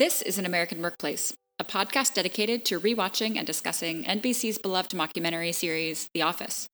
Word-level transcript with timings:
This 0.00 0.22
is 0.22 0.38
An 0.38 0.46
American 0.46 0.80
Workplace, 0.80 1.34
a 1.58 1.64
podcast 1.64 2.14
dedicated 2.14 2.64
to 2.64 2.80
rewatching 2.80 3.36
and 3.36 3.46
discussing 3.46 4.02
NBC's 4.04 4.56
beloved 4.56 4.92
mockumentary 4.92 5.54
series, 5.54 6.08
The 6.14 6.22
Office. 6.22 6.68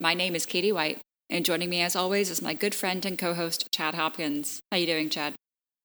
My 0.00 0.14
name 0.14 0.34
is 0.34 0.46
Katie 0.46 0.72
White, 0.72 0.98
and 1.30 1.44
joining 1.44 1.70
me 1.70 1.80
as 1.80 1.94
always 1.94 2.28
is 2.28 2.42
my 2.42 2.54
good 2.54 2.74
friend 2.74 3.06
and 3.06 3.16
co-host 3.16 3.68
Chad 3.72 3.94
Hopkins. 3.94 4.58
How 4.72 4.78
you 4.78 4.86
doing, 4.86 5.10
Chad? 5.10 5.34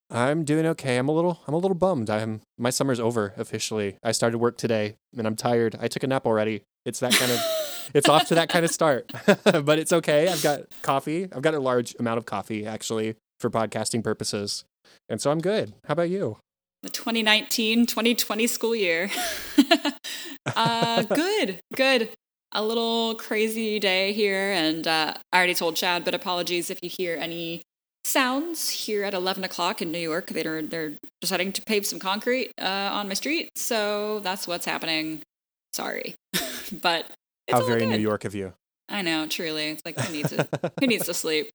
I'm 0.10 0.44
doing 0.44 0.66
okay. 0.66 0.98
I'm 0.98 1.08
a 1.08 1.12
little 1.12 1.40
I'm 1.48 1.54
a 1.54 1.60
little 1.60 1.76
bummed. 1.76 2.10
I'm 2.10 2.42
my 2.58 2.72
summer's 2.72 3.00
over 3.00 3.32
officially. 3.38 3.98
I 4.04 4.12
started 4.12 4.40
work 4.40 4.58
today 4.58 4.96
and 5.16 5.28
I'm 5.28 5.36
tired. 5.36 5.78
I 5.80 5.88
took 5.88 6.02
a 6.02 6.08
nap 6.08 6.26
already. 6.26 6.64
It's 6.84 7.00
that 7.02 7.14
kind 7.14 7.32
of 7.32 7.40
it's 7.94 8.10
off 8.10 8.28
to 8.30 8.34
that 8.34 8.50
kind 8.50 8.66
of 8.66 8.72
start. 8.72 9.12
but 9.44 9.78
it's 9.78 9.94
okay. 9.94 10.30
I've 10.30 10.42
got 10.42 10.62
coffee. 10.82 11.26
I've 11.32 11.44
got 11.44 11.54
a 11.54 11.60
large 11.60 11.96
amount 12.00 12.18
of 12.18 12.26
coffee 12.26 12.66
actually 12.66 13.18
for 13.40 13.52
podcasting 13.52 14.04
purposes. 14.04 14.66
And 15.08 15.22
so 15.22 15.30
I'm 15.30 15.42
good. 15.42 15.76
How 15.86 15.92
about 15.92 16.10
you? 16.10 16.38
The 16.84 16.90
2019-2020 16.90 18.50
school 18.50 18.76
year. 18.76 19.10
uh, 20.56 21.04
good. 21.04 21.60
Good. 21.76 22.10
A 22.54 22.64
little 22.64 23.16
crazy 23.16 23.80
day 23.80 24.14
here 24.14 24.52
and 24.52 24.88
uh, 24.88 25.16
I 25.34 25.38
already 25.38 25.54
told 25.54 25.76
Chad, 25.76 26.06
but 26.06 26.14
apologies 26.14 26.70
if 26.70 26.80
you 26.82 26.90
hear 26.90 27.18
any 27.20 27.64
sounds 28.08 28.70
here 28.70 29.04
at 29.04 29.14
11 29.14 29.44
o'clock 29.44 29.82
in 29.82 29.92
New 29.92 30.00
York. 30.00 30.28
They're 30.28 30.62
they're 30.62 30.94
deciding 31.22 31.52
to 31.54 31.62
pave 31.62 31.86
some 31.86 32.00
concrete 32.00 32.52
uh, 32.60 32.90
on 32.94 33.08
my 33.08 33.14
street, 33.14 33.50
so 33.56 34.20
that's 34.22 34.48
what's 34.48 34.66
happening. 34.66 35.22
Sorry, 35.74 36.16
but 36.82 37.06
how 37.52 37.66
very 37.66 37.82
good. 37.82 37.90
New 37.90 37.98
York 37.98 38.26
of 38.26 38.34
you. 38.34 38.54
I 38.90 39.02
know, 39.02 39.28
truly. 39.28 39.70
It's 39.70 39.82
like 39.86 40.00
who 40.00 40.14
needs 40.14 40.34
who 40.80 40.88
needs 40.88 41.06
to 41.06 41.14
sleep? 41.14 41.50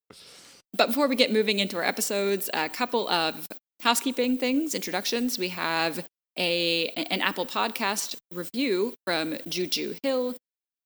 But 0.74 0.88
before 0.88 1.08
we 1.08 1.16
get 1.16 1.32
moving 1.32 1.58
into 1.58 1.76
our 1.76 1.84
episodes, 1.84 2.48
a 2.54 2.68
couple 2.68 3.08
of 3.08 3.48
housekeeping 3.82 4.38
things, 4.38 4.74
introductions. 4.74 5.38
We 5.38 5.48
have 5.48 6.06
a 6.38 6.88
an 6.96 7.20
Apple 7.20 7.46
Podcast 7.46 8.16
review 8.32 8.94
from 9.04 9.36
Juju 9.48 9.96
Hill, 10.02 10.36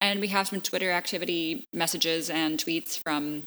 and 0.00 0.20
we 0.20 0.28
have 0.28 0.48
some 0.48 0.60
Twitter 0.60 0.90
activity 0.90 1.64
messages 1.72 2.30
and 2.30 2.58
tweets 2.58 2.98
from 2.98 3.44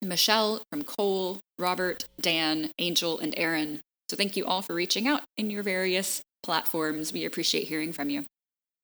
Michelle, 0.00 0.62
from 0.70 0.82
Cole, 0.82 1.40
Robert, 1.58 2.06
Dan, 2.20 2.70
Angel, 2.78 3.18
and 3.18 3.34
Aaron. 3.36 3.80
So 4.08 4.16
thank 4.16 4.36
you 4.36 4.44
all 4.44 4.62
for 4.62 4.74
reaching 4.74 5.08
out 5.08 5.22
in 5.36 5.50
your 5.50 5.62
various 5.62 6.22
platforms. 6.42 7.12
We 7.12 7.24
appreciate 7.24 7.68
hearing 7.68 7.92
from 7.92 8.10
you. 8.10 8.24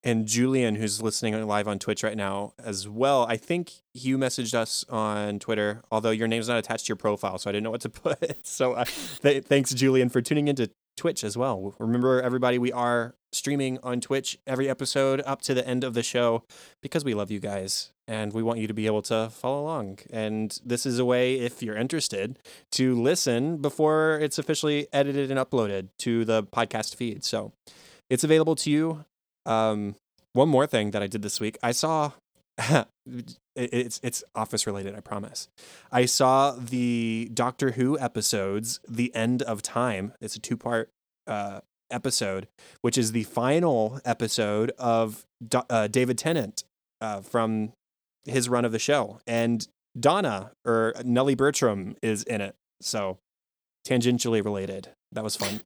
And 0.05 0.27
Julian, 0.27 0.77
who's 0.77 1.03
listening 1.03 1.47
live 1.47 1.67
on 1.67 1.79
Twitch 1.79 2.05
right 2.05 2.17
now 2.17 2.53
as 2.63 2.89
well, 2.89 3.27
I 3.29 3.37
think 3.37 3.73
you 3.93 4.17
messaged 4.17 4.55
us 4.55 4.85
on 4.89 5.41
Twitter, 5.41 5.83
although 5.91 6.11
your 6.11 6.29
name's 6.29 6.49
not 6.49 6.57
attached 6.57 6.87
to 6.87 6.91
your 6.91 6.97
profile, 6.97 7.37
so 7.39 7.51
I 7.51 7.53
didn't 7.53 7.65
know 7.65 7.73
what 7.73 7.81
to 7.81 7.89
put. 7.91 8.47
So 8.47 8.75
uh, 8.75 8.85
th- 9.23 9.45
thanks, 9.45 9.75
Julian, 9.75 10.09
for 10.09 10.21
tuning 10.23 10.47
into 10.47 10.71
Twitch 10.97 11.25
as 11.25 11.37
well. 11.37 11.75
Remember, 11.79 12.21
everybody, 12.21 12.59
we 12.59 12.73
are 12.73 13.15
streaming 13.33 13.79
on 13.83 14.01
Twitch 14.01 14.39
every 14.47 14.69
episode 14.69 15.23
up 15.27 15.43
to 15.43 15.55
the 15.55 15.67
end 15.67 15.85
of 15.85 15.95
the 15.95 16.03
show 16.03 16.45
because 16.83 17.05
we 17.05 17.15
love 17.15 17.31
you 17.31 17.41
guys 17.41 17.93
and 18.07 18.33
we 18.33 18.43
want 18.43 18.59
you 18.59 18.67
to 18.67 18.75
be 18.75 18.87
able 18.87 19.03
to 19.03 19.29
follow 19.31 19.63
along. 19.63 19.99
And 20.11 20.59
this 20.65 20.87
is 20.87 20.99
a 20.99 21.05
way, 21.05 21.35
if 21.35 21.63
you're 21.63 21.77
interested, 21.77 22.39
to 22.73 23.01
listen 23.01 23.59
before 23.59 24.19
it's 24.21 24.39
officially 24.39 24.89
edited 24.93 25.31
and 25.31 25.39
uploaded 25.39 25.89
to 25.99 26.25
the 26.25 26.43
podcast 26.43 26.95
feed. 26.97 27.23
So 27.25 27.53
it's 28.09 28.25
available 28.25 28.57
to 28.57 28.71
you. 28.71 29.05
Um, 29.49 29.97
one 30.35 30.49
more 30.49 30.67
thing 30.67 30.93
that 30.93 31.03
I 31.03 31.07
did 31.09 31.23
this 31.23 31.41
week, 31.41 31.59
I 31.63 31.73
saw. 31.73 32.13
it's 33.57 34.01
it's 34.03 34.25
office 34.35 34.67
related, 34.67 34.95
I 34.95 35.01
promise. 35.01 35.49
I 35.91 36.07
saw 36.07 36.53
the 36.53 37.31
Doctor 37.33 37.73
Who 37.73 37.99
episodes, 37.99 38.81
The 38.89 39.15
End 39.15 39.43
of 39.43 39.63
Time. 39.63 40.13
It's 40.21 40.37
a 40.37 40.41
two 40.41 40.57
part 40.57 40.91
uh, 41.27 41.61
episode, 41.91 42.49
which 42.83 42.99
is 42.99 43.13
the 43.13 43.25
final 43.25 44.01
episode 44.05 44.73
of 44.79 45.25
Do- 45.47 45.63
uh, 45.71 45.87
David 45.87 46.19
Tennant 46.19 46.65
uh, 47.01 47.21
from 47.21 47.73
his 48.25 48.49
run 48.49 48.65
of 48.65 48.73
the 48.73 48.79
show, 48.79 49.21
and 49.27 49.67
Donna 49.99 50.53
or 50.65 50.95
Nellie 51.05 51.35
Bertram 51.35 51.97
is 52.03 52.23
in 52.25 52.41
it. 52.41 52.55
So 52.81 53.19
tangentially 53.87 54.45
related. 54.45 54.89
That 55.13 55.25
was 55.25 55.37
fun. 55.37 55.61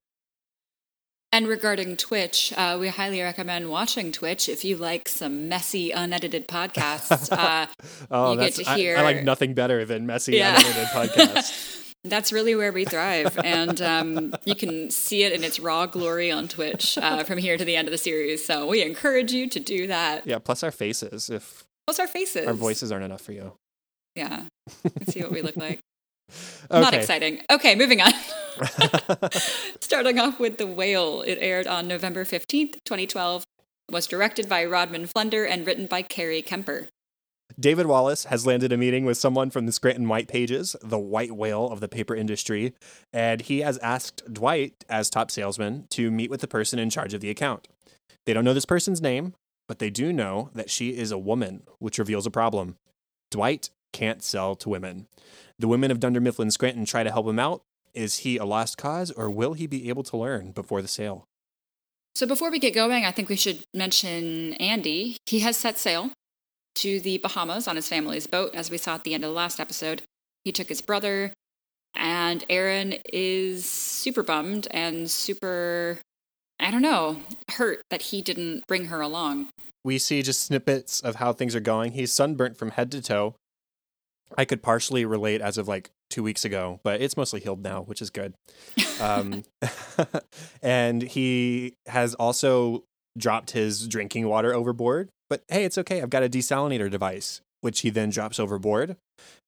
And 1.35 1.49
regarding 1.49 1.97
Twitch, 1.97 2.53
uh, 2.59 2.77
we 2.79 2.89
highly 2.89 3.23
recommend 3.23 3.71
watching 3.71 4.13
Twitch 4.13 4.51
if 4.51 4.67
you 4.67 4.77
like 4.77 5.09
some 5.09 5.49
messy, 5.49 5.91
unedited 5.91 6.47
podcasts. 6.47 7.31
Uh, 7.43 7.67
oh, 8.11 8.33
you 8.33 8.39
get 8.39 8.55
to 8.55 8.65
hear. 8.75 8.97
I, 8.97 9.01
I, 9.01 9.03
like 9.03 9.25
nothing 9.25 9.55
better 9.55 9.85
than 9.85 10.07
messy, 10.07 10.37
yeah. 10.37 10.59
unedited 10.59 10.89
podcasts. 10.89 11.95
That's 12.05 12.33
really 12.33 12.55
where 12.55 12.73
we 12.73 12.85
thrive, 12.85 13.39
and 13.43 13.81
um, 13.81 14.35
you 14.45 14.55
can 14.55 14.91
see 14.91 15.23
it 15.23 15.33
in 15.33 15.43
its 15.45 15.59
raw 15.59 15.87
glory 15.87 16.31
on 16.31 16.49
Twitch 16.49 16.99
uh, 16.99 17.25
from 17.25 17.39
here 17.39 17.57
to 17.57 17.65
the 17.65 17.75
end 17.77 17.89
of 17.89 17.93
the 17.93 17.99
series. 17.99 18.45
So 18.45 18.67
we 18.67 18.83
encourage 18.83 19.33
you 19.33 19.49
to 19.49 19.61
do 19.61 19.87
that. 19.87 20.27
Yeah, 20.27 20.39
plus 20.39 20.63
our 20.63 20.71
faces. 20.71 21.31
If 21.31 21.65
plus 21.87 21.99
our 21.99 22.09
faces, 22.09 22.47
our 22.47 22.55
voices 22.55 22.93
aren't 22.93 23.05
enough 23.05 23.23
for 23.23 23.33
you. 23.33 23.53
Yeah, 24.15 24.43
let's 24.85 25.13
see 25.13 25.23
what 25.23 25.33
we 25.33 25.43
look 25.43 25.57
like. 25.57 25.81
Okay. 26.71 26.81
Not 26.81 26.95
exciting. 26.95 27.41
Okay, 27.51 27.75
moving 27.75 28.01
on. 28.01 28.13
Starting 29.81 30.19
off 30.19 30.39
with 30.39 30.59
The 30.59 30.67
Whale. 30.67 31.23
It 31.23 31.39
aired 31.41 31.67
on 31.67 31.89
November 31.89 32.25
15th, 32.25 32.79
2012. 32.85 33.45
Was 33.91 34.07
directed 34.07 34.49
by 34.49 34.65
Rodman 34.65 35.07
Flender 35.07 35.49
and 35.49 35.67
written 35.67 35.87
by 35.87 36.03
Carrie 36.03 36.43
Kemper. 36.43 36.89
David 37.61 37.87
Wallace 37.87 38.25
has 38.25 38.47
landed 38.47 38.73
a 38.73 38.77
meeting 38.77 39.05
with 39.05 39.19
someone 39.19 39.51
from 39.51 39.67
the 39.67 39.73
Scranton 39.73 40.09
White 40.09 40.29
Pages, 40.29 40.75
the 40.83 40.99
white 40.99 41.33
whale 41.33 41.69
of 41.69 41.81
the 41.81 41.89
paper 41.89 42.15
industry, 42.15 42.73
and 43.13 43.43
he 43.43 43.61
has 43.61 43.77
asked 43.79 44.23
Dwight, 44.33 44.85
as 44.89 45.11
top 45.11 45.31
salesman, 45.31 45.87
to 45.91 46.11
meet 46.11 46.31
with 46.31 46.41
the 46.41 46.49
person 46.49 46.79
in 46.79 46.89
charge 46.89 47.13
of 47.13 47.21
the 47.21 47.29
account. 47.29 47.69
They 48.25 48.33
don't 48.33 48.45
know 48.45 48.55
this 48.55 48.65
person's 48.65 49.03
name, 49.03 49.35
but 49.69 49.79
they 49.79 49.91
do 49.91 50.13
know 50.13 50.51
that 50.55 50.71
she 50.71 50.97
is 50.97 51.11
a 51.11 51.19
woman, 51.19 51.65
which 51.79 51.99
reveals 51.99 52.27
a 52.27 52.31
problem. 52.31 52.77
Dwight 53.31 53.71
can't 53.93 54.23
sell 54.23 54.55
to 54.57 54.69
women. 54.69 55.07
The 55.59 55.69
women 55.69 55.91
of 55.91 56.01
Dunder 56.01 56.21
Mifflin 56.21 56.51
Scranton 56.51 56.85
try 56.85 57.03
to 57.03 57.11
help 57.11 57.27
him 57.27 57.39
out. 57.39 57.63
Is 57.95 58.19
he 58.19 58.37
a 58.37 58.45
lost 58.45 58.79
cause, 58.79 59.11
or 59.11 59.31
will 59.31 59.53
he 59.53 59.67
be 59.67 59.89
able 59.89 60.03
to 60.05 60.17
learn 60.17 60.53
before 60.53 60.81
the 60.81 60.89
sale? 60.89 61.27
So, 62.15 62.27
before 62.27 62.51
we 62.51 62.59
get 62.59 62.75
going, 62.75 63.05
I 63.05 63.11
think 63.11 63.29
we 63.29 63.37
should 63.37 63.65
mention 63.75 64.55
Andy. 64.55 65.17
He 65.27 65.41
has 65.41 65.57
set 65.57 65.79
sail 65.79 66.11
to 66.77 67.01
the 67.01 67.19
Bahamas 67.19 67.69
on 67.69 67.77
his 67.77 67.89
family's 67.89 68.27
boat, 68.27 68.55
as 68.55 68.71
we 68.71 68.79
saw 68.79 68.95
at 68.95 69.05
the 69.05 69.15
end 69.15 69.25
of 69.25 69.31
the 69.31 69.37
last 69.37 69.61
episode. 69.61 70.03
He 70.45 70.53
took 70.53 70.69
his 70.69 70.81
brother, 70.81 71.33
and 71.95 72.45
Erin 72.49 72.99
is 73.13 73.65
super 73.67 74.23
bummed 74.23 74.69
and 74.71 75.11
super, 75.11 75.99
I 76.59 76.71
don't 76.71 76.83
know, 76.83 77.21
hurt 77.53 77.83
that 77.91 78.03
he 78.03 78.23
didn't 78.23 78.67
bring 78.67 78.87
her 78.87 79.01
along. 79.01 79.49
We 79.85 79.99
see 79.99 80.23
just 80.23 80.45
snippets 80.45 81.01
of 81.01 81.17
how 81.17 81.33
things 81.33 81.55
are 81.55 81.61
going. 81.61 81.93
He's 81.93 82.13
sunburnt 82.13 82.57
from 82.57 82.71
head 82.71 82.91
to 82.93 83.03
toe. 83.03 83.35
I 84.37 84.45
could 84.45 84.63
partially 84.63 85.05
relate 85.05 85.41
as 85.41 85.59
of 85.59 85.69
like 85.69 85.91
two 86.11 86.23
weeks 86.23 86.45
ago, 86.45 86.81
but 86.83 87.01
it's 87.01 87.17
mostly 87.17 87.41
healed 87.41 87.63
now, 87.63 87.83
which 87.83 88.03
is 88.03 88.11
good. 88.11 88.35
Um, 89.01 89.45
and 90.63 91.03
he 91.03 91.75
has 91.87 92.15
also 92.15 92.85
dropped 93.19 93.53
his 93.53 93.89
drinking 93.89 94.29
water 94.29 94.55
overboard. 94.55 95.09
But 95.29 95.43
hey, 95.49 95.65
it's 95.65 95.79
okay. 95.79 96.03
I've 96.03 96.11
got 96.11 96.23
a 96.23 96.29
desalinator 96.29 96.91
device, 96.91 97.41
which 97.61 97.81
he 97.81 97.91
then 97.91 98.11
drops 98.11 98.39
overboard. 98.39 98.97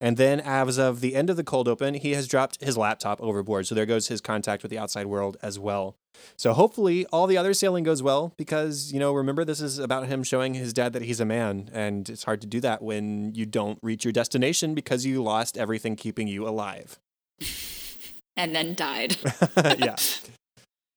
And 0.00 0.16
then, 0.16 0.40
as 0.40 0.78
of 0.78 1.00
the 1.00 1.14
end 1.14 1.30
of 1.30 1.36
the 1.36 1.44
cold 1.44 1.68
open, 1.68 1.94
he 1.94 2.12
has 2.12 2.28
dropped 2.28 2.62
his 2.62 2.78
laptop 2.78 3.20
overboard. 3.20 3.66
So 3.66 3.74
there 3.74 3.86
goes 3.86 4.08
his 4.08 4.20
contact 4.20 4.62
with 4.62 4.70
the 4.70 4.78
outside 4.78 5.06
world 5.06 5.36
as 5.42 5.58
well. 5.58 5.96
So 6.36 6.52
hopefully, 6.52 7.06
all 7.06 7.26
the 7.26 7.36
other 7.36 7.54
sailing 7.54 7.84
goes 7.84 8.02
well 8.02 8.34
because, 8.36 8.92
you 8.92 8.98
know, 8.98 9.12
remember, 9.12 9.44
this 9.44 9.60
is 9.60 9.78
about 9.78 10.06
him 10.06 10.22
showing 10.22 10.54
his 10.54 10.72
dad 10.72 10.92
that 10.92 11.02
he's 11.02 11.20
a 11.20 11.24
man. 11.24 11.70
And 11.72 12.08
it's 12.08 12.24
hard 12.24 12.40
to 12.40 12.46
do 12.46 12.60
that 12.60 12.82
when 12.82 13.34
you 13.34 13.46
don't 13.46 13.78
reach 13.82 14.04
your 14.04 14.12
destination 14.12 14.74
because 14.74 15.06
you 15.06 15.22
lost 15.22 15.56
everything 15.56 15.96
keeping 15.96 16.28
you 16.28 16.46
alive. 16.46 16.98
and 18.36 18.54
then 18.54 18.74
died. 18.74 19.16
yeah. 19.56 19.96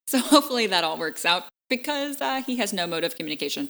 So 0.10 0.20
hopefully 0.20 0.68
that 0.68 0.86
all 0.86 0.98
works 0.98 1.26
out 1.26 1.50
because 1.70 2.22
uh, 2.22 2.42
he 2.46 2.56
has 2.60 2.72
no 2.72 2.88
mode 2.88 3.04
of 3.04 3.18
communication. 3.18 3.70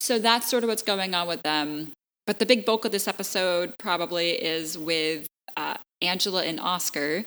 So 0.00 0.18
that's 0.18 0.50
sort 0.50 0.64
of 0.64 0.68
what's 0.68 0.82
going 0.82 1.14
on 1.14 1.28
with 1.28 1.42
them. 1.42 1.92
But 2.26 2.40
the 2.40 2.46
big 2.46 2.64
bulk 2.64 2.84
of 2.84 2.90
this 2.90 3.06
episode 3.06 3.74
probably 3.78 4.30
is 4.30 4.76
with 4.76 5.28
uh, 5.56 5.76
Angela 6.02 6.42
and 6.42 6.58
Oscar. 6.58 7.24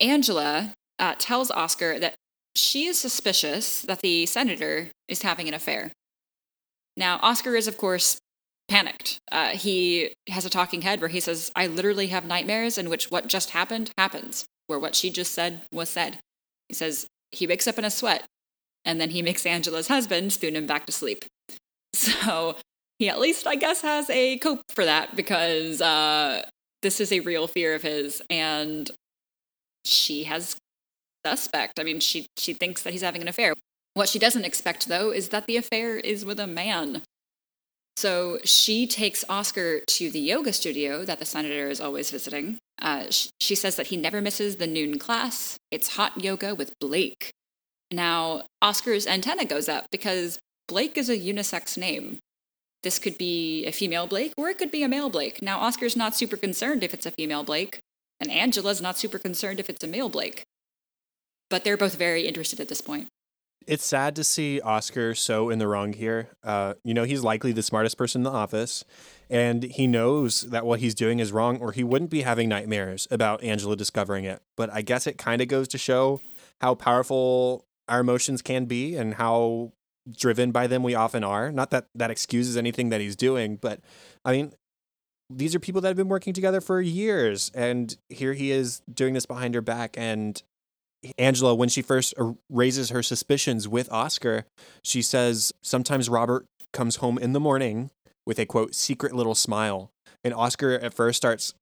Angela 0.00 0.72
uh, 0.98 1.14
tells 1.18 1.50
Oscar 1.50 1.98
that 1.98 2.14
she 2.56 2.86
is 2.86 2.98
suspicious 2.98 3.82
that 3.82 4.00
the 4.00 4.26
senator 4.26 4.90
is 5.08 5.22
having 5.22 5.48
an 5.48 5.54
affair. 5.54 5.92
Now, 6.96 7.18
Oscar 7.22 7.56
is, 7.56 7.66
of 7.66 7.76
course, 7.76 8.18
panicked. 8.68 9.18
Uh, 9.30 9.50
he 9.50 10.14
has 10.28 10.44
a 10.44 10.50
talking 10.50 10.82
head 10.82 11.00
where 11.00 11.08
he 11.08 11.20
says, 11.20 11.50
I 11.56 11.66
literally 11.66 12.08
have 12.08 12.24
nightmares 12.24 12.78
in 12.78 12.88
which 12.88 13.10
what 13.10 13.26
just 13.26 13.50
happened 13.50 13.90
happens, 13.98 14.44
where 14.68 14.78
what 14.78 14.94
she 14.94 15.10
just 15.10 15.34
said 15.34 15.62
was 15.72 15.88
said. 15.88 16.18
He 16.68 16.74
says 16.74 17.06
he 17.32 17.46
wakes 17.46 17.66
up 17.66 17.78
in 17.78 17.84
a 17.84 17.90
sweat, 17.90 18.24
and 18.84 19.00
then 19.00 19.10
he 19.10 19.22
makes 19.22 19.44
Angela's 19.44 19.88
husband 19.88 20.32
spoon 20.32 20.56
him 20.56 20.66
back 20.66 20.86
to 20.86 20.92
sleep. 20.92 21.24
So 21.96 22.56
he 22.98 23.08
at 23.08 23.20
least, 23.20 23.46
I 23.46 23.54
guess, 23.54 23.82
has 23.82 24.10
a 24.10 24.36
cope 24.38 24.62
for 24.68 24.84
that 24.84 25.14
because 25.14 25.80
uh, 25.80 26.42
this 26.82 27.00
is 27.00 27.12
a 27.12 27.20
real 27.20 27.46
fear 27.46 27.76
of 27.76 27.82
his, 27.82 28.20
and 28.28 28.90
she 29.84 30.24
has 30.24 30.56
suspect. 31.26 31.78
I 31.78 31.84
mean, 31.84 32.00
she 32.00 32.26
she 32.36 32.52
thinks 32.52 32.82
that 32.82 32.92
he's 32.92 33.02
having 33.02 33.22
an 33.22 33.28
affair. 33.28 33.54
What 33.94 34.08
she 34.08 34.18
doesn't 34.18 34.44
expect 34.44 34.88
though 34.88 35.10
is 35.10 35.28
that 35.28 35.46
the 35.46 35.56
affair 35.56 35.96
is 35.96 36.24
with 36.24 36.40
a 36.40 36.46
man. 36.46 37.02
So 37.96 38.38
she 38.44 38.86
takes 38.86 39.24
Oscar 39.28 39.80
to 39.86 40.10
the 40.10 40.18
yoga 40.18 40.52
studio 40.52 41.04
that 41.04 41.20
the 41.20 41.24
senator 41.24 41.68
is 41.68 41.80
always 41.80 42.10
visiting. 42.10 42.58
Uh, 42.82 43.04
sh- 43.10 43.28
she 43.38 43.54
says 43.54 43.76
that 43.76 43.86
he 43.86 43.96
never 43.96 44.20
misses 44.20 44.56
the 44.56 44.66
noon 44.66 44.98
class. 44.98 45.56
It's 45.70 45.94
hot 45.96 46.22
yoga 46.22 46.54
with 46.54 46.78
Blake. 46.80 47.30
Now, 47.92 48.42
Oscar's 48.60 49.06
antenna 49.06 49.44
goes 49.44 49.68
up 49.68 49.86
because 49.92 50.38
Blake 50.66 50.98
is 50.98 51.08
a 51.08 51.16
unisex 51.16 51.78
name. 51.78 52.18
This 52.82 52.98
could 52.98 53.16
be 53.16 53.64
a 53.64 53.70
female 53.70 54.08
Blake 54.08 54.32
or 54.36 54.48
it 54.48 54.58
could 54.58 54.72
be 54.72 54.82
a 54.82 54.88
male 54.88 55.08
Blake. 55.08 55.40
Now, 55.40 55.60
Oscar's 55.60 55.96
not 55.96 56.16
super 56.16 56.36
concerned 56.36 56.82
if 56.82 56.92
it's 56.92 57.06
a 57.06 57.12
female 57.12 57.44
Blake, 57.44 57.78
and 58.20 58.30
Angela's 58.30 58.82
not 58.82 58.98
super 58.98 59.18
concerned 59.18 59.60
if 59.60 59.70
it's 59.70 59.84
a 59.84 59.86
male 59.88 60.08
Blake. 60.08 60.42
But 61.54 61.62
they're 61.62 61.76
both 61.76 61.94
very 61.94 62.26
interested 62.26 62.58
at 62.58 62.68
this 62.68 62.80
point 62.80 63.06
it's 63.66 63.86
sad 63.86 64.16
to 64.16 64.24
see 64.24 64.60
Oscar 64.60 65.14
so 65.14 65.50
in 65.50 65.58
the 65.58 65.68
wrong 65.68 65.92
here. 65.92 66.28
Uh, 66.42 66.74
you 66.82 66.94
know, 66.94 67.04
he's 67.04 67.22
likely 67.22 67.52
the 67.52 67.62
smartest 67.62 67.96
person 67.96 68.20
in 68.20 68.24
the 68.24 68.30
office, 68.30 68.84
and 69.30 69.62
he 69.62 69.86
knows 69.86 70.42
that 70.42 70.66
what 70.66 70.80
he's 70.80 70.94
doing 70.94 71.18
is 71.18 71.32
wrong, 71.32 71.58
or 71.60 71.72
he 71.72 71.84
wouldn't 71.84 72.10
be 72.10 72.22
having 72.22 72.48
nightmares 72.48 73.08
about 73.10 73.42
Angela 73.42 73.76
discovering 73.76 74.24
it. 74.24 74.42
But 74.56 74.70
I 74.72 74.82
guess 74.82 75.06
it 75.06 75.16
kind 75.16 75.40
of 75.40 75.48
goes 75.48 75.68
to 75.68 75.78
show 75.78 76.20
how 76.60 76.74
powerful 76.74 77.64
our 77.88 78.00
emotions 78.00 78.42
can 78.42 78.64
be 78.66 78.96
and 78.96 79.14
how 79.14 79.72
driven 80.10 80.50
by 80.50 80.66
them 80.66 80.82
we 80.82 80.94
often 80.94 81.24
are. 81.24 81.50
Not 81.50 81.70
that 81.70 81.86
that 81.94 82.10
excuses 82.10 82.56
anything 82.56 82.90
that 82.90 83.00
he's 83.00 83.16
doing, 83.16 83.56
but 83.56 83.80
I 84.24 84.32
mean, 84.32 84.52
these 85.30 85.54
are 85.54 85.60
people 85.60 85.80
that 85.80 85.88
have 85.88 85.96
been 85.96 86.08
working 86.08 86.34
together 86.34 86.60
for 86.60 86.80
years, 86.80 87.50
and 87.54 87.96
here 88.08 88.34
he 88.34 88.50
is 88.50 88.82
doing 88.92 89.14
this 89.14 89.24
behind 89.24 89.54
her 89.54 89.62
back, 89.62 89.96
and 89.96 90.42
Angela, 91.18 91.54
when 91.54 91.68
she 91.68 91.82
first 91.82 92.14
raises 92.48 92.90
her 92.90 93.02
suspicions 93.02 93.68
with 93.68 93.90
Oscar, 93.92 94.46
she 94.82 95.02
says 95.02 95.52
sometimes 95.62 96.08
Robert 96.08 96.46
comes 96.72 96.96
home 96.96 97.18
in 97.18 97.32
the 97.32 97.40
morning 97.40 97.90
with 98.26 98.38
a 98.38 98.46
quote 98.46 98.74
secret 98.74 99.14
little 99.14 99.34
smile. 99.34 99.90
And 100.22 100.32
Oscar 100.32 100.72
at 100.72 100.94
first 100.94 101.16
starts 101.16 101.54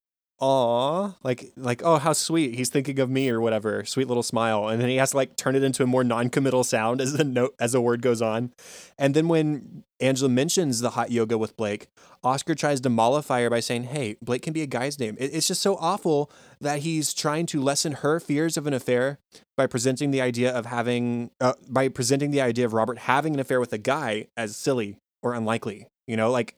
aw, 0.43 1.13
like 1.23 1.53
like 1.57 1.83
oh 1.85 1.99
how 1.99 2.13
sweet 2.13 2.57
he's 2.57 2.69
thinking 2.69 2.99
of 2.99 3.09
me 3.09 3.31
or 3.31 3.41
whatever, 3.41 3.85
sweet 3.85 4.09
little 4.09 4.25
smile, 4.25 4.69
and 4.69 4.83
then 4.83 4.89
he 4.89 4.97
has 4.97 5.13
to 5.13 5.17
like 5.17 5.37
turn 5.37 5.55
it 5.55 5.63
into 5.63 5.85
a 5.85 5.87
more 5.87 6.03
non-committal 6.03 6.65
sound 6.65 7.01
as 7.01 7.13
the 7.13 7.23
note 7.25 7.55
as 7.61 7.73
the 7.73 7.81
word 7.81 8.03
goes 8.03 8.21
on, 8.21 8.53
and 8.99 9.15
then 9.15 9.29
when 9.29 9.85
Angela 10.01 10.29
mentions 10.29 10.81
the 10.81 10.91
hot 10.91 11.13
yoga 11.13 11.39
with 11.39 11.57
Blake, 11.57 11.87
Oscar 12.25 12.57
tries 12.57 12.81
to 12.81 12.91
mollify 12.91 13.43
her 13.43 13.51
by 13.51 13.61
saying, 13.61 13.85
"Hey, 13.85 14.17
Blake 14.21 14.43
can 14.43 14.53
be 14.53 14.63
a 14.63 14.67
guy's 14.67 14.99
name." 14.99 15.17
It's 15.19 15.47
just 15.47 15.63
so 15.63 15.77
awful 15.77 16.29
that 16.61 16.81
he's 16.81 17.15
trying 17.15 17.47
to 17.47 17.63
lessen 17.63 17.93
her 17.93 18.19
fears 18.19 18.57
of 18.57 18.67
an 18.67 18.75
affair 18.75 19.21
by 19.57 19.69
presenting 19.69 20.11
the 20.11 20.21
idea 20.21 20.51
of 20.53 20.67
having 20.67 21.31
uh, 21.41 21.55
by 21.69 21.89
presenting 21.89 22.33
the 22.33 22.41
idea 22.41 22.65
of 22.65 22.73
Robert 22.73 22.99
having 22.99 23.35
an 23.35 23.41
affair 23.41 23.61
with 23.61 23.73
a 23.73 23.79
guy 23.79 24.27
as 24.37 24.57
silly 24.57 24.97
or 25.23 25.35
unlikely. 25.35 25.87
You 26.09 26.17
know, 26.17 26.33
like 26.33 26.57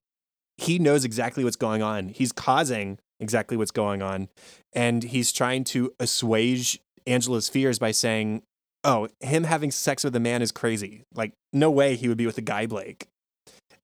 he 0.57 0.79
knows 0.79 1.05
exactly 1.05 1.45
what's 1.45 1.57
going 1.57 1.83
on. 1.83 2.09
He's 2.09 2.33
causing 2.33 2.99
exactly 3.21 3.57
what's 3.57 3.71
going 3.71 4.03
on. 4.03 4.29
And 4.73 5.03
he's 5.03 5.33
trying 5.33 5.65
to 5.65 5.93
assuage 5.99 6.81
Angela's 7.07 7.49
fears 7.49 7.79
by 7.79 7.93
saying, 7.93 8.43
Oh, 8.87 9.09
him 9.21 9.45
having 9.45 9.71
sex 9.71 10.05
with 10.05 10.15
a 10.15 10.21
man 10.21 10.43
is 10.43 10.53
crazy. 10.53 11.05
Like, 11.15 11.33
no 11.55 11.71
way 11.71 11.97
he 11.97 12.07
would 12.07 12.19
be 12.19 12.27
with 12.27 12.37
a 12.37 12.43
guy, 12.43 12.67
Blake. 12.67 13.09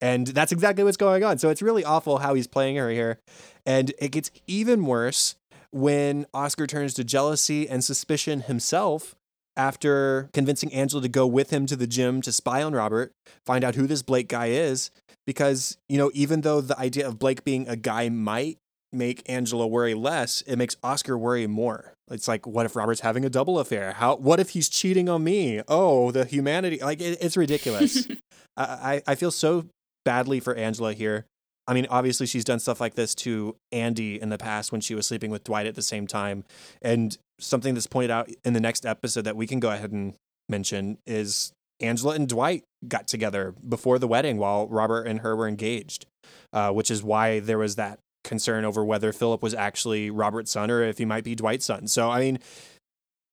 And 0.00 0.26
that's 0.26 0.52
exactly 0.52 0.84
what's 0.84 0.98
going 0.98 1.24
on. 1.24 1.38
So 1.38 1.48
it's 1.48 1.62
really 1.62 1.84
awful 1.84 2.18
how 2.18 2.34
he's 2.34 2.46
playing 2.46 2.76
her 2.76 2.90
here. 2.90 3.18
And 3.64 3.92
it 3.98 4.12
gets 4.12 4.30
even 4.46 4.84
worse 4.84 5.36
when 5.70 6.26
Oscar 6.34 6.66
turns 6.66 6.94
to 6.94 7.04
jealousy 7.04 7.68
and 7.68 7.84
suspicion 7.84 8.42
himself 8.42 9.14
after 9.56 10.30
convincing 10.32 10.72
Angela 10.72 11.02
to 11.02 11.08
go 11.08 11.26
with 11.26 11.50
him 11.50 11.66
to 11.66 11.76
the 11.76 11.86
gym 11.86 12.22
to 12.22 12.32
spy 12.32 12.62
on 12.62 12.72
Robert, 12.72 13.12
find 13.44 13.64
out 13.64 13.74
who 13.74 13.86
this 13.86 14.02
Blake 14.02 14.28
guy 14.28 14.46
is. 14.46 14.90
Because, 15.26 15.76
you 15.88 15.98
know, 15.98 16.10
even 16.14 16.40
though 16.40 16.60
the 16.60 16.78
idea 16.78 17.06
of 17.06 17.18
Blake 17.18 17.44
being 17.44 17.68
a 17.68 17.76
guy 17.76 18.08
might 18.08 18.58
make 18.92 19.22
Angela 19.28 19.66
worry 19.66 19.94
less, 19.94 20.42
it 20.42 20.56
makes 20.56 20.76
Oscar 20.82 21.16
worry 21.16 21.46
more. 21.46 21.94
It's 22.10 22.26
like, 22.26 22.46
what 22.46 22.66
if 22.66 22.74
Robert's 22.74 23.00
having 23.00 23.24
a 23.24 23.30
double 23.30 23.58
affair? 23.58 23.92
How? 23.92 24.16
What 24.16 24.40
if 24.40 24.50
he's 24.50 24.68
cheating 24.68 25.08
on 25.08 25.22
me? 25.22 25.62
Oh, 25.68 26.10
the 26.10 26.24
humanity! 26.24 26.78
Like 26.82 27.00
it, 27.00 27.18
it's 27.20 27.36
ridiculous. 27.36 28.08
I 28.56 29.02
I 29.06 29.14
feel 29.14 29.30
so 29.30 29.66
badly 30.04 30.40
for 30.40 30.54
Angela 30.54 30.92
here. 30.92 31.26
I 31.66 31.74
mean, 31.74 31.86
obviously 31.88 32.26
she's 32.26 32.44
done 32.44 32.58
stuff 32.58 32.80
like 32.80 32.94
this 32.94 33.14
to 33.16 33.54
Andy 33.70 34.20
in 34.20 34.28
the 34.28 34.38
past 34.38 34.72
when 34.72 34.80
she 34.80 34.94
was 34.94 35.06
sleeping 35.06 35.30
with 35.30 35.44
Dwight 35.44 35.66
at 35.66 35.76
the 35.76 35.82
same 35.82 36.06
time, 36.06 36.44
and 36.82 37.16
something 37.38 37.74
that's 37.74 37.86
pointed 37.86 38.10
out 38.10 38.28
in 38.44 38.54
the 38.54 38.60
next 38.60 38.84
episode 38.84 39.22
that 39.22 39.36
we 39.36 39.46
can 39.46 39.60
go 39.60 39.70
ahead 39.70 39.92
and 39.92 40.14
mention 40.48 40.98
is 41.06 41.52
Angela 41.80 42.14
and 42.14 42.28
Dwight 42.28 42.64
got 42.88 43.06
together 43.06 43.54
before 43.66 43.98
the 43.98 44.08
wedding 44.08 44.36
while 44.36 44.66
Robert 44.66 45.06
and 45.06 45.20
her 45.20 45.36
were 45.36 45.46
engaged, 45.48 46.06
uh, 46.52 46.70
which 46.72 46.90
is 46.90 47.02
why 47.02 47.38
there 47.38 47.58
was 47.58 47.76
that 47.76 48.00
concern 48.24 48.64
over 48.64 48.84
whether 48.84 49.12
Philip 49.12 49.42
was 49.42 49.54
actually 49.54 50.10
Robert's 50.10 50.50
son 50.50 50.70
or 50.70 50.82
if 50.82 50.98
he 50.98 51.04
might 51.04 51.24
be 51.24 51.34
Dwight's 51.34 51.64
son. 51.64 51.86
So, 51.88 52.10
I 52.10 52.20
mean, 52.20 52.38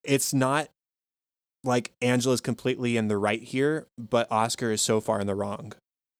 it's 0.04 0.32
not 0.32 0.68
like 1.64 1.92
Angela's 2.00 2.40
completely 2.40 2.96
in 2.96 3.08
the 3.08 3.16
right 3.16 3.42
here, 3.42 3.86
but 3.98 4.30
Oscar 4.30 4.70
is 4.72 4.82
so 4.82 5.00
far 5.00 5.20
in 5.20 5.26
the 5.26 5.34
wrong. 5.34 5.72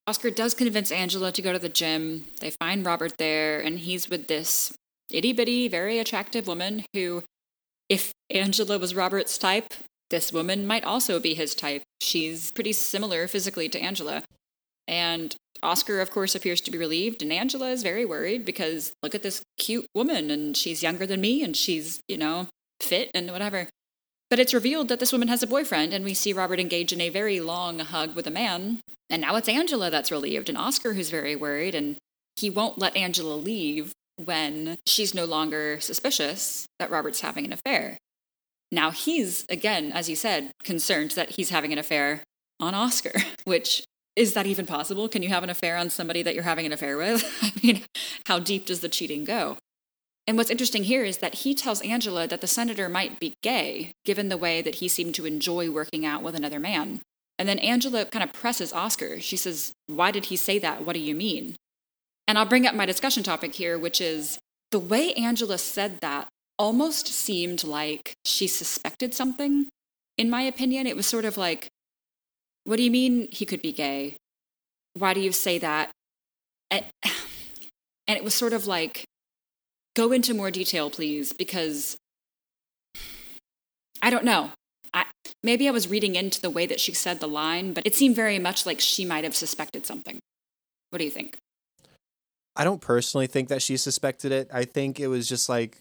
Oscar 0.07 0.31
does 0.31 0.55
convince 0.55 0.91
Angela 0.91 1.31
to 1.33 1.43
go 1.43 1.53
to 1.53 1.59
the 1.59 1.69
gym. 1.69 2.25
They 2.41 2.51
find 2.51 2.85
Robert 2.85 3.19
there, 3.19 3.61
and 3.61 3.79
he's 3.79 4.09
with 4.09 4.27
this 4.27 4.75
itty 5.11 5.33
bitty, 5.33 5.69
very 5.69 5.99
attractive 5.99 6.47
woman 6.47 6.85
who, 6.95 7.23
if 7.89 8.13
Angela 8.31 8.79
was 8.79 8.95
Robert's 8.95 9.39
type, 9.39 9.75
this 10.11 10.33
woman 10.33 10.67
might 10.67 10.85
also 10.85 11.21
be 11.21 11.35
his 11.35 11.55
type. 11.55 11.83
She's 12.01 12.51
pretty 12.53 12.73
similar 12.73 13.29
physically 13.29 13.69
to 13.69 13.79
Angela. 13.79 14.23
And 14.87 15.37
Oscar, 15.63 16.01
of 16.01 16.11
course, 16.11 16.35
appears 16.35 16.61
to 16.63 16.71
be 16.71 16.79
relieved, 16.79 17.23
and 17.23 17.33
Angela 17.33 17.71
is 17.71 17.83
very 17.83 18.05
worried 18.05 18.45
because 18.45 18.93
look 19.03 19.15
at 19.15 19.23
this 19.23 19.43
cute 19.57 19.87
woman, 19.95 20.31
and 20.31 20.57
she's 20.57 20.83
younger 20.83 21.07
than 21.07 21.21
me, 21.21 21.43
and 21.43 21.57
she's, 21.57 22.01
you 22.09 22.17
know, 22.17 22.49
fit 22.81 23.11
and 23.15 23.31
whatever. 23.31 23.69
But 24.31 24.39
it's 24.39 24.55
revealed 24.55 24.89
that 24.89 25.01
this 25.01 25.13
woman 25.13 25.29
has 25.29 25.43
a 25.43 25.47
boyfriend, 25.47 25.93
and 25.93 26.05
we 26.05 26.15
see 26.15 26.33
Robert 26.33 26.61
engage 26.61 26.93
in 26.93 27.01
a 27.01 27.09
very 27.09 27.41
long 27.41 27.79
hug 27.79 28.15
with 28.15 28.27
a 28.27 28.31
man. 28.31 28.81
And 29.09 29.23
now 29.23 29.37
it's 29.37 29.49
Angela 29.49 29.91
that's 29.91 30.11
relieved, 30.11 30.49
and 30.49 30.59
Oscar 30.59 30.95
who's 30.95 31.11
very 31.11 31.35
worried, 31.35 31.75
and 31.75 31.97
he 32.37 32.51
won't 32.51 32.79
let 32.79 32.97
Angela 32.97 33.35
leave 33.35 33.93
when 34.17 34.77
she's 34.87 35.15
no 35.15 35.25
longer 35.25 35.81
suspicious 35.81 36.67
that 36.79 36.91
Robert's 36.91 37.21
having 37.21 37.45
an 37.45 37.53
affair. 37.53 37.97
Now 38.71 38.91
he's, 38.91 39.47
again, 39.49 39.93
as 39.93 40.11
you 40.11 40.17
said, 40.17 40.51
concerned 40.63 41.13
that 41.13 41.31
he's 41.31 41.51
having 41.51 41.73
an 41.73 41.79
affair 41.79 42.23
on 42.61 42.75
Oscar, 42.75 43.13
which 43.45 43.85
is 44.19 44.35
that 44.35 44.47
even 44.47 44.67
possible? 44.67 45.09
Can 45.09 45.23
you 45.23 45.29
have 45.29 45.45
an 45.45 45.51
affair 45.51 45.77
on 45.77 45.91
somebody 45.91 46.25
that 46.25 46.35
you're 46.35 46.43
having 46.43 46.67
an 46.67 46.73
affair 46.73 46.97
with? 46.97 47.25
I 47.43 47.53
mean, 47.65 47.85
how 48.27 48.41
deep 48.41 48.67
does 48.67 48.81
the 48.81 48.89
cheating 48.89 49.25
go? 49.25 49.57
And 50.27 50.37
what's 50.37 50.51
interesting 50.51 50.85
here 50.85 51.05
is 51.05 51.19
that 51.19 51.37
he 51.37 51.55
tells 51.55 51.81
Angela 51.83 52.27
that 52.27 52.41
the 52.41 52.49
senator 52.49 52.89
might 52.89 53.21
be 53.21 53.35
gay, 53.45 53.93
given 54.05 54.29
the 54.29 54.37
way 54.37 54.61
that 54.61 54.77
he 54.77 54.89
seemed 54.89 55.15
to 55.15 55.25
enjoy 55.25 55.71
working 55.71 56.05
out 56.05 56.25
with 56.25 56.35
another 56.35 56.59
man. 56.59 57.01
And 57.39 57.49
then 57.49 57.61
Angela 57.61 58.05
kind 58.07 58.25
of 58.25 58.33
presses 58.33 58.73
Oscar. 58.73 59.21
She 59.21 59.37
says, 59.37 59.73
Why 59.87 60.11
did 60.11 60.27
he 60.27 60.37
say 60.37 60.59
that? 60.59 60.85
What 60.85 60.95
do 60.95 61.01
you 61.01 61.15
mean? 61.15 61.55
And 62.27 62.37
I'll 62.37 62.45
bring 62.45 62.67
up 62.67 62.75
my 62.75 62.87
discussion 62.87 63.23
topic 63.23 63.55
here, 63.55 63.79
which 63.79 64.01
is 64.01 64.39
the 64.73 64.81
way 64.81 65.15
Angela 65.15 65.59
said 65.59 66.01
that 66.01 66.27
almost 66.59 67.07
seemed 67.07 67.63
like 67.63 68.15
she 68.25 68.49
suspected 68.49 69.15
something. 69.15 69.69
In 70.19 70.29
my 70.29 70.43
opinion, 70.43 70.89
it 70.89 70.97
was 70.97 71.07
sort 71.07 71.25
of 71.25 71.37
like, 71.37 71.69
what 72.69 72.77
do 72.77 72.83
you 72.83 72.91
mean 72.91 73.29
he 73.33 73.47
could 73.47 73.63
be 73.63 73.73
gay? 73.73 74.15
Why 74.93 75.15
do 75.15 75.21
you 75.21 75.33
say 75.33 75.59
that? 75.59 75.91
And, 78.11 78.17
it 78.17 78.25
was 78.25 78.33
sort 78.33 78.55
of 78.55 78.67
like, 78.67 79.05
go 79.95 80.13
into 80.13 80.33
more 80.33 80.51
detail, 80.51 80.89
please, 80.89 81.35
because 81.35 81.99
I 84.01 84.09
don't 84.09 84.25
know. 84.25 84.51
I, 84.95 85.05
maybe 85.43 85.69
I 85.69 85.73
was 85.73 85.89
reading 85.89 86.15
into 86.15 86.41
the 86.41 86.49
way 86.49 86.65
that 86.65 86.81
she 86.81 86.95
said 86.95 87.21
the 87.21 87.29
line, 87.29 87.75
but 87.75 87.87
it 87.87 87.95
seemed 87.95 88.17
very 88.17 88.39
much 88.39 88.65
like 88.65 88.81
she 88.81 89.05
might 89.05 89.25
have 89.25 89.37
suspected 89.37 89.85
something. 89.85 90.21
What 90.89 91.01
do 91.01 91.05
you 91.05 91.11
think? 91.11 91.37
I 92.57 92.65
don't 92.65 92.81
personally 92.81 93.27
think 93.27 93.51
that 93.51 93.61
she 93.61 93.77
suspected 93.77 94.33
it. 94.33 94.49
I 94.51 94.65
think 94.65 94.99
it 94.99 95.09
was 95.09 95.29
just 95.29 95.51
like, 95.51 95.77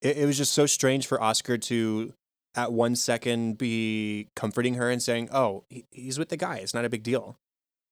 it, 0.00 0.18
it 0.18 0.26
was 0.26 0.38
just 0.38 0.52
so 0.52 0.66
strange 0.66 1.08
for 1.08 1.20
Oscar 1.20 1.58
to 1.58 2.12
at 2.54 2.72
one 2.72 2.96
second 2.96 3.58
be 3.58 4.28
comforting 4.36 4.74
her 4.74 4.90
and 4.90 5.02
saying, 5.02 5.28
"Oh, 5.32 5.64
he's 5.90 6.18
with 6.18 6.28
the 6.28 6.36
guy. 6.36 6.56
It's 6.56 6.74
not 6.74 6.84
a 6.84 6.90
big 6.90 7.02
deal." 7.02 7.36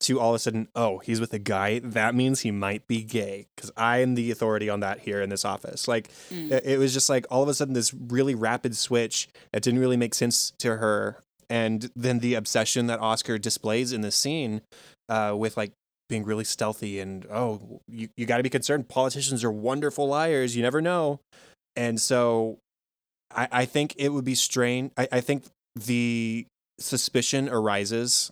To 0.05 0.19
all 0.19 0.31
of 0.31 0.37
a 0.37 0.39
sudden, 0.39 0.69
"Oh, 0.75 0.99
he's 0.99 1.21
with 1.21 1.33
a 1.35 1.39
guy. 1.39 1.79
That 1.81 2.15
means 2.15 2.41
he 2.41 2.51
might 2.51 2.87
be 2.87 3.03
gay." 3.03 3.49
Because 3.55 3.71
I 3.77 3.99
am 3.99 4.15
the 4.15 4.31
authority 4.31 4.71
on 4.71 4.81
that 4.81 5.01
here 5.01 5.21
in 5.21 5.29
this 5.29 5.45
office. 5.45 5.87
Like, 5.87 6.11
mm. 6.31 6.51
it, 6.51 6.65
it 6.65 6.79
was 6.79 6.95
just 6.95 7.11
like 7.11 7.27
all 7.31 7.43
of 7.43 7.49
a 7.49 7.55
sudden 7.55 7.75
this 7.75 7.93
really 7.93 8.35
rapid 8.35 8.77
switch 8.77 9.29
that 9.53 9.63
didn't 9.63 9.81
really 9.81 9.99
make 9.99 10.15
sense 10.15 10.53
to 10.59 10.77
her, 10.77 11.23
and 11.51 11.91
then 11.95 12.21
the 12.21 12.35
obsession 12.35 12.87
that 12.87 13.01
Oscar 13.01 13.37
displays 13.39 13.93
in 13.93 14.01
this 14.01 14.17
scene 14.17 14.63
uh, 15.11 15.35
with 15.37 15.57
like 15.57 15.73
being 16.09 16.25
really 16.25 16.45
stealthy 16.45 16.99
and 17.01 17.27
oh, 17.31 17.81
you 17.89 18.09
you 18.17 18.27
got 18.27 18.39
to 18.39 18.43
be 18.43 18.51
concerned. 18.51 18.89
Politicians 18.89 19.43
are 19.45 19.51
wonderful 19.51 20.09
liars. 20.09 20.57
You 20.57 20.63
never 20.63 20.81
know. 20.83 21.21
And 21.77 22.01
so 22.01 22.59
I, 23.35 23.49
I 23.51 23.65
think 23.65 23.95
it 23.97 24.11
would 24.11 24.25
be 24.25 24.35
strange. 24.35 24.93
I, 24.97 25.09
I 25.13 25.21
think 25.21 25.45
the 25.75 26.47
suspicion 26.79 27.49
arises 27.49 28.31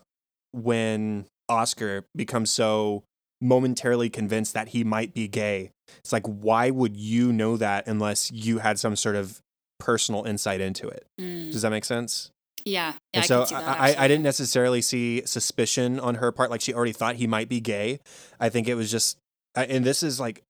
when 0.53 1.27
Oscar 1.49 2.05
becomes 2.17 2.51
so 2.51 3.05
momentarily 3.41 4.11
convinced 4.11 4.55
that 4.55 4.69
he 4.69 4.85
might 4.85 5.15
be 5.15 5.29
gay. 5.29 5.71
It's 5.99 6.13
like, 6.13 6.27
why 6.27 6.71
would 6.71 6.97
you 6.97 7.33
know 7.33 7.57
that 7.57 7.87
unless 7.87 8.31
you 8.31 8.59
had 8.59 8.79
some 8.79 8.97
sort 8.97 9.17
of 9.17 9.41
personal 9.79 10.25
insight 10.25 10.61
into 10.61 10.89
it? 10.89 11.07
Mm. 11.21 11.53
Does 11.53 11.63
that 11.63 11.71
make 11.71 11.85
sense? 11.85 12.31
Yeah. 12.65 12.93
yeah 12.93 12.95
And 13.15 13.23
I 13.23 13.27
so 13.27 13.45
that, 13.45 13.81
I, 13.81 13.95
I 13.97 14.09
didn't 14.09 14.25
necessarily 14.25 14.83
see 14.83 15.23
suspicion 15.25 16.01
on 16.01 16.17
her 16.17 16.33
part, 16.33 16.51
like 16.51 16.61
she 16.61 16.75
already 16.75 16.93
thought 16.93 17.17
he 17.17 17.27
might 17.27 17.49
be 17.49 17.61
gay. 17.61 18.01
I 18.41 18.49
think 18.49 18.69
it 18.69 18.75
was 18.75 18.91
just, 18.91 19.17
and 19.55 19.85
this 19.85 20.03
is 20.03 20.19
like 20.19 20.43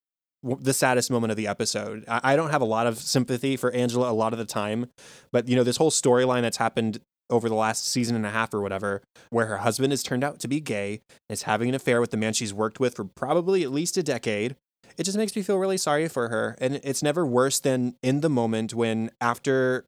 the 0.42 0.72
saddest 0.72 1.10
moment 1.10 1.30
of 1.30 1.36
the 1.36 1.46
episode. 1.46 2.04
I, 2.06 2.36
don't 2.36 2.50
have 2.50 2.62
a 2.62 2.66
lot 2.66 2.86
of 2.86 2.98
sympathy 2.98 3.56
for 3.56 3.72
Angela 3.72 4.10
a 4.10 4.14
lot 4.14 4.32
of 4.32 4.38
the 4.38 4.44
time, 4.44 4.86
but 5.32 5.48
you 5.48 5.56
know, 5.56 5.64
this 5.64 5.76
whole 5.76 5.90
storyline 5.90 6.42
that's 6.42 6.58
happened 6.58 7.00
over 7.30 7.48
the 7.48 7.54
last 7.54 7.86
season 7.86 8.16
and 8.16 8.24
a 8.24 8.30
half 8.30 8.54
or 8.54 8.60
whatever, 8.60 9.02
where 9.30 9.46
her 9.46 9.58
husband 9.58 9.92
has 9.92 10.02
turned 10.02 10.24
out 10.24 10.38
to 10.40 10.48
be 10.48 10.60
gay, 10.60 11.00
is 11.28 11.42
having 11.42 11.68
an 11.68 11.74
affair 11.74 12.00
with 12.00 12.10
the 12.10 12.16
man 12.16 12.32
she's 12.32 12.54
worked 12.54 12.80
with 12.80 12.96
for 12.96 13.04
probably 13.04 13.62
at 13.62 13.70
least 13.70 13.96
a 13.96 14.02
decade. 14.02 14.56
It 14.96 15.04
just 15.04 15.18
makes 15.18 15.36
me 15.36 15.42
feel 15.42 15.58
really 15.58 15.76
sorry 15.76 16.08
for 16.08 16.28
her. 16.28 16.56
And 16.60 16.80
it's 16.82 17.02
never 17.02 17.26
worse 17.26 17.60
than 17.60 17.96
in 18.02 18.20
the 18.20 18.30
moment 18.30 18.74
when 18.74 19.10
after 19.20 19.84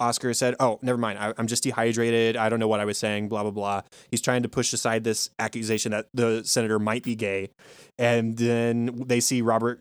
Oscar 0.00 0.32
said, 0.34 0.54
"Oh, 0.60 0.78
never 0.82 0.98
mind. 0.98 1.18
I, 1.18 1.34
I'm 1.38 1.46
just 1.46 1.62
dehydrated. 1.62 2.36
I 2.36 2.48
don't 2.48 2.60
know 2.60 2.68
what 2.68 2.80
I 2.80 2.84
was 2.84 2.98
saying." 2.98 3.28
Blah 3.28 3.42
blah 3.42 3.50
blah. 3.50 3.82
He's 4.10 4.20
trying 4.20 4.42
to 4.42 4.48
push 4.48 4.72
aside 4.72 5.04
this 5.04 5.30
accusation 5.38 5.92
that 5.92 6.06
the 6.14 6.42
senator 6.44 6.78
might 6.78 7.02
be 7.02 7.14
gay, 7.14 7.50
and 7.98 8.36
then 8.36 9.04
they 9.06 9.20
see 9.20 9.42
Robert 9.42 9.80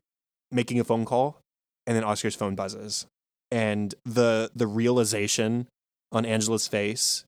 making 0.52 0.80
a 0.80 0.84
phone 0.84 1.06
call, 1.06 1.40
and 1.86 1.96
then 1.96 2.04
Oscar's 2.04 2.36
phone 2.36 2.56
buzzes, 2.56 3.06
and 3.52 3.96
the 4.06 4.52
the 4.56 4.68
realization 4.68 5.68
on 6.12 6.26
Angela's 6.26 6.68
face, 6.68 7.26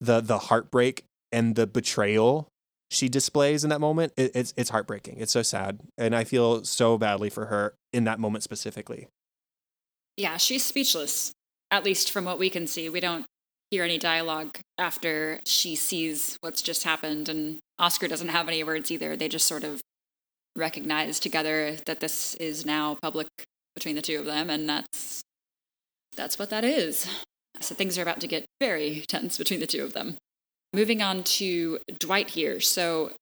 the 0.00 0.20
the 0.20 0.38
heartbreak 0.38 1.04
and 1.32 1.54
the 1.54 1.66
betrayal 1.66 2.48
she 2.90 3.08
displays 3.08 3.62
in 3.62 3.70
that 3.70 3.80
moment, 3.80 4.12
it, 4.16 4.32
it's 4.34 4.52
it's 4.56 4.70
heartbreaking. 4.70 5.18
It's 5.18 5.32
so 5.32 5.42
sad, 5.42 5.80
and 5.96 6.14
I 6.14 6.24
feel 6.24 6.64
so 6.64 6.98
badly 6.98 7.30
for 7.30 7.46
her 7.46 7.74
in 7.92 8.04
that 8.04 8.18
moment 8.18 8.42
specifically. 8.42 9.06
Yeah, 10.16 10.36
she's 10.36 10.64
speechless, 10.64 11.32
at 11.70 11.84
least 11.84 12.10
from 12.10 12.24
what 12.24 12.38
we 12.38 12.50
can 12.50 12.66
see. 12.66 12.88
We 12.88 13.00
don't 13.00 13.24
hear 13.70 13.84
any 13.84 13.96
dialogue 13.96 14.58
after 14.76 15.40
she 15.44 15.76
sees 15.76 16.36
what's 16.40 16.62
just 16.62 16.82
happened, 16.82 17.28
and 17.28 17.58
Oscar 17.78 18.08
doesn't 18.08 18.28
have 18.28 18.48
any 18.48 18.64
words 18.64 18.90
either. 18.90 19.16
They 19.16 19.28
just 19.28 19.46
sort 19.46 19.62
of 19.62 19.80
recognize 20.60 21.18
together 21.18 21.76
that 21.86 22.00
this 22.00 22.34
is 22.36 22.64
now 22.64 22.96
public 23.02 23.26
between 23.74 23.96
the 23.96 24.02
two 24.02 24.18
of 24.18 24.26
them, 24.26 24.50
and 24.50 24.68
that's 24.68 25.22
that's 26.16 26.38
what 26.38 26.50
that 26.50 26.64
is. 26.64 27.08
So 27.60 27.74
things 27.74 27.98
are 27.98 28.02
about 28.02 28.20
to 28.20 28.26
get 28.26 28.44
very 28.60 29.04
tense 29.08 29.38
between 29.38 29.60
the 29.60 29.66
two 29.66 29.84
of 29.84 29.92
them. 29.92 30.16
Moving 30.72 31.02
on 31.02 31.24
to 31.24 31.78
Dwight 31.98 32.30
here. 32.30 32.60
So 32.60 33.12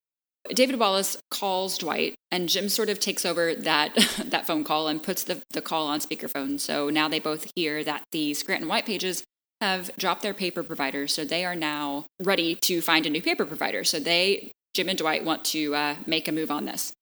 David 0.51 0.79
Wallace 0.79 1.17
calls 1.31 1.79
Dwight, 1.79 2.15
and 2.31 2.49
Jim 2.49 2.69
sort 2.69 2.89
of 2.89 3.01
takes 3.01 3.25
over 3.25 3.55
that 3.55 3.95
that 4.25 4.47
phone 4.47 4.65
call 4.65 4.89
and 4.89 5.03
puts 5.03 5.25
the, 5.25 5.43
the 5.51 5.63
call 5.63 5.87
on 5.87 6.01
speakerphone. 6.01 6.61
So 6.61 6.91
now 6.91 7.09
they 7.09 7.21
both 7.21 7.51
hear 7.55 7.85
that 7.85 8.03
the 8.13 8.35
Scranton 8.35 8.69
White 8.69 8.87
Pages 8.87 9.23
have 9.61 9.91
dropped 9.97 10.23
their 10.23 10.35
paper 10.35 10.63
provider, 10.63 11.09
so 11.09 11.25
they 11.25 11.45
are 11.45 11.57
now 11.57 12.05
ready 12.23 12.55
to 12.63 12.81
find 12.81 13.07
a 13.07 13.11
new 13.11 13.23
paper 13.23 13.45
provider. 13.45 13.83
So 13.83 13.99
they, 13.99 14.53
Jim 14.75 14.89
and 14.89 14.99
Dwight, 14.99 15.25
want 15.25 15.45
to 15.47 15.75
uh, 15.75 15.95
make 16.07 16.29
a 16.29 16.33
move 16.33 16.51
on 16.51 16.65
this. 16.65 16.93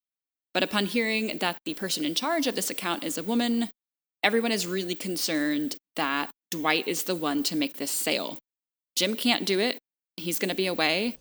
But 0.57 0.63
upon 0.63 0.87
hearing 0.87 1.37
that 1.37 1.59
the 1.67 1.75
person 1.75 2.03
in 2.03 2.15
charge 2.15 2.47
of 2.47 2.55
this 2.55 2.71
account 2.71 3.05
is 3.05 3.19
a 3.19 3.23
woman, 3.23 3.69
everyone 4.23 4.53
is 4.53 4.67
really 4.67 4.95
concerned 4.95 5.77
that 5.97 6.31
Dwight 6.51 6.89
is 6.89 7.03
the 7.03 7.15
one 7.15 7.43
to 7.43 7.55
make 7.55 7.77
this 7.77 7.91
sale. 7.91 8.39
Jim 8.97 9.17
can't 9.17 9.45
do 9.45 9.61
it. 9.61 9.77
He's 10.17 10.39
going 10.39 10.49
to 10.49 10.55
be 10.55 10.67
away 10.67 11.19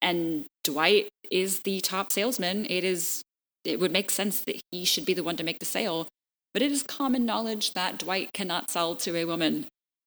and 0.00 0.46
Dwight 0.64 1.10
is 1.30 1.60
the 1.60 1.82
top 1.82 2.10
salesman. 2.10 2.64
It 2.70 2.82
is 2.82 3.20
it 3.66 3.78
would 3.78 3.92
make 3.92 4.10
sense 4.10 4.40
that 4.46 4.62
he 4.72 4.86
should 4.86 5.04
be 5.04 5.12
the 5.12 5.22
one 5.22 5.36
to 5.36 5.44
make 5.44 5.58
the 5.58 5.66
sale, 5.66 6.08
but 6.54 6.62
it 6.62 6.72
is 6.72 6.82
common 6.82 7.26
knowledge 7.26 7.74
that 7.74 7.98
Dwight 7.98 8.32
cannot 8.32 8.70
sell 8.70 8.94
to 8.96 9.14
a 9.14 9.26
woman. 9.26 9.66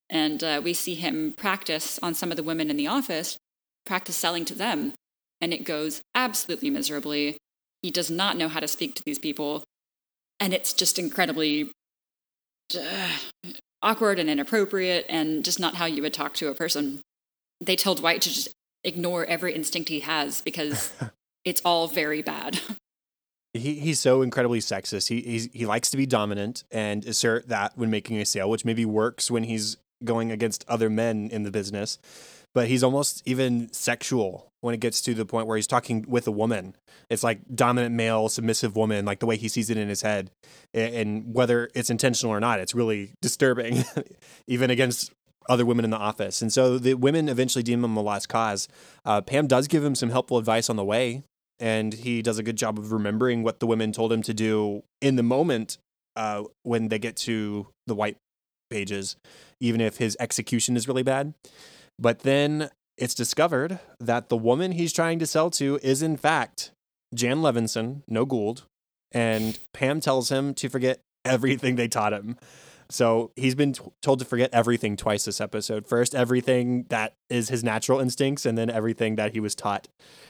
And 0.10 0.44
uh, 0.44 0.62
we 0.64 0.74
see 0.74 0.96
him 0.96 1.36
practice 1.38 2.00
on 2.02 2.16
some 2.16 2.32
of 2.32 2.38
the 2.38 2.42
women 2.42 2.72
in 2.72 2.78
the 2.78 2.88
office, 2.88 3.38
practice 3.86 4.16
selling 4.16 4.46
to 4.46 4.56
them, 4.56 4.94
and 5.40 5.54
it 5.54 5.64
goes 5.64 6.02
absolutely 6.16 6.72
miserably. 6.72 7.38
He 7.84 7.92
does 7.92 8.10
not 8.10 8.38
know 8.38 8.48
how 8.48 8.60
to 8.60 8.68
speak 8.68 8.96
to 8.96 9.04
these 9.06 9.20
people, 9.20 9.64
and 10.40 10.54
it's 10.54 10.74
just 10.74 10.98
incredibly 10.98 11.72
uh, 12.76 13.10
awkward 13.84 14.18
and 14.18 14.30
inappropriate, 14.30 15.06
and 15.10 15.46
just 15.46 15.60
not 15.60 15.76
how 15.76 15.86
you 15.86 16.02
would 16.02 16.14
talk 16.14 16.34
to 16.36 16.48
a 16.48 16.56
person. 16.56 17.02
They 17.62 17.76
tell 17.76 17.94
Dwight 17.94 18.22
to 18.24 18.30
just 18.30 18.50
ignore 18.84 19.26
every 19.26 19.54
instinct 19.54 19.90
he 19.90 20.00
has 20.00 20.42
because 20.42 20.92
it's 21.46 21.62
all 21.64 21.88
very 21.88 22.22
bad. 22.22 22.60
he 23.54 23.76
he's 23.76 24.00
so 24.00 24.22
incredibly 24.22 24.60
sexist. 24.60 25.10
He 25.10 25.22
he's, 25.22 25.50
he 25.54 25.66
likes 25.66 25.90
to 25.92 25.98
be 25.98 26.06
dominant 26.06 26.64
and 26.72 27.06
assert 27.06 27.50
that 27.50 27.78
when 27.78 27.92
making 27.92 28.18
a 28.18 28.26
sale, 28.26 28.50
which 28.50 28.66
maybe 28.66 28.86
works 28.86 29.30
when 29.30 29.44
he's 29.44 29.78
going 30.04 30.32
against 30.32 30.66
other 30.68 30.90
men 30.90 31.30
in 31.32 31.44
the 31.44 31.52
business. 31.52 32.00
But 32.54 32.68
he's 32.68 32.84
almost 32.84 33.24
even 33.26 33.72
sexual 33.74 34.52
when 34.62 34.74
it 34.76 34.80
gets 34.80 35.02
to 35.02 35.14
the 35.14 35.26
point 35.26 35.48
where 35.48 35.58
he's 35.58 35.68
talking 35.68 36.06
with 36.08 36.28
a 36.28 36.32
woman. 36.32 36.76
It's 37.10 37.24
like 37.24 37.42
dominant 37.54 37.96
male, 37.96 38.30
submissive 38.30 38.76
woman, 38.76 39.06
like 39.06 39.20
the 39.20 39.26
way 39.26 39.38
he 39.38 39.50
sees 39.50 39.70
it 39.70 39.78
in 39.78 39.90
his 39.90 40.04
head. 40.04 40.32
And 40.74 41.34
whether 41.34 41.70
it's 41.74 41.90
intentional 41.90 42.34
or 42.34 42.40
not, 42.40 42.60
it's 42.60 42.76
really 42.76 43.12
disturbing, 43.22 43.84
even 44.48 44.70
against 44.70 45.12
other 45.50 45.66
women 45.66 45.84
in 45.84 45.92
the 45.92 45.98
office. 45.98 46.42
And 46.42 46.52
so 46.52 46.78
the 46.78 46.94
women 46.94 47.28
eventually 47.28 47.64
deem 47.64 47.84
him 47.84 47.98
a 47.98 48.02
lost 48.02 48.30
cause. 48.30 48.68
Uh, 49.04 49.22
Pam 49.22 49.48
does 49.48 49.68
give 49.68 49.84
him 49.84 49.96
some 49.96 50.10
helpful 50.10 50.38
advice 50.38 50.70
on 50.70 50.76
the 50.76 50.86
way, 50.86 51.24
and 51.60 51.94
he 51.94 52.22
does 52.22 52.38
a 52.38 52.44
good 52.44 52.56
job 52.56 52.80
of 52.80 52.92
remembering 52.92 53.44
what 53.44 53.60
the 53.60 53.68
women 53.68 53.92
told 53.92 54.14
him 54.14 54.22
to 54.24 54.34
do 54.34 54.84
in 55.02 55.16
the 55.16 55.24
moment 55.24 55.78
uh, 56.16 56.44
when 56.64 56.90
they 56.90 57.00
get 57.00 57.16
to 57.18 57.68
the 57.88 57.96
white 57.96 58.18
pages, 58.70 59.16
even 59.60 59.82
if 59.82 59.98
his 59.98 60.16
execution 60.20 60.78
is 60.78 60.88
really 60.88 61.04
bad. 61.04 61.34
But 62.00 62.20
then 62.20 62.70
it's 62.98 63.14
discovered 63.14 63.80
that 64.00 64.30
the 64.30 64.38
woman 64.38 64.74
he's 64.74 64.94
trying 64.94 65.20
to 65.20 65.28
sell 65.28 65.50
to 65.52 65.80
is, 65.82 66.02
in 66.02 66.18
fact, 66.18 66.72
Jan 67.14 67.38
Levinson, 67.38 68.04
no 68.08 68.26
Gould. 68.26 68.66
And 69.12 69.60
Pam 69.74 70.00
tells 70.00 70.30
him 70.30 70.54
to 70.56 70.70
forget 70.70 71.00
everything 71.24 71.76
they 71.76 71.88
taught 71.88 72.14
him. 72.14 72.38
So 72.90 73.32
he's 73.36 73.56
been 73.56 73.74
t- 73.74 73.84
told 74.02 74.20
to 74.20 74.26
forget 74.26 74.50
everything 74.54 74.98
twice 74.98 75.26
this 75.26 75.40
episode. 75.40 75.88
First, 75.88 76.14
everything 76.14 76.86
that 76.90 77.14
is 77.30 77.50
his 77.50 77.64
natural 77.64 78.00
instincts, 78.00 78.46
and 78.46 78.58
then 78.58 78.70
everything 78.70 79.16
that 79.16 79.34
he 79.34 79.40
was 79.40 79.56
taught. 79.56 79.88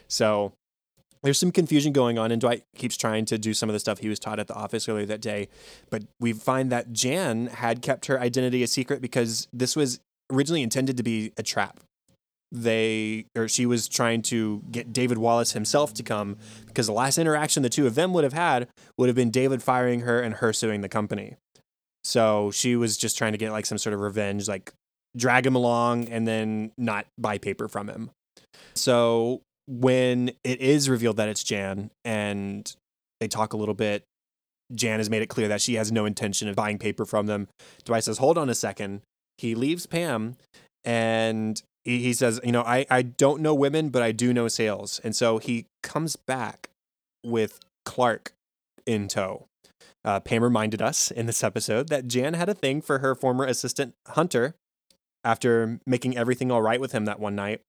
So 0.07 0.53
there's 1.23 1.37
some 1.37 1.51
confusion 1.51 1.93
going 1.93 2.17
on, 2.17 2.31
and 2.31 2.39
Dwight 2.39 2.63
keeps 2.75 2.95
trying 2.95 3.25
to 3.25 3.37
do 3.37 3.53
some 3.53 3.69
of 3.69 3.73
the 3.73 3.79
stuff 3.79 3.99
he 3.99 4.09
was 4.09 4.19
taught 4.19 4.39
at 4.39 4.47
the 4.47 4.53
office 4.53 4.87
earlier 4.87 5.05
that 5.07 5.21
day. 5.21 5.47
But 5.89 6.03
we 6.19 6.33
find 6.33 6.71
that 6.71 6.93
Jan 6.93 7.47
had 7.47 7.81
kept 7.81 8.05
her 8.05 8.19
identity 8.19 8.63
a 8.63 8.67
secret 8.67 9.01
because 9.01 9.47
this 9.51 9.75
was 9.75 9.99
originally 10.33 10.63
intended 10.63 10.97
to 10.97 11.03
be 11.03 11.31
a 11.37 11.43
trap. 11.43 11.79
They 12.51 13.25
or 13.35 13.47
she 13.47 13.65
was 13.65 13.87
trying 13.87 14.21
to 14.23 14.63
get 14.69 14.93
David 14.93 15.17
Wallace 15.17 15.53
himself 15.53 15.93
to 15.95 16.03
come 16.03 16.37
because 16.67 16.85
the 16.85 16.93
last 16.93 17.17
interaction 17.17 17.63
the 17.63 17.69
two 17.69 17.87
of 17.87 17.95
them 17.95 18.13
would 18.13 18.23
have 18.23 18.33
had 18.33 18.67
would 18.97 19.09
have 19.09 19.15
been 19.15 19.31
David 19.31 19.63
firing 19.63 20.01
her 20.01 20.21
and 20.21 20.35
her 20.35 20.53
suing 20.53 20.81
the 20.81 20.89
company. 20.89 21.35
So 22.03 22.51
she 22.51 22.75
was 22.75 22.97
just 22.97 23.17
trying 23.17 23.31
to 23.31 23.37
get 23.37 23.51
like 23.51 23.65
some 23.65 23.79
sort 23.79 23.93
of 23.93 24.01
revenge, 24.01 24.47
like 24.47 24.71
drag 25.17 25.45
him 25.45 25.55
along 25.55 26.09
and 26.09 26.27
then 26.27 26.71
not 26.77 27.07
buy 27.17 27.37
paper 27.37 27.67
from 27.67 27.87
him. 27.87 28.11
So 28.75 29.41
when 29.67 30.31
it 30.43 30.59
is 30.59 30.89
revealed 30.89 31.17
that 31.17 31.29
it's 31.29 31.43
Jan 31.43 31.91
and 32.03 32.71
they 33.19 33.27
talk 33.27 33.53
a 33.53 33.57
little 33.57 33.73
bit, 33.73 34.03
Jan 34.73 34.99
has 34.99 35.09
made 35.09 35.21
it 35.21 35.29
clear 35.29 35.47
that 35.47 35.61
she 35.61 35.75
has 35.75 35.91
no 35.91 36.05
intention 36.05 36.47
of 36.47 36.55
buying 36.55 36.77
paper 36.77 37.05
from 37.05 37.27
them. 37.27 37.47
Dwight 37.85 38.03
says, 38.03 38.17
Hold 38.17 38.37
on 38.37 38.49
a 38.49 38.55
second. 38.55 39.01
He 39.43 39.55
leaves 39.55 39.85
Pam 39.85 40.37
and 40.85 41.61
he, 41.83 41.99
he 41.99 42.13
says, 42.13 42.39
You 42.45 42.53
know, 42.53 42.61
I, 42.61 42.85
I 42.89 43.01
don't 43.01 43.41
know 43.41 43.53
women, 43.53 43.89
but 43.89 44.01
I 44.01 44.13
do 44.13 44.33
know 44.33 44.47
sales. 44.47 45.01
And 45.03 45.13
so 45.13 45.37
he 45.37 45.65
comes 45.83 46.15
back 46.15 46.69
with 47.25 47.59
Clark 47.83 48.31
in 48.85 49.09
tow. 49.09 49.47
Uh, 50.05 50.21
Pam 50.21 50.45
reminded 50.45 50.81
us 50.81 51.11
in 51.11 51.25
this 51.25 51.43
episode 51.43 51.89
that 51.89 52.07
Jan 52.07 52.35
had 52.35 52.47
a 52.47 52.53
thing 52.53 52.81
for 52.81 52.99
her 52.99 53.15
former 53.15 53.43
assistant 53.43 53.95
Hunter 54.07 54.55
after 55.25 55.81
making 55.85 56.15
everything 56.15 56.49
all 56.49 56.61
right 56.61 56.79
with 56.79 56.93
him 56.93 57.03
that 57.03 57.19
one 57.19 57.35
night. 57.35 57.59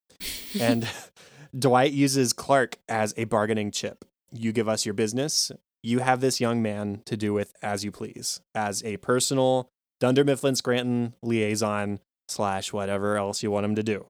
And 0.60 0.88
Dwight 1.58 1.92
uses 1.92 2.32
Clark 2.32 2.78
as 2.88 3.14
a 3.16 3.24
bargaining 3.24 3.72
chip. 3.72 4.04
You 4.30 4.52
give 4.52 4.68
us 4.68 4.86
your 4.86 4.94
business, 4.94 5.50
you 5.82 5.98
have 5.98 6.20
this 6.20 6.40
young 6.40 6.62
man 6.62 7.02
to 7.06 7.16
do 7.16 7.32
with 7.32 7.52
as 7.62 7.84
you 7.84 7.90
please, 7.90 8.40
as 8.54 8.82
a 8.84 8.96
personal 8.98 9.68
Dunder 10.00 10.24
Mifflin 10.24 10.56
Scranton 10.56 11.14
liaison 11.22 12.00
slash 12.28 12.72
whatever 12.72 13.16
else 13.16 13.42
you 13.42 13.50
want 13.50 13.64
him 13.64 13.74
to 13.76 13.82
do. 13.82 14.06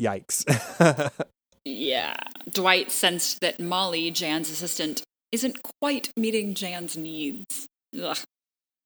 Yikes. 0.00 0.44
yeah. 1.64 2.16
Dwight 2.50 2.90
sensed 2.90 3.40
that 3.40 3.60
Molly, 3.60 4.10
Jan's 4.10 4.50
assistant, 4.50 5.02
isn't 5.30 5.60
quite 5.80 6.10
meeting 6.16 6.54
Jan's 6.54 6.96
needs. 6.96 7.66
Ugh. 8.00 8.18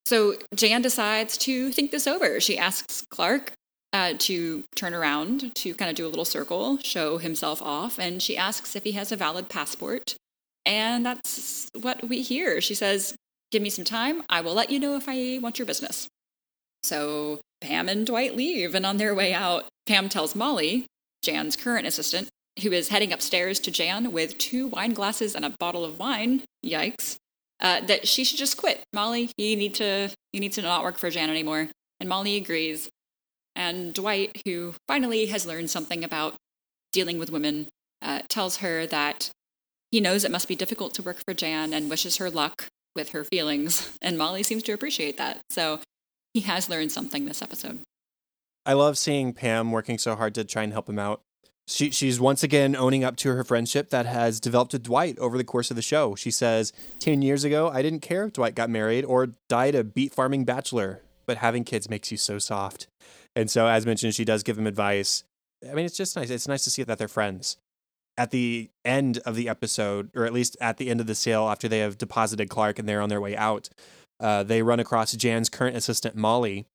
So 0.04 0.36
Jan 0.54 0.82
decides 0.82 1.36
to 1.38 1.72
think 1.72 1.90
this 1.90 2.06
over. 2.06 2.38
She 2.40 2.56
asks 2.56 3.04
Clark 3.10 3.52
uh, 3.92 4.14
to 4.18 4.64
turn 4.74 4.94
around, 4.94 5.54
to 5.56 5.74
kind 5.74 5.90
of 5.90 5.96
do 5.96 6.06
a 6.06 6.08
little 6.08 6.24
circle, 6.24 6.78
show 6.78 7.18
himself 7.18 7.60
off, 7.60 7.98
and 7.98 8.22
she 8.22 8.36
asks 8.36 8.76
if 8.76 8.84
he 8.84 8.92
has 8.92 9.10
a 9.10 9.16
valid 9.16 9.48
passport. 9.48 10.14
And 10.64 11.06
that's 11.06 11.70
what 11.80 12.08
we 12.08 12.22
hear. 12.22 12.60
She 12.60 12.74
says, 12.74 13.14
Give 13.50 13.62
me 13.62 13.70
some 13.70 13.84
time. 13.84 14.22
I 14.28 14.40
will 14.40 14.54
let 14.54 14.70
you 14.70 14.78
know 14.78 14.96
if 14.96 15.08
I 15.08 15.38
want 15.40 15.58
your 15.58 15.66
business. 15.66 16.08
So 16.82 17.40
Pam 17.60 17.88
and 17.88 18.06
Dwight 18.06 18.36
leave, 18.36 18.74
and 18.74 18.84
on 18.84 18.96
their 18.96 19.14
way 19.14 19.32
out, 19.32 19.66
Pam 19.86 20.08
tells 20.08 20.34
Molly, 20.34 20.86
Jan's 21.22 21.56
current 21.56 21.86
assistant, 21.86 22.28
who 22.62 22.72
is 22.72 22.88
heading 22.88 23.12
upstairs 23.12 23.58
to 23.60 23.70
Jan 23.70 24.12
with 24.12 24.38
two 24.38 24.68
wine 24.68 24.92
glasses 24.92 25.34
and 25.34 25.44
a 25.44 25.54
bottle 25.58 25.84
of 25.84 25.98
wine, 25.98 26.42
yikes, 26.64 27.16
uh, 27.60 27.80
that 27.80 28.06
she 28.08 28.24
should 28.24 28.38
just 28.38 28.56
quit. 28.56 28.82
Molly, 28.92 29.30
you 29.36 29.56
need 29.56 29.74
to 29.74 30.10
you 30.32 30.40
need 30.40 30.52
to 30.52 30.62
not 30.62 30.82
work 30.82 30.98
for 30.98 31.10
Jan 31.10 31.30
anymore. 31.30 31.68
And 32.00 32.08
Molly 32.08 32.36
agrees. 32.36 32.88
And 33.54 33.94
Dwight, 33.94 34.42
who 34.44 34.74
finally 34.86 35.26
has 35.26 35.46
learned 35.46 35.70
something 35.70 36.04
about 36.04 36.34
dealing 36.92 37.18
with 37.18 37.30
women, 37.30 37.68
uh, 38.02 38.20
tells 38.28 38.58
her 38.58 38.86
that 38.86 39.30
he 39.90 40.00
knows 40.00 40.24
it 40.24 40.30
must 40.30 40.48
be 40.48 40.56
difficult 40.56 40.92
to 40.94 41.02
work 41.02 41.18
for 41.26 41.32
Jan 41.32 41.72
and 41.72 41.88
wishes 41.88 42.18
her 42.18 42.28
luck 42.28 42.68
with 42.96 43.10
her 43.10 43.22
feelings. 43.22 43.96
And 44.02 44.18
Molly 44.18 44.42
seems 44.42 44.62
to 44.64 44.72
appreciate 44.72 45.18
that. 45.18 45.40
So 45.50 45.80
he 46.34 46.40
has 46.40 46.68
learned 46.68 46.92
something 46.92 47.24
this 47.24 47.42
episode. 47.42 47.78
I 48.64 48.72
love 48.72 48.98
seeing 48.98 49.32
Pam 49.32 49.70
working 49.70 49.96
so 49.96 50.16
hard 50.16 50.34
to 50.34 50.44
try 50.44 50.64
and 50.64 50.72
help 50.72 50.88
him 50.88 50.98
out. 50.98 51.20
She, 51.68 51.90
she's 51.90 52.20
once 52.20 52.42
again 52.42 52.76
owning 52.76 53.04
up 53.04 53.16
to 53.16 53.30
her 53.34 53.42
friendship 53.42 53.90
that 53.90 54.06
has 54.06 54.38
developed 54.38 54.72
with 54.72 54.84
Dwight 54.84 55.18
over 55.18 55.36
the 55.36 55.44
course 55.44 55.70
of 55.70 55.76
the 55.76 55.82
show. 55.82 56.14
She 56.14 56.30
says, 56.30 56.72
10 57.00 57.22
years 57.22 57.44
ago, 57.44 57.68
I 57.68 57.82
didn't 57.82 58.00
care 58.00 58.24
if 58.24 58.34
Dwight 58.34 58.54
got 58.54 58.70
married 58.70 59.04
or 59.04 59.34
died 59.48 59.74
a 59.74 59.82
beet 59.82 60.12
farming 60.14 60.44
bachelor, 60.44 61.02
but 61.26 61.38
having 61.38 61.64
kids 61.64 61.90
makes 61.90 62.10
you 62.10 62.16
so 62.16 62.38
soft. 62.38 62.86
And 63.34 63.50
so, 63.50 63.66
as 63.66 63.84
mentioned, 63.84 64.14
she 64.14 64.24
does 64.24 64.42
give 64.42 64.58
him 64.58 64.66
advice. 64.66 65.24
I 65.68 65.74
mean, 65.74 65.84
it's 65.84 65.96
just 65.96 66.16
nice. 66.16 66.30
It's 66.30 66.48
nice 66.48 66.64
to 66.64 66.70
see 66.70 66.82
that 66.84 66.98
they're 66.98 67.08
friends. 67.08 67.56
At 68.18 68.30
the 68.30 68.70
end 68.84 69.18
of 69.26 69.34
the 69.34 69.48
episode, 69.48 70.10
or 70.14 70.24
at 70.24 70.32
least 70.32 70.56
at 70.60 70.78
the 70.78 70.88
end 70.88 71.00
of 71.00 71.06
the 71.06 71.14
sale, 71.14 71.48
after 71.48 71.68
they 71.68 71.80
have 71.80 71.98
deposited 71.98 72.48
Clark 72.48 72.78
and 72.78 72.88
they're 72.88 73.02
on 73.02 73.10
their 73.10 73.20
way 73.20 73.36
out, 73.36 73.68
uh, 74.20 74.42
they 74.42 74.62
run 74.62 74.80
across 74.80 75.12
Jan's 75.12 75.48
current 75.48 75.76
assistant, 75.76 76.16
Molly. 76.16 76.66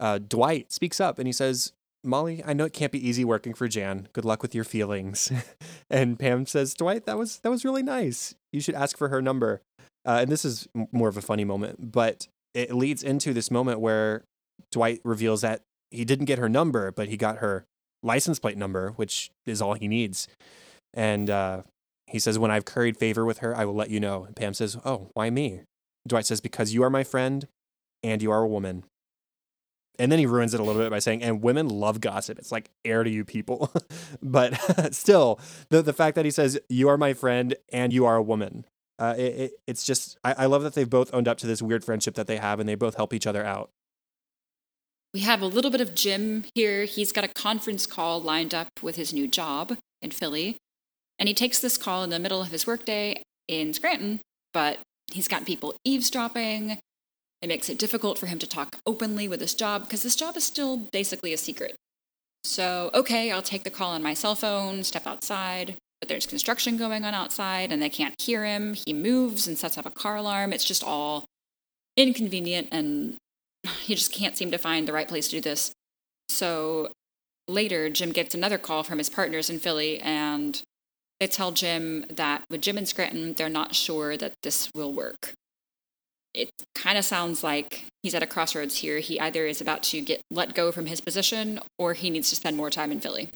Uh, 0.00 0.18
Dwight 0.18 0.72
speaks 0.72 0.98
up 0.98 1.18
and 1.18 1.28
he 1.28 1.32
says, 1.32 1.72
Molly, 2.02 2.42
I 2.44 2.54
know 2.54 2.64
it 2.64 2.72
can't 2.72 2.92
be 2.92 3.06
easy 3.06 3.24
working 3.24 3.54
for 3.54 3.68
Jan. 3.68 4.08
Good 4.12 4.24
luck 4.24 4.42
with 4.42 4.54
your 4.54 4.64
feelings. 4.64 5.30
and 5.90 6.18
Pam 6.18 6.46
says, 6.46 6.74
Dwight, 6.74 7.04
that 7.04 7.18
was 7.18 7.38
that 7.40 7.50
was 7.50 7.64
really 7.64 7.82
nice. 7.82 8.34
You 8.52 8.60
should 8.60 8.74
ask 8.74 8.96
for 8.96 9.08
her 9.08 9.20
number. 9.20 9.60
Uh, 10.06 10.18
and 10.22 10.32
this 10.32 10.44
is 10.44 10.66
more 10.92 11.08
of 11.08 11.18
a 11.18 11.22
funny 11.22 11.44
moment, 11.44 11.92
but 11.92 12.26
it 12.54 12.74
leads 12.74 13.02
into 13.02 13.34
this 13.34 13.50
moment 13.50 13.80
where 13.80 14.24
Dwight 14.72 15.00
reveals 15.04 15.42
that 15.42 15.60
he 15.90 16.06
didn't 16.06 16.24
get 16.24 16.38
her 16.38 16.48
number, 16.48 16.90
but 16.90 17.08
he 17.08 17.18
got 17.18 17.38
her 17.38 17.66
license 18.02 18.38
plate 18.38 18.56
number, 18.56 18.90
which 18.92 19.30
is 19.44 19.60
all 19.60 19.74
he 19.74 19.88
needs. 19.88 20.26
And 20.94 21.30
uh, 21.30 21.62
he 22.06 22.18
says, 22.18 22.38
When 22.38 22.50
I've 22.50 22.64
curried 22.64 22.96
favor 22.96 23.24
with 23.24 23.38
her, 23.38 23.56
I 23.56 23.64
will 23.64 23.74
let 23.74 23.90
you 23.90 24.00
know. 24.00 24.24
And 24.24 24.36
Pam 24.36 24.54
says, 24.54 24.76
Oh, 24.84 25.10
why 25.14 25.30
me? 25.30 25.62
Dwight 26.06 26.26
says, 26.26 26.40
Because 26.40 26.74
you 26.74 26.82
are 26.82 26.90
my 26.90 27.04
friend 27.04 27.46
and 28.02 28.22
you 28.22 28.30
are 28.30 28.42
a 28.42 28.48
woman. 28.48 28.84
And 29.98 30.10
then 30.10 30.18
he 30.18 30.24
ruins 30.24 30.54
it 30.54 30.60
a 30.60 30.62
little 30.62 30.80
bit 30.80 30.90
by 30.90 30.98
saying, 30.98 31.22
and 31.22 31.42
women 31.42 31.68
love 31.68 32.00
gossip. 32.00 32.38
It's 32.38 32.50
like 32.50 32.70
air 32.86 33.04
to 33.04 33.10
you 33.10 33.22
people. 33.22 33.70
but 34.22 34.54
still, 34.94 35.38
the, 35.68 35.82
the 35.82 35.92
fact 35.92 36.14
that 36.14 36.24
he 36.24 36.30
says, 36.30 36.58
you 36.70 36.88
are 36.88 36.96
my 36.96 37.12
friend 37.12 37.54
and 37.70 37.92
you 37.92 38.06
are 38.06 38.16
a 38.16 38.22
woman. 38.22 38.64
Uh, 38.98 39.14
it, 39.18 39.22
it, 39.22 39.52
it's 39.66 39.84
just, 39.84 40.18
I, 40.24 40.32
I 40.38 40.46
love 40.46 40.62
that 40.62 40.72
they've 40.72 40.88
both 40.88 41.12
owned 41.12 41.28
up 41.28 41.36
to 41.38 41.46
this 41.46 41.60
weird 41.60 41.84
friendship 41.84 42.14
that 42.14 42.26
they 42.26 42.38
have 42.38 42.60
and 42.60 42.68
they 42.68 42.76
both 42.76 42.94
help 42.96 43.12
each 43.12 43.26
other 43.26 43.44
out. 43.44 43.70
We 45.12 45.20
have 45.20 45.42
a 45.42 45.46
little 45.46 45.70
bit 45.70 45.82
of 45.82 45.94
Jim 45.94 46.44
here. 46.54 46.84
He's 46.84 47.12
got 47.12 47.24
a 47.24 47.28
conference 47.28 47.86
call 47.86 48.22
lined 48.22 48.54
up 48.54 48.68
with 48.82 48.96
his 48.96 49.12
new 49.12 49.28
job 49.28 49.76
in 50.00 50.12
Philly. 50.12 50.56
And 51.20 51.28
he 51.28 51.34
takes 51.34 51.60
this 51.60 51.76
call 51.76 52.02
in 52.02 52.10
the 52.10 52.18
middle 52.18 52.40
of 52.40 52.50
his 52.50 52.66
workday 52.66 53.22
in 53.46 53.74
Scranton, 53.74 54.20
but 54.54 54.78
he's 55.12 55.28
got 55.28 55.44
people 55.44 55.74
eavesdropping. 55.84 56.78
It 57.42 57.48
makes 57.48 57.68
it 57.68 57.78
difficult 57.78 58.18
for 58.18 58.26
him 58.26 58.38
to 58.38 58.46
talk 58.48 58.78
openly 58.86 59.28
with 59.28 59.40
his 59.40 59.54
job 59.54 59.82
because 59.82 60.02
this 60.02 60.16
job 60.16 60.36
is 60.36 60.44
still 60.44 60.78
basically 60.78 61.34
a 61.34 61.38
secret. 61.38 61.76
So, 62.42 62.90
okay, 62.94 63.30
I'll 63.30 63.42
take 63.42 63.64
the 63.64 63.70
call 63.70 63.90
on 63.90 64.02
my 64.02 64.14
cell 64.14 64.34
phone, 64.34 64.82
step 64.82 65.06
outside, 65.06 65.76
but 66.00 66.08
there's 66.08 66.26
construction 66.26 66.78
going 66.78 67.04
on 67.04 67.14
outside 67.14 67.70
and 67.70 67.82
they 67.82 67.90
can't 67.90 68.18
hear 68.18 68.46
him. 68.46 68.74
He 68.74 68.94
moves 68.94 69.46
and 69.46 69.58
sets 69.58 69.76
up 69.76 69.84
a 69.84 69.90
car 69.90 70.16
alarm. 70.16 70.54
It's 70.54 70.64
just 70.64 70.82
all 70.82 71.26
inconvenient 71.98 72.68
and 72.72 73.16
he 73.82 73.94
just 73.94 74.12
can't 74.12 74.38
seem 74.38 74.50
to 74.52 74.58
find 74.58 74.88
the 74.88 74.94
right 74.94 75.08
place 75.08 75.28
to 75.28 75.36
do 75.36 75.40
this. 75.42 75.72
So 76.30 76.92
later, 77.46 77.90
Jim 77.90 78.12
gets 78.12 78.34
another 78.34 78.56
call 78.56 78.82
from 78.84 78.96
his 78.96 79.10
partners 79.10 79.50
in 79.50 79.58
Philly 79.58 79.98
and 80.00 80.62
they 81.20 81.26
tell 81.26 81.52
Jim 81.52 82.06
that 82.10 82.42
with 82.50 82.62
Jim 82.62 82.78
and 82.78 82.88
Scranton, 82.88 83.34
they're 83.34 83.48
not 83.48 83.74
sure 83.74 84.16
that 84.16 84.32
this 84.42 84.70
will 84.74 84.92
work 84.92 85.34
it 86.34 86.50
kind 86.74 86.96
of 86.96 87.04
sounds 87.04 87.42
like 87.42 87.86
he's 88.02 88.14
at 88.14 88.22
a 88.22 88.26
crossroads 88.26 88.76
here. 88.76 88.98
He 88.98 89.18
either 89.20 89.46
is 89.46 89.60
about 89.60 89.82
to 89.84 90.00
get 90.00 90.20
let 90.30 90.54
go 90.54 90.70
from 90.72 90.86
his 90.86 91.00
position 91.00 91.60
or 91.78 91.94
he 91.94 92.10
needs 92.10 92.30
to 92.30 92.36
spend 92.36 92.56
more 92.56 92.70
time 92.70 92.92
in 92.92 93.00
Philly. 93.00 93.28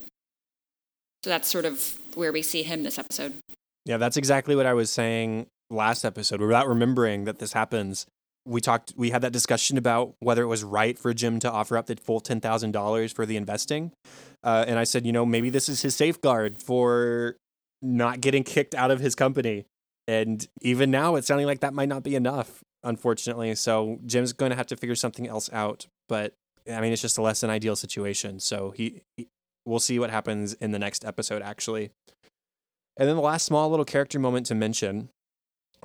So 1.25 1.31
that's 1.31 1.49
sort 1.49 1.65
of 1.65 1.99
where 2.15 2.33
we 2.33 2.43
see 2.43 2.63
him 2.63 2.83
this 2.83 2.99
episode. 2.99 3.35
Yeah, 3.85 3.97
that's 3.97 4.17
exactly 4.17 4.55
what 4.55 4.67
I 4.67 4.75
was 4.75 4.91
saying 4.91 5.47
last 5.71 6.05
episode. 6.05 6.41
Without 6.41 6.69
remembering 6.69 7.25
that 7.25 7.39
this 7.39 7.53
happens, 7.53 8.07
we 8.47 8.61
talked 8.61 8.93
we 8.97 9.11
had 9.11 9.23
that 9.23 9.33
discussion 9.33 9.79
about 9.79 10.15
whether 10.21 10.43
it 10.43 10.47
was 10.47 10.63
right 10.63 10.99
for 10.99 11.13
Jim 11.15 11.41
to 11.41 11.51
offer 11.51 11.77
up 11.77 11.87
the 11.87 11.97
full 11.97 12.21
$10,000 12.21 13.15
for 13.15 13.27
the 13.27 13.37
investing. 13.37 13.91
Uh, 14.43 14.65
and 14.69 14.79
I 14.79 14.85
said, 14.85 15.07
you 15.07 15.13
know, 15.13 15.25
maybe 15.25 15.49
this 15.49 15.69
is 15.69 15.83
his 15.83 15.97
safeguard 15.97 16.59
for 16.59 17.37
not 17.83 18.21
getting 18.21 18.45
kicked 18.45 18.75
out 18.75 18.91
of 18.91 19.01
his 19.01 19.15
company. 19.15 19.67
And 20.07 20.47
even 20.61 20.91
now, 20.91 21.15
it's 21.17 21.27
sounding 21.27 21.47
like 21.47 21.61
that 21.61 21.75
might 21.75 21.89
not 21.89 22.03
be 22.03 22.15
enough 22.15 22.63
unfortunately. 22.85 23.55
So 23.57 23.99
Jim's 24.07 24.33
going 24.33 24.51
to 24.51 24.57
have 24.57 24.67
to 24.69 24.77
figure 24.77 24.95
something 24.95 25.27
else 25.27 25.51
out. 25.53 25.87
But 26.09 26.35
I 26.71 26.81
mean, 26.81 26.93
it's 26.93 27.03
just 27.03 27.19
a 27.19 27.23
less 27.23 27.41
than 27.41 27.51
ideal 27.51 27.75
situation. 27.75 28.39
So 28.39 28.71
he, 28.71 29.03
he 29.17 29.29
we'll 29.65 29.81
see 29.81 29.99
what 29.99 30.11
happens 30.11 30.53
in 30.55 30.71
the 30.71 30.79
next 30.79 31.05
episode, 31.05 31.43
actually. 31.43 31.91
And 32.97 33.09
then 33.09 33.17
the 33.17 33.23
last 33.23 33.45
small 33.45 33.69
little 33.71 33.85
character 33.85 34.21
moment 34.21 34.47
to 34.47 34.55
mention 34.55 35.09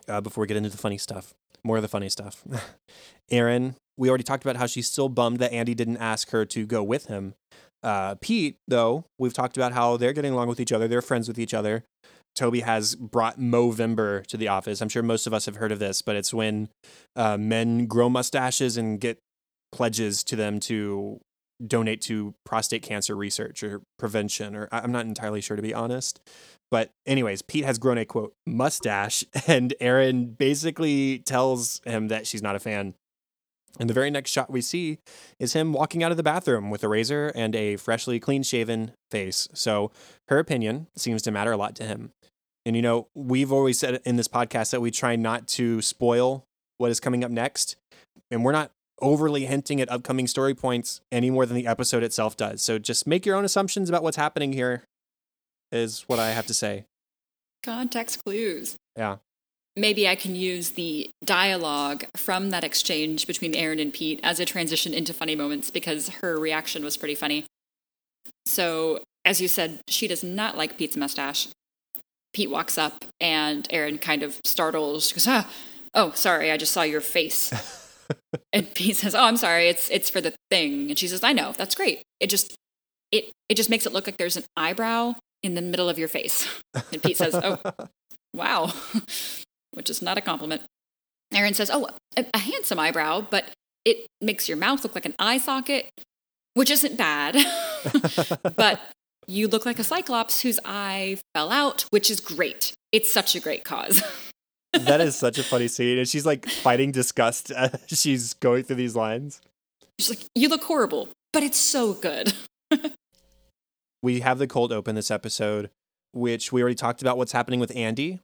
uh, 0.07 0.21
before 0.21 0.43
we 0.43 0.47
get 0.47 0.57
into 0.57 0.69
the 0.69 0.77
funny 0.77 0.97
stuff, 0.97 1.33
more 1.63 1.77
of 1.77 1.81
the 1.81 1.87
funny 1.87 2.09
stuff. 2.09 2.43
Erin, 3.31 3.75
we 3.97 4.09
already 4.09 4.23
talked 4.23 4.43
about 4.43 4.57
how 4.57 4.67
she's 4.67 4.89
still 4.91 5.09
bummed 5.09 5.39
that 5.39 5.51
Andy 5.51 5.73
didn't 5.73 5.97
ask 5.97 6.29
her 6.29 6.45
to 6.45 6.65
go 6.65 6.83
with 6.83 7.07
him. 7.07 7.33
Uh, 7.81 8.15
Pete, 8.15 8.57
though, 8.67 9.05
we've 9.17 9.33
talked 9.33 9.57
about 9.57 9.73
how 9.73 9.97
they're 9.97 10.13
getting 10.13 10.33
along 10.33 10.47
with 10.47 10.59
each 10.59 10.71
other, 10.71 10.87
they're 10.87 11.01
friends 11.01 11.27
with 11.27 11.39
each 11.39 11.53
other. 11.53 11.83
Toby 12.35 12.61
has 12.61 12.95
brought 12.95 13.39
Movember 13.39 14.25
to 14.27 14.37
the 14.37 14.47
office. 14.47 14.81
I'm 14.81 14.89
sure 14.89 15.03
most 15.03 15.27
of 15.27 15.33
us 15.33 15.45
have 15.45 15.57
heard 15.57 15.71
of 15.71 15.79
this, 15.79 16.01
but 16.01 16.15
it's 16.15 16.33
when 16.33 16.69
uh, 17.15 17.37
men 17.37 17.85
grow 17.85 18.09
mustaches 18.09 18.77
and 18.77 18.99
get 18.99 19.19
pledges 19.71 20.23
to 20.25 20.35
them 20.35 20.59
to 20.61 21.19
donate 21.65 22.01
to 22.01 22.33
prostate 22.45 22.81
cancer 22.81 23.15
research 23.15 23.63
or 23.63 23.81
prevention, 23.97 24.55
or 24.55 24.69
I'm 24.71 24.91
not 24.91 25.05
entirely 25.05 25.41
sure 25.41 25.57
to 25.57 25.61
be 25.61 25.73
honest. 25.73 26.21
But, 26.71 26.91
anyways, 27.05 27.41
Pete 27.41 27.65
has 27.65 27.79
grown 27.79 27.97
a 27.97 28.05
quote 28.05 28.33
mustache, 28.45 29.23
and 29.47 29.73
Erin 29.79 30.33
basically 30.33 31.19
tells 31.19 31.81
him 31.83 32.07
that 32.09 32.27
she's 32.27 32.43
not 32.43 32.55
a 32.55 32.59
fan. 32.59 32.93
And 33.79 33.89
the 33.89 33.93
very 33.93 34.09
next 34.09 34.31
shot 34.31 34.49
we 34.49 34.61
see 34.61 34.99
is 35.39 35.53
him 35.53 35.73
walking 35.73 36.03
out 36.03 36.11
of 36.11 36.17
the 36.17 36.23
bathroom 36.23 36.69
with 36.69 36.83
a 36.83 36.87
razor 36.87 37.31
and 37.35 37.55
a 37.55 37.75
freshly 37.75 38.19
clean 38.19 38.43
shaven 38.43 38.91
face. 39.11 39.47
So 39.53 39.91
her 40.27 40.39
opinion 40.39 40.87
seems 40.95 41.21
to 41.23 41.31
matter 41.31 41.51
a 41.51 41.57
lot 41.57 41.75
to 41.75 41.83
him. 41.83 42.11
And, 42.65 42.75
you 42.75 42.81
know, 42.81 43.07
we've 43.15 43.51
always 43.51 43.79
said 43.79 44.01
in 44.05 44.15
this 44.15 44.27
podcast 44.27 44.71
that 44.71 44.81
we 44.81 44.91
try 44.91 45.15
not 45.15 45.47
to 45.47 45.81
spoil 45.81 46.43
what 46.77 46.91
is 46.91 46.99
coming 46.99 47.23
up 47.23 47.31
next. 47.31 47.77
And 48.31 48.43
we're 48.43 48.51
not 48.51 48.71
overly 49.01 49.45
hinting 49.45 49.79
at 49.79 49.89
upcoming 49.89 50.27
story 50.27 50.53
points 50.53 50.99
any 51.11 51.29
more 51.29 51.45
than 51.45 51.55
the 51.55 51.67
episode 51.67 52.03
itself 52.03 52.35
does. 52.35 52.61
So 52.61 52.77
just 52.79 53.07
make 53.07 53.25
your 53.25 53.35
own 53.35 53.45
assumptions 53.45 53.87
about 53.87 54.03
what's 54.03 54.17
happening 54.17 54.51
here, 54.51 54.83
is 55.71 56.03
what 56.07 56.19
I 56.19 56.31
have 56.31 56.45
to 56.47 56.53
say. 56.53 56.85
Context 57.63 58.23
clues. 58.23 58.75
Yeah. 58.97 59.17
Maybe 59.75 60.07
I 60.07 60.15
can 60.15 60.35
use 60.35 60.71
the 60.71 61.09
dialogue 61.23 62.05
from 62.15 62.49
that 62.49 62.63
exchange 62.63 63.27
between 63.27 63.55
Erin 63.55 63.79
and 63.79 63.93
Pete 63.93 64.19
as 64.23 64.39
a 64.39 64.45
transition 64.45 64.93
into 64.93 65.13
funny 65.13 65.35
moments 65.35 65.71
because 65.71 66.09
her 66.09 66.37
reaction 66.37 66.83
was 66.83 66.97
pretty 66.97 67.15
funny. 67.15 67.45
So, 68.45 68.99
as 69.25 69.39
you 69.39 69.47
said, 69.47 69.79
she 69.87 70.07
does 70.07 70.23
not 70.23 70.57
like 70.57 70.77
Pete's 70.77 70.97
mustache. 70.97 71.47
Pete 72.33 72.49
walks 72.49 72.77
up 72.77 73.05
and 73.19 73.67
Erin 73.69 73.97
kind 73.97 74.23
of 74.23 74.39
startles. 74.43 75.07
She 75.07 75.15
goes, 75.15 75.27
ah, 75.27 75.49
oh, 75.93 76.11
sorry, 76.11 76.51
I 76.51 76.57
just 76.57 76.73
saw 76.73 76.81
your 76.81 77.01
face. 77.01 77.51
and 78.53 78.73
Pete 78.73 78.97
says, 78.97 79.15
oh, 79.15 79.23
I'm 79.23 79.37
sorry, 79.37 79.67
it's 79.67 79.89
it's 79.89 80.09
for 80.09 80.21
the 80.21 80.33
thing. 80.49 80.89
And 80.89 80.99
she 80.99 81.07
says, 81.07 81.23
I 81.23 81.33
know, 81.33 81.53
that's 81.57 81.75
great. 81.75 82.01
It 82.19 82.29
just 82.29 82.55
it 83.11 83.31
it 83.49 83.55
just 83.55 83.69
makes 83.69 83.85
it 83.85 83.93
look 83.93 84.07
like 84.07 84.17
there's 84.17 84.37
an 84.37 84.45
eyebrow 84.55 85.15
in 85.43 85.55
the 85.55 85.61
middle 85.61 85.89
of 85.89 85.97
your 85.97 86.07
face. 86.07 86.47
And 86.91 87.01
Pete 87.01 87.17
says, 87.17 87.35
oh, 87.35 87.59
wow, 88.33 88.73
which 89.79 89.89
is 89.89 90.01
not 90.01 90.17
a 90.17 90.21
compliment. 90.21 90.61
Erin 91.33 91.53
says, 91.53 91.69
Oh, 91.71 91.87
a, 92.17 92.25
a 92.33 92.37
handsome 92.37 92.79
eyebrow, 92.79 93.21
but 93.21 93.45
it 93.85 94.07
makes 94.19 94.49
your 94.49 94.57
mouth 94.57 94.83
look 94.83 94.93
like 94.93 95.05
an 95.05 95.15
eye 95.17 95.37
socket, 95.37 95.87
which 96.53 96.69
isn't 96.69 96.97
bad. 96.97 97.37
but 98.57 98.81
you 99.25 99.47
look 99.47 99.65
like 99.65 99.79
a 99.79 99.85
cyclops 99.85 100.41
whose 100.41 100.59
eye 100.65 101.17
fell 101.33 101.49
out, 101.49 101.85
which 101.91 102.11
is 102.11 102.19
great. 102.19 102.73
It's 102.91 103.09
such 103.09 103.35
a 103.35 103.39
great 103.39 103.63
cause. 103.63 104.03
that 104.73 104.99
is 104.99 105.15
such 105.15 105.37
a 105.37 105.43
funny 105.43 105.69
scene. 105.69 105.97
And 105.97 106.09
she's 106.09 106.25
like 106.25 106.45
fighting 106.45 106.91
disgust 106.91 107.49
as 107.51 107.79
she's 107.87 108.33
going 108.33 108.63
through 108.63 108.75
these 108.75 108.97
lines. 108.97 109.39
She's 109.97 110.09
like, 110.09 110.25
You 110.35 110.49
look 110.49 110.65
horrible, 110.65 111.07
but 111.31 111.41
it's 111.41 111.57
so 111.57 111.93
good. 111.93 112.33
we 114.03 114.19
have 114.19 114.39
the 114.39 114.47
cold 114.47 114.73
open 114.73 114.95
this 114.95 115.09
episode, 115.09 115.69
which 116.11 116.51
we 116.51 116.61
already 116.61 116.75
talked 116.75 117.01
about 117.01 117.17
what's 117.17 117.31
happening 117.31 117.61
with 117.61 117.73
Andy. 117.77 118.19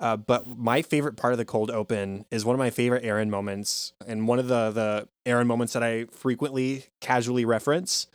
Uh, 0.00 0.16
but 0.16 0.46
my 0.58 0.80
favorite 0.80 1.16
part 1.16 1.32
of 1.34 1.38
the 1.38 1.44
cold 1.44 1.70
open 1.70 2.24
is 2.30 2.44
one 2.44 2.54
of 2.54 2.58
my 2.58 2.70
favorite 2.70 3.04
Erin 3.04 3.30
moments, 3.30 3.92
and 4.06 4.26
one 4.26 4.38
of 4.38 4.48
the 4.48 4.70
the 4.70 5.08
Erin 5.26 5.46
moments 5.46 5.74
that 5.74 5.82
I 5.82 6.06
frequently 6.06 6.86
casually 7.00 7.44
reference. 7.44 8.06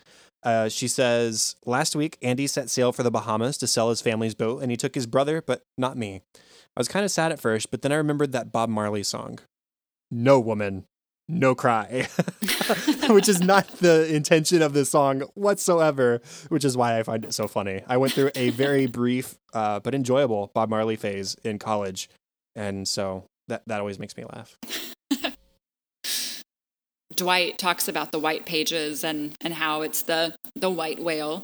Uh, 0.42 0.68
she 0.68 0.88
says, 0.88 1.56
"Last 1.66 1.96
week, 1.96 2.18
Andy 2.22 2.48
set 2.48 2.70
sail 2.70 2.92
for 2.92 3.04
the 3.04 3.12
Bahamas 3.12 3.58
to 3.60 3.68
sell 3.68 3.90
his 3.90 4.02
family's 4.02 4.36
boat, 4.36 4.62
and 4.62 4.72
he 4.72 4.78
took 4.78 4.96
his 4.96 5.06
brother, 5.06 5.42
but 5.42 5.64
not 5.78 5.96
me. 5.98 6.22
I 6.36 6.80
was 6.80 6.88
kind 6.88 7.06
of 7.06 7.12
sad 7.12 7.32
at 7.32 7.40
first, 7.40 7.72
but 7.72 7.84
then 7.84 7.92
I 7.92 7.96
remembered 7.96 8.32
that 8.32 8.52
Bob 8.52 8.70
Marley 8.70 9.04
song, 9.04 9.40
"No 10.10 10.40
Woman, 10.40 10.86
no 11.28 11.56
cry, 11.56 12.08
which 13.10 13.28
is 13.28 13.42
not 13.42 13.68
the 13.80 14.14
intention 14.14 14.62
of 14.62 14.74
the 14.74 14.86
song 14.86 15.22
whatsoever, 15.34 16.22
which 16.50 16.64
is 16.64 16.78
why 16.78 17.00
I 17.00 17.04
find 17.04 17.26
it 17.26 17.34
so 17.34 17.48
funny. 17.48 17.82
I 17.88 17.98
went 17.98 18.14
through 18.14 18.32
a 18.36 18.50
very 18.52 18.86
brief 18.86 19.36
uh, 19.54 19.80
but 19.80 19.96
enjoyable 19.96 20.52
Bob 20.54 20.70
Marley 20.70 20.96
phase 20.96 21.36
in 21.44 21.60
college, 21.60 22.10
and 22.56 22.88
so 22.88 23.24
that 23.48 23.64
that 23.68 23.80
always 23.80 24.00
makes 24.00 24.16
me 24.16 24.26
laugh. 24.26 24.58
Dwight 27.16 27.58
talks 27.58 27.88
about 27.88 28.12
the 28.12 28.20
white 28.20 28.46
pages 28.46 29.04
and 29.04 29.34
and 29.42 29.54
how 29.54 29.82
it's 29.82 30.02
the 30.04 30.36
the 30.56 30.70
white 30.70 31.00
whale. 31.00 31.44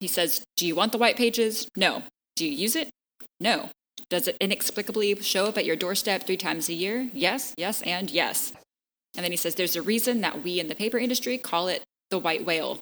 He 0.00 0.08
says, 0.08 0.42
"Do 0.56 0.66
you 0.66 0.74
want 0.74 0.92
the 0.92 0.98
white 0.98 1.16
pages? 1.16 1.68
No. 1.76 2.02
Do 2.36 2.46
you 2.46 2.52
use 2.52 2.74
it? 2.74 2.90
No. 3.38 3.70
Does 4.08 4.26
it 4.26 4.36
inexplicably 4.40 5.14
show 5.22 5.46
up 5.46 5.58
at 5.58 5.64
your 5.64 5.76
doorstep 5.76 6.24
three 6.24 6.36
times 6.36 6.68
a 6.68 6.72
year? 6.72 7.10
Yes, 7.12 7.54
yes, 7.56 7.82
and 7.82 8.10
yes. 8.10 8.52
And 9.16 9.24
then 9.24 9.30
he 9.30 9.36
says, 9.36 9.54
There's 9.54 9.76
a 9.76 9.82
reason 9.82 10.20
that 10.20 10.42
we 10.42 10.60
in 10.60 10.68
the 10.68 10.74
paper 10.74 10.98
industry 10.98 11.38
call 11.38 11.68
it 11.68 11.82
the 12.10 12.18
white 12.18 12.44
whale. 12.44 12.80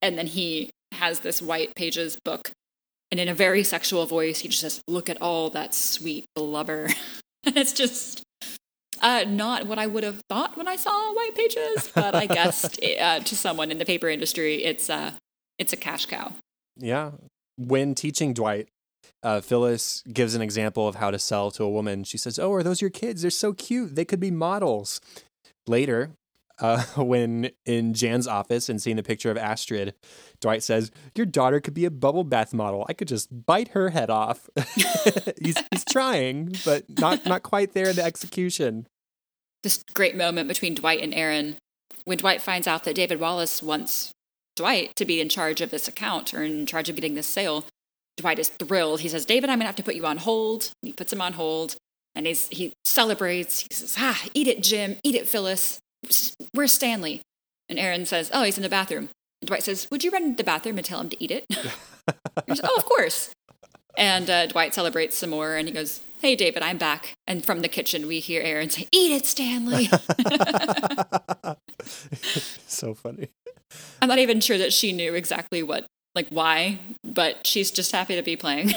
And 0.00 0.18
then 0.18 0.26
he 0.26 0.70
has 0.92 1.20
this 1.20 1.40
white 1.40 1.74
pages 1.74 2.18
book. 2.24 2.50
And 3.10 3.20
in 3.20 3.28
a 3.28 3.34
very 3.34 3.62
sexual 3.62 4.06
voice, 4.06 4.40
he 4.40 4.48
just 4.48 4.60
says, 4.60 4.82
Look 4.88 5.10
at 5.10 5.20
all 5.20 5.50
that 5.50 5.74
sweet 5.74 6.26
blubber. 6.34 6.88
and 7.44 7.56
it's 7.56 7.72
just 7.72 8.22
uh, 9.00 9.24
not 9.26 9.66
what 9.66 9.78
I 9.78 9.86
would 9.86 10.04
have 10.04 10.20
thought 10.28 10.56
when 10.56 10.68
I 10.68 10.76
saw 10.76 11.12
white 11.14 11.34
pages, 11.34 11.90
but 11.94 12.14
I 12.14 12.26
guess 12.26 12.64
uh, 13.00 13.20
to 13.20 13.36
someone 13.36 13.70
in 13.70 13.78
the 13.78 13.84
paper 13.84 14.08
industry, 14.08 14.64
it's, 14.64 14.88
uh, 14.88 15.12
it's 15.58 15.72
a 15.72 15.76
cash 15.76 16.06
cow. 16.06 16.32
Yeah. 16.78 17.12
When 17.58 17.94
teaching 17.94 18.32
Dwight, 18.32 18.68
uh, 19.22 19.40
Phyllis 19.40 20.02
gives 20.12 20.34
an 20.34 20.42
example 20.42 20.88
of 20.88 20.96
how 20.96 21.10
to 21.10 21.18
sell 21.18 21.50
to 21.52 21.64
a 21.64 21.70
woman. 21.70 22.04
She 22.04 22.18
says, 22.18 22.38
Oh, 22.38 22.52
are 22.52 22.62
those 22.62 22.80
your 22.80 22.90
kids? 22.90 23.22
They're 23.22 23.30
so 23.30 23.52
cute. 23.52 23.94
They 23.94 24.04
could 24.04 24.20
be 24.20 24.30
models. 24.30 25.00
Later, 25.66 26.10
uh, 26.58 26.82
when 26.96 27.50
in 27.66 27.94
Jan's 27.94 28.26
office 28.26 28.68
and 28.68 28.80
seeing 28.80 28.96
the 28.96 29.02
picture 29.02 29.30
of 29.30 29.36
Astrid, 29.36 29.94
Dwight 30.40 30.62
says, 30.62 30.90
Your 31.16 31.26
daughter 31.26 31.60
could 31.60 31.74
be 31.74 31.84
a 31.84 31.90
bubble 31.90 32.24
bath 32.24 32.52
model. 32.52 32.86
I 32.88 32.92
could 32.92 33.08
just 33.08 33.46
bite 33.46 33.68
her 33.68 33.90
head 33.90 34.10
off. 34.10 34.48
he's, 35.40 35.56
he's 35.70 35.84
trying, 35.84 36.56
but 36.64 36.84
not, 36.98 37.26
not 37.26 37.42
quite 37.42 37.72
there 37.72 37.90
in 37.90 37.96
the 37.96 38.04
execution. 38.04 38.86
This 39.62 39.84
great 39.94 40.16
moment 40.16 40.48
between 40.48 40.74
Dwight 40.74 41.00
and 41.00 41.14
Erin 41.14 41.56
when 42.04 42.18
Dwight 42.18 42.42
finds 42.42 42.66
out 42.66 42.84
that 42.84 42.96
David 42.96 43.20
Wallace 43.20 43.62
wants 43.62 44.12
Dwight 44.56 44.94
to 44.96 45.04
be 45.04 45.20
in 45.20 45.28
charge 45.28 45.60
of 45.60 45.70
this 45.70 45.88
account 45.88 46.34
or 46.34 46.42
in 46.42 46.66
charge 46.66 46.88
of 46.88 46.96
getting 46.96 47.14
this 47.14 47.26
sale. 47.26 47.64
Dwight 48.16 48.38
is 48.38 48.48
thrilled. 48.48 49.00
He 49.00 49.08
says, 49.08 49.24
David, 49.24 49.48
I'm 49.48 49.58
going 49.58 49.64
to 49.64 49.68
have 49.68 49.76
to 49.76 49.82
put 49.82 49.94
you 49.94 50.04
on 50.04 50.18
hold. 50.18 50.70
He 50.82 50.92
puts 50.92 51.12
him 51.12 51.20
on 51.20 51.34
hold. 51.34 51.76
And 52.14 52.26
he's, 52.26 52.48
he 52.48 52.72
celebrates. 52.84 53.60
He 53.60 53.74
says, 53.74 53.96
Ah, 53.98 54.22
eat 54.34 54.48
it, 54.48 54.62
Jim. 54.62 54.96
Eat 55.02 55.14
it, 55.14 55.28
Phyllis. 55.28 55.78
Where's 56.52 56.72
Stanley? 56.72 57.22
And 57.68 57.78
Erin 57.78 58.06
says, 58.06 58.30
Oh, 58.34 58.42
he's 58.42 58.56
in 58.56 58.62
the 58.62 58.68
bathroom. 58.68 59.08
And 59.40 59.48
Dwight 59.48 59.62
says, 59.62 59.88
Would 59.90 60.04
you 60.04 60.10
run 60.10 60.32
to 60.32 60.36
the 60.36 60.44
bathroom 60.44 60.78
and 60.78 60.86
tell 60.86 61.00
him 61.00 61.08
to 61.08 61.22
eat 61.22 61.30
it? 61.30 61.46
says, 62.48 62.60
oh, 62.62 62.76
of 62.76 62.84
course. 62.84 63.30
And 63.96 64.28
uh, 64.30 64.46
Dwight 64.46 64.74
celebrates 64.74 65.16
some 65.16 65.30
more 65.30 65.56
and 65.56 65.68
he 65.68 65.74
goes, 65.74 66.00
Hey, 66.20 66.36
David, 66.36 66.62
I'm 66.62 66.78
back. 66.78 67.14
And 67.26 67.44
from 67.44 67.60
the 67.60 67.68
kitchen, 67.68 68.06
we 68.06 68.20
hear 68.20 68.42
Erin 68.42 68.70
say, 68.70 68.88
Eat 68.92 69.12
it, 69.12 69.26
Stanley. 69.26 69.88
so 72.66 72.94
funny. 72.94 73.28
I'm 74.00 74.08
not 74.08 74.18
even 74.18 74.40
sure 74.40 74.58
that 74.58 74.72
she 74.72 74.92
knew 74.92 75.14
exactly 75.14 75.62
what, 75.62 75.86
like, 76.14 76.28
why, 76.28 76.78
but 77.04 77.46
she's 77.46 77.70
just 77.70 77.92
happy 77.92 78.16
to 78.16 78.22
be 78.22 78.36
playing. 78.36 78.72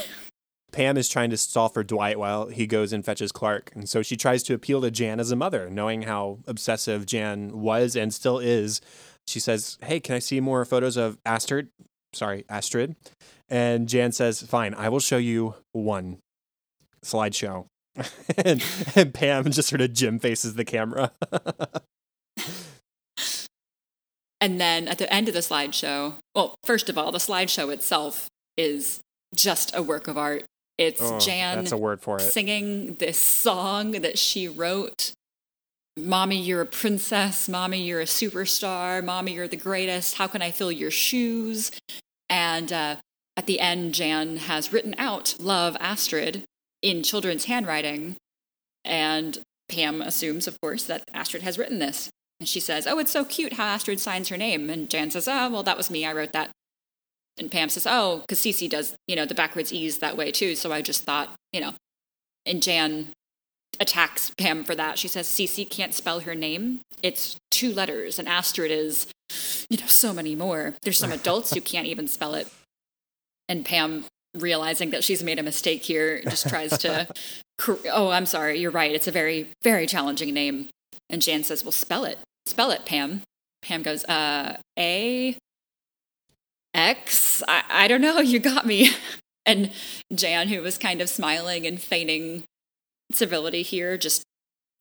Pam 0.76 0.98
is 0.98 1.08
trying 1.08 1.30
to 1.30 1.38
stall 1.38 1.70
for 1.70 1.86
Dwight 1.86 2.20
while 2.20 2.48
he 2.48 2.68
goes 2.68 2.92
and 2.92 3.06
fetches 3.06 3.32
Clark. 3.32 3.72
And 3.74 3.88
so 3.88 4.02
she 4.02 4.18
tries 4.18 4.44
to 4.44 4.54
appeal 4.54 4.82
to 4.82 4.92
Jan 4.92 5.22
as 5.22 5.32
a 5.32 5.36
mother, 5.38 5.70
knowing 5.70 6.02
how 6.02 6.40
obsessive 6.48 7.06
Jan 7.06 7.62
was 7.62 7.96
and 7.96 8.14
still 8.14 8.40
is. 8.40 8.82
She 9.26 9.40
says, 9.40 9.78
Hey, 9.82 10.02
can 10.02 10.16
I 10.16 10.20
see 10.20 10.42
more 10.42 10.66
photos 10.66 10.98
of 10.98 11.18
Astrid? 11.26 11.70
Sorry, 12.12 12.44
Astrid. 12.50 12.98
And 13.48 13.88
Jan 13.88 14.12
says, 14.12 14.42
Fine, 14.42 14.74
I 14.74 14.90
will 14.90 15.00
show 15.00 15.16
you 15.16 15.56
one 15.72 16.18
slideshow. 17.06 17.68
and, 18.38 18.62
and 18.98 19.14
Pam 19.14 19.50
just 19.52 19.70
sort 19.70 19.80
of 19.80 19.94
Jim 19.94 20.20
faces 20.20 20.56
the 20.56 20.66
camera. 20.66 21.14
and 24.42 24.60
then 24.60 24.90
at 24.90 24.98
the 24.98 25.12
end 25.12 25.30
of 25.30 25.34
the 25.34 25.40
slideshow, 25.40 26.16
well, 26.36 26.56
first 26.66 26.90
of 26.90 26.98
all, 26.98 27.14
the 27.14 27.18
slideshow 27.20 27.72
itself 27.72 28.30
is 28.58 29.00
just 29.34 29.74
a 29.74 29.82
work 29.82 30.10
of 30.10 30.18
art. 30.18 30.44
It's 30.78 31.02
oh, 31.02 31.20
Jan 31.20 31.60
that's 31.60 31.72
a 31.72 31.78
word 31.78 32.02
for 32.02 32.18
it. 32.18 32.22
singing 32.22 32.96
this 32.96 33.18
song 33.18 33.92
that 33.92 34.18
she 34.18 34.48
wrote. 34.48 35.14
Mommy, 35.98 36.38
you're 36.38 36.62
a 36.62 36.66
princess. 36.66 37.48
Mommy, 37.48 37.82
you're 37.82 38.02
a 38.02 38.06
superstar. 38.06 39.04
Mommy, 39.04 39.34
you're 39.34 39.48
the 39.48 39.56
greatest. 39.56 40.16
How 40.16 40.28
can 40.28 40.42
I 40.42 40.52
fill 40.52 40.72
your 40.72 40.92
shoes? 40.92 41.72
And 42.30 42.74
uh, 42.74 42.98
at 43.38 43.46
the 43.46 43.62
end, 43.62 43.94
Jan 43.94 44.38
has 44.38 44.74
written 44.74 44.96
out 44.98 45.36
Love 45.40 45.78
Astrid 45.80 46.44
in 46.82 47.02
children's 47.02 47.46
handwriting. 47.46 48.18
And 48.84 49.40
Pam 49.70 50.02
assumes, 50.02 50.48
of 50.48 50.60
course, 50.62 50.84
that 50.86 51.04
Astrid 51.14 51.44
has 51.44 51.58
written 51.58 51.80
this. 51.80 52.10
And 52.40 52.50
she 52.50 52.60
says, 52.60 52.86
Oh, 52.88 53.00
it's 53.00 53.12
so 53.12 53.24
cute 53.24 53.54
how 53.54 53.66
Astrid 53.66 54.00
signs 54.00 54.30
her 54.30 54.38
name. 54.38 54.70
And 54.70 54.90
Jan 54.90 55.12
says, 55.12 55.28
Oh, 55.28 55.50
well, 55.50 55.64
that 55.64 55.78
was 55.78 55.90
me. 55.90 56.06
I 56.06 56.14
wrote 56.14 56.34
that. 56.34 56.50
And 57.38 57.52
Pam 57.52 57.69
says, 57.69 57.88
Oh, 57.89 58.19
because 58.21 58.39
Cece 58.39 58.69
does, 58.69 58.95
you 59.08 59.15
know, 59.15 59.26
the 59.26 59.36
backwards 59.36 59.74
E's 59.74 60.00
that 60.00 60.17
way 60.17 60.32
too. 60.32 60.56
So 60.56 60.71
I 60.71 60.82
just 60.82 61.04
thought, 61.04 61.34
you 61.52 61.62
know. 61.62 61.74
And 62.45 62.62
Jan 62.62 63.08
attacks 63.80 64.32
Pam 64.38 64.63
for 64.63 64.76
that. 64.76 64.98
She 64.98 65.08
says, 65.08 65.28
Cece 65.28 65.69
can't 65.69 65.93
spell 65.93 66.21
her 66.21 66.36
name. 66.36 66.82
It's 67.02 67.38
two 67.52 67.74
letters. 67.74 68.19
And 68.19 68.28
Astrid 68.28 68.71
is, 68.71 69.08
you 69.69 69.78
know, 69.78 69.88
so 69.88 70.13
many 70.13 70.36
more. 70.36 70.76
There's 70.84 71.00
some 71.00 71.12
adults 71.12 71.54
who 71.54 71.62
can't 71.62 71.88
even 71.88 72.08
spell 72.08 72.36
it. 72.36 72.48
And 73.50 73.65
Pam, 73.65 74.06
realizing 74.36 74.89
that 74.91 75.04
she's 75.04 75.24
made 75.24 75.39
a 75.39 75.43
mistake 75.43 75.84
here, 75.84 76.21
just 76.24 76.48
tries 76.48 76.78
to, 76.80 77.08
oh, 77.91 78.10
I'm 78.10 78.26
sorry, 78.26 78.60
you're 78.60 78.71
right. 78.71 78.93
It's 78.93 79.08
a 79.08 79.12
very, 79.12 79.48
very 79.63 79.88
challenging 79.88 80.34
name. 80.34 80.69
And 81.10 81.21
Jan 81.21 81.43
says, 81.43 81.63
well, 81.63 81.71
spell 81.71 82.06
it. 82.06 82.17
Spell 82.45 82.71
it, 82.71 82.86
Pam. 82.86 83.21
Pam 83.62 83.82
goes, 83.82 84.04
uh, 84.06 84.58
A 84.78 85.38
X? 86.76 87.42
I, 87.48 87.64
I 87.70 87.88
don't 87.88 88.02
know. 88.02 88.20
You 88.26 88.40
got 88.40 88.66
me. 88.66 88.90
And 89.46 89.72
Jan, 90.14 90.48
who 90.50 90.62
was 90.62 90.78
kind 90.78 91.00
of 91.00 91.10
smiling 91.10 91.66
and 91.68 91.80
feigning 91.80 92.44
civility 93.12 93.62
here, 93.62 93.98
just 93.98 94.24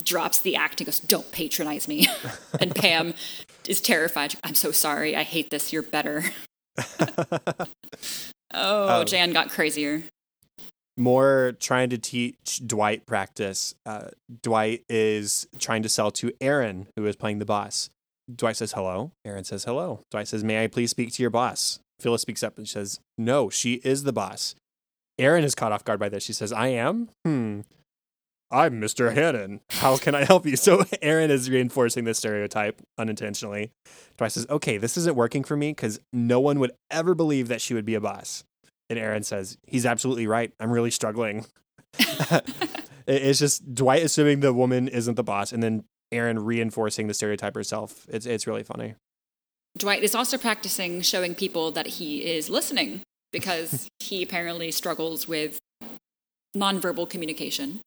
drops 0.02 0.38
the 0.38 0.56
act 0.56 0.80
and 0.80 0.86
goes, 0.86 0.98
Don't 0.98 1.30
patronize 1.30 1.86
me. 1.86 2.08
and 2.60 2.74
Pam 2.74 3.14
is 3.68 3.80
terrified. 3.80 4.34
I'm 4.42 4.54
so 4.54 4.72
sorry. 4.72 5.14
I 5.14 5.22
hate 5.22 5.50
this. 5.50 5.72
You're 5.72 5.82
better. 5.82 6.24
oh, 8.52 9.00
um, 9.00 9.06
Jan 9.06 9.32
got 9.32 9.50
crazier. 9.50 10.02
More 10.96 11.56
trying 11.58 11.90
to 11.90 11.98
teach 11.98 12.62
Dwight 12.66 13.04
practice. 13.04 13.74
Uh, 13.84 14.08
Dwight 14.42 14.84
is 14.88 15.46
trying 15.58 15.82
to 15.82 15.88
sell 15.88 16.10
to 16.12 16.32
Erin, 16.40 16.86
who 16.96 17.04
is 17.06 17.16
playing 17.16 17.40
the 17.40 17.44
boss. 17.44 17.90
Dwight 18.34 18.56
says 18.56 18.72
hello. 18.72 19.10
Erin 19.24 19.44
says 19.44 19.64
hello. 19.64 20.00
Dwight 20.10 20.28
says, 20.28 20.44
May 20.44 20.64
I 20.64 20.68
please 20.68 20.90
speak 20.90 21.12
to 21.12 21.22
your 21.22 21.30
boss? 21.30 21.80
Phyllis 22.04 22.20
speaks 22.20 22.42
up 22.42 22.58
and 22.58 22.68
says, 22.68 23.00
No, 23.16 23.48
she 23.48 23.74
is 23.76 24.02
the 24.02 24.12
boss. 24.12 24.54
Erin 25.18 25.42
is 25.42 25.54
caught 25.54 25.72
off 25.72 25.84
guard 25.84 25.98
by 25.98 26.10
this. 26.10 26.22
She 26.22 26.34
says, 26.34 26.52
I 26.52 26.68
am? 26.68 27.08
Hmm. 27.24 27.60
I'm 28.50 28.78
Mr. 28.78 29.14
Hannon. 29.14 29.60
How 29.70 29.96
can 29.96 30.14
I 30.14 30.24
help 30.24 30.44
you? 30.44 30.54
So 30.56 30.84
Erin 31.02 31.30
is 31.30 31.48
reinforcing 31.48 32.04
this 32.04 32.18
stereotype 32.18 32.82
unintentionally. 32.98 33.70
Dwight 34.18 34.32
says, 34.32 34.46
Okay, 34.50 34.76
this 34.76 34.98
isn't 34.98 35.16
working 35.16 35.44
for 35.44 35.56
me 35.56 35.70
because 35.70 35.98
no 36.12 36.40
one 36.40 36.58
would 36.58 36.72
ever 36.90 37.14
believe 37.14 37.48
that 37.48 37.62
she 37.62 37.72
would 37.72 37.86
be 37.86 37.94
a 37.94 38.02
boss. 38.02 38.44
And 38.90 38.98
Erin 38.98 39.22
says, 39.22 39.56
He's 39.66 39.86
absolutely 39.86 40.26
right. 40.26 40.52
I'm 40.60 40.70
really 40.70 40.90
struggling. 40.90 41.46
It's 43.06 43.38
just 43.38 43.74
Dwight 43.74 44.02
assuming 44.02 44.40
the 44.40 44.54
woman 44.54 44.88
isn't 44.88 45.16
the 45.16 45.22
boss, 45.22 45.52
and 45.52 45.62
then 45.62 45.84
Erin 46.10 46.38
reinforcing 46.38 47.06
the 47.06 47.12
stereotype 47.12 47.54
herself. 47.54 48.06
It's 48.08 48.24
it's 48.24 48.46
really 48.46 48.62
funny. 48.62 48.94
Dwight 49.76 50.02
is 50.02 50.14
also 50.14 50.38
practicing 50.38 51.00
showing 51.02 51.34
people 51.34 51.70
that 51.72 51.86
he 51.86 52.24
is 52.24 52.48
listening 52.48 53.02
because 53.32 53.88
he 53.98 54.22
apparently 54.22 54.70
struggles 54.70 55.26
with 55.26 55.58
nonverbal 56.56 57.08
communication. 57.08 57.80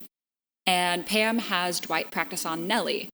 And 0.66 1.06
Pam 1.06 1.40
has 1.40 1.80
Dwight 1.80 2.12
practice 2.12 2.46
on 2.46 2.68
Nellie. 2.68 3.10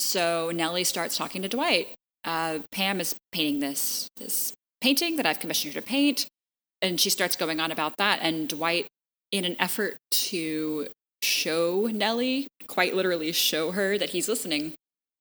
So 0.00 0.50
Nellie 0.54 0.84
starts 0.84 1.16
talking 1.16 1.42
to 1.42 1.48
Dwight. 1.48 1.88
Uh, 2.24 2.60
Pam 2.72 3.00
is 3.00 3.14
painting 3.32 3.60
this 3.60 4.08
this 4.16 4.54
painting 4.80 5.16
that 5.16 5.26
I've 5.26 5.40
commissioned 5.40 5.74
her 5.74 5.80
to 5.80 5.86
paint, 5.86 6.26
and 6.80 6.98
she 6.98 7.10
starts 7.10 7.36
going 7.36 7.60
on 7.60 7.70
about 7.70 7.98
that. 7.98 8.20
And 8.22 8.48
Dwight, 8.48 8.86
in 9.30 9.44
an 9.44 9.56
effort 9.58 9.96
to 10.10 10.88
show 11.22 11.88
Nellie, 11.92 12.46
quite 12.66 12.94
literally 12.94 13.32
show 13.32 13.72
her 13.72 13.98
that 13.98 14.10
he's 14.10 14.28
listening, 14.28 14.74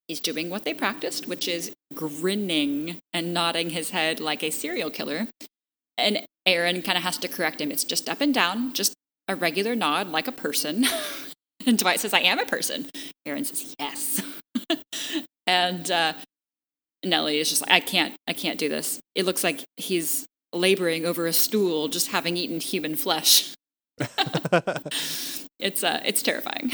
he's 0.07 0.19
doing 0.19 0.49
what 0.49 0.65
they 0.65 0.73
practiced, 0.73 1.27
which 1.27 1.47
is 1.47 1.71
grinning 1.93 2.97
and 3.13 3.33
nodding 3.33 3.71
his 3.71 3.91
head 3.91 4.19
like 4.19 4.43
a 4.43 4.49
serial 4.49 4.89
killer. 4.89 5.27
And 5.97 6.25
Erin 6.45 6.81
kind 6.81 6.97
of 6.97 7.03
has 7.03 7.17
to 7.19 7.27
correct 7.27 7.61
him. 7.61 7.71
It's 7.71 7.83
just 7.83 8.09
up 8.09 8.21
and 8.21 8.33
down, 8.33 8.73
just 8.73 8.93
a 9.27 9.35
regular 9.35 9.75
nod 9.75 10.09
like 10.09 10.27
a 10.27 10.31
person. 10.31 10.85
and 11.65 11.77
Dwight 11.77 11.99
says, 11.99 12.13
I 12.13 12.19
am 12.19 12.39
a 12.39 12.45
person. 12.45 12.87
Erin 13.25 13.45
says, 13.45 13.75
Yes. 13.79 14.21
and 15.47 15.89
uh, 15.89 16.13
Nellie 17.05 17.39
is 17.39 17.49
just 17.49 17.61
like, 17.61 17.71
I 17.71 17.79
can't, 17.79 18.15
I 18.27 18.33
can't 18.33 18.59
do 18.59 18.69
this. 18.69 18.99
It 19.15 19.25
looks 19.25 19.43
like 19.43 19.63
he's 19.77 20.25
laboring 20.53 21.05
over 21.05 21.27
a 21.27 21.33
stool, 21.33 21.87
just 21.87 22.07
having 22.11 22.37
eaten 22.37 22.59
human 22.59 22.95
flesh. 22.95 23.53
it's 25.59 25.83
uh, 25.83 26.01
it's 26.03 26.23
terrifying. 26.23 26.71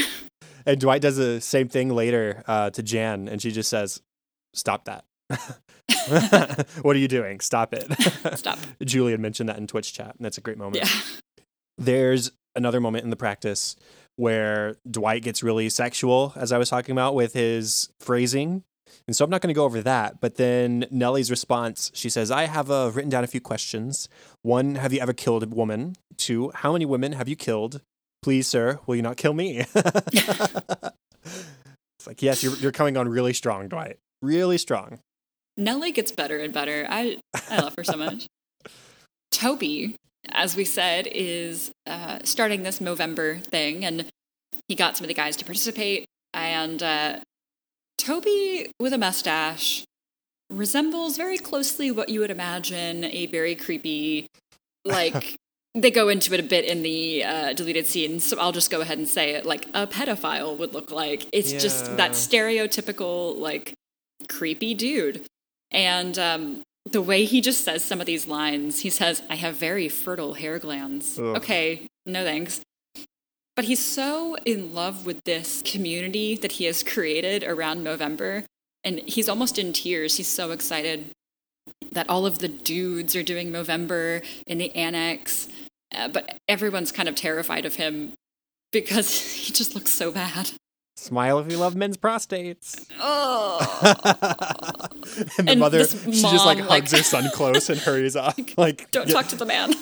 And 0.65 0.79
Dwight 0.79 1.01
does 1.01 1.17
the 1.17 1.41
same 1.41 1.67
thing 1.69 1.89
later 1.89 2.43
uh, 2.47 2.69
to 2.71 2.83
Jan, 2.83 3.27
and 3.27 3.41
she 3.41 3.51
just 3.51 3.69
says, 3.69 4.01
"Stop 4.53 4.85
that! 4.85 5.05
what 6.81 6.95
are 6.95 6.99
you 6.99 7.07
doing? 7.07 7.39
Stop 7.39 7.73
it!" 7.73 7.91
Stop. 8.37 8.59
Julian 8.83 9.21
mentioned 9.21 9.49
that 9.49 9.57
in 9.57 9.67
Twitch 9.67 9.93
chat, 9.93 10.15
and 10.15 10.25
that's 10.25 10.37
a 10.37 10.41
great 10.41 10.57
moment. 10.57 10.77
Yeah. 10.77 10.89
There's 11.77 12.31
another 12.55 12.81
moment 12.81 13.03
in 13.03 13.09
the 13.09 13.15
practice 13.15 13.75
where 14.15 14.75
Dwight 14.89 15.23
gets 15.23 15.41
really 15.41 15.69
sexual, 15.69 16.33
as 16.35 16.51
I 16.51 16.57
was 16.57 16.69
talking 16.69 16.91
about 16.91 17.15
with 17.15 17.33
his 17.33 17.89
phrasing. 18.01 18.63
And 19.07 19.15
so 19.15 19.23
I'm 19.23 19.31
not 19.31 19.41
going 19.41 19.53
to 19.53 19.57
go 19.57 19.63
over 19.63 19.81
that. 19.81 20.19
But 20.19 20.35
then 20.35 20.85
Nellie's 20.91 21.31
response, 21.31 21.91
she 21.93 22.09
says, 22.09 22.31
I 22.31 22.45
have 22.45 22.69
uh, 22.69 22.91
written 22.93 23.09
down 23.09 23.23
a 23.23 23.27
few 23.27 23.39
questions. 23.39 24.09
One, 24.41 24.75
have 24.75 24.91
you 24.91 24.99
ever 24.99 25.13
killed 25.13 25.43
a 25.43 25.47
woman? 25.47 25.95
Two, 26.17 26.51
how 26.53 26.73
many 26.73 26.85
women 26.85 27.13
have 27.13 27.29
you 27.29 27.35
killed? 27.35 27.81
Please, 28.21 28.47
sir, 28.47 28.79
will 28.85 28.95
you 28.95 29.01
not 29.01 29.17
kill 29.17 29.33
me? 29.33 29.65
it's 29.75 30.91
like, 32.05 32.21
yes, 32.21 32.43
you're, 32.43 32.55
you're 32.57 32.71
coming 32.71 32.97
on 32.97 33.07
really 33.07 33.33
strong, 33.33 33.69
Dwight. 33.69 33.97
Really 34.21 34.57
strong. 34.57 34.99
Nellie 35.57 35.91
gets 35.91 36.11
better 36.11 36.37
and 36.37 36.53
better. 36.53 36.87
I 36.89 37.19
I 37.49 37.59
love 37.59 37.75
her 37.77 37.83
so 37.83 37.97
much. 37.97 38.27
Toby, 39.31 39.95
as 40.29 40.55
we 40.55 40.65
said, 40.65 41.07
is 41.11 41.71
uh, 41.85 42.19
starting 42.23 42.63
this 42.63 42.79
Movember 42.79 43.43
thing, 43.43 43.85
and 43.85 44.05
he 44.67 44.75
got 44.75 44.97
some 44.97 45.03
of 45.03 45.09
the 45.09 45.13
guys 45.13 45.35
to 45.37 45.45
participate. 45.45 46.05
And 46.33 46.81
uh, 46.81 47.19
Toby, 47.97 48.71
with 48.79 48.93
a 48.93 48.97
mustache, 48.97 49.83
resembles 50.49 51.17
very 51.17 51.37
closely 51.37 51.91
what 51.91 52.09
you 52.09 52.21
would 52.21 52.31
imagine 52.31 53.03
a 53.03 53.27
very 53.27 53.55
creepy, 53.55 54.27
like 54.85 55.37
they 55.75 55.91
go 55.91 56.09
into 56.09 56.33
it 56.33 56.39
a 56.39 56.43
bit 56.43 56.65
in 56.65 56.81
the 56.81 57.23
uh, 57.23 57.53
deleted 57.53 57.85
scenes. 57.85 58.23
So 58.23 58.39
I'll 58.39 58.51
just 58.51 58.71
go 58.71 58.81
ahead 58.81 58.97
and 58.97 59.07
say 59.07 59.31
it, 59.31 59.45
like 59.45 59.67
a 59.73 59.85
pedophile 59.85 60.57
would 60.57 60.73
look 60.73 60.91
like. 60.91 61.27
It's 61.31 61.51
just 61.51 61.95
that 61.97 62.11
stereotypical, 62.11 63.37
like 63.37 63.73
creepy 64.27 64.73
dude. 64.73 65.25
And 65.71 66.17
um, 66.17 66.63
the 66.89 67.01
way 67.01 67.25
he 67.25 67.41
just 67.41 67.63
says 67.63 67.83
some 67.83 67.99
of 67.99 68.07
these 68.07 68.27
lines, 68.27 68.81
he 68.81 68.89
says, 68.89 69.21
I 69.29 69.35
have 69.35 69.55
very 69.55 69.87
fertile 69.89 70.33
hair 70.33 70.57
glands. 70.57 71.19
Ugh. 71.19 71.37
Okay, 71.37 71.87
no 72.05 72.23
thanks. 72.23 72.61
But 73.55 73.65
he's 73.65 73.83
so 73.83 74.37
in 74.45 74.73
love 74.73 75.05
with 75.05 75.23
this 75.25 75.61
community 75.63 76.35
that 76.37 76.53
he 76.53 76.65
has 76.65 76.81
created 76.81 77.43
around 77.43 77.85
Movember. 77.85 78.45
And 78.83 78.99
he's 79.01 79.27
almost 79.27 79.59
in 79.59 79.73
tears. 79.73 80.15
He's 80.15 80.29
so 80.29 80.51
excited 80.51 81.11
that 81.91 82.09
all 82.09 82.25
of 82.25 82.39
the 82.39 82.47
dudes 82.47 83.15
are 83.15 83.23
doing 83.23 83.51
Movember 83.51 84.23
in 84.47 84.57
the 84.57 84.73
annex. 84.75 85.49
Uh, 85.95 86.07
but 86.07 86.37
everyone's 86.47 86.91
kind 86.91 87.09
of 87.09 87.15
terrified 87.15 87.65
of 87.65 87.75
him 87.75 88.13
because 88.71 89.19
he 89.33 89.51
just 89.53 89.73
looks 89.75 89.91
so 89.93 90.11
bad. 90.11 90.51
Smile 90.95 91.39
if 91.39 91.49
you 91.49 91.57
love 91.57 91.75
men's 91.75 91.95
prostates. 91.97 92.85
Oh. 92.99 93.59
and 95.37 95.47
the 95.47 95.51
And 95.51 95.59
mother, 95.59 95.77
this 95.85 96.03
she 96.03 96.21
just 96.21 96.45
like 96.45 96.57
hugs 96.59 96.69
like- 96.69 96.99
her 96.99 97.03
son 97.03 97.29
close 97.33 97.69
and 97.69 97.79
hurries 97.79 98.15
off. 98.17 98.37
Like, 98.57 98.91
Don't 98.91 99.07
get- 99.07 99.13
talk 99.13 99.27
to 99.27 99.35
the 99.37 99.45
man. 99.45 99.73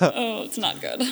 oh, 0.00 0.42
it's 0.44 0.56
not 0.58 0.80
good. 0.80 1.02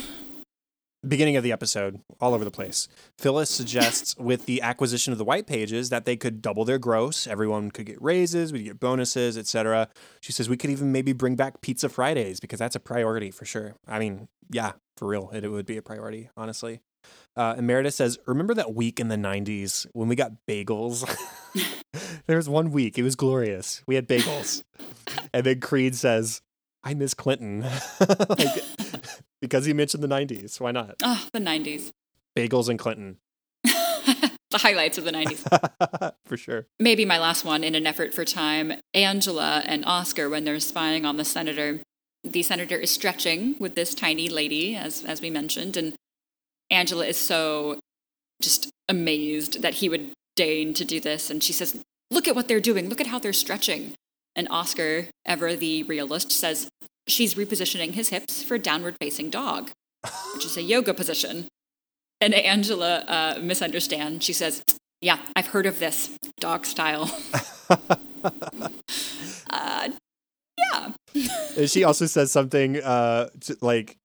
Beginning 1.06 1.36
of 1.36 1.42
the 1.42 1.52
episode, 1.52 2.00
all 2.20 2.34
over 2.34 2.44
the 2.44 2.50
place. 2.50 2.88
Phyllis 3.18 3.50
suggests 3.50 4.16
with 4.18 4.46
the 4.46 4.62
acquisition 4.62 5.12
of 5.12 5.18
the 5.18 5.24
white 5.24 5.46
pages 5.46 5.90
that 5.90 6.04
they 6.04 6.16
could 6.16 6.42
double 6.42 6.64
their 6.64 6.78
gross. 6.78 7.26
Everyone 7.26 7.70
could 7.70 7.86
get 7.86 8.00
raises, 8.00 8.52
we'd 8.52 8.64
get 8.64 8.80
bonuses, 8.80 9.38
etc. 9.38 9.88
She 10.20 10.32
says 10.32 10.48
we 10.48 10.56
could 10.56 10.70
even 10.70 10.92
maybe 10.92 11.12
bring 11.12 11.36
back 11.36 11.60
Pizza 11.60 11.88
Fridays 11.88 12.40
because 12.40 12.58
that's 12.58 12.76
a 12.76 12.80
priority 12.80 13.30
for 13.30 13.44
sure. 13.44 13.74
I 13.86 13.98
mean, 13.98 14.28
yeah, 14.50 14.72
for 14.96 15.08
real, 15.08 15.30
it, 15.32 15.44
it 15.44 15.48
would 15.48 15.66
be 15.66 15.76
a 15.76 15.82
priority, 15.82 16.30
honestly. 16.36 16.80
Uh, 17.36 17.54
and 17.56 17.66
Meredith 17.66 17.94
says, 17.94 18.18
"Remember 18.26 18.54
that 18.54 18.74
week 18.74 18.98
in 18.98 19.08
the 19.08 19.16
'90s 19.16 19.86
when 19.92 20.08
we 20.08 20.16
got 20.16 20.32
bagels? 20.48 21.04
there 22.26 22.36
was 22.36 22.48
one 22.48 22.70
week; 22.70 22.98
it 22.98 23.02
was 23.02 23.14
glorious. 23.14 23.82
We 23.86 23.94
had 23.94 24.08
bagels." 24.08 24.62
and 25.32 25.44
then 25.44 25.60
Creed 25.60 25.94
says, 25.94 26.40
"I 26.82 26.94
miss 26.94 27.14
Clinton," 27.14 27.60
like, 28.00 28.62
because 29.40 29.66
he 29.66 29.72
mentioned 29.72 30.02
the 30.02 30.08
'90s. 30.08 30.60
Why 30.60 30.72
not? 30.72 30.96
Oh, 31.02 31.26
the 31.32 31.40
90s. 31.40 31.92
Bagels 32.36 32.68
and 32.68 32.78
Clinton, 32.78 33.16
the 33.64 34.58
highlights 34.58 34.98
of 34.98 35.04
the 35.04 35.12
90s. 35.12 36.14
for 36.26 36.36
sure. 36.36 36.66
Maybe 36.78 37.04
my 37.04 37.18
last 37.18 37.44
one 37.44 37.64
in 37.64 37.74
an 37.74 37.86
effort 37.86 38.12
for 38.12 38.24
time. 38.24 38.74
Angela 38.92 39.62
and 39.66 39.84
Oscar, 39.86 40.28
when 40.28 40.44
they're 40.44 40.60
spying 40.60 41.06
on 41.06 41.16
the 41.16 41.24
senator, 41.24 41.80
the 42.22 42.42
senator 42.42 42.76
is 42.76 42.90
stretching 42.90 43.56
with 43.58 43.74
this 43.74 43.94
tiny 43.94 44.28
lady, 44.28 44.76
as, 44.76 45.04
as 45.04 45.22
we 45.22 45.30
mentioned, 45.30 45.76
and 45.76 45.94
Angela 46.70 47.06
is 47.06 47.16
so 47.16 47.78
just 48.42 48.70
amazed 48.88 49.62
that 49.62 49.74
he 49.74 49.88
would 49.88 50.12
deign 50.34 50.74
to 50.74 50.84
do 50.84 51.00
this. 51.00 51.30
And 51.30 51.42
she 51.42 51.52
says, 51.52 51.82
Look 52.10 52.28
at 52.28 52.36
what 52.36 52.46
they're 52.46 52.60
doing. 52.60 52.88
Look 52.88 53.00
at 53.00 53.08
how 53.08 53.18
they're 53.18 53.32
stretching. 53.32 53.94
And 54.36 54.46
Oscar, 54.50 55.06
ever 55.24 55.56
the 55.56 55.82
realist, 55.84 56.30
says, 56.30 56.68
She's 57.08 57.34
repositioning 57.34 57.92
his 57.92 58.08
hips 58.08 58.42
for 58.42 58.58
downward 58.58 58.96
facing 59.00 59.30
dog, 59.30 59.70
which 60.34 60.44
is 60.44 60.56
a 60.56 60.62
yoga 60.62 60.92
position. 60.92 61.46
And 62.20 62.34
Angela 62.34 63.04
uh, 63.06 63.38
misunderstands. 63.40 64.24
She 64.24 64.32
says, 64.32 64.62
Yeah, 65.00 65.18
I've 65.36 65.48
heard 65.48 65.66
of 65.66 65.78
this 65.78 66.10
dog 66.40 66.66
style. 66.66 67.10
uh, 69.50 69.88
yeah. 70.58 70.92
And 71.56 71.70
she 71.70 71.84
also 71.84 72.06
says 72.06 72.32
something 72.32 72.82
uh, 72.82 73.28
like, 73.60 73.96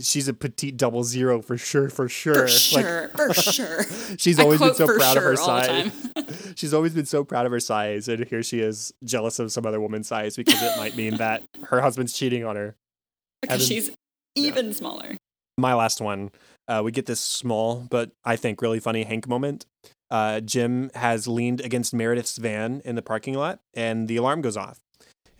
she's 0.00 0.28
a 0.28 0.34
petite 0.34 0.76
double 0.76 1.04
zero 1.04 1.42
for 1.42 1.56
sure, 1.58 1.88
for 1.88 2.08
sure. 2.08 2.34
For 2.34 2.40
Like, 2.42 2.84
sure. 2.84 3.08
for 3.08 3.34
sure. 3.34 3.84
she's 4.18 4.38
I 4.38 4.42
always 4.44 4.60
been 4.60 4.74
so 4.74 4.86
proud 4.86 5.16
of 5.16 5.22
her 5.22 5.36
sure 5.36 5.44
all 5.50 5.60
the 5.60 5.90
size. 5.90 6.52
she's 6.56 6.74
always 6.74 6.94
been 6.94 7.06
so 7.06 7.24
proud 7.24 7.46
of 7.46 7.52
her 7.52 7.60
size, 7.60 8.08
and 8.08 8.24
here 8.26 8.42
she 8.42 8.60
is 8.60 8.92
jealous 9.04 9.38
of 9.38 9.52
some 9.52 9.66
other 9.66 9.80
woman's 9.80 10.08
size 10.08 10.36
because 10.36 10.60
it 10.62 10.76
might 10.78 10.96
mean 10.96 11.16
that 11.16 11.42
her 11.64 11.80
husband's 11.80 12.12
cheating 12.12 12.44
on 12.44 12.56
her. 12.56 12.76
Because 13.42 13.56
Evan- 13.62 13.66
she's 13.66 13.90
even 14.36 14.72
smaller. 14.72 15.16
my 15.58 15.74
last 15.74 16.00
one, 16.00 16.30
uh, 16.68 16.80
we 16.84 16.92
get 16.92 17.06
this 17.06 17.20
small 17.20 17.86
but 17.90 18.10
I 18.24 18.36
think 18.36 18.62
really 18.62 18.80
funny 18.80 19.02
Hank 19.04 19.28
moment. 19.28 19.66
Uh, 20.10 20.40
Jim 20.40 20.90
has 20.94 21.26
leaned 21.26 21.62
against 21.62 21.94
Meredith's 21.94 22.36
van 22.36 22.82
in 22.84 22.96
the 22.96 23.02
parking 23.02 23.32
lot, 23.34 23.60
and 23.72 24.08
the 24.08 24.16
alarm 24.16 24.42
goes 24.42 24.58
off. 24.58 24.78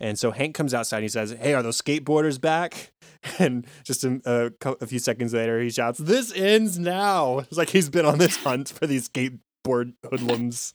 And 0.03 0.19
so 0.19 0.31
Hank 0.31 0.53
comes 0.53 0.73
outside 0.73 0.97
and 0.97 1.03
he 1.03 1.09
says, 1.09 1.31
Hey, 1.39 1.53
are 1.53 1.63
those 1.63 1.81
skateboarders 1.81 2.39
back? 2.39 2.91
And 3.39 3.65
just 3.85 4.03
a, 4.03 4.19
a, 4.25 4.71
a 4.81 4.85
few 4.85 4.99
seconds 4.99 5.33
later, 5.33 5.61
he 5.61 5.69
shouts, 5.69 5.97
This 5.97 6.33
ends 6.35 6.77
now. 6.77 7.39
It's 7.39 7.55
like 7.55 7.69
he's 7.69 7.89
been 7.89 8.05
on 8.05 8.17
this 8.17 8.35
hunt 8.43 8.67
for 8.67 8.85
these 8.85 9.07
skateboard 9.07 9.93
hoodlums. 10.09 10.73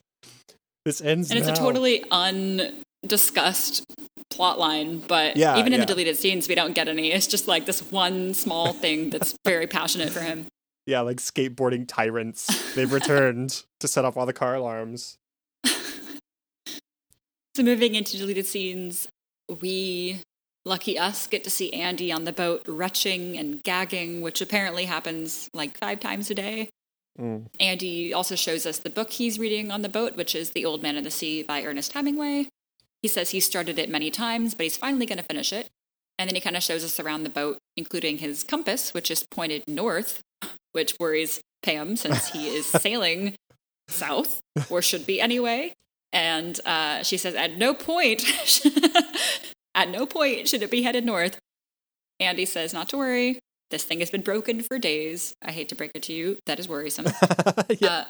This 0.86 1.02
ends 1.02 1.28
now. 1.28 1.36
And 1.36 1.46
it's 1.46 1.48
now. 1.48 1.62
a 1.62 1.66
totally 1.66 2.06
undiscussed 2.10 3.84
plot 4.30 4.58
line, 4.58 5.00
but 5.00 5.36
Yeah, 5.36 5.58
even 5.58 5.74
in 5.74 5.80
yeah. 5.80 5.84
the 5.84 5.92
deleted 5.92 6.16
scenes, 6.16 6.48
we 6.48 6.54
don't 6.54 6.74
get 6.74 6.88
any. 6.88 7.12
It's 7.12 7.26
just 7.26 7.46
like 7.48 7.66
this 7.66 7.82
one 7.92 8.32
small 8.32 8.72
thing 8.72 9.10
that's 9.10 9.34
very 9.44 9.66
passionate 9.66 10.08
for 10.08 10.20
him. 10.20 10.46
Yeah, 10.86 11.00
like 11.02 11.18
skateboarding 11.18 11.86
tyrants. 11.86 12.46
They've 12.74 12.90
returned 12.90 13.62
to 13.80 13.88
set 13.88 14.06
off 14.06 14.16
all 14.16 14.24
the 14.24 14.32
car 14.32 14.54
alarms. 14.54 15.18
So 17.58 17.64
moving 17.64 17.96
into 17.96 18.16
deleted 18.16 18.46
scenes, 18.46 19.08
we 19.60 20.22
Lucky 20.68 20.98
us 20.98 21.26
get 21.26 21.44
to 21.44 21.50
see 21.50 21.72
Andy 21.72 22.12
on 22.12 22.24
the 22.24 22.32
boat 22.32 22.62
retching 22.68 23.38
and 23.38 23.62
gagging, 23.62 24.20
which 24.20 24.42
apparently 24.42 24.84
happens 24.84 25.48
like 25.54 25.78
five 25.78 25.98
times 25.98 26.30
a 26.30 26.34
day. 26.34 26.68
Mm. 27.18 27.46
Andy 27.58 28.12
also 28.12 28.34
shows 28.34 28.66
us 28.66 28.78
the 28.78 28.90
book 28.90 29.10
he's 29.12 29.38
reading 29.38 29.70
on 29.70 29.80
the 29.80 29.88
boat, 29.88 30.14
which 30.14 30.34
is 30.34 30.50
The 30.50 30.66
Old 30.66 30.82
Man 30.82 30.96
and 30.96 31.06
the 31.06 31.10
Sea 31.10 31.42
by 31.42 31.64
Ernest 31.64 31.94
Hemingway. 31.94 32.48
He 33.00 33.08
says 33.08 33.30
he 33.30 33.40
started 33.40 33.78
it 33.78 33.88
many 33.88 34.10
times, 34.10 34.54
but 34.54 34.64
he's 34.64 34.76
finally 34.76 35.06
going 35.06 35.18
to 35.18 35.24
finish 35.24 35.54
it. 35.54 35.68
And 36.18 36.28
then 36.28 36.34
he 36.34 36.40
kind 36.40 36.56
of 36.56 36.62
shows 36.62 36.84
us 36.84 37.00
around 37.00 37.22
the 37.22 37.30
boat, 37.30 37.56
including 37.76 38.18
his 38.18 38.44
compass, 38.44 38.92
which 38.92 39.10
is 39.10 39.26
pointed 39.30 39.64
north, 39.66 40.20
which 40.72 40.96
worries 41.00 41.40
Pam 41.62 41.96
since 41.96 42.28
he 42.28 42.46
is 42.48 42.66
sailing 42.82 43.36
south, 43.88 44.40
or 44.68 44.82
should 44.82 45.06
be 45.06 45.18
anyway. 45.18 45.72
And 46.12 46.58
uh, 46.64 47.02
she 47.02 47.16
says, 47.16 47.34
at 47.34 47.58
no 47.58 47.74
point, 47.74 48.24
at 49.74 49.90
no 49.90 50.06
point 50.06 50.48
should 50.48 50.62
it 50.62 50.70
be 50.70 50.82
headed 50.82 51.04
north. 51.04 51.38
Andy 52.20 52.44
says, 52.44 52.72
not 52.72 52.88
to 52.90 52.96
worry. 52.96 53.38
This 53.70 53.84
thing 53.84 54.00
has 54.00 54.10
been 54.10 54.22
broken 54.22 54.62
for 54.62 54.78
days. 54.78 55.34
I 55.42 55.52
hate 55.52 55.68
to 55.68 55.74
break 55.74 55.90
it 55.94 56.02
to 56.04 56.12
you. 56.12 56.38
That 56.46 56.58
is 56.58 56.68
worrisome. 56.68 57.06
yeah. 57.78 57.88
uh, 57.88 58.04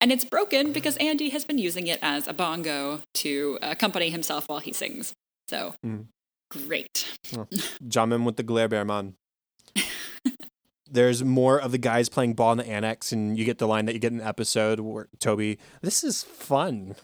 and 0.00 0.12
it's 0.12 0.24
broken 0.24 0.72
because 0.72 0.96
Andy 0.96 1.30
has 1.30 1.44
been 1.44 1.58
using 1.58 1.86
it 1.86 1.98
as 2.02 2.26
a 2.26 2.32
bongo 2.32 3.00
to 3.14 3.58
accompany 3.62 4.10
himself 4.10 4.44
while 4.48 4.60
he 4.60 4.72
sings. 4.72 5.12
So 5.48 5.74
mm. 5.84 6.06
great. 6.50 7.08
Oh, 7.36 7.46
Jamin 7.84 8.24
with 8.24 8.36
the 8.36 8.42
glare 8.42 8.68
bear 8.68 8.84
man. 8.84 9.14
There's 10.90 11.22
more 11.22 11.60
of 11.60 11.70
the 11.70 11.78
guys 11.78 12.08
playing 12.08 12.34
ball 12.34 12.52
in 12.52 12.58
the 12.58 12.66
annex, 12.66 13.12
and 13.12 13.38
you 13.38 13.44
get 13.44 13.58
the 13.58 13.68
line 13.68 13.84
that 13.86 13.92
you 13.92 13.98
get 13.98 14.12
in 14.12 14.18
the 14.18 14.26
episode 14.26 14.80
where 14.80 15.08
Toby, 15.18 15.58
this 15.82 16.02
is 16.02 16.22
fun. 16.22 16.94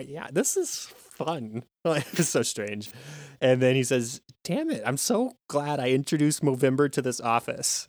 Yeah, 0.00 0.28
this 0.32 0.56
is 0.56 0.92
fun. 0.94 1.64
it's 1.84 2.28
so 2.28 2.42
strange. 2.42 2.90
And 3.40 3.60
then 3.60 3.74
he 3.74 3.84
says, 3.84 4.20
Damn 4.44 4.70
it, 4.70 4.82
I'm 4.84 4.96
so 4.96 5.32
glad 5.48 5.80
I 5.80 5.90
introduced 5.90 6.42
Movember 6.42 6.90
to 6.92 7.02
this 7.02 7.20
office. 7.20 7.88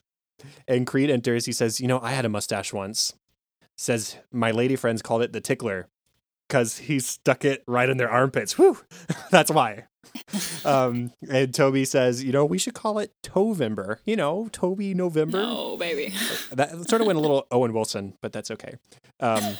And 0.67 0.87
Creed 0.87 1.09
enters. 1.09 1.45
He 1.45 1.51
says, 1.51 1.79
You 1.81 1.87
know, 1.87 1.99
I 2.01 2.11
had 2.11 2.25
a 2.25 2.29
mustache 2.29 2.73
once 2.73 3.13
says 3.79 4.17
my 4.31 4.51
lady 4.51 4.75
friends 4.75 5.01
called 5.01 5.21
it 5.21 5.31
the 5.31 5.39
tickler 5.39 5.87
because 6.47 6.79
he 6.79 6.99
stuck 6.99 7.45
it 7.45 7.63
right 7.65 7.89
in 7.89 7.97
their 7.97 8.09
armpits. 8.09 8.57
Whew, 8.57 8.77
that's 9.31 9.49
why. 9.49 9.85
um, 10.65 11.13
and 11.29 11.53
Toby 11.53 11.85
says, 11.85 12.23
you 12.23 12.33
know, 12.33 12.43
we 12.43 12.57
should 12.57 12.73
call 12.73 12.99
it 12.99 13.13
Tovember. 13.23 13.99
You 14.05 14.17
know, 14.17 14.49
Toby 14.51 14.93
November. 14.93 15.37
No, 15.37 15.77
baby. 15.77 16.13
that 16.51 16.71
sort 16.89 17.01
of 17.01 17.07
went 17.07 17.17
a 17.17 17.21
little 17.21 17.47
Owen 17.51 17.71
Wilson, 17.73 18.15
but 18.21 18.33
that's 18.33 18.51
okay. 18.51 18.75
Um, 19.21 19.55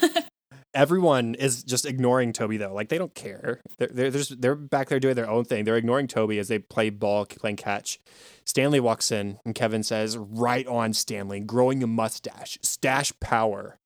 everyone 0.74 1.36
is 1.36 1.64
just 1.64 1.86
ignoring 1.86 2.34
Toby 2.34 2.58
though. 2.58 2.74
Like 2.74 2.90
they 2.90 2.98
don't 2.98 3.14
care. 3.16 3.62
They're 3.78 3.88
they're 3.88 4.12
just, 4.12 4.42
they're 4.42 4.56
back 4.56 4.90
there 4.90 5.00
doing 5.00 5.16
their 5.16 5.30
own 5.30 5.46
thing. 5.46 5.64
They're 5.64 5.78
ignoring 5.78 6.08
Toby 6.08 6.40
as 6.40 6.48
they 6.48 6.60
play 6.60 6.90
ball, 6.90 7.26
playing 7.26 7.58
catch. 7.58 8.00
Stanley 8.46 8.80
walks 8.80 9.12
in 9.12 9.40
and 9.46 9.56
Kevin 9.56 9.84
says, 9.84 10.18
"Right 10.18 10.66
on, 10.68 10.94
Stanley, 10.94 11.40
growing 11.40 11.84
a 11.84 11.88
mustache, 11.88 12.58
stash 12.62 13.14
power." 13.20 13.80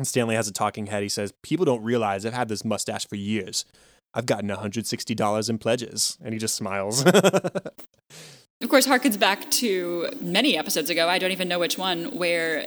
And 0.00 0.06
Stanley 0.06 0.34
has 0.34 0.48
a 0.48 0.52
talking 0.52 0.86
head. 0.86 1.02
He 1.02 1.10
says, 1.10 1.34
People 1.42 1.66
don't 1.66 1.82
realize 1.82 2.24
I've 2.24 2.32
had 2.32 2.48
this 2.48 2.64
mustache 2.64 3.06
for 3.06 3.16
years. 3.16 3.66
I've 4.14 4.24
gotten 4.24 4.48
$160 4.48 5.50
in 5.50 5.58
pledges. 5.58 6.16
And 6.24 6.32
he 6.32 6.40
just 6.40 6.54
smiles. 6.54 7.04
of 7.04 8.68
course, 8.70 8.86
harkens 8.86 9.20
back 9.20 9.50
to 9.50 10.08
many 10.18 10.56
episodes 10.56 10.88
ago. 10.88 11.06
I 11.06 11.18
don't 11.18 11.32
even 11.32 11.48
know 11.48 11.58
which 11.58 11.76
one, 11.76 12.16
where 12.16 12.66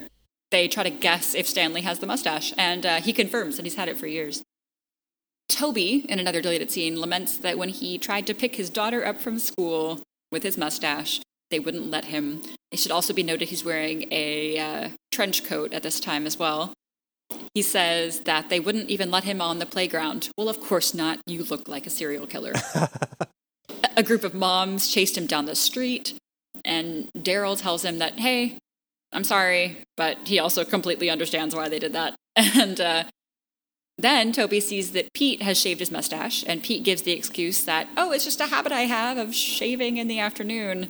they 0.54 0.68
try 0.68 0.84
to 0.84 0.92
guess 0.92 1.34
if 1.34 1.48
Stanley 1.48 1.82
has 1.82 1.98
the 1.98 2.06
mustache. 2.06 2.54
And 2.58 2.86
uh, 2.86 3.02
he 3.02 3.12
confirms 3.12 3.58
that 3.58 3.66
he's 3.66 3.76
had 3.76 3.90
it 3.90 3.98
for 3.98 4.06
years. 4.06 4.44
Toby, 5.50 6.06
in 6.08 6.20
another 6.20 6.42
deleted 6.42 6.70
scene, 6.70 7.02
laments 7.02 7.38
that 7.40 7.58
when 7.58 7.70
he 7.70 7.98
tried 7.98 8.28
to 8.28 8.36
pick 8.36 8.56
his 8.56 8.70
daughter 8.70 9.04
up 9.04 9.20
from 9.20 9.40
school 9.40 10.02
with 10.32 10.44
his 10.44 10.58
mustache, 10.58 11.22
they 11.50 11.60
wouldn't 11.60 11.90
let 11.90 12.06
him. 12.06 12.42
It 12.72 12.78
should 12.78 12.92
also 12.92 13.14
be 13.14 13.24
noted 13.24 13.50
he's 13.50 13.66
wearing 13.66 14.06
a 14.12 14.60
uh, 14.60 14.90
trench 15.12 15.44
coat 15.44 15.74
at 15.74 15.82
this 15.82 16.00
time 16.00 16.28
as 16.28 16.38
well. 16.38 16.72
He 17.56 17.64
says 17.64 18.22
that 18.22 18.50
they 18.50 18.60
wouldn't 18.60 18.90
even 18.90 19.10
let 19.10 19.24
him 19.24 19.42
on 19.42 19.58
the 19.58 19.66
playground. 19.66 20.30
Well, 20.38 20.50
of 20.50 20.60
course 20.60 20.94
not. 20.94 21.20
You 21.26 21.44
look 21.44 21.68
like 21.68 21.88
a 21.88 21.90
serial 21.90 22.28
killer. 22.28 22.54
a 23.98 24.04
group 24.04 24.24
of 24.24 24.36
moms 24.36 24.88
chased 24.88 25.18
him 25.18 25.26
down 25.26 25.46
the 25.46 25.56
street, 25.56 26.14
and 26.64 27.10
Daryl 27.18 27.60
tells 27.60 27.84
him 27.84 27.98
that, 27.98 28.20
hey, 28.20 28.58
I'm 29.14 29.24
sorry, 29.24 29.78
but 29.96 30.18
he 30.26 30.40
also 30.40 30.66
completely 30.66 31.10
understands 31.10 31.56
why 31.56 31.70
they 31.70 31.80
did 31.80 31.94
that. 31.94 32.16
And 32.36 32.82
uh, 32.82 33.04
then 34.00 34.32
Toby 34.32 34.60
sees 34.60 34.92
that 34.94 35.14
Pete 35.14 35.44
has 35.44 35.60
shaved 35.60 35.80
his 35.80 35.92
mustache, 35.92 36.44
and 36.48 36.64
Pete 36.64 36.84
gives 36.84 37.04
the 37.04 37.12
excuse 37.12 37.64
that, 37.66 37.88
oh, 37.96 38.12
it's 38.12 38.26
just 38.26 38.42
a 38.42 38.48
habit 38.48 38.72
I 38.72 38.82
have 38.82 39.18
of 39.20 39.36
shaving 39.36 39.98
in 39.98 40.08
the 40.08 40.20
afternoon. 40.20 40.90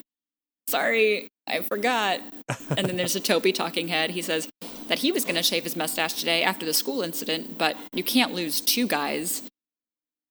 Sorry, 0.68 1.28
I 1.48 1.60
forgot. 1.60 2.22
and 2.78 2.88
then 2.88 2.96
there's 2.96 3.18
a 3.18 3.20
Toby 3.20 3.52
talking 3.52 3.90
head. 3.90 4.12
He 4.12 4.22
says, 4.22 4.48
that 4.88 5.00
he 5.00 5.12
was 5.12 5.24
going 5.24 5.36
to 5.36 5.44
shave 5.44 5.64
his 5.64 5.76
mustache 5.76 6.14
today 6.14 6.44
after 6.44 6.66
the 6.66 6.74
school 6.74 7.02
incident, 7.02 7.58
but 7.58 7.76
you 7.94 8.04
can't 8.04 8.34
lose 8.34 8.62
two 8.62 8.88
guys. 8.88 9.44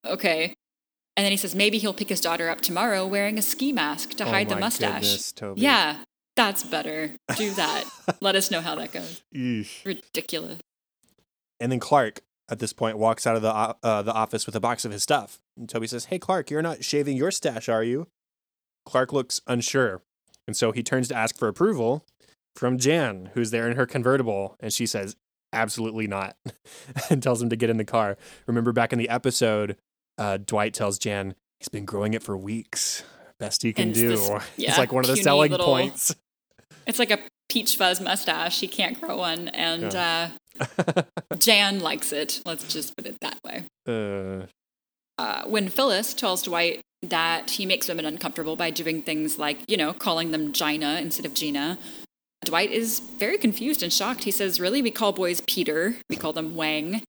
Okay. 0.07 0.55
And 1.17 1.25
then 1.25 1.31
he 1.31 1.37
says 1.37 1.55
maybe 1.55 1.79
he'll 1.79 1.93
pick 1.93 2.09
his 2.09 2.21
daughter 2.21 2.49
up 2.49 2.61
tomorrow 2.61 3.07
wearing 3.07 3.39
a 3.39 3.43
ski 3.43 3.73
mask 3.73 4.11
to 4.15 4.25
oh 4.25 4.29
hide 4.29 4.49
the 4.49 4.57
mustache. 4.57 5.33
Goodness, 5.33 5.55
yeah, 5.57 5.97
that's 6.37 6.63
better. 6.65 7.13
Do 7.37 7.51
that. 7.53 7.85
Let 8.21 8.37
us 8.37 8.51
know 8.51 8.61
how 8.61 8.75
that 8.77 8.93
goes. 8.93 9.23
Eesh. 9.35 9.85
Ridiculous. 9.85 10.59
And 11.61 11.71
then 11.71 11.81
Clark 11.81 12.21
at 12.49 12.59
this 12.59 12.73
point 12.73 12.99
walks 12.99 13.27
out 13.27 13.37
of 13.37 13.43
the 13.43 13.53
uh, 13.53 14.03
the 14.03 14.13
office 14.13 14.47
with 14.47 14.57
a 14.57 14.61
box 14.61 14.85
of 14.85 14.93
his 14.93 15.03
stuff. 15.03 15.39
And 15.57 15.69
Toby 15.69 15.87
says, 15.87 16.07
"Hey 16.07 16.19
Clark, 16.19 16.51
you're 16.51 16.63
not 16.63 16.85
shaving 16.85 17.17
your 17.17 17.31
stash, 17.31 17.69
are 17.69 17.85
you?" 17.85 18.09
Clark 18.85 19.13
looks 19.13 19.41
unsure, 19.47 20.03
and 20.47 20.57
so 20.57 20.73
he 20.73 20.83
turns 20.83 21.09
to 21.09 21.17
ask 21.17 21.39
for 21.39 21.47
approval 21.47 22.05
from 22.57 22.79
Jan, 22.79 23.31
who's 23.35 23.51
there 23.51 23.69
in 23.69 23.77
her 23.77 23.87
convertible, 23.87 24.57
and 24.61 24.73
she 24.73 24.87
says, 24.87 25.17
absolutely 25.53 26.07
not, 26.07 26.37
and 27.11 27.23
tells 27.23 27.41
him 27.41 27.51
to 27.51 27.57
get 27.57 27.71
in 27.71 27.77
the 27.77 27.85
car. 27.85 28.17
Remember 28.47 28.73
back 28.73 28.93
in 28.93 28.99
the 28.99 29.09
episode, 29.09 29.77
uh, 30.19 30.39
Dwight 30.39 30.75
tells 30.75 30.99
Jan, 30.99 31.35
he's 31.59 31.69
been 31.69 31.85
growing 31.85 32.15
it 32.15 32.23
for 32.23 32.37
weeks. 32.37 33.05
Best 33.39 33.63
he 33.63 33.73
can 33.73 33.89
and 33.89 33.95
do. 33.95 34.09
This, 34.11 34.29
yeah, 34.57 34.71
it's 34.71 34.79
like 34.79 34.93
one 34.93 35.05
of 35.05 35.11
the 35.11 35.17
selling 35.17 35.51
little, 35.51 35.67
points. 35.67 36.15
It's 36.87 36.99
like 36.99 37.11
a 37.11 37.19
peach 37.49 37.77
fuzz 37.77 38.01
mustache. 38.01 38.61
He 38.61 38.69
can't 38.69 39.01
grow 39.01 39.19
one. 39.19 39.49
And 39.49 39.93
yeah. 39.93 40.31
uh, 40.61 41.03
Jan 41.39 41.81
likes 41.81 42.13
it. 42.13 42.41
Let's 42.45 42.73
just 42.73 42.97
put 42.97 43.07
it 43.07 43.17
that 43.21 43.39
way. 43.45 43.65
Uh. 43.87 44.47
Uh, 45.19 45.43
when 45.45 45.69
Phyllis 45.69 46.15
tells 46.15 46.43
Dwight 46.43 46.81
that 47.03 47.51
he 47.51 47.67
makes 47.67 47.89
women 47.89 48.07
uncomfortable 48.07 48.57
by 48.57 48.71
doing 48.71 49.03
things 49.03 49.39
like, 49.39 49.59
you 49.69 49.77
know, 49.77 49.93
calling 49.93 50.31
them 50.31 50.53
Gina 50.53 50.99
instead 51.01 51.27
of 51.27 51.35
Gina, 51.35 51.79
Dwight 52.45 52.71
is 52.71 53.01
very 53.01 53.39
confused 53.39 53.83
and 53.83 53.93
shocked. 53.93 54.25
He 54.25 54.31
says, 54.31 54.59
Really? 54.59 54.83
We 54.83 54.91
call 54.91 55.13
boys 55.13 55.43
Peter, 55.47 55.97
we 56.09 56.17
call 56.17 56.33
them 56.33 56.57
Wang. 56.57 57.03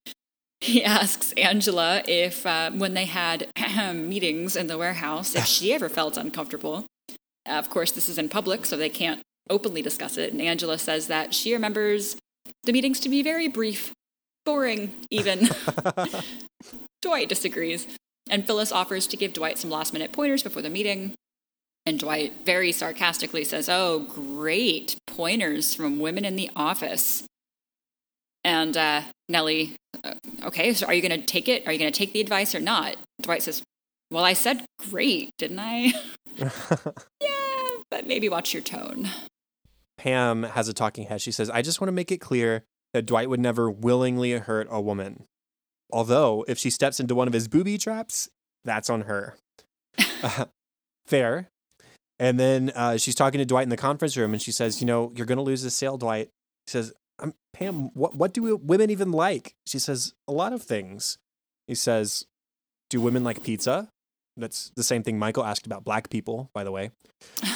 He 0.61 0.83
asks 0.85 1.31
Angela 1.33 2.03
if, 2.07 2.45
uh, 2.45 2.71
when 2.71 2.93
they 2.93 3.05
had 3.05 3.47
meetings 3.95 4.55
in 4.55 4.67
the 4.67 4.77
warehouse, 4.77 5.35
if 5.35 5.45
she 5.45 5.73
ever 5.73 5.89
felt 5.89 6.17
uncomfortable. 6.17 6.85
Of 7.45 7.69
course, 7.69 7.91
this 7.91 8.07
is 8.07 8.17
in 8.17 8.29
public, 8.29 8.65
so 8.65 8.77
they 8.77 8.89
can't 8.89 9.21
openly 9.49 9.81
discuss 9.81 10.17
it. 10.17 10.31
And 10.31 10.41
Angela 10.41 10.77
says 10.77 11.07
that 11.07 11.33
she 11.33 11.53
remembers 11.53 12.17
the 12.63 12.73
meetings 12.73 12.99
to 13.01 13.09
be 13.09 13.21
very 13.21 13.47
brief, 13.47 13.93
boring, 14.45 14.93
even. 15.09 15.49
Dwight 17.01 17.29
disagrees. 17.29 17.87
And 18.29 18.47
Phyllis 18.47 18.71
offers 18.71 19.05
to 19.07 19.17
give 19.17 19.33
Dwight 19.33 19.57
some 19.57 19.69
last 19.69 19.93
minute 19.93 20.11
pointers 20.11 20.43
before 20.43 20.61
the 20.61 20.69
meeting. 20.69 21.13
And 21.85 21.99
Dwight 21.99 22.45
very 22.45 22.71
sarcastically 22.71 23.43
says, 23.43 23.67
Oh, 23.67 23.99
great 23.99 24.95
pointers 25.07 25.75
from 25.75 25.99
women 25.99 26.23
in 26.23 26.37
the 26.37 26.49
office. 26.55 27.23
And 28.45 28.75
uh, 28.75 29.01
Nellie, 29.29 29.75
uh, 30.03 30.15
okay, 30.43 30.73
so 30.73 30.87
are 30.87 30.93
you 30.93 31.01
going 31.01 31.19
to 31.19 31.25
take 31.25 31.47
it? 31.47 31.67
Are 31.67 31.73
you 31.73 31.79
going 31.79 31.91
to 31.91 31.97
take 31.97 32.13
the 32.13 32.21
advice 32.21 32.55
or 32.55 32.59
not? 32.59 32.95
Dwight 33.21 33.43
says, 33.43 33.61
Well, 34.09 34.23
I 34.23 34.33
said 34.33 34.65
great, 34.89 35.31
didn't 35.37 35.59
I? 35.59 35.93
yeah, 36.37 37.69
but 37.91 38.07
maybe 38.07 38.29
watch 38.29 38.53
your 38.53 38.63
tone. 38.63 39.09
Pam 39.97 40.43
has 40.43 40.67
a 40.67 40.73
talking 40.73 41.07
head. 41.07 41.21
She 41.21 41.31
says, 41.31 41.49
I 41.49 41.61
just 41.61 41.79
want 41.79 41.89
to 41.89 41.93
make 41.93 42.11
it 42.11 42.17
clear 42.17 42.63
that 42.93 43.05
Dwight 43.05 43.29
would 43.29 43.39
never 43.39 43.69
willingly 43.69 44.31
hurt 44.33 44.67
a 44.69 44.81
woman. 44.81 45.25
Although, 45.91 46.45
if 46.47 46.57
she 46.57 46.69
steps 46.69 46.99
into 46.99 47.15
one 47.15 47.27
of 47.27 47.33
his 47.33 47.47
booby 47.47 47.77
traps, 47.77 48.29
that's 48.65 48.89
on 48.89 49.01
her. 49.01 49.37
Uh, 50.23 50.45
fair. 51.05 51.49
And 52.19 52.39
then 52.39 52.71
uh, 52.75 52.97
she's 52.97 53.15
talking 53.15 53.39
to 53.39 53.45
Dwight 53.45 53.63
in 53.63 53.69
the 53.69 53.77
conference 53.77 54.15
room, 54.15 54.33
and 54.33 54.41
she 54.41 54.51
says, 54.51 54.81
"You 54.81 54.87
know, 54.87 55.11
you're 55.15 55.25
going 55.25 55.37
to 55.37 55.43
lose 55.43 55.63
this 55.63 55.75
sale, 55.75 55.97
Dwight." 55.97 56.29
He 56.67 56.71
says, 56.71 56.93
"Pam, 57.53 57.89
what 57.93 58.15
what 58.15 58.33
do 58.33 58.55
women 58.55 58.89
even 58.89 59.11
like?" 59.11 59.53
She 59.67 59.79
says, 59.79 60.13
"A 60.27 60.31
lot 60.31 60.53
of 60.53 60.61
things." 60.61 61.17
He 61.67 61.75
says, 61.75 62.25
"Do 62.89 63.01
women 63.01 63.23
like 63.23 63.43
pizza?" 63.43 63.89
That's 64.37 64.71
the 64.75 64.83
same 64.83 65.03
thing 65.03 65.19
Michael 65.19 65.43
asked 65.43 65.65
about 65.65 65.83
black 65.83 66.09
people, 66.09 66.49
by 66.53 66.63
the 66.63 66.71
way. 66.71 66.91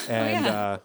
And 0.09 0.45
oh, 0.45 0.49
yeah. 0.49 0.59
uh, 0.59 0.77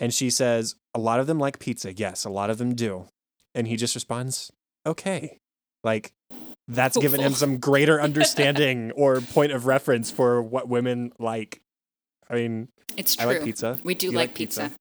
and 0.00 0.12
she 0.12 0.30
says, 0.30 0.74
"A 0.94 0.98
lot 0.98 1.20
of 1.20 1.26
them 1.26 1.38
like 1.38 1.58
pizza. 1.58 1.92
Yes, 1.92 2.24
a 2.24 2.30
lot 2.30 2.50
of 2.50 2.58
them 2.58 2.74
do." 2.74 3.08
And 3.54 3.66
he 3.66 3.76
just 3.76 3.94
responds, 3.94 4.50
"Okay." 4.86 5.38
Like 5.84 6.12
that's 6.66 6.96
given 6.98 7.20
him 7.20 7.32
some 7.32 7.58
greater 7.58 8.00
understanding 8.08 8.90
or 8.92 9.20
point 9.20 9.52
of 9.52 9.66
reference 9.66 10.10
for 10.10 10.42
what 10.42 10.68
women 10.68 11.12
like 11.18 11.62
I 12.30 12.34
mean, 12.34 12.68
It's 12.96 13.16
true. 13.16 13.30
I 13.30 13.34
like 13.34 13.44
pizza. 13.44 13.78
We 13.82 13.94
do 13.94 14.08
like, 14.08 14.16
like 14.16 14.34
pizza. 14.34 14.62
pizza. 14.62 14.76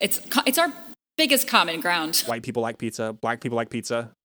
It's 0.00 0.20
it's 0.46 0.58
our 0.58 0.72
biggest 1.16 1.46
common 1.46 1.80
ground. 1.80 2.22
white 2.26 2.42
people 2.42 2.62
like 2.62 2.78
pizza. 2.78 3.12
Black 3.12 3.40
people 3.40 3.56
like 3.56 3.70
pizza. 3.70 4.10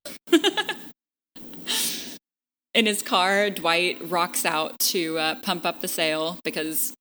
In 2.74 2.86
his 2.86 3.02
car, 3.02 3.50
Dwight 3.50 3.98
rocks 4.10 4.46
out 4.46 4.78
to 4.80 5.18
uh, 5.18 5.36
pump 5.42 5.66
up 5.66 5.82
the 5.82 5.88
sale 5.88 6.38
because 6.44 6.94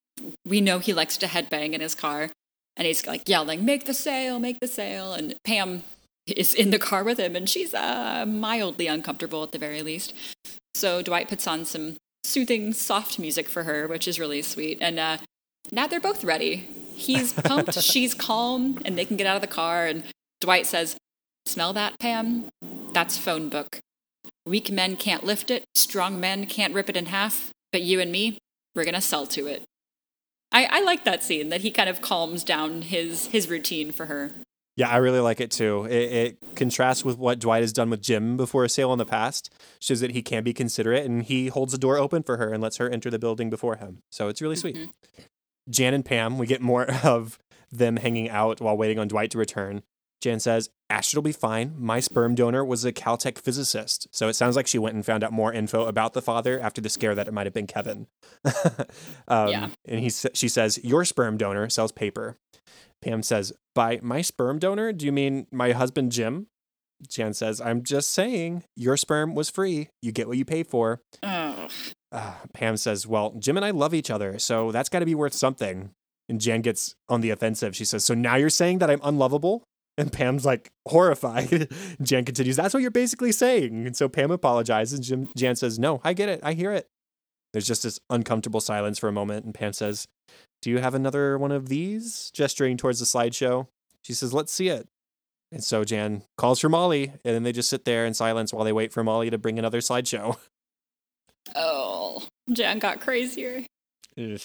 we 0.44 0.60
know 0.60 0.78
he 0.78 0.94
likes 0.94 1.18
to 1.18 1.26
headbang 1.26 1.74
in 1.74 1.80
his 1.80 1.94
car. 1.94 2.30
And 2.78 2.86
he's 2.86 3.06
like 3.06 3.28
yelling, 3.28 3.64
Make 3.64 3.84
the 3.84 3.92
sale! 3.92 4.38
make 4.38 4.60
the 4.60 4.68
sale!" 4.68 5.12
And 5.12 5.34
Pam 5.44 5.82
is 6.26 6.54
in 6.54 6.70
the 6.70 6.78
car 6.78 7.04
with 7.04 7.18
him, 7.18 7.36
and 7.36 7.48
she's 7.48 7.74
uh, 7.74 8.24
mildly 8.26 8.86
uncomfortable 8.86 9.42
at 9.42 9.52
the 9.52 9.58
very 9.58 9.82
least. 9.82 10.14
So 10.74 11.02
Dwight 11.02 11.28
puts 11.28 11.46
on 11.46 11.64
some 11.64 11.96
soothing, 12.24 12.72
soft 12.72 13.18
music 13.18 13.48
for 13.48 13.64
her, 13.64 13.88
which 13.88 14.06
is 14.06 14.20
really 14.20 14.42
sweet. 14.42 14.78
And 14.80 14.98
uh, 14.98 15.18
now 15.72 15.86
they're 15.86 16.00
both 16.00 16.24
ready. 16.24 16.68
He's 16.94 17.32
pumped, 17.32 17.74
she's 17.82 18.14
calm, 18.14 18.78
and 18.84 18.96
they 18.96 19.04
can 19.04 19.16
get 19.16 19.26
out 19.26 19.36
of 19.36 19.42
the 19.42 19.48
car. 19.48 19.86
And 19.86 20.04
Dwight 20.40 20.66
says, 20.66 20.96
Smell 21.46 21.72
that, 21.72 21.98
Pam? 21.98 22.48
That's 22.92 23.18
phone 23.18 23.48
book. 23.48 23.80
Weak 24.46 24.70
men 24.70 24.96
can't 24.96 25.24
lift 25.24 25.50
it, 25.50 25.64
strong 25.74 26.20
men 26.20 26.46
can't 26.46 26.74
rip 26.74 26.88
it 26.88 26.96
in 26.96 27.06
half, 27.06 27.50
but 27.72 27.82
you 27.82 28.00
and 28.00 28.10
me, 28.10 28.38
we're 28.74 28.84
gonna 28.84 29.00
sell 29.00 29.26
to 29.26 29.46
it. 29.46 29.62
I, 30.50 30.66
I 30.70 30.80
like 30.82 31.04
that 31.04 31.22
scene 31.22 31.50
that 31.50 31.60
he 31.60 31.70
kind 31.70 31.88
of 31.88 32.00
calms 32.00 32.44
down 32.44 32.82
his 32.82 33.26
his 33.26 33.48
routine 33.48 33.92
for 33.92 34.06
her. 34.06 34.32
Yeah, 34.76 34.88
I 34.88 34.98
really 34.98 35.18
like 35.18 35.40
it 35.40 35.50
too. 35.50 35.86
It, 35.86 36.12
it 36.12 36.54
contrasts 36.54 37.04
with 37.04 37.18
what 37.18 37.40
Dwight 37.40 37.62
has 37.62 37.72
done 37.72 37.90
with 37.90 38.00
Jim 38.00 38.36
before 38.36 38.64
a 38.64 38.68
sale 38.68 38.92
in 38.92 38.98
the 38.98 39.04
past, 39.04 39.52
shows 39.80 39.98
that 40.00 40.12
he 40.12 40.22
can 40.22 40.44
be 40.44 40.54
considerate 40.54 41.04
and 41.04 41.24
he 41.24 41.48
holds 41.48 41.72
the 41.72 41.78
door 41.78 41.98
open 41.98 42.22
for 42.22 42.36
her 42.36 42.52
and 42.52 42.62
lets 42.62 42.76
her 42.76 42.88
enter 42.88 43.10
the 43.10 43.18
building 43.18 43.50
before 43.50 43.74
him. 43.76 44.02
So 44.12 44.28
it's 44.28 44.40
really 44.40 44.54
sweet. 44.54 44.76
Mm-hmm. 44.76 45.22
Jan 45.68 45.94
and 45.94 46.04
Pam, 46.04 46.38
we 46.38 46.46
get 46.46 46.62
more 46.62 46.84
of 47.04 47.40
them 47.72 47.96
hanging 47.96 48.30
out 48.30 48.60
while 48.60 48.76
waiting 48.76 49.00
on 49.00 49.08
Dwight 49.08 49.32
to 49.32 49.38
return. 49.38 49.82
Jan 50.20 50.40
says, 50.40 50.70
Astrid 50.90 51.18
will 51.18 51.22
be 51.22 51.32
fine. 51.32 51.74
My 51.76 52.00
sperm 52.00 52.34
donor 52.34 52.64
was 52.64 52.84
a 52.84 52.92
Caltech 52.92 53.38
physicist. 53.38 54.08
So 54.10 54.28
it 54.28 54.34
sounds 54.34 54.56
like 54.56 54.66
she 54.66 54.78
went 54.78 54.94
and 54.94 55.04
found 55.06 55.22
out 55.22 55.32
more 55.32 55.52
info 55.52 55.84
about 55.86 56.12
the 56.12 56.22
father 56.22 56.58
after 56.58 56.80
the 56.80 56.88
scare 56.88 57.14
that 57.14 57.28
it 57.28 57.34
might 57.34 57.46
have 57.46 57.52
been 57.54 57.66
Kevin. 57.66 58.06
um, 59.28 59.48
Yeah. 59.48 59.68
And 59.86 60.00
he, 60.00 60.10
she 60.10 60.48
says, 60.48 60.82
Your 60.82 61.04
sperm 61.04 61.36
donor 61.36 61.68
sells 61.68 61.92
paper. 61.92 62.36
Pam 63.02 63.22
says, 63.22 63.52
By 63.74 64.00
my 64.02 64.22
sperm 64.22 64.58
donor, 64.58 64.92
do 64.92 65.06
you 65.06 65.12
mean 65.12 65.46
my 65.52 65.72
husband 65.72 66.10
Jim? 66.12 66.48
Jan 67.08 67.32
says, 67.32 67.60
I'm 67.60 67.84
just 67.84 68.10
saying, 68.10 68.64
your 68.74 68.96
sperm 68.96 69.36
was 69.36 69.50
free. 69.50 69.88
You 70.02 70.10
get 70.10 70.26
what 70.26 70.36
you 70.36 70.44
pay 70.44 70.64
for. 70.64 71.00
Oh, 71.22 71.68
Uh, 72.10 72.32
Pam 72.54 72.76
says, 72.76 73.06
Well, 73.06 73.34
Jim 73.38 73.56
and 73.56 73.64
I 73.64 73.70
love 73.70 73.94
each 73.94 74.10
other, 74.10 74.38
so 74.40 74.72
that's 74.72 74.88
got 74.88 74.98
to 75.00 75.06
be 75.06 75.14
worth 75.14 75.34
something. 75.34 75.90
And 76.28 76.40
Jan 76.40 76.60
gets 76.62 76.96
on 77.08 77.20
the 77.20 77.30
offensive. 77.30 77.76
She 77.76 77.84
says, 77.84 78.04
So 78.04 78.14
now 78.14 78.34
you're 78.34 78.50
saying 78.50 78.78
that 78.78 78.90
I'm 78.90 79.00
unlovable? 79.04 79.62
And 79.98 80.12
Pam's 80.12 80.46
like 80.46 80.70
horrified. 80.86 81.68
Jan 82.02 82.24
continues, 82.24 82.56
That's 82.56 82.72
what 82.72 82.80
you're 82.80 82.90
basically 82.90 83.32
saying. 83.32 83.86
And 83.86 83.96
so 83.96 84.08
Pam 84.08 84.30
apologizes. 84.30 85.00
Jim, 85.00 85.28
Jan 85.36 85.56
says, 85.56 85.78
No, 85.78 86.00
I 86.04 86.12
get 86.12 86.28
it. 86.28 86.40
I 86.44 86.52
hear 86.52 86.72
it. 86.72 86.86
There's 87.52 87.66
just 87.66 87.82
this 87.82 87.98
uncomfortable 88.08 88.60
silence 88.60 88.98
for 88.98 89.08
a 89.08 89.12
moment. 89.12 89.44
And 89.44 89.52
Pam 89.52 89.72
says, 89.72 90.06
Do 90.62 90.70
you 90.70 90.78
have 90.78 90.94
another 90.94 91.36
one 91.36 91.50
of 91.50 91.68
these? 91.68 92.30
Gesturing 92.32 92.76
towards 92.76 93.00
the 93.00 93.06
slideshow. 93.06 93.66
She 94.04 94.14
says, 94.14 94.32
Let's 94.32 94.52
see 94.52 94.68
it. 94.68 94.86
And 95.50 95.64
so 95.64 95.82
Jan 95.82 96.22
calls 96.36 96.60
for 96.60 96.68
Molly, 96.68 97.12
and 97.24 97.34
then 97.34 97.42
they 97.42 97.52
just 97.52 97.70
sit 97.70 97.84
there 97.84 98.06
in 98.06 98.14
silence 98.14 98.52
while 98.52 98.64
they 98.64 98.72
wait 98.72 98.92
for 98.92 99.02
Molly 99.02 99.30
to 99.30 99.38
bring 99.38 99.58
another 99.58 99.80
slideshow. 99.80 100.36
oh, 101.56 102.24
Jan 102.52 102.78
got 102.78 103.00
crazier. 103.00 103.64
Ugh. 104.16 104.40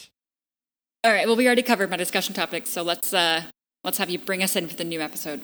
All 1.03 1.11
right, 1.11 1.27
well, 1.27 1.35
we 1.35 1.45
already 1.45 1.61
covered 1.61 1.89
my 1.89 1.97
discussion 1.97 2.33
topics, 2.33 2.69
so 2.69 2.81
let's 2.81 3.13
uh 3.13 3.43
let's 3.83 3.97
have 3.97 4.09
you 4.09 4.19
bring 4.19 4.43
us 4.43 4.55
in 4.55 4.67
for 4.67 4.75
the 4.75 4.83
new 4.83 5.01
episode. 5.01 5.41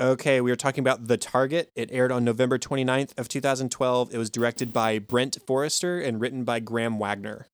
Okay, 0.00 0.40
we 0.40 0.52
are 0.52 0.56
talking 0.56 0.82
about 0.82 1.08
The 1.08 1.16
Target. 1.16 1.72
It 1.74 1.90
aired 1.90 2.12
on 2.12 2.24
November 2.24 2.56
29th 2.56 3.18
of 3.18 3.28
2012. 3.28 4.14
It 4.14 4.18
was 4.18 4.30
directed 4.30 4.72
by 4.72 5.00
Brent 5.00 5.38
Forrester 5.44 6.00
and 6.00 6.20
written 6.20 6.44
by 6.44 6.60
Graham 6.60 6.98
Wagner. 7.00 7.48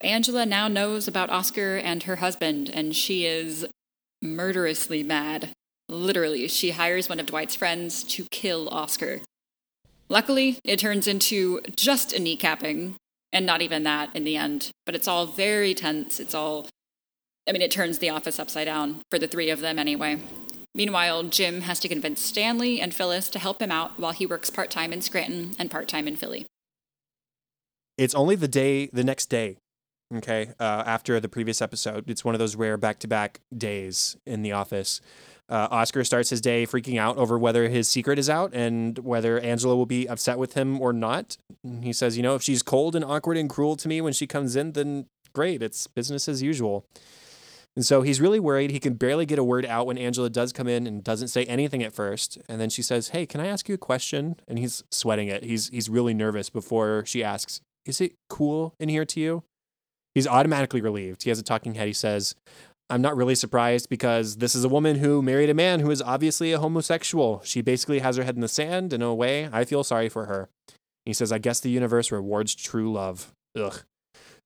Angela 0.00 0.46
now 0.46 0.68
knows 0.68 1.08
about 1.08 1.30
Oscar 1.30 1.76
and 1.76 2.04
her 2.04 2.16
husband, 2.16 2.70
and 2.72 2.94
she 2.94 3.26
is 3.26 3.66
murderously 4.20 5.02
mad. 5.02 5.50
Literally, 5.88 6.46
she 6.48 6.70
hires 6.70 7.08
one 7.08 7.18
of 7.18 7.26
Dwight's 7.26 7.56
friends 7.56 8.04
to 8.04 8.26
kill 8.30 8.68
Oscar. 8.68 9.20
Luckily, 10.08 10.58
it 10.64 10.78
turns 10.78 11.08
into 11.08 11.60
just 11.74 12.12
a 12.12 12.20
kneecapping, 12.20 12.94
and 13.32 13.44
not 13.44 13.62
even 13.62 13.82
that 13.82 14.14
in 14.14 14.24
the 14.24 14.36
end. 14.36 14.70
But 14.86 14.94
it's 14.94 15.08
all 15.08 15.26
very 15.26 15.74
tense. 15.74 16.20
It's 16.20 16.34
all, 16.34 16.68
I 17.48 17.52
mean, 17.52 17.62
it 17.62 17.70
turns 17.70 17.98
the 17.98 18.10
office 18.10 18.38
upside 18.38 18.66
down 18.66 19.02
for 19.10 19.18
the 19.18 19.26
three 19.26 19.50
of 19.50 19.60
them 19.60 19.78
anyway. 19.78 20.20
Meanwhile, 20.74 21.24
Jim 21.24 21.62
has 21.62 21.80
to 21.80 21.88
convince 21.88 22.22
Stanley 22.22 22.80
and 22.80 22.94
Phyllis 22.94 23.28
to 23.30 23.38
help 23.38 23.60
him 23.60 23.70
out 23.70 23.98
while 23.98 24.12
he 24.12 24.26
works 24.26 24.48
part 24.48 24.70
time 24.70 24.92
in 24.92 25.02
Scranton 25.02 25.54
and 25.58 25.70
part 25.70 25.88
time 25.88 26.08
in 26.08 26.16
Philly. 26.16 26.46
It's 27.98 28.14
only 28.14 28.36
the 28.36 28.48
day, 28.48 28.86
the 28.86 29.04
next 29.04 29.26
day, 29.26 29.58
okay, 30.16 30.52
uh, 30.58 30.82
after 30.86 31.20
the 31.20 31.28
previous 31.28 31.60
episode. 31.60 32.08
It's 32.08 32.24
one 32.24 32.34
of 32.34 32.38
those 32.38 32.56
rare 32.56 32.78
back 32.78 33.00
to 33.00 33.08
back 33.08 33.40
days 33.56 34.16
in 34.24 34.42
the 34.42 34.52
office. 34.52 35.00
Uh, 35.48 35.68
Oscar 35.70 36.04
starts 36.04 36.30
his 36.30 36.40
day 36.40 36.64
freaking 36.64 36.98
out 36.98 37.18
over 37.18 37.38
whether 37.38 37.68
his 37.68 37.86
secret 37.86 38.18
is 38.18 38.30
out 38.30 38.54
and 38.54 38.98
whether 39.00 39.38
Angela 39.40 39.76
will 39.76 39.84
be 39.84 40.08
upset 40.08 40.38
with 40.38 40.54
him 40.54 40.80
or 40.80 40.94
not. 40.94 41.36
He 41.82 41.92
says, 41.92 42.16
you 42.16 42.22
know, 42.22 42.34
if 42.34 42.42
she's 42.42 42.62
cold 42.62 42.96
and 42.96 43.04
awkward 43.04 43.36
and 43.36 43.50
cruel 43.50 43.76
to 43.76 43.88
me 43.88 44.00
when 44.00 44.14
she 44.14 44.26
comes 44.26 44.56
in, 44.56 44.72
then 44.72 45.06
great, 45.34 45.62
it's 45.62 45.86
business 45.86 46.28
as 46.28 46.40
usual. 46.42 46.86
And 47.74 47.86
so 47.86 48.02
he's 48.02 48.20
really 48.20 48.38
worried. 48.38 48.70
He 48.70 48.78
can 48.78 48.94
barely 48.94 49.24
get 49.24 49.38
a 49.38 49.44
word 49.44 49.64
out 49.64 49.86
when 49.86 49.96
Angela 49.96 50.28
does 50.28 50.52
come 50.52 50.68
in 50.68 50.86
and 50.86 51.02
doesn't 51.02 51.28
say 51.28 51.44
anything 51.44 51.82
at 51.82 51.94
first. 51.94 52.38
And 52.48 52.60
then 52.60 52.68
she 52.68 52.82
says, 52.82 53.08
"Hey, 53.08 53.24
can 53.24 53.40
I 53.40 53.46
ask 53.46 53.68
you 53.68 53.74
a 53.74 53.78
question?" 53.78 54.36
And 54.46 54.58
he's 54.58 54.84
sweating 54.90 55.28
it. 55.28 55.42
He's 55.42 55.68
he's 55.68 55.88
really 55.88 56.12
nervous 56.12 56.50
before 56.50 57.04
she 57.06 57.24
asks, 57.24 57.62
"Is 57.86 58.00
it 58.00 58.12
cool 58.28 58.74
in 58.78 58.90
here 58.90 59.06
to 59.06 59.20
you?" 59.20 59.42
He's 60.14 60.26
automatically 60.26 60.82
relieved. 60.82 61.22
He 61.22 61.30
has 61.30 61.38
a 61.38 61.42
talking 61.42 61.74
head. 61.74 61.86
He 61.86 61.94
says, 61.94 62.34
"I'm 62.90 63.00
not 63.00 63.16
really 63.16 63.34
surprised 63.34 63.88
because 63.88 64.36
this 64.36 64.54
is 64.54 64.64
a 64.64 64.68
woman 64.68 64.96
who 64.96 65.22
married 65.22 65.48
a 65.48 65.54
man 65.54 65.80
who 65.80 65.90
is 65.90 66.02
obviously 66.02 66.52
a 66.52 66.58
homosexual. 66.58 67.40
She 67.42 67.62
basically 67.62 68.00
has 68.00 68.18
her 68.18 68.24
head 68.24 68.34
in 68.34 68.42
the 68.42 68.48
sand. 68.48 68.92
In 68.92 69.00
a 69.00 69.14
way, 69.14 69.48
I 69.50 69.64
feel 69.64 69.82
sorry 69.82 70.10
for 70.10 70.26
her." 70.26 70.50
He 71.06 71.14
says, 71.14 71.32
"I 71.32 71.38
guess 71.38 71.58
the 71.58 71.70
universe 71.70 72.12
rewards 72.12 72.54
true 72.54 72.92
love." 72.92 73.32
Ugh. 73.56 73.82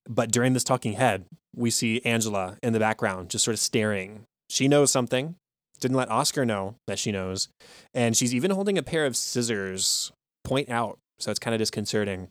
But 0.09 0.31
during 0.31 0.53
this 0.53 0.65
talking 0.65 0.95
head, 0.95 1.25
we 1.55 1.71
see 1.71 2.01
Angela 2.05 2.59
in 2.63 2.73
the 2.73 2.79
background 2.79 3.31
just 3.31 3.45
sort 3.45 3.55
of 3.55 3.61
staring. 3.61 4.25
She 4.49 4.69
knows 4.69 4.91
something, 4.91 5.37
didn't 5.81 5.97
let 5.97 6.11
Oscar 6.11 6.45
know 6.45 6.77
that 6.87 6.99
she 6.99 7.13
knows. 7.13 7.49
And 7.95 8.17
she's 8.17 8.35
even 8.35 8.51
holding 8.51 8.79
a 8.79 8.83
pair 8.83 9.07
of 9.07 9.17
scissors 9.17 10.13
point 10.45 10.69
out. 10.69 10.99
So 11.19 11.31
it's 11.31 11.41
kind 11.41 11.55
of 11.55 11.59
disconcerting. 11.59 12.29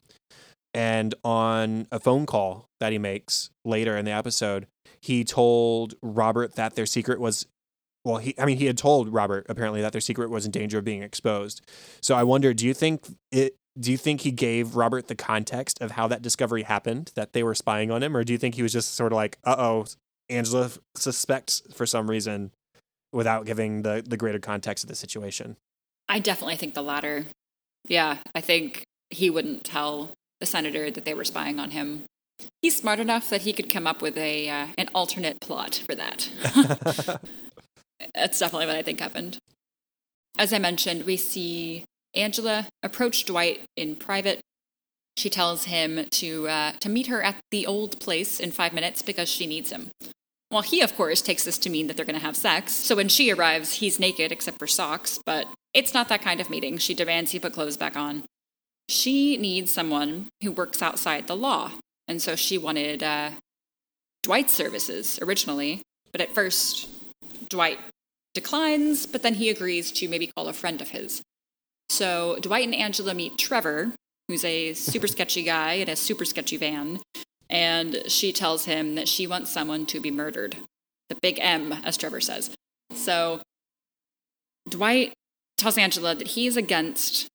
And 0.74 1.16
on 1.24 1.88
a 1.92 2.00
phone 2.00 2.26
call 2.26 2.68
that 2.80 2.92
he 2.92 2.98
makes 2.98 3.50
later 3.64 3.98
in 3.98 4.06
the 4.06 4.12
episode, 4.12 4.68
he 5.02 5.24
told 5.24 5.96
Robert 6.02 6.56
that 6.56 6.76
their 6.76 6.86
secret 6.86 7.20
was 7.20 7.48
well, 8.04 8.18
he 8.18 8.36
I 8.38 8.46
mean 8.46 8.58
he 8.58 8.66
had 8.66 8.78
told 8.78 9.12
Robert 9.12 9.48
apparently 9.50 9.82
that 9.82 9.92
their 9.92 10.02
secret 10.02 10.30
was 10.30 10.46
in 10.46 10.52
danger 10.52 10.78
of 10.78 10.86
being 10.86 11.02
exposed. 11.02 11.62
So 12.02 12.16
I 12.16 12.24
wonder, 12.24 12.54
do 12.54 12.68
you 12.68 12.74
think 12.74 13.08
it 13.32 13.56
do 13.78 13.92
you 13.92 13.98
think 13.98 14.22
he 14.22 14.32
gave 14.32 14.76
Robert 14.76 15.08
the 15.08 15.16
context 15.16 15.82
of 15.82 15.92
how 15.92 16.08
that 16.08 16.22
discovery 16.22 16.64
happened, 16.64 17.12
that 17.16 17.34
they 17.34 17.44
were 17.44 17.56
spying 17.56 17.92
on 17.92 18.02
him, 18.02 18.16
or 18.16 18.24
do 18.24 18.34
you 18.34 18.40
think 18.40 18.56
he 18.56 18.64
was 18.64 18.74
just 18.74 18.96
sort 18.96 19.12
of 19.12 19.18
like, 19.18 19.38
uh 19.44 19.56
oh, 19.58 19.86
Angela 20.30 20.66
f- 20.66 20.80
suspects 20.96 21.62
for 21.74 21.86
some 21.86 22.10
reason 22.10 22.52
without 23.12 23.46
giving 23.46 23.82
the, 23.82 24.04
the 24.06 24.18
greater 24.18 24.40
context 24.40 24.84
of 24.84 24.88
the 24.88 24.96
situation? 24.96 25.58
I 26.08 26.20
definitely 26.20 26.56
think 26.56 26.74
the 26.74 26.84
latter. 26.84 27.26
Yeah, 27.88 28.18
I 28.34 28.42
think 28.42 28.84
he 29.10 29.30
wouldn't 29.30 29.64
tell 29.64 30.12
the 30.40 30.46
senator 30.46 30.90
that 30.90 31.06
they 31.06 31.14
were 31.14 31.24
spying 31.24 31.60
on 31.60 31.72
him. 31.72 32.04
He's 32.62 32.76
smart 32.76 33.00
enough 33.00 33.30
that 33.30 33.42
he 33.42 33.54
could 33.54 33.70
come 33.70 33.88
up 33.88 34.02
with 34.02 34.18
a 34.18 34.50
uh, 34.50 34.68
an 34.78 34.90
alternate 34.94 35.40
plot 35.40 35.82
for 35.86 35.96
that. 35.96 36.30
That's 38.14 38.40
definitely 38.40 38.68
what 38.68 38.76
I 38.76 38.82
think 38.82 39.00
happened. 39.00 39.38
As 40.38 40.52
I 40.52 40.60
mentioned, 40.60 41.04
we 41.06 41.16
see 41.16 41.86
Angela 42.16 42.68
approach 42.84 43.26
Dwight 43.26 43.62
in 43.76 43.96
private. 43.96 44.40
She 45.18 45.30
tells 45.30 45.66
him 45.66 46.06
to 46.12 46.48
uh, 46.48 46.72
to 46.74 46.90
meet 46.90 47.08
her 47.08 47.22
at 47.22 47.38
the 47.52 47.66
old 47.66 48.00
place 48.00 48.40
in 48.40 48.52
five 48.52 48.74
minutes 48.74 49.02
because 49.02 49.30
she 49.30 49.48
needs 49.48 49.72
him. 49.72 49.92
Well, 50.52 50.62
he, 50.62 50.82
of 50.82 50.96
course, 50.96 51.22
takes 51.22 51.44
this 51.44 51.58
to 51.60 51.70
mean 51.70 51.88
that 51.88 51.98
they're 51.98 52.06
going 52.06 52.20
to 52.20 52.26
have 52.26 52.36
sex. 52.36 52.72
So 52.72 52.96
when 52.96 53.10
she 53.10 53.32
arrives, 53.32 53.76
he's 53.76 54.00
naked 54.00 54.32
except 54.32 54.60
for 54.60 54.68
socks, 54.68 55.20
but 55.26 55.48
it's 55.74 55.94
not 55.94 56.08
that 56.10 56.22
kind 56.22 56.40
of 56.40 56.50
meeting. 56.50 56.78
She 56.78 56.94
demands 56.94 57.32
he 57.32 57.40
put 57.40 57.54
clothes 57.54 57.78
back 57.78 57.98
on. 57.98 58.24
She 58.88 59.38
needs 59.38 59.74
someone 59.74 60.28
who 60.44 60.52
works 60.52 60.82
outside 60.82 61.28
the 61.28 61.36
law. 61.36 61.72
And 62.08 62.22
so 62.22 62.36
she 62.36 62.58
wanted 62.58 63.02
uh, 63.02 63.32
Dwight's 64.22 64.54
services 64.54 65.20
originally. 65.22 65.82
But 66.12 66.22
at 66.22 66.34
first, 66.34 66.88
Dwight 67.50 67.80
declines, 68.34 69.06
but 69.06 69.24
then 69.24 69.34
he 69.36 69.50
agrees 69.50 69.92
to 69.94 70.08
maybe 70.08 70.28
call 70.28 70.48
a 70.48 70.54
friend 70.54 70.82
of 70.82 70.90
his. 70.90 71.22
So 71.90 72.38
Dwight 72.42 72.66
and 72.66 72.76
Angela 72.76 73.14
meet 73.14 73.38
Trevor, 73.38 73.92
who's 74.28 74.44
a 74.44 74.74
super 74.74 75.08
sketchy 75.08 75.44
guy 75.44 75.74
in 75.74 75.90
a 75.90 75.96
super 75.96 76.26
sketchy 76.26 76.58
van. 76.58 77.00
And 77.50 78.04
she 78.08 78.32
tells 78.32 78.66
him 78.66 78.96
that 78.96 79.08
she 79.08 79.28
wants 79.28 79.52
someone 79.52 79.86
to 79.88 80.00
be 80.00 80.12
murdered. 80.12 80.58
The 81.10 81.16
big 81.16 81.38
M, 81.40 81.72
as 81.72 81.98
Trevor 81.98 82.22
says. 82.22 82.50
So 82.94 83.42
Dwight 84.68 85.14
tells 85.58 85.78
Angela 85.78 86.16
that 86.16 86.30
he's 86.30 86.58
against 86.58 87.28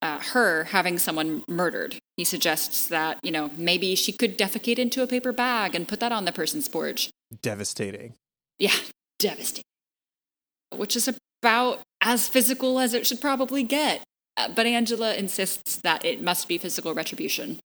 uh, 0.00 0.20
her 0.20 0.64
having 0.64 0.98
someone 0.98 1.42
murdered. 1.48 1.98
He 2.16 2.24
suggests 2.24 2.86
that, 2.88 3.18
you 3.22 3.32
know, 3.32 3.50
maybe 3.56 3.94
she 3.94 4.12
could 4.12 4.38
defecate 4.38 4.78
into 4.78 5.02
a 5.02 5.06
paper 5.06 5.32
bag 5.32 5.74
and 5.74 5.88
put 5.88 6.00
that 6.00 6.12
on 6.12 6.24
the 6.24 6.32
person's 6.32 6.68
porch. 6.68 7.10
Devastating. 7.42 8.14
Yeah, 8.58 8.76
devastating. 9.18 9.64
Which 10.74 10.94
is 10.94 11.08
about 11.42 11.80
as 12.06 12.28
physical 12.28 12.78
as 12.78 12.94
it 12.94 13.04
should 13.04 13.20
probably 13.20 13.64
get. 13.64 14.02
Uh, 14.36 14.48
but 14.48 14.64
Angela 14.64 15.14
insists 15.14 15.76
that 15.76 16.04
it 16.04 16.22
must 16.22 16.46
be 16.46 16.56
physical 16.56 16.94
retribution. 16.94 17.58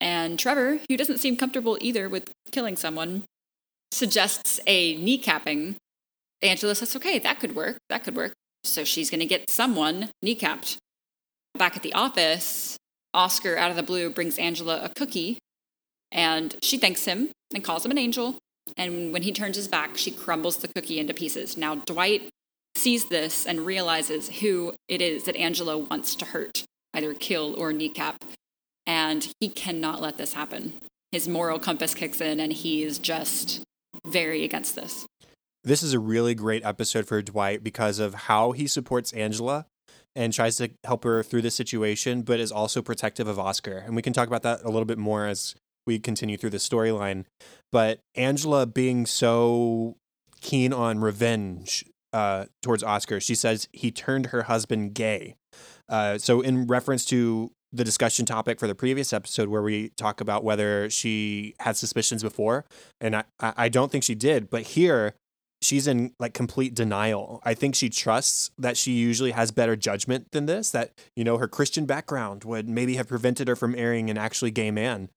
And 0.00 0.38
Trevor, 0.38 0.80
who 0.88 0.96
doesn't 0.96 1.18
seem 1.18 1.36
comfortable 1.36 1.78
either 1.80 2.08
with 2.08 2.32
killing 2.50 2.76
someone, 2.76 3.22
suggests 3.92 4.58
a 4.66 4.98
kneecapping. 4.98 5.76
Angela 6.42 6.74
says, 6.74 6.96
okay, 6.96 7.20
that 7.20 7.38
could 7.38 7.54
work. 7.54 7.78
That 7.88 8.02
could 8.02 8.16
work. 8.16 8.32
So 8.64 8.82
she's 8.82 9.10
going 9.10 9.20
to 9.20 9.26
get 9.26 9.48
someone 9.48 10.10
kneecapped. 10.24 10.76
Back 11.56 11.76
at 11.76 11.82
the 11.82 11.94
office, 11.94 12.76
Oscar, 13.14 13.56
out 13.56 13.70
of 13.70 13.76
the 13.76 13.82
blue, 13.82 14.10
brings 14.10 14.38
Angela 14.38 14.80
a 14.82 14.90
cookie, 14.90 15.38
and 16.10 16.56
she 16.62 16.76
thanks 16.76 17.04
him 17.04 17.30
and 17.54 17.64
calls 17.64 17.84
him 17.84 17.92
an 17.92 17.98
angel. 17.98 18.36
And 18.76 19.12
when 19.12 19.22
he 19.22 19.32
turns 19.32 19.56
his 19.56 19.68
back, 19.68 19.96
she 19.96 20.10
crumbles 20.10 20.58
the 20.58 20.68
cookie 20.68 20.98
into 20.98 21.14
pieces. 21.14 21.56
Now, 21.56 21.76
Dwight 21.76 22.28
sees 22.76 23.06
this 23.06 23.46
and 23.46 23.66
realizes 23.66 24.28
who 24.40 24.74
it 24.88 25.00
is 25.00 25.24
that 25.24 25.36
Angela 25.36 25.78
wants 25.78 26.14
to 26.16 26.24
hurt, 26.26 26.64
either 26.94 27.14
kill 27.14 27.54
or 27.58 27.72
kneecap. 27.72 28.24
And 28.86 29.32
he 29.40 29.48
cannot 29.48 30.00
let 30.00 30.18
this 30.18 30.34
happen. 30.34 30.74
His 31.10 31.26
moral 31.26 31.58
compass 31.58 31.94
kicks 31.94 32.20
in, 32.20 32.38
and 32.38 32.52
he's 32.52 32.98
just 32.98 33.62
very 34.06 34.44
against 34.44 34.76
this. 34.76 35.06
This 35.64 35.82
is 35.82 35.92
a 35.92 35.98
really 35.98 36.34
great 36.34 36.64
episode 36.64 37.06
for 37.06 37.20
Dwight 37.22 37.64
because 37.64 37.98
of 37.98 38.14
how 38.14 38.52
he 38.52 38.68
supports 38.68 39.12
Angela 39.12 39.66
and 40.14 40.32
tries 40.32 40.56
to 40.56 40.70
help 40.84 41.02
her 41.04 41.22
through 41.22 41.42
the 41.42 41.50
situation, 41.50 42.22
but 42.22 42.38
is 42.38 42.52
also 42.52 42.82
protective 42.82 43.26
of 43.26 43.38
Oscar. 43.38 43.78
And 43.78 43.96
we 43.96 44.02
can 44.02 44.12
talk 44.12 44.28
about 44.28 44.42
that 44.42 44.62
a 44.62 44.68
little 44.68 44.84
bit 44.84 44.98
more 44.98 45.26
as 45.26 45.56
we 45.86 45.98
continue 45.98 46.36
through 46.36 46.50
the 46.50 46.58
storyline. 46.58 47.24
But 47.72 47.98
Angela 48.14 48.66
being 48.66 49.06
so 49.06 49.96
keen 50.40 50.72
on 50.72 51.00
revenge 51.00 51.84
uh, 52.12 52.46
towards 52.62 52.82
Oscar, 52.82 53.20
she 53.20 53.34
says 53.34 53.68
he 53.72 53.90
turned 53.90 54.26
her 54.26 54.44
husband 54.44 54.94
gay. 54.94 55.36
Uh, 55.88 56.18
so, 56.18 56.40
in 56.40 56.66
reference 56.66 57.04
to 57.06 57.52
the 57.72 57.84
discussion 57.84 58.24
topic 58.24 58.58
for 58.58 58.66
the 58.66 58.74
previous 58.74 59.12
episode 59.12 59.48
where 59.48 59.62
we 59.62 59.90
talk 59.90 60.20
about 60.20 60.44
whether 60.44 60.88
she 60.88 61.54
had 61.60 61.76
suspicions 61.76 62.22
before, 62.22 62.64
and 63.00 63.16
I, 63.16 63.24
I 63.40 63.68
don't 63.68 63.92
think 63.92 64.04
she 64.04 64.14
did, 64.14 64.50
but 64.50 64.62
here 64.62 65.14
she's 65.62 65.86
in 65.86 66.12
like 66.18 66.34
complete 66.34 66.74
denial. 66.74 67.40
I 67.44 67.54
think 67.54 67.74
she 67.74 67.88
trusts 67.88 68.50
that 68.58 68.76
she 68.76 68.92
usually 68.92 69.32
has 69.32 69.50
better 69.50 69.76
judgment 69.76 70.30
than 70.32 70.46
this, 70.46 70.70
that, 70.70 70.92
you 71.14 71.24
know, 71.24 71.38
her 71.38 71.48
Christian 71.48 71.86
background 71.86 72.44
would 72.44 72.68
maybe 72.68 72.96
have 72.96 73.08
prevented 73.08 73.48
her 73.48 73.56
from 73.56 73.72
marrying 73.72 74.10
an 74.10 74.18
actually 74.18 74.50
gay 74.50 74.70
man. 74.70 75.08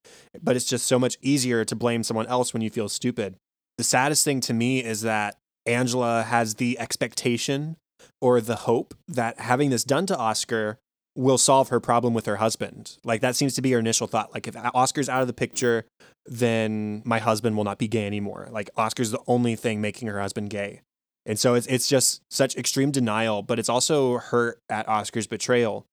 But 0.41 0.55
it's 0.55 0.65
just 0.65 0.87
so 0.87 0.99
much 0.99 1.17
easier 1.21 1.65
to 1.65 1.75
blame 1.75 2.03
someone 2.03 2.27
else 2.27 2.53
when 2.53 2.61
you 2.61 2.69
feel 2.69 2.89
stupid. 2.89 3.35
The 3.77 3.83
saddest 3.83 4.25
thing 4.25 4.41
to 4.41 4.53
me 4.53 4.83
is 4.83 5.01
that 5.01 5.37
Angela 5.69 6.23
has 6.23 6.55
the 6.55 6.79
expectation 6.79 7.77
or 8.21 8.41
the 8.41 8.57
hope 8.57 8.93
that 9.07 9.39
having 9.39 9.69
this 9.69 9.83
done 9.83 10.05
to 10.07 10.17
Oscar 10.17 10.77
will 11.15 11.37
solve 11.37 11.69
her 11.69 11.79
problem 11.79 12.13
with 12.13 12.25
her 12.25 12.37
husband. 12.37 12.97
Like 13.03 13.21
that 13.21 13.35
seems 13.35 13.53
to 13.55 13.61
be 13.61 13.71
her 13.71 13.79
initial 13.79 14.07
thought. 14.07 14.33
Like 14.33 14.47
if 14.47 14.55
Oscar's 14.73 15.09
out 15.09 15.21
of 15.21 15.27
the 15.27 15.33
picture, 15.33 15.85
then 16.25 17.01
my 17.05 17.19
husband 17.19 17.57
will 17.57 17.63
not 17.63 17.77
be 17.77 17.87
gay 17.87 18.05
anymore. 18.05 18.47
Like 18.51 18.69
Oscar's 18.77 19.11
the 19.11 19.21
only 19.27 19.55
thing 19.55 19.81
making 19.81 20.07
her 20.07 20.19
husband 20.19 20.49
gay. 20.49 20.81
And 21.25 21.37
so 21.37 21.53
it's 21.55 21.67
it's 21.67 21.87
just 21.87 22.21
such 22.31 22.55
extreme 22.55 22.91
denial, 22.91 23.43
but 23.43 23.59
it's 23.59 23.69
also 23.69 24.17
hurt 24.17 24.59
at 24.69 24.87
Oscar's 24.87 25.27
betrayal. 25.27 25.85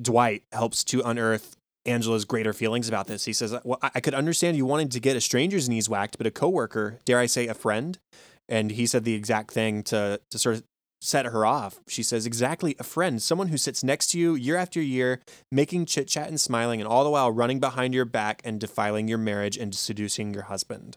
Dwight 0.00 0.42
helps 0.52 0.82
to 0.84 1.00
unearth 1.02 1.56
Angela's 1.86 2.24
greater 2.24 2.52
feelings 2.52 2.88
about 2.88 3.06
this. 3.06 3.24
He 3.24 3.32
says, 3.32 3.54
"Well, 3.64 3.78
I 3.80 4.00
could 4.00 4.14
understand 4.14 4.56
you 4.56 4.66
wanting 4.66 4.88
to 4.88 5.00
get 5.00 5.16
a 5.16 5.20
stranger's 5.20 5.68
knees 5.68 5.88
whacked, 5.88 6.18
but 6.18 6.26
a 6.26 6.30
coworker, 6.30 6.98
dare 7.04 7.18
I 7.18 7.26
say, 7.26 7.46
a 7.46 7.54
friend." 7.54 7.98
And 8.48 8.72
he 8.72 8.86
said 8.86 9.04
the 9.04 9.14
exact 9.14 9.52
thing 9.52 9.82
to 9.84 10.20
to 10.30 10.38
sort 10.38 10.56
of 10.56 10.64
set 11.04 11.26
her 11.26 11.44
off. 11.44 11.80
She 11.86 12.02
says, 12.02 12.26
Exactly, 12.26 12.74
a 12.78 12.84
friend, 12.84 13.20
someone 13.22 13.48
who 13.48 13.58
sits 13.58 13.84
next 13.84 14.08
to 14.08 14.18
you 14.18 14.34
year 14.34 14.56
after 14.56 14.80
year, 14.80 15.20
making 15.52 15.86
chit 15.86 16.08
chat 16.08 16.28
and 16.28 16.40
smiling, 16.40 16.80
and 16.80 16.88
all 16.88 17.04
the 17.04 17.10
while 17.10 17.30
running 17.30 17.60
behind 17.60 17.94
your 17.94 18.06
back 18.06 18.40
and 18.44 18.58
defiling 18.58 19.06
your 19.06 19.18
marriage 19.18 19.56
and 19.56 19.74
seducing 19.74 20.32
your 20.32 20.44
husband. 20.44 20.96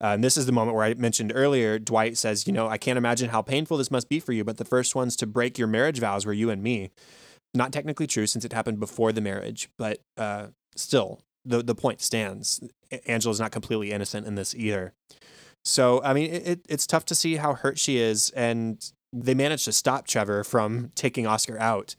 Uh, 0.00 0.08
and 0.08 0.22
this 0.22 0.36
is 0.36 0.46
the 0.46 0.52
moment 0.52 0.76
where 0.76 0.84
I 0.84 0.94
mentioned 0.94 1.32
earlier, 1.34 1.78
Dwight 1.78 2.16
says, 2.16 2.46
You 2.46 2.52
know, 2.52 2.68
I 2.68 2.78
can't 2.78 2.98
imagine 2.98 3.30
how 3.30 3.42
painful 3.42 3.78
this 3.78 3.90
must 3.90 4.08
be 4.08 4.20
for 4.20 4.32
you, 4.32 4.44
but 4.44 4.58
the 4.58 4.64
first 4.64 4.94
ones 4.94 5.16
to 5.16 5.26
break 5.26 5.58
your 5.58 5.66
marriage 5.66 5.98
vows 5.98 6.26
were 6.26 6.32
you 6.32 6.50
and 6.50 6.62
me. 6.62 6.90
Not 7.54 7.72
technically 7.72 8.06
true 8.06 8.26
since 8.26 8.44
it 8.44 8.52
happened 8.52 8.78
before 8.78 9.10
the 9.10 9.22
marriage, 9.22 9.70
but 9.78 10.00
uh, 10.16 10.48
still, 10.76 11.20
the, 11.44 11.62
the 11.62 11.74
point 11.74 12.02
stands. 12.02 12.60
Angela's 13.06 13.40
not 13.40 13.52
completely 13.52 13.90
innocent 13.90 14.26
in 14.26 14.34
this 14.34 14.54
either. 14.54 14.92
So, 15.68 16.02
I 16.02 16.14
mean, 16.14 16.32
it, 16.32 16.60
it's 16.66 16.86
tough 16.86 17.04
to 17.06 17.14
see 17.14 17.36
how 17.36 17.52
hurt 17.52 17.78
she 17.78 17.98
is. 17.98 18.30
And 18.30 18.82
they 19.12 19.34
manage 19.34 19.66
to 19.66 19.72
stop 19.72 20.06
Trevor 20.06 20.42
from 20.42 20.92
taking 20.94 21.26
Oscar 21.26 21.58
out. 21.58 21.94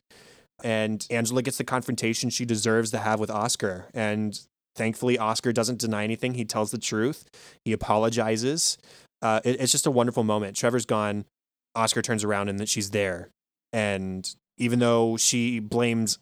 And 0.63 1.05
Angela 1.11 1.43
gets 1.43 1.57
the 1.57 1.63
confrontation 1.63 2.31
she 2.31 2.45
deserves 2.45 2.89
to 2.91 2.97
have 2.97 3.19
with 3.19 3.29
Oscar. 3.29 3.85
And 3.93 4.39
thankfully, 4.75 5.19
Oscar 5.19 5.53
doesn't 5.53 5.79
deny 5.79 6.03
anything. 6.03 6.33
He 6.33 6.45
tells 6.45 6.71
the 6.71 6.79
truth, 6.79 7.29
he 7.63 7.71
apologizes. 7.71 8.79
Uh, 9.21 9.39
it, 9.45 9.61
it's 9.61 9.71
just 9.71 9.85
a 9.85 9.91
wonderful 9.91 10.23
moment. 10.23 10.57
Trevor's 10.57 10.85
gone. 10.87 11.25
Oscar 11.75 12.01
turns 12.01 12.23
around 12.23 12.49
and 12.49 12.59
that 12.59 12.69
she's 12.69 12.89
there. 12.89 13.29
And 13.71 14.27
even 14.57 14.79
though 14.79 15.15
she 15.15 15.59
blames 15.59 16.17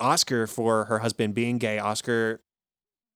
Oscar 0.00 0.46
for 0.46 0.86
her 0.86 1.00
husband 1.00 1.34
being 1.34 1.58
gay, 1.58 1.78
Oscar 1.78 2.40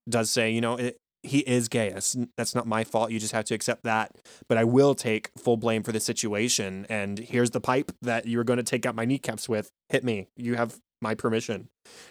does 0.09 0.31
say, 0.31 0.51
you 0.51 0.61
know, 0.61 0.77
it, 0.77 0.99
he 1.23 1.41
is 1.41 1.69
gay. 1.69 1.91
That's, 1.91 2.17
that's 2.37 2.55
not 2.55 2.67
my 2.67 2.85
fault. 2.85 3.11
You 3.11 3.19
just 3.19 3.33
have 3.33 3.45
to 3.47 3.55
accept 3.55 3.85
that. 3.85 4.17
But 4.49 4.59
I 4.59 4.65
will 4.65 4.95
take 4.95 5.31
full 5.39 5.57
blame 5.57 5.83
for 5.83 5.93
the 5.93 6.01
situation. 6.01 6.87
And 6.89 7.19
here's 7.19 7.51
the 7.51 7.61
pipe 7.61 7.93
that 8.03 8.27
you 8.27 8.39
were 8.39 8.45
going 8.45 8.57
to 8.57 8.63
take 8.63 8.87
out 8.87 8.95
my 8.95 9.05
kneecaps 9.05 9.49
with. 9.49 9.71
Hit 9.89 10.05
me. 10.05 10.29
You 10.37 10.55
have 10.55 10.81
my 11.03 11.15
permission. 11.15 11.69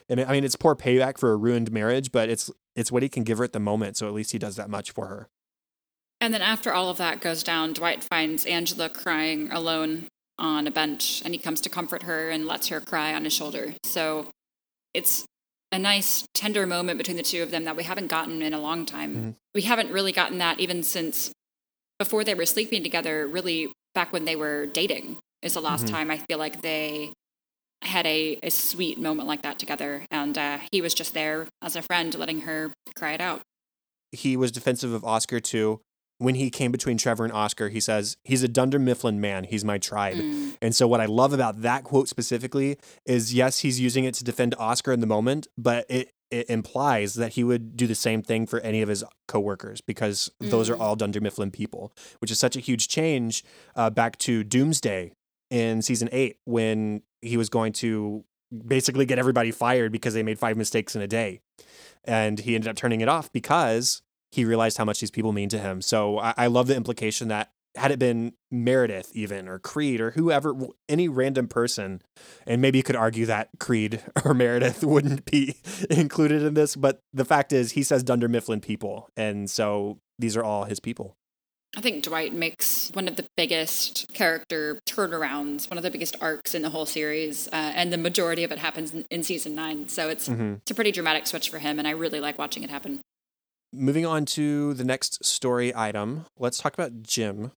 And 0.08 0.22
I 0.22 0.32
mean, 0.32 0.44
it's 0.44 0.56
poor 0.56 0.76
payback 0.76 1.18
for 1.18 1.32
a 1.32 1.36
ruined 1.36 1.72
marriage, 1.72 2.12
but 2.12 2.30
it's 2.30 2.52
it's 2.76 2.92
what 2.92 3.04
he 3.04 3.10
can 3.10 3.24
give 3.24 3.38
her 3.38 3.44
at 3.44 3.54
the 3.54 3.60
moment. 3.60 3.98
So 3.98 4.08
at 4.08 4.14
least 4.14 4.32
he 4.32 4.40
does 4.40 4.56
that 4.56 4.70
much 4.70 4.92
for 4.92 5.08
her. 5.08 5.30
And 6.22 6.34
then 6.34 6.42
after 6.42 6.74
all 6.74 6.90
of 6.90 6.98
that 6.98 7.22
goes 7.22 7.44
down, 7.44 7.74
Dwight 7.74 8.04
finds 8.04 8.46
Angela 8.46 8.90
crying 8.90 9.52
alone 9.52 10.08
on 10.38 10.68
a 10.68 10.72
bench, 10.72 11.22
and 11.24 11.34
he 11.34 11.40
comes 11.40 11.62
to 11.62 11.70
comfort 11.70 12.04
her 12.04 12.30
and 12.30 12.46
lets 12.46 12.68
her 12.68 12.80
cry 12.80 13.14
on 13.14 13.24
his 13.24 13.34
shoulder. 13.34 13.74
So 13.84 14.28
it's 14.94 15.26
a 15.72 15.80
nice 15.80 16.26
tender 16.34 16.66
moment 16.66 16.98
between 16.98 17.18
the 17.18 17.24
two 17.24 17.44
of 17.44 17.52
them 17.52 17.66
that 17.66 17.76
we 17.76 17.84
haven't 17.84 18.08
gotten 18.08 18.42
in 18.42 18.54
a 18.54 18.60
long 18.60 18.86
time. 18.86 19.16
Mm-hmm. 19.16 19.30
We 19.54 19.62
haven't 19.62 19.92
really 19.92 20.12
gotten 20.12 20.40
that 20.40 20.60
even 20.60 20.84
since 20.84 21.32
before 21.98 22.24
they 22.24 22.34
were 22.34 22.46
sleeping 22.46 22.82
together, 22.84 23.28
really 23.28 23.72
back 23.94 24.12
when 24.12 24.26
they 24.26 24.36
were 24.36 24.66
dating 24.66 25.18
is 25.42 25.54
the 25.54 25.62
last 25.62 25.86
mm-hmm. 25.86 25.96
time 25.96 26.12
I 26.12 26.18
feel 26.18 26.38
like 26.38 26.62
they 26.62 27.14
had 27.82 28.06
a, 28.06 28.40
a 28.44 28.50
sweet 28.50 29.00
moment 29.00 29.28
like 29.28 29.44
that 29.44 29.60
together. 29.60 30.04
And 30.12 30.38
uh, 30.38 30.60
he 30.72 30.82
was 30.82 30.94
just 30.94 31.14
there 31.14 31.48
as 31.62 31.76
a 31.76 31.82
friend, 31.82 32.14
letting 32.16 32.42
her 32.42 32.72
cry 32.96 33.14
it 33.14 33.22
out. 33.22 33.42
He 34.12 34.36
was 34.36 34.52
defensive 34.52 34.92
of 34.92 35.06
Oscar 35.06 35.40
too 35.40 35.82
when 36.20 36.36
he 36.36 36.50
came 36.50 36.72
between 36.72 36.98
Trevor 36.98 37.24
and 37.24 37.34
Oscar, 37.34 37.70
he 37.70 37.80
says, 37.80 38.18
He's 38.24 38.44
a 38.44 38.48
Dunder 38.48 38.78
Mifflin 38.78 39.20
man. 39.20 39.46
He's 39.46 39.66
my 39.66 39.78
tribe. 39.78 40.18
Mm. 40.18 40.58
And 40.62 40.76
so, 40.76 40.88
what 40.88 41.02
I 41.02 41.06
love 41.06 41.34
about 41.34 41.62
that 41.64 41.84
quote 41.84 42.08
specifically 42.08 42.78
is 43.06 43.34
yes, 43.34 43.60
he's 43.60 43.80
using 43.80 44.04
it 44.04 44.14
to 44.16 44.24
defend 44.24 44.54
Oscar 44.60 44.92
in 44.92 45.00
the 45.00 45.08
moment, 45.08 45.48
but 45.58 45.86
it, 45.90 46.12
it 46.30 46.50
implies 46.50 47.16
that 47.16 47.34
he 47.34 47.44
would 47.44 47.76
do 47.76 47.88
the 47.88 47.96
same 47.96 48.22
thing 48.22 48.46
for 48.46 48.60
any 48.60 48.82
of 48.82 48.90
his 48.90 49.04
coworkers 49.28 49.82
because 49.82 50.30
mm. 50.42 50.50
those 50.50 50.70
are 50.70 50.76
mm. 50.76 50.82
all 50.82 50.96
Dunder 50.96 51.22
Mifflin 51.22 51.52
people, 51.52 51.94
which 52.20 52.30
is 52.30 52.38
such 52.38 52.56
a 52.56 52.60
huge 52.60 52.90
change 52.90 53.44
uh, 53.76 53.90
back 53.90 54.18
to 54.20 54.44
Doomsday 54.44 55.14
in 55.50 55.82
season 55.82 56.10
eight 56.12 56.38
when 56.46 57.02
he 57.22 57.38
was 57.38 57.50
going 57.50 57.74
to 57.74 58.24
basically 58.66 59.06
get 59.06 59.20
everybody 59.20 59.52
fired 59.52 59.92
because 59.92 60.14
they 60.14 60.24
made 60.24 60.40
five 60.40 60.58
mistakes 60.58 60.96
in 60.96 61.02
a 61.02 61.08
day. 61.08 61.40
And 62.04 62.40
he 62.40 62.56
ended 62.56 62.70
up 62.70 62.76
turning 62.76 63.02
it 63.02 63.10
off 63.10 63.32
because 63.32 64.02
he 64.32 64.46
realized 64.46 64.78
how 64.78 64.86
much 64.86 65.00
these 65.00 65.12
people 65.12 65.32
mean 65.32 65.50
to 65.50 65.60
him. 65.60 65.82
So 65.82 66.20
I, 66.20 66.34
I 66.38 66.48
love 66.48 66.68
the 66.68 66.76
implication 66.76 67.28
that 67.30 67.52
had 67.76 67.92
it 67.92 68.00
been 68.00 68.34
Meredith 68.52 69.12
even 69.14 69.48
or 69.48 69.60
Creed 69.60 70.02
or 70.02 70.12
whoever 70.12 70.56
any 70.88 71.08
random 71.08 71.48
person 71.48 72.02
and 72.48 72.62
maybe 72.62 72.80
you 72.80 72.84
could 72.84 72.96
argue 72.96 73.26
that 73.28 73.50
Creed 73.60 74.02
or 74.26 74.34
Meredith 74.34 74.84
wouldn't 74.84 75.26
be 75.26 75.56
included 75.90 76.42
in 76.42 76.56
this 76.56 76.76
but 76.76 77.02
the 77.14 77.26
fact 77.26 77.54
is 77.54 77.74
he 77.74 77.84
says 77.84 78.04
Dunder 78.04 78.28
Mifflin 78.28 78.60
people 78.60 79.10
and 79.16 79.50
so 79.50 80.00
these 80.18 80.36
are 80.36 80.44
all 80.44 80.66
his 80.66 80.80
people. 80.80 81.16
I 81.78 81.82
think 81.82 82.04
Dwight 82.04 82.34
makes 82.34 82.90
one 82.94 83.08
of 83.08 83.16
the 83.16 83.26
biggest 83.38 84.12
character 84.14 84.80
turnarounds, 84.88 85.70
one 85.70 85.78
of 85.78 85.84
the 85.84 85.92
biggest 85.92 86.16
arcs 86.20 86.56
in 86.56 86.64
the 86.64 86.72
whole 86.72 86.88
series, 86.88 87.48
uh, 87.50 87.72
and 87.76 87.94
the 87.94 87.98
majority 87.98 88.44
of 88.44 88.52
it 88.52 88.58
happens 88.58 88.92
in, 88.92 89.06
in 89.12 89.22
season 89.22 89.54
nine. 89.54 89.88
So 89.88 90.10
it's 90.10 90.28
mm-hmm. 90.28 90.56
it's 90.56 90.72
a 90.72 90.76
pretty 90.76 90.92
dramatic 90.92 91.28
switch 91.28 91.50
for 91.50 91.60
him, 91.60 91.78
and 91.78 91.88
I 91.88 91.92
really 91.92 92.20
like 92.20 92.40
watching 92.40 92.64
it 92.64 92.72
happen. 92.72 93.02
Moving 93.74 94.06
on 94.06 94.26
to 94.26 94.74
the 94.74 94.84
next 94.84 95.24
story 95.24 95.76
item, 95.76 96.26
let's 96.38 96.58
talk 96.58 96.74
about 96.74 97.04
Jim 97.04 97.52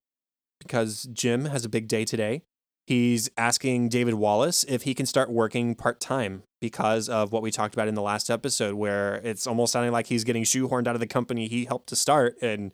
because 0.61 1.09
Jim 1.13 1.47
has 1.47 1.65
a 1.65 1.69
big 1.69 1.89
day 1.89 2.05
today. 2.05 2.43
He's 2.87 3.31
asking 3.39 3.91
David 3.91 4.15
Wallace 4.15 4.65
if 4.65 4.83
he 4.83 4.95
can 4.95 5.07
start 5.07 5.31
working 5.31 5.75
part 5.75 6.01
time 6.01 6.43
because 6.61 7.09
of 7.09 7.33
what 7.33 7.43
we 7.43 7.51
talked 7.51 7.75
about 7.75 7.89
in 7.89 7.95
the 7.95 8.03
last 8.03 8.29
episode, 8.29 8.75
where 8.75 9.17
it's 9.25 9.47
almost 9.47 9.73
sounding 9.73 9.93
like 9.93 10.09
he's 10.09 10.25
getting 10.25 10.43
shoehorned 10.43 10.89
out 10.89 10.95
of 10.95 11.01
the 11.01 11.07
company 11.07 11.47
he 11.47 11.65
helped 11.65 11.89
to 11.89 11.97
start 11.97 12.37
and 12.43 12.73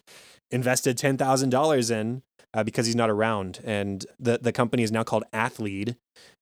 invested 0.51 0.97
$10,000 0.97 1.91
in 1.91 2.23
uh, 2.55 2.65
because 2.65 2.87
he's 2.87 2.97
not 2.97 3.11
around. 3.11 3.61
And 3.65 4.05
the, 4.19 4.39
the 4.41 4.53
company 4.53 4.83
is 4.83 4.91
now 4.91 5.03
called 5.03 5.25
Athlead, 5.33 5.97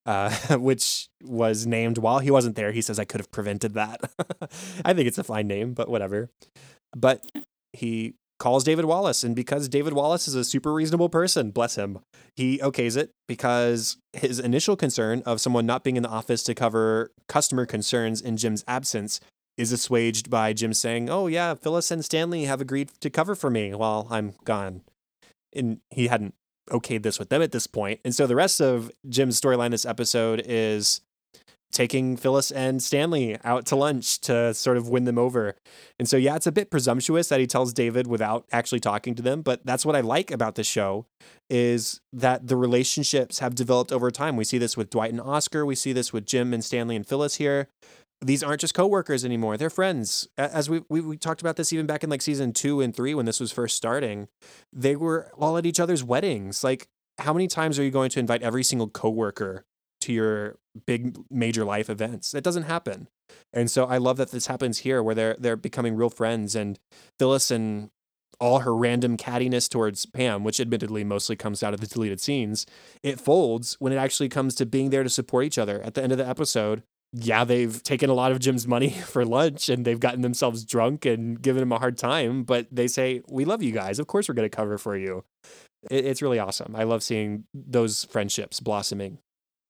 uh, 0.06 0.30
which 0.58 1.08
was 1.22 1.66
named 1.66 1.98
while 1.98 2.20
he 2.20 2.30
wasn't 2.30 2.54
there. 2.54 2.70
He 2.70 2.82
says, 2.82 2.98
I 2.98 3.04
could 3.04 3.20
have 3.20 3.32
prevented 3.32 3.74
that. 3.74 4.00
I 4.84 4.94
think 4.94 5.08
it's 5.08 5.18
a 5.18 5.24
fine 5.24 5.48
name, 5.48 5.74
but 5.74 5.88
whatever. 5.88 6.30
But 6.96 7.24
he 7.72 8.14
calls 8.38 8.64
David 8.64 8.84
Wallace. 8.84 9.24
And 9.24 9.34
because 9.34 9.68
David 9.68 9.92
Wallace 9.92 10.28
is 10.28 10.34
a 10.34 10.44
super 10.44 10.72
reasonable 10.72 11.08
person, 11.08 11.50
bless 11.50 11.76
him, 11.76 12.00
he 12.34 12.58
okays 12.58 12.96
it 12.96 13.10
because 13.28 13.96
his 14.12 14.38
initial 14.38 14.76
concern 14.76 15.22
of 15.24 15.40
someone 15.40 15.66
not 15.66 15.84
being 15.84 15.96
in 15.96 16.02
the 16.02 16.08
office 16.08 16.42
to 16.44 16.54
cover 16.54 17.10
customer 17.28 17.66
concerns 17.66 18.20
in 18.20 18.36
Jim's 18.36 18.64
absence 18.66 19.20
is 19.56 19.72
assuaged 19.72 20.28
by 20.28 20.52
Jim 20.52 20.74
saying, 20.74 21.08
Oh, 21.08 21.28
yeah, 21.28 21.54
Phyllis 21.54 21.90
and 21.90 22.04
Stanley 22.04 22.44
have 22.44 22.60
agreed 22.60 22.90
to 23.00 23.10
cover 23.10 23.34
for 23.34 23.50
me 23.50 23.74
while 23.74 24.06
I'm 24.10 24.34
gone. 24.44 24.82
And 25.54 25.80
he 25.90 26.08
hadn't 26.08 26.34
okayed 26.70 27.02
this 27.02 27.18
with 27.18 27.30
them 27.30 27.40
at 27.40 27.52
this 27.52 27.66
point. 27.66 28.00
And 28.04 28.14
so 28.14 28.26
the 28.26 28.36
rest 28.36 28.60
of 28.60 28.90
Jim's 29.08 29.40
storyline 29.40 29.70
this 29.70 29.86
episode 29.86 30.42
is 30.44 31.00
taking 31.72 32.16
Phyllis 32.16 32.50
and 32.50 32.82
Stanley 32.82 33.36
out 33.44 33.66
to 33.66 33.76
lunch 33.76 34.20
to 34.22 34.54
sort 34.54 34.76
of 34.76 34.88
win 34.88 35.04
them 35.04 35.18
over. 35.18 35.56
And 35.98 36.08
so, 36.08 36.16
yeah, 36.16 36.36
it's 36.36 36.46
a 36.46 36.52
bit 36.52 36.70
presumptuous 36.70 37.28
that 37.28 37.40
he 37.40 37.46
tells 37.46 37.72
David 37.72 38.06
without 38.06 38.46
actually 38.52 38.80
talking 38.80 39.14
to 39.14 39.22
them, 39.22 39.42
but 39.42 39.64
that's 39.64 39.84
what 39.84 39.96
I 39.96 40.00
like 40.00 40.30
about 40.30 40.54
the 40.54 40.64
show 40.64 41.06
is 41.50 42.00
that 42.12 42.46
the 42.48 42.56
relationships 42.56 43.40
have 43.40 43.54
developed 43.54 43.92
over 43.92 44.10
time. 44.10 44.36
We 44.36 44.44
see 44.44 44.58
this 44.58 44.76
with 44.76 44.90
Dwight 44.90 45.10
and 45.10 45.20
Oscar, 45.20 45.66
we 45.66 45.74
see 45.74 45.92
this 45.92 46.12
with 46.12 46.26
Jim 46.26 46.54
and 46.54 46.64
Stanley 46.64 46.96
and 46.96 47.06
Phyllis 47.06 47.36
here. 47.36 47.68
These 48.22 48.42
aren't 48.42 48.62
just 48.62 48.72
coworkers 48.72 49.26
anymore; 49.26 49.58
they're 49.58 49.68
friends. 49.68 50.26
As 50.38 50.70
we, 50.70 50.80
we 50.88 51.02
we 51.02 51.18
talked 51.18 51.42
about 51.42 51.56
this 51.56 51.70
even 51.70 51.84
back 51.84 52.02
in 52.02 52.08
like 52.08 52.22
season 52.22 52.54
two 52.54 52.80
and 52.80 52.96
three 52.96 53.14
when 53.14 53.26
this 53.26 53.38
was 53.38 53.52
first 53.52 53.76
starting, 53.76 54.28
they 54.72 54.96
were 54.96 55.30
all 55.36 55.58
at 55.58 55.66
each 55.66 55.78
other's 55.78 56.02
weddings. 56.02 56.64
Like, 56.64 56.88
how 57.18 57.34
many 57.34 57.46
times 57.46 57.78
are 57.78 57.84
you 57.84 57.90
going 57.90 58.08
to 58.10 58.18
invite 58.18 58.42
every 58.42 58.64
single 58.64 58.88
coworker 58.88 59.66
to 60.06 60.12
your 60.12 60.56
big 60.86 61.18
major 61.30 61.64
life 61.64 61.90
events. 61.90 62.34
It 62.34 62.44
doesn't 62.44 62.64
happen. 62.64 63.08
And 63.52 63.70
so 63.70 63.86
I 63.86 63.98
love 63.98 64.16
that 64.18 64.30
this 64.30 64.46
happens 64.46 64.78
here 64.78 65.02
where 65.02 65.14
they're 65.14 65.36
they're 65.38 65.56
becoming 65.56 65.96
real 65.96 66.10
friends 66.10 66.54
and 66.54 66.78
Phyllis 67.18 67.50
and 67.50 67.90
all 68.38 68.60
her 68.60 68.76
random 68.76 69.16
cattiness 69.16 69.68
towards 69.68 70.06
Pam, 70.06 70.44
which 70.44 70.60
admittedly 70.60 71.04
mostly 71.04 71.36
comes 71.36 71.62
out 71.62 71.74
of 71.74 71.80
the 71.80 71.86
deleted 71.86 72.20
scenes, 72.20 72.66
it 73.02 73.18
folds 73.20 73.76
when 73.78 73.92
it 73.92 73.96
actually 73.96 74.28
comes 74.28 74.54
to 74.56 74.66
being 74.66 74.90
there 74.90 75.02
to 75.02 75.08
support 75.08 75.44
each 75.44 75.58
other. 75.58 75.80
At 75.82 75.94
the 75.94 76.02
end 76.02 76.12
of 76.12 76.18
the 76.18 76.28
episode, 76.28 76.82
yeah, 77.12 77.44
they've 77.44 77.82
taken 77.82 78.10
a 78.10 78.14
lot 78.14 78.32
of 78.32 78.38
Jim's 78.38 78.66
money 78.66 78.90
for 79.06 79.24
lunch 79.24 79.68
and 79.68 79.84
they've 79.84 80.00
gotten 80.00 80.20
themselves 80.20 80.64
drunk 80.64 81.06
and 81.06 81.40
given 81.40 81.62
him 81.62 81.72
a 81.72 81.78
hard 81.78 81.96
time, 81.96 82.44
but 82.44 82.66
they 82.70 82.88
say, 82.88 83.22
We 83.28 83.44
love 83.44 83.62
you 83.62 83.72
guys. 83.72 83.98
Of 83.98 84.06
course, 84.06 84.28
we're 84.28 84.34
going 84.34 84.48
to 84.50 84.54
cover 84.54 84.76
for 84.78 84.96
you. 84.96 85.24
It's 85.90 86.20
really 86.20 86.38
awesome. 86.38 86.74
I 86.76 86.82
love 86.82 87.02
seeing 87.02 87.44
those 87.54 88.04
friendships 88.04 88.60
blossoming. 88.60 89.18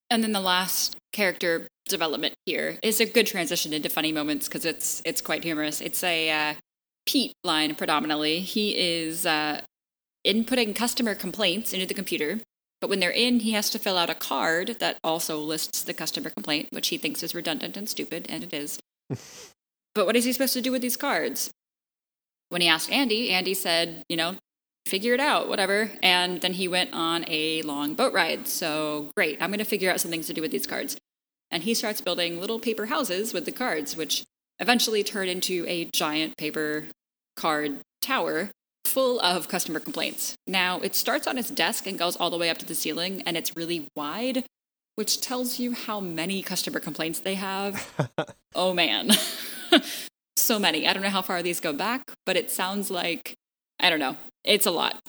And 0.09 0.23
then 0.23 0.31
the 0.31 0.39
last 0.39 0.95
character 1.11 1.67
development 1.87 2.35
here 2.45 2.77
is 2.83 2.99
a 2.99 3.05
good 3.05 3.27
transition 3.27 3.73
into 3.73 3.89
funny 3.89 4.11
moments 4.11 4.47
because 4.47 4.65
it's 4.65 5.01
it's 5.05 5.21
quite 5.21 5.43
humorous. 5.43 5.81
It's 5.81 6.03
a 6.03 6.29
uh, 6.29 6.53
Pete 7.05 7.33
line 7.43 7.75
predominantly. 7.75 8.39
He 8.41 8.77
is 8.77 9.25
uh, 9.25 9.61
inputting 10.25 10.75
customer 10.75 11.15
complaints 11.15 11.73
into 11.73 11.85
the 11.85 11.93
computer, 11.93 12.39
but 12.81 12.89
when 12.89 12.99
they're 12.99 13.09
in, 13.09 13.39
he 13.39 13.51
has 13.53 13.69
to 13.71 13.79
fill 13.79 13.97
out 13.97 14.09
a 14.09 14.15
card 14.15 14.77
that 14.79 14.97
also 15.03 15.39
lists 15.39 15.83
the 15.83 15.93
customer 15.93 16.29
complaint, 16.29 16.67
which 16.71 16.89
he 16.89 16.97
thinks 16.97 17.23
is 17.23 17.33
redundant 17.33 17.77
and 17.77 17.89
stupid, 17.89 18.27
and 18.29 18.43
it 18.43 18.53
is. 18.53 18.79
but 19.95 20.05
what 20.05 20.15
is 20.15 20.25
he 20.25 20.33
supposed 20.33 20.53
to 20.53 20.61
do 20.61 20.71
with 20.71 20.81
these 20.81 20.97
cards? 20.97 21.49
When 22.49 22.61
he 22.61 22.67
asked 22.67 22.91
Andy, 22.91 23.31
Andy 23.31 23.53
said, 23.53 24.03
you 24.07 24.15
know, 24.15 24.35
figure 24.87 25.13
it 25.13 25.19
out, 25.19 25.47
whatever. 25.47 25.91
And 26.01 26.41
then 26.41 26.53
he 26.53 26.67
went 26.67 26.93
on 26.93 27.25
a 27.27 27.61
long 27.61 27.93
boat 27.93 28.13
ride. 28.13 28.47
So 28.47 29.11
great, 29.15 29.37
I'm 29.41 29.49
going 29.49 29.59
to 29.59 29.65
figure 29.65 29.91
out 29.91 29.99
some 29.99 30.11
things 30.11 30.27
to 30.27 30.33
do 30.33 30.41
with 30.41 30.51
these 30.51 30.67
cards. 30.67 30.97
And 31.51 31.63
he 31.63 31.73
starts 31.73 32.01
building 32.01 32.39
little 32.39 32.59
paper 32.59 32.87
houses 32.87 33.33
with 33.33 33.45
the 33.45 33.51
cards, 33.51 33.95
which 33.95 34.23
eventually 34.59 35.03
turn 35.03 35.27
into 35.27 35.65
a 35.67 35.85
giant 35.85 36.37
paper 36.37 36.85
card 37.35 37.79
tower 38.01 38.49
full 38.85 39.19
of 39.19 39.47
customer 39.47 39.79
complaints. 39.79 40.35
Now, 40.47 40.79
it 40.79 40.95
starts 40.95 41.27
on 41.27 41.37
his 41.37 41.49
desk 41.49 41.85
and 41.85 41.99
goes 41.99 42.15
all 42.15 42.29
the 42.29 42.37
way 42.37 42.49
up 42.49 42.57
to 42.59 42.65
the 42.65 42.75
ceiling, 42.75 43.21
and 43.25 43.37
it's 43.37 43.55
really 43.55 43.87
wide, 43.95 44.45
which 44.95 45.21
tells 45.21 45.59
you 45.59 45.73
how 45.73 45.99
many 45.99 46.41
customer 46.41 46.79
complaints 46.79 47.19
they 47.19 47.35
have. 47.35 47.93
oh 48.55 48.73
man. 48.73 49.11
so 50.37 50.57
many. 50.57 50.87
I 50.87 50.93
don't 50.93 51.03
know 51.03 51.09
how 51.09 51.21
far 51.21 51.43
these 51.43 51.59
go 51.59 51.73
back, 51.73 52.11
but 52.25 52.37
it 52.37 52.49
sounds 52.49 52.89
like, 52.89 53.35
I 53.79 53.89
don't 53.89 53.99
know, 53.99 54.15
it's 54.47 54.65
a 54.65 54.71
lot. 54.71 54.99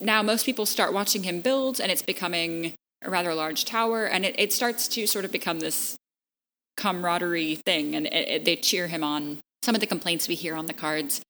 Now, 0.00 0.22
most 0.22 0.46
people 0.46 0.66
start 0.66 0.92
watching 0.92 1.22
him 1.22 1.40
build, 1.40 1.80
and 1.80 1.90
it's 1.90 2.02
becoming 2.02 2.74
a 3.02 3.10
rather 3.10 3.34
large 3.34 3.64
tower, 3.64 4.04
and 4.04 4.24
it, 4.24 4.34
it 4.38 4.52
starts 4.52 4.88
to 4.88 5.06
sort 5.06 5.24
of 5.24 5.32
become 5.32 5.60
this 5.60 5.96
camaraderie 6.76 7.56
thing, 7.56 7.94
and 7.94 8.06
it, 8.06 8.28
it, 8.28 8.44
they 8.44 8.56
cheer 8.56 8.88
him 8.88 9.04
on. 9.04 9.38
Some 9.62 9.74
of 9.74 9.80
the 9.80 9.86
complaints 9.86 10.26
we 10.26 10.36
hear 10.36 10.54
on 10.54 10.66
the 10.66 10.72
cards 10.72 11.20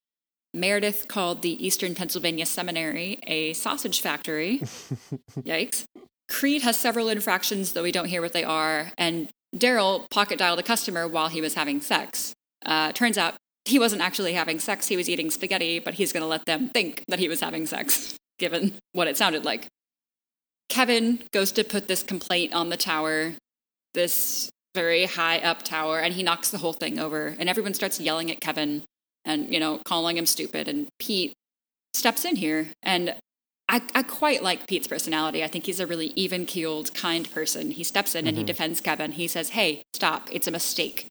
Meredith 0.53 1.07
called 1.07 1.43
the 1.43 1.65
Eastern 1.65 1.95
Pennsylvania 1.95 2.47
Seminary 2.47 3.19
a 3.27 3.53
sausage 3.53 4.01
factory. 4.01 4.59
Yikes. 5.39 5.85
Creed 6.29 6.63
has 6.63 6.79
several 6.79 7.09
infractions, 7.09 7.73
though 7.73 7.83
we 7.83 7.93
don't 7.93 8.09
hear 8.09 8.23
what 8.23 8.33
they 8.33 8.45
are. 8.45 8.93
And 8.99 9.29
Daryl 9.55 10.09
pocket 10.11 10.39
dialed 10.39 10.59
a 10.59 10.65
customer 10.65 11.07
while 11.07 11.29
he 11.29 11.41
was 11.41 11.55
having 11.55 11.81
sex. 11.81 12.35
Uh, 12.65 12.93
turns 12.93 13.19
out 13.19 13.35
he 13.65 13.79
wasn't 13.79 14.03
actually 14.03 14.33
having 14.33 14.59
sex, 14.59 14.89
he 14.89 14.97
was 14.97 15.09
eating 15.09 15.31
spaghetti, 15.31 15.79
but 15.79 15.95
he's 15.95 16.13
going 16.13 16.23
to 16.23 16.27
let 16.27 16.47
them 16.47 16.69
think 16.69 17.05
that 17.09 17.19
he 17.19 17.29
was 17.29 17.41
having 17.41 17.67
sex, 17.67 18.17
given 18.39 18.75
what 18.93 19.09
it 19.09 19.17
sounded 19.17 19.45
like. 19.45 19.67
Kevin 20.69 21.21
goes 21.33 21.53
to 21.53 21.65
put 21.65 21.89
this 21.89 22.03
complaint 22.03 22.55
on 22.55 22.71
the 22.71 22.77
tower, 22.77 23.35
this 23.93 24.51
very 24.75 25.05
high 25.05 25.39
up 25.39 25.63
tower, 25.63 25.99
and 25.99 26.15
he 26.15 26.23
knocks 26.23 26.51
the 26.51 26.59
whole 26.59 26.73
thing 26.73 26.99
over. 26.99 27.35
And 27.39 27.49
everyone 27.49 27.75
starts 27.75 28.01
yelling 28.01 28.31
at 28.31 28.41
Kevin 28.41 28.85
and, 29.25 29.53
you 29.53 29.61
know, 29.61 29.81
calling 29.85 30.17
him 30.17 30.27
stupid. 30.27 30.69
And 30.69 30.89
Pete 30.99 31.33
steps 31.93 32.25
in 32.25 32.37
here. 32.37 32.69
And 32.83 33.17
I, 33.69 33.83
I 33.95 34.03
quite 34.03 34.43
like 34.43 34.67
Pete's 34.67 34.87
personality. 34.87 35.45
I 35.45 35.49
think 35.49 35.67
he's 35.67 35.81
a 35.81 35.87
really 35.87 36.13
even 36.17 36.47
keeled, 36.47 36.95
kind 36.95 37.31
person. 37.33 37.73
He 37.73 37.85
steps 37.85 38.15
in 38.15 38.21
mm-hmm. 38.21 38.29
and 38.29 38.37
he 38.37 38.43
mm-hmm. 38.43 38.47
defends 38.47 38.81
Kevin. 38.81 39.13
He 39.13 39.29
says, 39.29 39.51
Hey, 39.51 39.83
stop. 39.93 40.29
It's 40.31 40.47
a 40.47 40.53
mistake. 40.53 41.07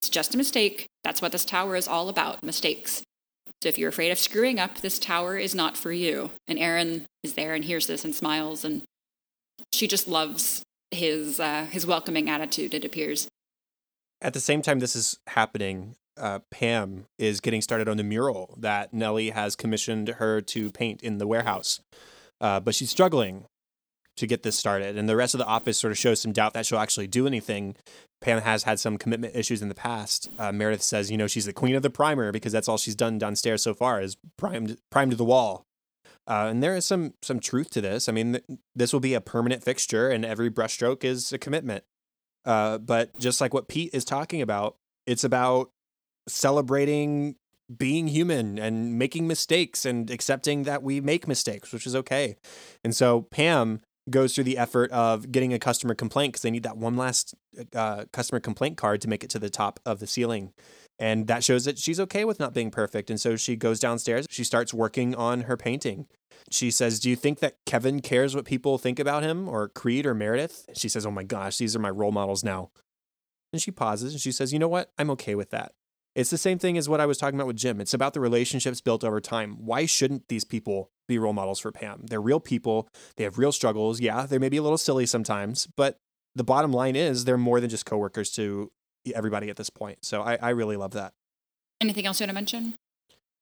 It's 0.00 0.08
just 0.08 0.34
a 0.34 0.38
mistake. 0.38 0.86
That's 1.04 1.22
what 1.22 1.32
this 1.32 1.44
tower 1.44 1.76
is 1.76 1.88
all 1.88 2.08
about 2.08 2.42
mistakes. 2.42 3.02
So 3.62 3.68
if 3.68 3.78
you're 3.78 3.90
afraid 3.90 4.10
of 4.10 4.18
screwing 4.18 4.58
up, 4.58 4.78
this 4.78 4.98
tower 4.98 5.36
is 5.36 5.54
not 5.54 5.76
for 5.76 5.92
you. 5.92 6.30
And 6.48 6.58
Erin 6.58 7.06
is 7.22 7.34
there 7.34 7.54
and 7.54 7.64
hears 7.64 7.86
this 7.86 8.04
and 8.04 8.14
smiles, 8.14 8.64
and 8.64 8.82
she 9.72 9.86
just 9.86 10.08
loves 10.08 10.62
his 10.90 11.38
uh, 11.38 11.66
his 11.70 11.86
welcoming 11.86 12.30
attitude. 12.30 12.74
It 12.74 12.84
appears. 12.84 13.28
At 14.22 14.34
the 14.34 14.40
same 14.40 14.62
time, 14.62 14.80
this 14.80 14.96
is 14.96 15.18
happening. 15.28 15.94
Uh, 16.18 16.40
Pam 16.50 17.06
is 17.18 17.40
getting 17.40 17.62
started 17.62 17.88
on 17.88 17.96
the 17.96 18.02
mural 18.02 18.54
that 18.58 18.92
Nellie 18.92 19.30
has 19.30 19.56
commissioned 19.56 20.08
her 20.08 20.40
to 20.42 20.70
paint 20.70 21.02
in 21.02 21.18
the 21.18 21.26
warehouse, 21.26 21.80
uh, 22.40 22.60
but 22.60 22.74
she's 22.74 22.90
struggling 22.90 23.44
to 24.16 24.26
get 24.26 24.42
this 24.42 24.56
started. 24.56 24.98
And 24.98 25.08
the 25.08 25.16
rest 25.16 25.34
of 25.34 25.38
the 25.38 25.46
office 25.46 25.78
sort 25.78 25.92
of 25.92 25.98
shows 25.98 26.20
some 26.20 26.32
doubt 26.32 26.52
that 26.52 26.66
she'll 26.66 26.78
actually 26.78 27.06
do 27.06 27.26
anything 27.26 27.74
Pam 28.20 28.42
has 28.42 28.64
had 28.64 28.78
some 28.78 28.98
commitment 28.98 29.34
issues 29.34 29.62
in 29.62 29.68
the 29.68 29.74
past. 29.74 30.28
Uh, 30.38 30.52
Meredith 30.52 30.82
says, 30.82 31.10
you 31.10 31.16
know, 31.16 31.26
she's 31.26 31.46
the 31.46 31.52
queen 31.52 31.74
of 31.74 31.82
the 31.82 31.90
primer 31.90 32.32
because 32.32 32.52
that's 32.52 32.68
all 32.68 32.76
she's 32.76 32.94
done 32.94 33.18
downstairs 33.18 33.62
so 33.62 33.74
far 33.74 34.00
is 34.00 34.16
primed 34.36 34.78
primed 34.90 35.12
the 35.12 35.24
wall. 35.24 35.64
Uh, 36.26 36.46
and 36.50 36.62
there 36.62 36.76
is 36.76 36.84
some 36.84 37.14
some 37.22 37.40
truth 37.40 37.70
to 37.70 37.80
this. 37.80 38.08
I 38.08 38.12
mean, 38.12 38.32
th- 38.32 38.60
this 38.74 38.92
will 38.92 39.00
be 39.00 39.14
a 39.14 39.20
permanent 39.20 39.64
fixture, 39.64 40.10
and 40.10 40.24
every 40.24 40.50
brushstroke 40.50 41.02
is 41.02 41.32
a 41.32 41.38
commitment. 41.38 41.84
Uh, 42.44 42.78
but 42.78 43.18
just 43.18 43.40
like 43.40 43.54
what 43.54 43.68
Pete 43.68 43.90
is 43.92 44.04
talking 44.04 44.42
about, 44.42 44.76
it's 45.06 45.24
about 45.24 45.70
celebrating 46.28 47.36
being 47.76 48.08
human 48.08 48.58
and 48.58 48.98
making 48.98 49.26
mistakes 49.26 49.84
and 49.84 50.10
accepting 50.10 50.64
that 50.64 50.82
we 50.82 51.00
make 51.00 51.28
mistakes, 51.28 51.72
which 51.72 51.86
is 51.86 51.94
okay. 51.94 52.36
And 52.82 52.94
so 52.94 53.22
Pam 53.22 53.80
goes 54.10 54.34
through 54.34 54.44
the 54.44 54.58
effort 54.58 54.90
of 54.90 55.30
getting 55.32 55.52
a 55.52 55.58
customer 55.58 55.94
complaint 55.94 56.32
because 56.32 56.42
they 56.42 56.50
need 56.50 56.62
that 56.62 56.76
one 56.76 56.96
last 56.96 57.34
uh, 57.74 58.04
customer 58.12 58.40
complaint 58.40 58.76
card 58.76 59.00
to 59.02 59.08
make 59.08 59.24
it 59.24 59.30
to 59.30 59.38
the 59.38 59.50
top 59.50 59.80
of 59.84 60.00
the 60.00 60.06
ceiling. 60.06 60.52
And 60.98 61.26
that 61.28 61.42
shows 61.42 61.64
that 61.64 61.78
she's 61.78 61.98
okay 62.00 62.24
with 62.24 62.38
not 62.38 62.52
being 62.52 62.70
perfect. 62.70 63.08
And 63.08 63.20
so 63.20 63.36
she 63.36 63.56
goes 63.56 63.80
downstairs. 63.80 64.26
She 64.28 64.44
starts 64.44 64.74
working 64.74 65.14
on 65.14 65.42
her 65.42 65.56
painting. 65.56 66.06
She 66.50 66.70
says, 66.70 67.00
Do 67.00 67.08
you 67.08 67.16
think 67.16 67.38
that 67.40 67.56
Kevin 67.64 68.00
cares 68.00 68.34
what 68.34 68.44
people 68.44 68.76
think 68.76 68.98
about 68.98 69.22
him 69.22 69.48
or 69.48 69.68
Creed 69.68 70.04
or 70.04 70.14
Meredith? 70.14 70.66
She 70.74 70.88
says, 70.88 71.06
Oh 71.06 71.10
my 71.10 71.22
gosh, 71.22 71.56
these 71.56 71.74
are 71.74 71.80
my 71.80 71.90
role 71.90 72.12
models 72.12 72.44
now. 72.44 72.70
And 73.52 73.62
she 73.62 73.70
pauses 73.70 74.12
and 74.12 74.20
she 74.20 74.32
says, 74.32 74.52
You 74.52 74.58
know 74.58 74.68
what? 74.68 74.92
I'm 74.98 75.10
okay 75.10 75.34
with 75.34 75.50
that. 75.50 75.72
It's 76.14 76.30
the 76.30 76.38
same 76.38 76.58
thing 76.58 76.76
as 76.76 76.88
what 76.88 77.00
I 77.00 77.06
was 77.06 77.18
talking 77.18 77.38
about 77.38 77.46
with 77.46 77.56
Jim. 77.56 77.80
It's 77.80 77.94
about 77.94 78.14
the 78.14 78.20
relationships 78.20 78.80
built 78.80 79.04
over 79.04 79.20
time. 79.20 79.56
Why 79.64 79.86
shouldn't 79.86 80.28
these 80.28 80.44
people 80.44 80.90
be 81.10 81.18
role 81.18 81.32
models 81.32 81.60
for 81.60 81.70
Pam? 81.70 82.06
They're 82.08 82.20
real 82.20 82.40
people. 82.40 82.88
They 83.16 83.24
have 83.24 83.38
real 83.38 83.52
struggles. 83.52 84.00
Yeah, 84.00 84.26
they 84.26 84.38
may 84.38 84.48
be 84.48 84.56
a 84.56 84.62
little 84.62 84.78
silly 84.78 85.06
sometimes, 85.06 85.68
but 85.76 85.96
the 86.34 86.44
bottom 86.44 86.72
line 86.72 86.96
is 86.96 87.24
they're 87.24 87.36
more 87.36 87.60
than 87.60 87.68
just 87.68 87.84
coworkers 87.84 88.30
to 88.32 88.70
everybody 89.14 89.50
at 89.50 89.56
this 89.56 89.70
point. 89.70 90.04
So 90.04 90.22
I, 90.22 90.36
I 90.36 90.50
really 90.50 90.76
love 90.76 90.92
that. 90.92 91.12
Anything 91.80 92.06
else 92.06 92.20
you 92.20 92.24
want 92.24 92.30
to 92.30 92.34
mention? 92.34 92.74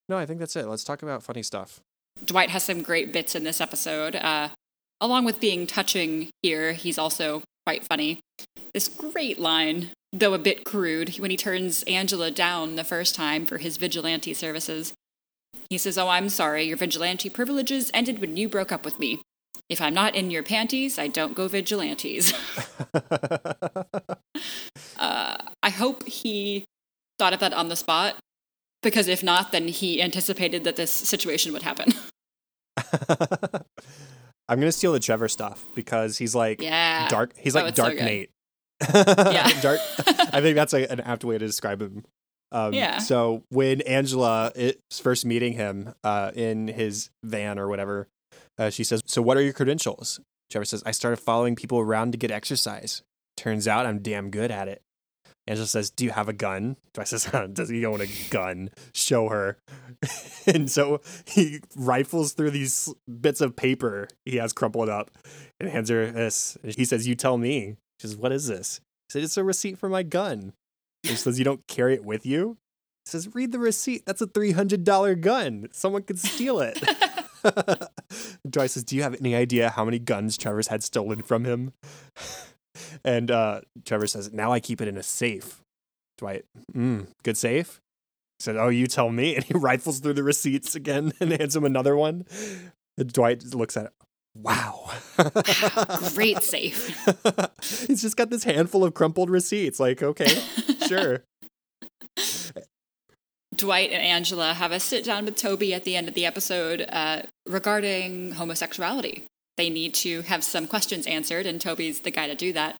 No, 0.09 0.17
I 0.17 0.27
think 0.27 0.41
that's 0.41 0.57
it. 0.57 0.67
Let's 0.67 0.85
talk 0.85 1.03
about 1.03 1.23
funny 1.23 1.43
stuff. 1.43 1.81
Dwight 2.25 2.51
has 2.51 2.65
some 2.65 2.83
great 2.83 3.13
bits 3.13 3.35
in 3.35 3.45
this 3.45 3.61
episode. 3.61 4.17
Uh, 4.17 4.49
along 5.01 5.25
with 5.25 5.41
being 5.41 5.67
touching 5.67 6.31
here, 6.43 6.73
he's 6.73 6.99
also 6.99 7.43
quite 7.67 7.85
funny. 7.85 8.21
This 8.73 8.89
great 8.89 9.39
line, 9.39 9.91
though 10.13 10.35
a 10.35 10.39
bit 10.39 10.65
crude, 10.65 11.19
when 11.19 11.31
he 11.31 11.37
turns 11.37 11.83
Angela 11.85 12.31
down 12.31 12.77
the 12.77 12.85
first 12.85 13.15
time 13.15 13.45
for 13.45 13.59
his 13.59 13.77
vigilante 13.77 14.35
services. 14.35 14.95
He 15.71 15.79
says, 15.79 15.99
Oh, 15.99 16.09
I'm 16.09 16.29
sorry, 16.29 16.65
your 16.65 16.77
vigilante 16.77 17.29
privileges 17.29 17.91
ended 17.93 18.21
when 18.21 18.37
you 18.37 18.49
broke 18.49 18.73
up 18.73 18.85
with 18.85 18.99
me. 18.99 19.21
If 19.69 19.81
I'm 19.81 19.95
not 19.95 20.15
in 20.15 20.31
your 20.31 20.43
panties, 20.43 20.99
I 20.99 21.09
don't 21.09 21.35
go 21.35 21.47
vigilantes. 21.47 22.33
uh, 24.97 25.37
I 25.63 25.71
hope 25.71 26.05
he 26.05 26.65
thought 27.19 27.35
of 27.35 27.41
that 27.41 27.53
on 27.53 27.69
the 27.69 27.77
spot 27.77 28.17
because 28.83 29.09
if 29.09 29.23
not, 29.23 29.53
then 29.53 29.69
he 29.69 30.01
anticipated 30.01 30.65
that 30.65 30.77
this 30.77 30.91
situation 30.91 31.53
would 31.53 31.63
happen. 31.63 31.93
I'm 34.49 34.59
gonna 34.59 34.73
steal 34.73 34.93
the 34.93 35.01
Trevor 35.01 35.29
stuff 35.29 35.67
because 35.75 36.17
he's 36.17 36.35
like 36.35 36.63
yeah. 36.63 37.07
dark. 37.09 37.35
He's 37.37 37.55
like 37.55 37.67
so 37.77 37.83
Dark 37.83 37.97
good. 37.97 38.05
Nate. 38.05 38.31
Yeah. 38.95 39.61
dark. 39.61 39.81
I 40.33 40.41
think 40.41 40.55
that's 40.55 40.73
a, 40.73 40.91
an 40.91 41.01
apt 41.01 41.25
way 41.25 41.37
to 41.37 41.47
describe 41.47 41.83
him. 41.83 42.05
Um, 42.53 42.73
Yeah. 42.73 42.99
So 42.99 43.43
when 43.51 43.81
Angela 43.83 44.53
is 44.55 44.77
first 45.01 45.25
meeting 45.27 45.53
him 45.55 45.95
uh, 46.05 46.33
in 46.35 46.69
his 46.69 47.11
van 47.23 47.59
or 47.59 47.69
whatever, 47.69 48.09
uh, 48.59 48.71
she 48.71 48.85
says, 48.85 49.03
"So 49.07 49.23
what 49.23 49.37
are 49.37 49.43
your 49.43 49.53
credentials?" 49.53 50.21
Trevor 50.51 50.65
says, 50.65 50.83
"I 50.87 50.93
started 50.93 51.19
following 51.19 51.57
people 51.57 51.79
around 51.79 52.13
to 52.13 52.19
get 52.19 52.31
exercise. 52.31 53.03
Turns 53.37 53.69
out 53.69 53.87
I'm 53.87 54.01
damn 54.01 54.31
good 54.31 54.51
at 54.51 54.69
it." 54.69 54.83
Angela 55.47 55.67
says, 55.67 55.91
"Do 55.91 56.05
you 56.05 56.11
have 56.11 56.29
a 56.29 56.33
gun?" 56.33 56.77
Dwight 56.95 57.09
says, 57.09 57.31
"Does 57.53 57.69
he 57.69 57.85
own 57.87 58.01
a 58.01 58.07
gun? 58.31 58.71
Show 58.95 59.29
her." 59.29 59.59
and 60.47 60.71
so 60.71 61.01
he 61.27 61.61
rifles 61.77 62.33
through 62.33 62.51
these 62.51 62.93
bits 63.21 63.41
of 63.41 63.57
paper 63.57 64.09
he 64.25 64.37
has 64.37 64.53
crumpled 64.53 64.89
up 64.89 65.11
and 65.61 65.69
hands 65.69 65.91
her 65.91 66.11
this. 66.11 66.57
He 66.65 66.85
says, 66.85 67.07
"You 67.07 67.15
tell 67.15 67.39
me." 67.39 67.77
She 68.01 68.09
says, 68.09 68.17
"What 68.17 68.33
is 68.33 68.47
this?" 68.47 68.81
He 69.09 69.13
said, 69.13 69.23
"It's 69.25 69.37
a 69.37 69.45
receipt 69.45 69.79
for 69.79 69.89
my 69.89 70.03
gun." 70.03 70.53
He 71.03 71.15
says, 71.15 71.39
"You 71.39 71.45
don't 71.45 71.67
carry 71.67 71.95
it 71.95 72.05
with 72.05 72.27
you." 72.27 72.59
He 73.05 73.11
says, 73.11 73.35
"Read 73.35 73.53
the 73.53 73.59
receipt. 73.59 74.05
That's 74.07 74.21
a 74.21 74.27
three 74.27 74.53
hundred 74.53 74.85
dollar 74.85 75.15
gun. 75.15 75.69
Someone 75.73 76.03
could 76.03 76.19
steal 76.19 76.61
it." 76.61 76.83
Dwight 78.49 78.71
says, 78.71 78.85
"Do 78.85 78.97
you 78.97 79.03
have 79.03 79.17
any 79.21 79.35
idea 79.35 79.71
how 79.71 79.85
many 79.85 79.99
guns 79.99 80.37
Trevor's 80.37 80.69
had 80.69 80.83
stolen 80.83 81.23
from 81.23 81.45
him?" 81.45 81.73
and 83.05 83.31
uh, 83.31 83.61
Trevor 83.85 84.07
says, 84.07 84.33
"Now 84.33 84.53
I 84.53 84.61
keep 84.61 84.81
it 84.81 84.89
in 84.89 84.97
a 84.97 85.03
safe." 85.03 85.63
Dwight, 86.19 86.45
mm, 86.75 87.07
good 87.23 87.37
safe. 87.37 87.81
He 88.39 88.45
said, 88.45 88.57
"Oh, 88.57 88.69
you 88.69 88.87
tell 88.87 89.11
me." 89.11 89.37
And 89.37 89.45
he 89.45 89.55
rifles 89.55 90.01
through 90.01 90.15
the 90.15 90.23
receipts 90.23 90.75
again 90.75 91.13
and 91.21 91.33
hands 91.33 91.57
him 91.57 91.65
another 91.65 91.97
one. 91.97 92.25
And 92.97 93.13
Dwight 93.13 93.45
looks 93.55 93.77
at 93.77 93.87
it. 93.87 93.93
Wow. 94.41 94.91
Great 96.15 96.43
safe. 96.43 96.97
He's 97.87 98.03
just 98.03 98.17
got 98.17 98.31
this 98.31 98.45
handful 98.45 98.85
of 98.85 98.95
crumpled 98.95 99.31
receipts. 99.31 99.81
Like, 99.81 100.03
okay, 100.03 100.43
sure. 100.87 101.25
Dwight 103.55 103.91
and 103.91 104.03
Angela 104.03 104.55
have 104.55 104.71
a 104.71 104.79
sit 104.79 105.05
down 105.05 105.25
with 105.25 105.35
Toby 105.37 105.75
at 105.75 105.83
the 105.85 105.97
end 105.97 106.07
of 106.07 106.15
the 106.15 106.25
episode 106.25 106.87
uh, 106.89 107.23
regarding 107.47 108.33
homosexuality. 108.33 109.25
They 109.57 109.71
need 109.71 109.95
to 109.95 110.23
have 110.23 110.45
some 110.45 110.69
questions 110.69 111.07
answered, 111.09 111.45
and 111.45 111.61
Toby's 111.61 112.01
the 112.01 112.13
guy 112.13 112.29
to 112.29 112.37
do 112.37 112.53
that. 112.53 112.77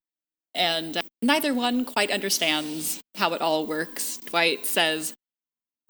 And 0.55 0.97
uh, 0.97 1.03
neither 1.21 1.53
one 1.53 1.85
quite 1.85 2.13
understands 2.13 3.01
how 3.17 3.35
it 3.35 3.41
all 3.41 3.67
works. 3.67 4.19
Dwight 4.19 4.65
says, 4.65 5.13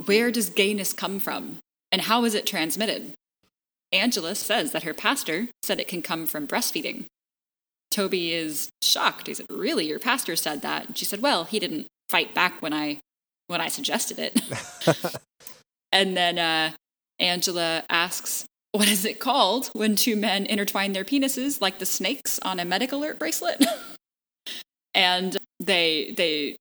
Where 0.06 0.30
does 0.30 0.48
gayness 0.48 0.94
come 0.94 1.18
from? 1.18 1.58
And 1.92 2.02
how 2.02 2.24
is 2.24 2.34
it 2.34 2.46
transmitted? 2.46 3.12
Angela 3.92 4.34
says 4.34 4.72
that 4.72 4.82
her 4.82 4.94
pastor 4.94 5.48
said 5.62 5.80
it 5.80 5.88
can 5.88 6.02
come 6.02 6.26
from 6.26 6.46
breastfeeding. 6.46 7.06
Toby 7.90 8.34
is 8.34 8.68
shocked. 8.82 9.26
He 9.26 9.34
said, 9.34 9.46
Really? 9.50 9.86
Your 9.86 9.98
pastor 9.98 10.36
said 10.36 10.62
that? 10.62 10.86
And 10.86 10.98
she 10.98 11.04
said, 11.04 11.22
Well, 11.22 11.44
he 11.44 11.58
didn't 11.58 11.86
fight 12.08 12.34
back 12.34 12.60
when 12.60 12.72
I 12.72 13.00
when 13.46 13.60
I 13.60 13.68
suggested 13.68 14.18
it. 14.18 14.40
and 15.92 16.16
then 16.16 16.38
uh, 16.38 16.72
Angela 17.18 17.82
asks, 17.90 18.44
What 18.72 18.88
is 18.88 19.04
it 19.04 19.18
called 19.18 19.68
when 19.72 19.96
two 19.96 20.16
men 20.16 20.46
intertwine 20.46 20.92
their 20.92 21.04
penises 21.04 21.60
like 21.60 21.78
the 21.78 21.86
snakes 21.86 22.38
on 22.40 22.60
a 22.60 22.64
medic 22.64 22.92
alert 22.92 23.18
bracelet? 23.18 23.64
and 24.94 25.36
they, 25.60 26.14
they, 26.16 26.56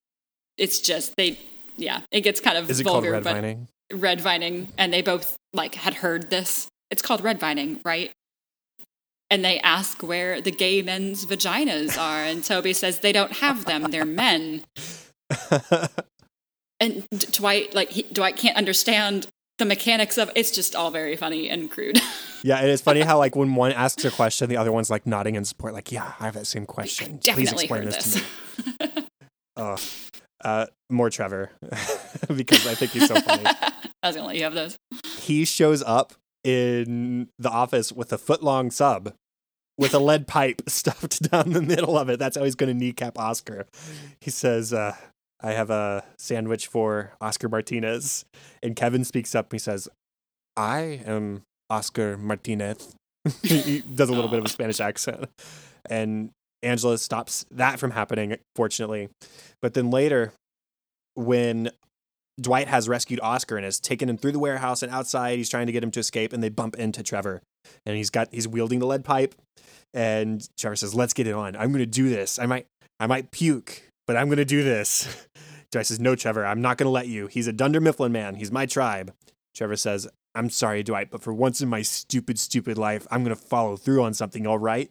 it's 0.57 0.79
just, 0.79 1.15
they, 1.17 1.37
yeah, 1.75 2.01
it 2.11 2.21
gets 2.21 2.39
kind 2.39 2.57
of 2.57 2.69
Is 2.69 2.79
it 2.79 2.83
called 2.83 3.03
vulgar, 3.03 3.11
red 3.11 3.23
but 3.23 3.33
vining? 3.33 3.67
red 3.93 4.21
vining, 4.21 4.71
and 4.77 4.91
they 4.91 5.01
both 5.01 5.37
like 5.53 5.75
had 5.75 5.95
heard 5.95 6.29
this. 6.29 6.67
It's 6.89 7.01
called 7.01 7.21
red 7.21 7.39
vining, 7.39 7.81
right? 7.83 8.11
And 9.29 9.43
they 9.43 9.59
ask 9.59 10.01
where 10.01 10.39
the 10.39 10.51
gay 10.51 10.81
men's 10.81 11.25
vaginas 11.25 11.97
are, 11.97 12.23
and 12.23 12.43
Toby 12.43 12.73
says 12.73 13.01
they 13.01 13.11
don't 13.11 13.33
have 13.33 13.65
them; 13.65 13.91
they're 13.91 14.05
men. 14.05 14.63
And 16.79 17.07
Dwight, 17.09 17.73
like 17.73 17.89
he, 17.89 18.03
Dwight, 18.03 18.35
can't 18.35 18.55
understand 18.55 19.27
the 19.57 19.65
mechanics 19.65 20.17
of. 20.17 20.29
It's 20.35 20.51
just 20.51 20.75
all 20.75 20.91
very 20.91 21.15
funny 21.15 21.49
and 21.49 21.71
crude. 21.71 21.99
yeah, 22.43 22.57
and 22.59 22.69
it's 22.69 22.81
funny 22.81 23.01
how 23.01 23.17
like 23.17 23.35
when 23.35 23.55
one 23.55 23.71
asks 23.71 24.05
a 24.05 24.11
question, 24.11 24.47
the 24.49 24.57
other 24.57 24.71
one's 24.71 24.89
like 24.89 25.07
nodding 25.07 25.35
in 25.35 25.45
support, 25.45 25.73
like, 25.73 25.91
"Yeah, 25.91 26.13
I 26.19 26.25
have 26.25 26.35
that 26.35 26.45
same 26.45 26.65
question. 26.65 27.17
Please 27.17 27.51
explain 27.51 27.85
this, 27.85 28.13
this. 28.13 28.23
to 28.79 28.87
me." 28.95 29.03
Oh, 29.59 29.75
uh, 30.45 30.67
more 30.91 31.09
Trevor 31.09 31.49
because 32.27 32.67
I 32.67 32.75
think 32.75 32.91
he's 32.91 33.07
so 33.07 33.19
funny. 33.19 33.43
I 33.43 34.07
was 34.07 34.15
gonna 34.15 34.27
let 34.27 34.35
you 34.35 34.43
have 34.43 34.53
those. 34.53 34.77
he 35.17 35.45
shows 35.45 35.81
up 35.81 36.13
in 36.47 37.27
the 37.37 37.49
office 37.49 37.91
with 37.91 38.13
a 38.13 38.17
foot 38.17 38.41
long 38.41 38.71
sub 38.71 39.13
with 39.77 39.93
a 39.93 39.99
lead 39.99 40.27
pipe 40.27 40.61
stuffed 40.67 41.29
down 41.29 41.51
the 41.51 41.61
middle 41.61 41.97
of 41.97 42.07
it. 42.09 42.19
That's 42.19 42.37
how 42.37 42.45
he's 42.45 42.55
going 42.55 42.69
to 42.69 42.73
kneecap 42.73 43.19
Oscar. 43.19 43.67
He 44.21 44.31
says, 44.31 44.71
uh, 44.71 44.95
I 45.41 45.51
have 45.51 45.69
a 45.69 46.05
sandwich 46.17 46.67
for 46.67 47.11
Oscar 47.19 47.49
Martinez. 47.49 48.23
And 48.63 48.77
Kevin 48.77 49.03
speaks 49.03 49.35
up. 49.35 49.47
And 49.47 49.59
he 49.59 49.59
says, 49.59 49.89
I 50.55 51.01
am 51.05 51.43
Oscar 51.69 52.17
Martinez. 52.17 52.95
he 53.43 53.81
does 53.81 54.07
a 54.07 54.13
little 54.13 54.29
bit 54.29 54.39
of 54.39 54.45
a 54.45 54.49
Spanish 54.49 54.79
accent. 54.79 55.25
And 55.89 56.29
Angela 56.63 56.97
stops 56.97 57.45
that 57.51 57.77
from 57.77 57.91
happening, 57.91 58.37
fortunately. 58.55 59.09
But 59.61 59.73
then 59.73 59.91
later, 59.91 60.31
when 61.13 61.71
Dwight 62.39 62.67
has 62.67 62.87
rescued 62.87 63.19
Oscar 63.21 63.57
and 63.57 63.65
has 63.65 63.79
taken 63.79 64.09
him 64.09 64.17
through 64.17 64.31
the 64.31 64.39
warehouse 64.39 64.83
and 64.83 64.91
outside. 64.91 65.37
He's 65.37 65.49
trying 65.49 65.65
to 65.67 65.71
get 65.71 65.83
him 65.83 65.91
to 65.91 65.99
escape, 65.99 66.33
and 66.33 66.43
they 66.43 66.49
bump 66.49 66.75
into 66.75 67.01
Trevor. 67.01 67.41
And 67.85 67.97
he's 67.97 68.09
got 68.09 68.29
he's 68.31 68.47
wielding 68.47 68.79
the 68.79 68.85
lead 68.85 69.03
pipe. 69.03 69.35
And 69.93 70.47
Trevor 70.57 70.75
says, 70.75 70.93
"Let's 70.93 71.13
get 71.13 71.27
it 71.27 71.33
on. 71.33 71.55
I'm 71.55 71.71
going 71.71 71.79
to 71.79 71.85
do 71.85 72.09
this. 72.09 72.37
I 72.37 72.45
might 72.45 72.67
I 72.99 73.07
might 73.07 73.31
puke, 73.31 73.83
but 74.05 74.15
I'm 74.15 74.27
going 74.27 74.37
to 74.37 74.45
do 74.45 74.63
this." 74.63 75.27
Dwight 75.71 75.87
says, 75.87 75.99
"No, 75.99 76.15
Trevor. 76.15 76.45
I'm 76.45 76.61
not 76.61 76.77
going 76.77 76.85
to 76.85 76.91
let 76.91 77.07
you. 77.07 77.27
He's 77.27 77.47
a 77.47 77.53
Dunder 77.53 77.81
Mifflin 77.81 78.11
man. 78.11 78.35
He's 78.35 78.51
my 78.51 78.65
tribe." 78.65 79.13
Trevor 79.55 79.75
says, 79.75 80.07
"I'm 80.35 80.51
sorry, 80.51 80.83
Dwight, 80.83 81.09
but 81.09 81.23
for 81.23 81.33
once 81.33 81.61
in 81.61 81.69
my 81.69 81.81
stupid, 81.81 82.37
stupid 82.37 82.77
life, 82.77 83.07
I'm 83.09 83.23
going 83.23 83.35
to 83.35 83.41
follow 83.41 83.75
through 83.77 84.03
on 84.03 84.13
something. 84.13 84.45
All 84.45 84.59
right." 84.59 84.89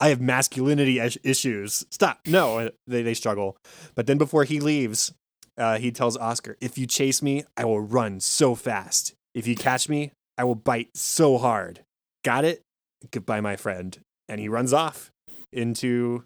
I 0.00 0.08
have 0.08 0.20
masculinity 0.20 0.98
issues. 0.98 1.86
Stop. 1.90 2.18
No, 2.26 2.70
they, 2.86 3.02
they 3.02 3.14
struggle. 3.14 3.56
But 3.94 4.06
then 4.06 4.18
before 4.18 4.44
he 4.44 4.58
leaves, 4.58 5.14
uh, 5.56 5.78
he 5.78 5.90
tells 5.90 6.16
Oscar, 6.16 6.56
If 6.60 6.78
you 6.78 6.86
chase 6.86 7.22
me, 7.22 7.44
I 7.56 7.64
will 7.64 7.80
run 7.80 8.20
so 8.20 8.54
fast. 8.54 9.14
If 9.34 9.46
you 9.46 9.56
catch 9.56 9.88
me, 9.88 10.12
I 10.38 10.44
will 10.44 10.54
bite 10.54 10.96
so 10.96 11.38
hard. 11.38 11.80
Got 12.24 12.44
it? 12.44 12.62
Goodbye, 13.10 13.40
my 13.40 13.56
friend. 13.56 13.98
And 14.28 14.40
he 14.40 14.48
runs 14.48 14.72
off 14.72 15.10
into 15.52 16.24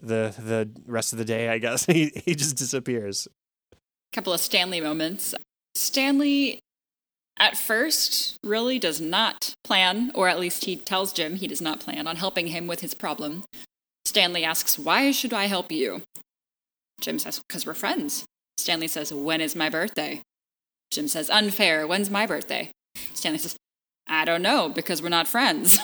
the 0.00 0.34
the 0.38 0.70
rest 0.86 1.12
of 1.12 1.18
the 1.18 1.24
day, 1.24 1.48
I 1.48 1.58
guess. 1.58 1.86
He, 1.92 2.12
he 2.24 2.34
just 2.34 2.56
disappears. 2.56 3.28
couple 4.12 4.32
of 4.32 4.40
Stanley 4.40 4.80
moments. 4.80 5.34
Stanley, 5.74 6.58
at 7.38 7.56
first, 7.56 8.36
really 8.44 8.78
does 8.78 9.00
not 9.00 9.54
plan, 9.62 10.10
or 10.14 10.28
at 10.28 10.40
least 10.40 10.64
he 10.64 10.76
tells 10.76 11.12
Jim 11.12 11.36
he 11.36 11.46
does 11.46 11.60
not 11.60 11.80
plan 11.80 12.06
on 12.08 12.16
helping 12.16 12.48
him 12.48 12.66
with 12.66 12.80
his 12.80 12.94
problem. 12.94 13.44
Stanley 14.04 14.44
asks, 14.44 14.78
Why 14.78 15.10
should 15.12 15.32
I 15.32 15.46
help 15.46 15.70
you? 15.70 16.02
Jim 17.00 17.18
says, 17.18 17.40
Because 17.46 17.66
we're 17.66 17.74
friends. 17.74 18.24
Stanley 18.58 18.88
says, 18.88 19.12
When 19.12 19.40
is 19.40 19.56
my 19.56 19.68
birthday? 19.68 20.22
Jim 20.90 21.08
says, 21.08 21.30
Unfair. 21.30 21.86
When's 21.86 22.10
my 22.10 22.26
birthday? 22.26 22.70
Stanley 23.14 23.38
says, 23.38 23.56
I 24.06 24.24
don't 24.24 24.42
know, 24.42 24.68
because 24.68 25.02
we're 25.02 25.08
not 25.08 25.28
friends. 25.28 25.78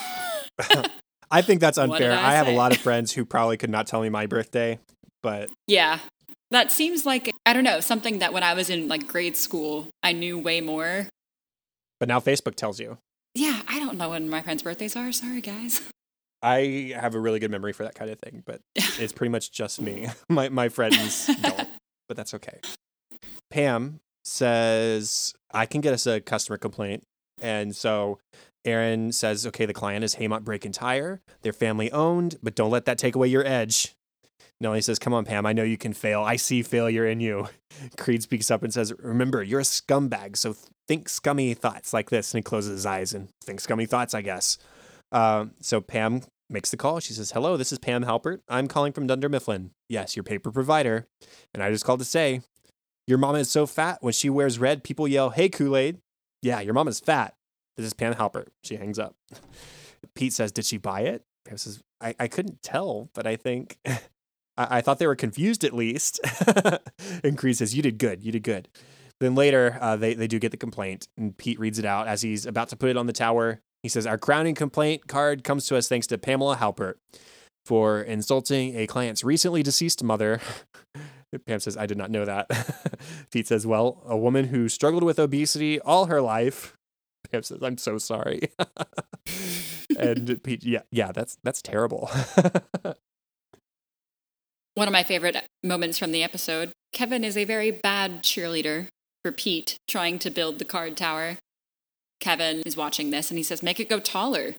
I 1.30 1.42
think 1.42 1.60
that's 1.60 1.78
unfair. 1.78 2.12
I 2.12 2.30
I 2.30 2.34
have 2.34 2.48
a 2.48 2.52
lot 2.52 2.72
of 2.72 2.78
friends 2.82 3.12
who 3.12 3.24
probably 3.24 3.56
could 3.56 3.70
not 3.70 3.86
tell 3.86 4.00
me 4.00 4.08
my 4.08 4.26
birthday, 4.26 4.78
but 5.22 5.50
yeah. 5.66 5.98
That 6.50 6.70
seems 6.70 7.04
like, 7.04 7.32
I 7.46 7.52
don't 7.52 7.64
know, 7.64 7.80
something 7.80 8.20
that 8.20 8.32
when 8.32 8.42
I 8.42 8.54
was 8.54 8.70
in 8.70 8.86
like 8.86 9.06
grade 9.08 9.36
school, 9.36 9.88
I 10.02 10.12
knew 10.12 10.38
way 10.38 10.60
more. 10.60 11.08
But 11.98 12.08
now 12.08 12.20
Facebook 12.20 12.54
tells 12.54 12.78
you. 12.78 12.98
Yeah, 13.34 13.62
I 13.66 13.80
don't 13.80 13.98
know 13.98 14.10
when 14.10 14.28
my 14.28 14.42
friends' 14.42 14.62
birthdays 14.62 14.94
are. 14.94 15.10
Sorry, 15.10 15.40
guys. 15.40 15.80
I 16.42 16.92
have 16.94 17.14
a 17.14 17.20
really 17.20 17.40
good 17.40 17.50
memory 17.50 17.72
for 17.72 17.84
that 17.84 17.94
kind 17.94 18.10
of 18.10 18.18
thing, 18.20 18.42
but 18.44 18.60
it's 18.74 19.12
pretty 19.12 19.30
much 19.30 19.50
just 19.50 19.80
me. 19.80 20.08
My 20.28 20.50
my 20.50 20.68
friends 20.68 21.26
don't, 21.40 21.68
but 22.08 22.16
that's 22.16 22.34
okay. 22.34 22.60
Pam 23.50 24.00
says 24.24 25.34
I 25.52 25.66
can 25.66 25.80
get 25.80 25.94
us 25.94 26.06
a 26.06 26.20
customer 26.20 26.58
complaint, 26.58 27.04
and 27.40 27.74
so 27.74 28.18
Erin 28.64 29.12
says, 29.12 29.46
"Okay, 29.46 29.66
the 29.66 29.74
client 29.74 30.04
is 30.04 30.16
Haymont 30.16 30.44
Brake 30.44 30.64
and 30.64 30.74
Tire. 30.74 31.20
They're 31.42 31.52
family 31.52 31.90
owned, 31.92 32.36
but 32.42 32.54
don't 32.54 32.70
let 32.70 32.84
that 32.86 32.98
take 32.98 33.14
away 33.14 33.28
your 33.28 33.46
edge." 33.46 33.94
Nellie 34.60 34.80
says, 34.80 34.98
"Come 34.98 35.12
on, 35.12 35.24
Pam. 35.24 35.46
I 35.46 35.52
know 35.52 35.62
you 35.62 35.76
can 35.76 35.92
fail. 35.92 36.22
I 36.22 36.36
see 36.36 36.62
failure 36.62 37.06
in 37.06 37.20
you." 37.20 37.48
Creed 37.98 38.22
speaks 38.22 38.50
up 38.50 38.62
and 38.62 38.72
says, 38.72 38.92
"Remember, 38.98 39.42
you're 39.42 39.60
a 39.60 39.64
scumbag, 39.64 40.36
so 40.36 40.56
think 40.88 41.08
scummy 41.08 41.54
thoughts 41.54 41.92
like 41.92 42.10
this." 42.10 42.32
And 42.32 42.38
he 42.38 42.42
closes 42.42 42.72
his 42.72 42.86
eyes 42.86 43.12
and 43.12 43.28
think 43.42 43.60
scummy 43.60 43.86
thoughts, 43.86 44.14
I 44.14 44.22
guess. 44.22 44.58
Uh, 45.12 45.46
so 45.60 45.80
Pam 45.80 46.22
makes 46.54 46.70
the 46.70 46.78
call. 46.78 47.00
She 47.00 47.12
says, 47.12 47.32
Hello, 47.32 47.58
this 47.58 47.72
is 47.72 47.78
Pam 47.78 48.04
Halpert. 48.04 48.38
I'm 48.48 48.68
calling 48.68 48.94
from 48.94 49.06
Dunder 49.06 49.28
Mifflin. 49.28 49.72
Yes, 49.90 50.16
your 50.16 50.22
paper 50.22 50.50
provider. 50.50 51.06
And 51.52 51.62
I 51.62 51.70
just 51.70 51.84
called 51.84 51.98
to 51.98 52.06
say, 52.06 52.40
Your 53.06 53.18
mama 53.18 53.40
is 53.40 53.50
so 53.50 53.66
fat 53.66 53.98
when 54.00 54.14
she 54.14 54.30
wears 54.30 54.58
red, 54.58 54.82
people 54.82 55.06
yell, 55.06 55.30
Hey, 55.30 55.50
Kool 55.50 55.76
Aid. 55.76 55.98
Yeah, 56.40 56.60
your 56.60 56.72
mom 56.72 56.88
is 56.88 57.00
fat. 57.00 57.34
This 57.76 57.84
is 57.84 57.92
Pam 57.92 58.14
Halpert. 58.14 58.46
She 58.62 58.76
hangs 58.76 58.98
up. 58.98 59.16
Pete 60.14 60.32
says, 60.32 60.52
Did 60.52 60.64
she 60.64 60.78
buy 60.78 61.02
it? 61.02 61.24
Pam 61.44 61.58
says, 61.58 61.82
I, 62.00 62.14
I 62.18 62.28
couldn't 62.28 62.62
tell, 62.62 63.10
but 63.12 63.26
I 63.26 63.36
think 63.36 63.78
I, 63.86 63.98
I 64.56 64.80
thought 64.80 64.98
they 64.98 65.06
were 65.06 65.16
confused 65.16 65.64
at 65.64 65.74
least. 65.74 66.20
and 67.24 67.36
Creed 67.36 67.58
says, 67.58 67.74
You 67.74 67.82
did 67.82 67.98
good. 67.98 68.22
You 68.22 68.32
did 68.32 68.44
good. 68.44 68.68
Then 69.20 69.34
later, 69.34 69.78
uh, 69.80 69.96
they, 69.96 70.14
they 70.14 70.26
do 70.26 70.38
get 70.38 70.50
the 70.50 70.56
complaint, 70.56 71.08
and 71.16 71.36
Pete 71.36 71.58
reads 71.58 71.78
it 71.78 71.84
out 71.84 72.08
as 72.08 72.22
he's 72.22 72.46
about 72.46 72.68
to 72.70 72.76
put 72.76 72.90
it 72.90 72.96
on 72.96 73.06
the 73.06 73.12
tower. 73.12 73.60
He 73.84 73.90
says, 73.90 74.06
Our 74.06 74.16
crowning 74.16 74.54
complaint 74.54 75.08
card 75.08 75.44
comes 75.44 75.66
to 75.66 75.76
us 75.76 75.88
thanks 75.88 76.06
to 76.06 76.16
Pamela 76.16 76.56
Halpert 76.56 76.94
for 77.66 78.00
insulting 78.00 78.74
a 78.78 78.86
client's 78.86 79.22
recently 79.22 79.62
deceased 79.62 80.02
mother. 80.02 80.40
Pam 81.46 81.60
says, 81.60 81.76
I 81.76 81.84
did 81.84 81.98
not 81.98 82.10
know 82.10 82.24
that. 82.24 82.48
Pete 83.30 83.46
says, 83.46 83.66
Well, 83.66 84.02
a 84.06 84.16
woman 84.16 84.46
who 84.46 84.70
struggled 84.70 85.04
with 85.04 85.18
obesity 85.18 85.78
all 85.80 86.06
her 86.06 86.22
life. 86.22 86.74
Pam 87.30 87.42
says, 87.42 87.62
I'm 87.62 87.76
so 87.76 87.98
sorry. 87.98 88.48
and 89.98 90.42
Pete, 90.42 90.64
yeah, 90.64 90.82
yeah, 90.90 91.12
that's 91.12 91.36
that's 91.44 91.60
terrible. 91.60 92.10
One 94.76 94.88
of 94.88 94.92
my 94.92 95.02
favorite 95.02 95.36
moments 95.62 95.98
from 95.98 96.10
the 96.10 96.22
episode 96.22 96.72
Kevin 96.94 97.22
is 97.22 97.36
a 97.36 97.44
very 97.44 97.70
bad 97.70 98.22
cheerleader 98.22 98.88
for 99.22 99.30
Pete 99.30 99.76
trying 99.86 100.18
to 100.20 100.30
build 100.30 100.58
the 100.58 100.64
card 100.64 100.96
tower. 100.96 101.36
Kevin 102.24 102.62
is 102.64 102.74
watching 102.74 103.10
this 103.10 103.30
and 103.30 103.36
he 103.36 103.44
says, 103.44 103.62
Make 103.62 103.78
it 103.78 103.88
go 103.90 104.00
taller. 104.00 104.54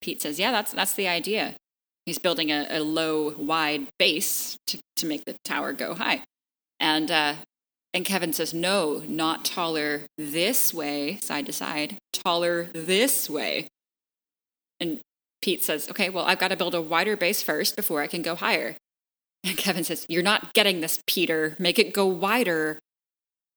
Pete 0.00 0.22
says, 0.22 0.38
Yeah, 0.38 0.52
that's, 0.52 0.72
that's 0.72 0.94
the 0.94 1.08
idea. 1.08 1.54
He's 2.04 2.20
building 2.20 2.52
a, 2.52 2.64
a 2.70 2.80
low, 2.80 3.34
wide 3.36 3.88
base 3.98 4.56
to, 4.68 4.78
to 4.94 5.06
make 5.06 5.24
the 5.24 5.34
tower 5.44 5.72
go 5.72 5.94
high. 5.94 6.22
And, 6.78 7.10
uh, 7.10 7.34
and 7.92 8.04
Kevin 8.04 8.32
says, 8.32 8.54
No, 8.54 9.02
not 9.08 9.44
taller 9.44 10.02
this 10.16 10.72
way, 10.72 11.16
side 11.16 11.46
to 11.46 11.52
side, 11.52 11.96
taller 12.12 12.68
this 12.72 13.28
way. 13.28 13.66
And 14.78 15.00
Pete 15.42 15.64
says, 15.64 15.90
Okay, 15.90 16.08
well, 16.08 16.24
I've 16.24 16.38
got 16.38 16.48
to 16.48 16.56
build 16.56 16.76
a 16.76 16.80
wider 16.80 17.16
base 17.16 17.42
first 17.42 17.74
before 17.74 18.00
I 18.00 18.06
can 18.06 18.22
go 18.22 18.36
higher. 18.36 18.76
And 19.42 19.56
Kevin 19.56 19.82
says, 19.82 20.06
You're 20.08 20.22
not 20.22 20.54
getting 20.54 20.82
this, 20.82 21.00
Peter. 21.08 21.56
Make 21.58 21.80
it 21.80 21.92
go 21.92 22.06
wider 22.06 22.78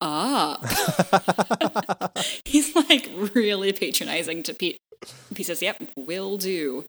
up. 0.01 0.65
He's 2.45 2.75
like 2.75 3.09
really 3.35 3.73
patronizing 3.73 4.43
to 4.43 4.53
Pete. 4.53 4.77
Pete 5.33 5.45
says, 5.45 5.61
Yep, 5.61 5.83
will 5.95 6.37
do. 6.37 6.85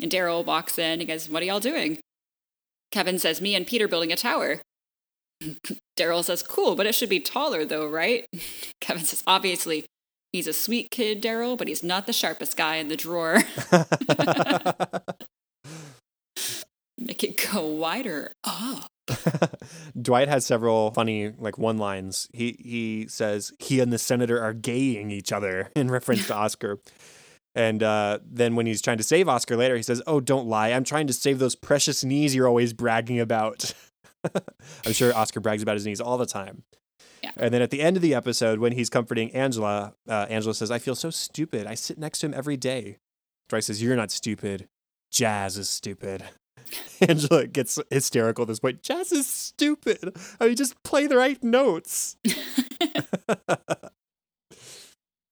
And 0.00 0.10
Daryl 0.10 0.44
walks 0.44 0.78
in. 0.78 1.00
He 1.00 1.06
goes, 1.06 1.28
What 1.28 1.42
are 1.42 1.46
y'all 1.46 1.60
doing? 1.60 1.98
Kevin 2.90 3.18
says, 3.18 3.40
Me 3.40 3.54
and 3.54 3.66
Peter 3.66 3.88
building 3.88 4.12
a 4.12 4.16
tower. 4.16 4.60
Daryl 5.98 6.24
says, 6.24 6.42
Cool, 6.42 6.74
but 6.74 6.86
it 6.86 6.94
should 6.94 7.08
be 7.08 7.20
taller 7.20 7.64
though, 7.64 7.86
right? 7.86 8.26
Kevin 8.80 9.04
says, 9.04 9.22
Obviously, 9.26 9.84
he's 10.32 10.46
a 10.46 10.52
sweet 10.52 10.90
kid, 10.90 11.22
Daryl, 11.22 11.56
but 11.56 11.68
he's 11.68 11.82
not 11.82 12.06
the 12.06 12.12
sharpest 12.12 12.56
guy 12.56 12.76
in 12.76 12.88
the 12.88 12.96
drawer. 12.96 13.38
Make 16.98 17.24
it 17.24 17.50
go 17.50 17.66
wider 17.66 18.32
up. 18.44 18.90
Dwight 20.00 20.28
has 20.28 20.46
several 20.46 20.92
funny 20.92 21.32
like 21.38 21.58
one 21.58 21.78
lines. 21.78 22.28
He 22.32 22.56
he 22.60 23.06
says 23.08 23.52
he 23.58 23.80
and 23.80 23.92
the 23.92 23.98
senator 23.98 24.40
are 24.42 24.52
gaying 24.52 25.10
each 25.10 25.32
other 25.32 25.70
in 25.76 25.90
reference 25.90 26.26
to 26.28 26.34
Oscar. 26.34 26.78
And 27.54 27.82
uh, 27.82 28.20
then 28.24 28.56
when 28.56 28.64
he's 28.64 28.80
trying 28.80 28.96
to 28.96 29.04
save 29.04 29.28
Oscar 29.28 29.56
later, 29.56 29.76
he 29.76 29.82
says, 29.82 30.02
"Oh, 30.06 30.20
don't 30.20 30.46
lie. 30.46 30.70
I'm 30.70 30.84
trying 30.84 31.06
to 31.08 31.12
save 31.12 31.38
those 31.38 31.54
precious 31.54 32.02
knees 32.02 32.34
you're 32.34 32.48
always 32.48 32.72
bragging 32.72 33.20
about." 33.20 33.74
I'm 34.86 34.92
sure 34.92 35.14
Oscar 35.14 35.40
brags 35.40 35.62
about 35.62 35.74
his 35.74 35.84
knees 35.84 36.00
all 36.00 36.16
the 36.16 36.26
time. 36.26 36.62
Yeah. 37.22 37.32
And 37.36 37.52
then 37.52 37.60
at 37.60 37.70
the 37.70 37.82
end 37.82 37.96
of 37.96 38.02
the 38.02 38.14
episode, 38.14 38.58
when 38.58 38.72
he's 38.72 38.88
comforting 38.88 39.32
Angela, 39.34 39.94
uh, 40.08 40.26
Angela 40.30 40.54
says, 40.54 40.70
"I 40.70 40.78
feel 40.78 40.94
so 40.94 41.10
stupid. 41.10 41.66
I 41.66 41.74
sit 41.74 41.98
next 41.98 42.20
to 42.20 42.26
him 42.26 42.34
every 42.34 42.56
day." 42.56 42.98
Dwight 43.48 43.64
says, 43.64 43.82
"You're 43.82 43.96
not 43.96 44.10
stupid. 44.10 44.68
Jazz 45.10 45.58
is 45.58 45.68
stupid." 45.68 46.24
Angela 47.08 47.46
gets 47.46 47.78
hysterical 47.90 48.42
at 48.42 48.48
this 48.48 48.60
point. 48.60 48.82
Jazz 48.82 49.12
is 49.12 49.26
stupid. 49.26 50.16
I 50.40 50.46
mean, 50.46 50.56
just 50.56 50.82
play 50.82 51.06
the 51.06 51.16
right 51.16 51.42
notes. 51.42 52.16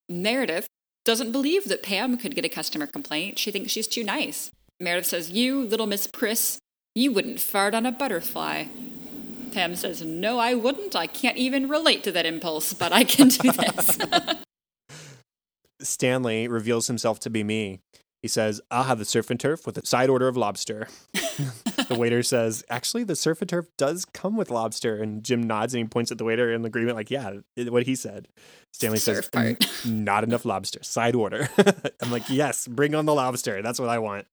Meredith 0.09 0.69
doesn't 1.05 1.33
believe 1.33 1.69
that 1.69 1.83
Pam 1.83 2.17
could 2.17 2.35
get 2.35 2.45
a 2.45 2.49
customer 2.49 2.87
complaint. 2.87 3.39
She 3.39 3.51
thinks 3.51 3.73
she's 3.73 3.87
too 3.87 4.05
nice. 4.05 4.51
Meredith 4.79 5.07
says, 5.07 5.31
You, 5.31 5.63
little 5.63 5.87
Miss 5.87 6.07
Priss, 6.07 6.59
you 6.95 7.13
wouldn't 7.13 7.41
fart 7.41 7.75
on 7.75 7.87
a 7.87 7.93
butterfly. 7.93 8.65
Pam 9.53 9.77
says, 9.77 10.03
No, 10.03 10.39
I 10.39 10.55
wouldn't. 10.55 10.97
I 10.97 11.07
can't 11.07 11.37
even 11.37 11.69
relate 11.69 12.03
to 12.05 12.13
that 12.13 12.27
impulse, 12.27 12.73
but 12.73 12.93
I 12.93 13.05
can 13.05 13.29
do 13.29 13.53
this. 13.53 13.99
Stanley 15.83 16.47
reveals 16.49 16.87
himself 16.89 17.21
to 17.21 17.31
be 17.31 17.43
me. 17.43 17.81
He 18.23 18.29
says, 18.29 18.61
I'll 18.71 18.83
have 18.85 18.99
the 18.99 19.05
surf 19.07 19.31
and 19.31 19.41
turf 19.41 19.65
with 19.67 19.79
a 19.79 19.87
side 19.87 20.11
order 20.11 20.29
of 20.29 20.37
lobster. 20.37 20.89
the 21.15 21.97
waiter 21.99 22.23
says, 22.23 22.63
Actually, 22.69 23.05
the 23.05 23.17
surf 23.17 23.41
and 23.41 23.49
turf 23.49 23.67
does 23.79 24.05
come 24.05 24.37
with 24.37 24.51
lobster. 24.51 25.03
And 25.03 25.23
Jim 25.25 25.43
nods 25.43 25.73
and 25.73 25.83
he 25.83 25.89
points 25.89 26.13
at 26.13 26.19
the 26.19 26.25
waiter 26.25 26.53
in 26.53 26.65
agreement, 26.65 26.97
like, 26.97 27.11
Yeah, 27.11 27.37
what 27.57 27.85
he 27.85 27.95
said. 27.95 28.29
Stanley 28.75 28.99
says, 28.99 29.29
Surf. 29.33 29.59
Not 29.87 30.23
enough 30.25 30.45
lobster. 30.45 30.83
Side 30.83 31.15
order. 31.15 31.49
I'm 32.03 32.11
like, 32.11 32.29
Yes, 32.29 32.69
bring 32.69 32.95
on 32.95 33.07
the 33.07 33.15
lobster. 33.15 33.63
That's 33.63 33.81
what 33.81 33.89
I 33.89 33.99
want. 33.99 34.27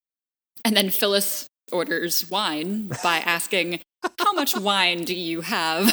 and 0.65 0.75
then 0.75 0.89
Phyllis 0.89 1.47
orders 1.71 2.29
wine 2.29 2.89
by 3.03 3.17
asking, 3.19 3.79
How 4.19 4.33
much 4.33 4.57
wine 4.57 5.05
do 5.05 5.15
you 5.15 5.41
have? 5.41 5.85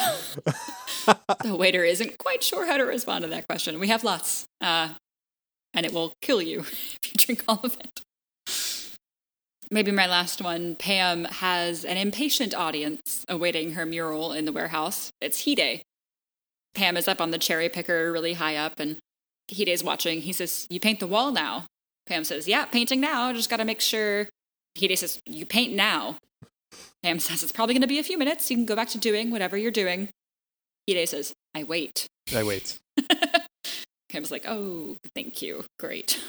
the 1.43 1.55
waiter 1.55 1.83
isn't 1.83 2.17
quite 2.17 2.43
sure 2.43 2.65
how 2.65 2.75
to 2.77 2.83
respond 2.83 3.23
to 3.23 3.29
that 3.29 3.47
question. 3.47 3.79
We 3.79 3.87
have 3.87 4.03
lots, 4.03 4.45
uh, 4.59 4.89
and 5.75 5.85
it 5.85 5.93
will 5.93 6.13
kill 6.21 6.41
you 6.41 6.59
if 6.61 6.99
you 7.03 7.11
drink 7.13 7.43
all 7.47 7.59
of 7.63 7.77
it. 7.79 8.01
Maybe 9.71 9.91
my 9.91 10.07
last 10.07 10.41
one 10.41 10.75
Pam 10.75 11.25
has 11.25 11.83
an 11.85 11.97
impatient 11.97 12.53
audience 12.53 13.25
awaiting 13.27 13.73
her 13.73 13.85
mural 13.85 14.31
in 14.31 14.45
the 14.45 14.51
warehouse. 14.51 15.11
It's 15.21 15.45
Hide. 15.45 15.81
Pam 16.75 16.97
is 16.97 17.07
up 17.07 17.21
on 17.21 17.31
the 17.31 17.37
cherry 17.37 17.69
picker 17.69 18.11
really 18.11 18.33
high 18.33 18.55
up, 18.55 18.79
and 18.79 18.97
Hide's 19.51 19.83
watching. 19.83 20.21
He 20.21 20.33
says, 20.33 20.67
You 20.69 20.79
paint 20.79 20.99
the 20.99 21.07
wall 21.07 21.31
now. 21.31 21.65
Pam 22.05 22.23
says, 22.23 22.47
Yeah, 22.47 22.65
painting 22.65 22.99
now. 22.99 23.33
Just 23.33 23.49
got 23.49 23.57
to 23.57 23.65
make 23.65 23.81
sure. 23.81 24.27
Hide 24.79 24.97
says, 24.97 25.19
You 25.25 25.45
paint 25.45 25.73
now. 25.73 26.17
Pam 27.01 27.19
says, 27.19 27.43
It's 27.43 27.51
probably 27.51 27.73
going 27.73 27.81
to 27.81 27.87
be 27.87 27.99
a 27.99 28.03
few 28.03 28.17
minutes. 28.17 28.51
You 28.51 28.57
can 28.57 28.65
go 28.65 28.75
back 28.75 28.89
to 28.89 28.97
doing 28.97 29.31
whatever 29.31 29.57
you're 29.57 29.71
doing. 29.71 30.09
Hide 30.89 31.09
says, 31.09 31.33
I 31.55 31.63
wait. 31.63 32.07
I 32.35 32.43
wait. 32.43 32.77
Pam's 34.09 34.31
like, 34.31 34.45
Oh, 34.47 34.97
thank 35.13 35.41
you. 35.41 35.65
Great. 35.79 36.21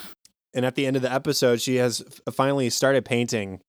And 0.54 0.64
at 0.64 0.74
the 0.74 0.86
end 0.86 0.96
of 0.96 1.02
the 1.02 1.12
episode, 1.12 1.60
she 1.60 1.76
has 1.76 2.02
uh, 2.26 2.30
finally 2.30 2.70
started 2.70 3.04
painting. 3.04 3.60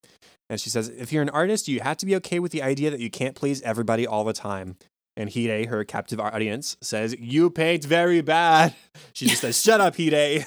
And 0.49 0.59
she 0.59 0.69
says, 0.69 0.87
if 0.87 1.11
you're 1.11 1.21
an 1.21 1.29
artist, 1.29 1.67
you 1.67 1.81
have 1.81 1.97
to 1.97 2.05
be 2.05 2.15
okay 2.17 2.39
with 2.39 2.53
the 2.53 2.63
idea 2.63 2.89
that 2.89 3.01
you 3.01 3.09
can't 3.09 3.35
please 3.35 3.61
everybody 3.63 4.07
all 4.07 4.23
the 4.23 4.31
time. 4.31 4.77
And 5.17 5.33
Hide, 5.33 5.65
her 5.65 5.83
captive 5.83 6.19
audience, 6.19 6.77
says, 6.81 7.15
You 7.19 7.49
paint 7.49 7.83
very 7.83 8.21
bad. 8.21 8.75
She 9.13 9.25
just 9.27 9.41
says, 9.41 9.61
Shut 9.63 9.81
up, 9.81 9.97
Hide. 9.97 10.45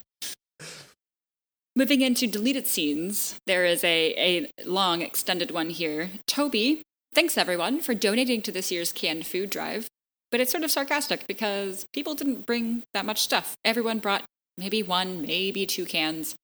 Moving 1.77 2.01
into 2.01 2.27
deleted 2.27 2.67
scenes, 2.67 3.37
there 3.47 3.65
is 3.65 3.85
a, 3.85 4.13
a 4.19 4.51
long 4.69 5.01
extended 5.01 5.53
one 5.53 5.71
here. 5.71 6.11
Toby 6.27 6.83
thanks 7.15 7.39
everyone 7.39 7.81
for 7.81 7.95
donating 7.95 8.43
to 8.43 8.53
this 8.53 8.71
year's 8.71 8.93
canned 8.93 9.27
food 9.27 9.51
drive, 9.51 9.87
but 10.31 10.41
it's 10.41 10.53
sort 10.53 10.65
of 10.65 10.71
sarcastic 10.71 11.27
because 11.27 11.87
people 11.93 12.15
didn't 12.15 12.47
bring 12.47 12.83
that 12.95 13.05
much 13.05 13.21
stuff. 13.21 13.57
Everyone 13.65 13.99
brought 13.99 14.25
maybe 14.57 14.83
one, 14.83 15.23
maybe 15.23 15.67
two 15.67 15.85
cans. 15.85 16.35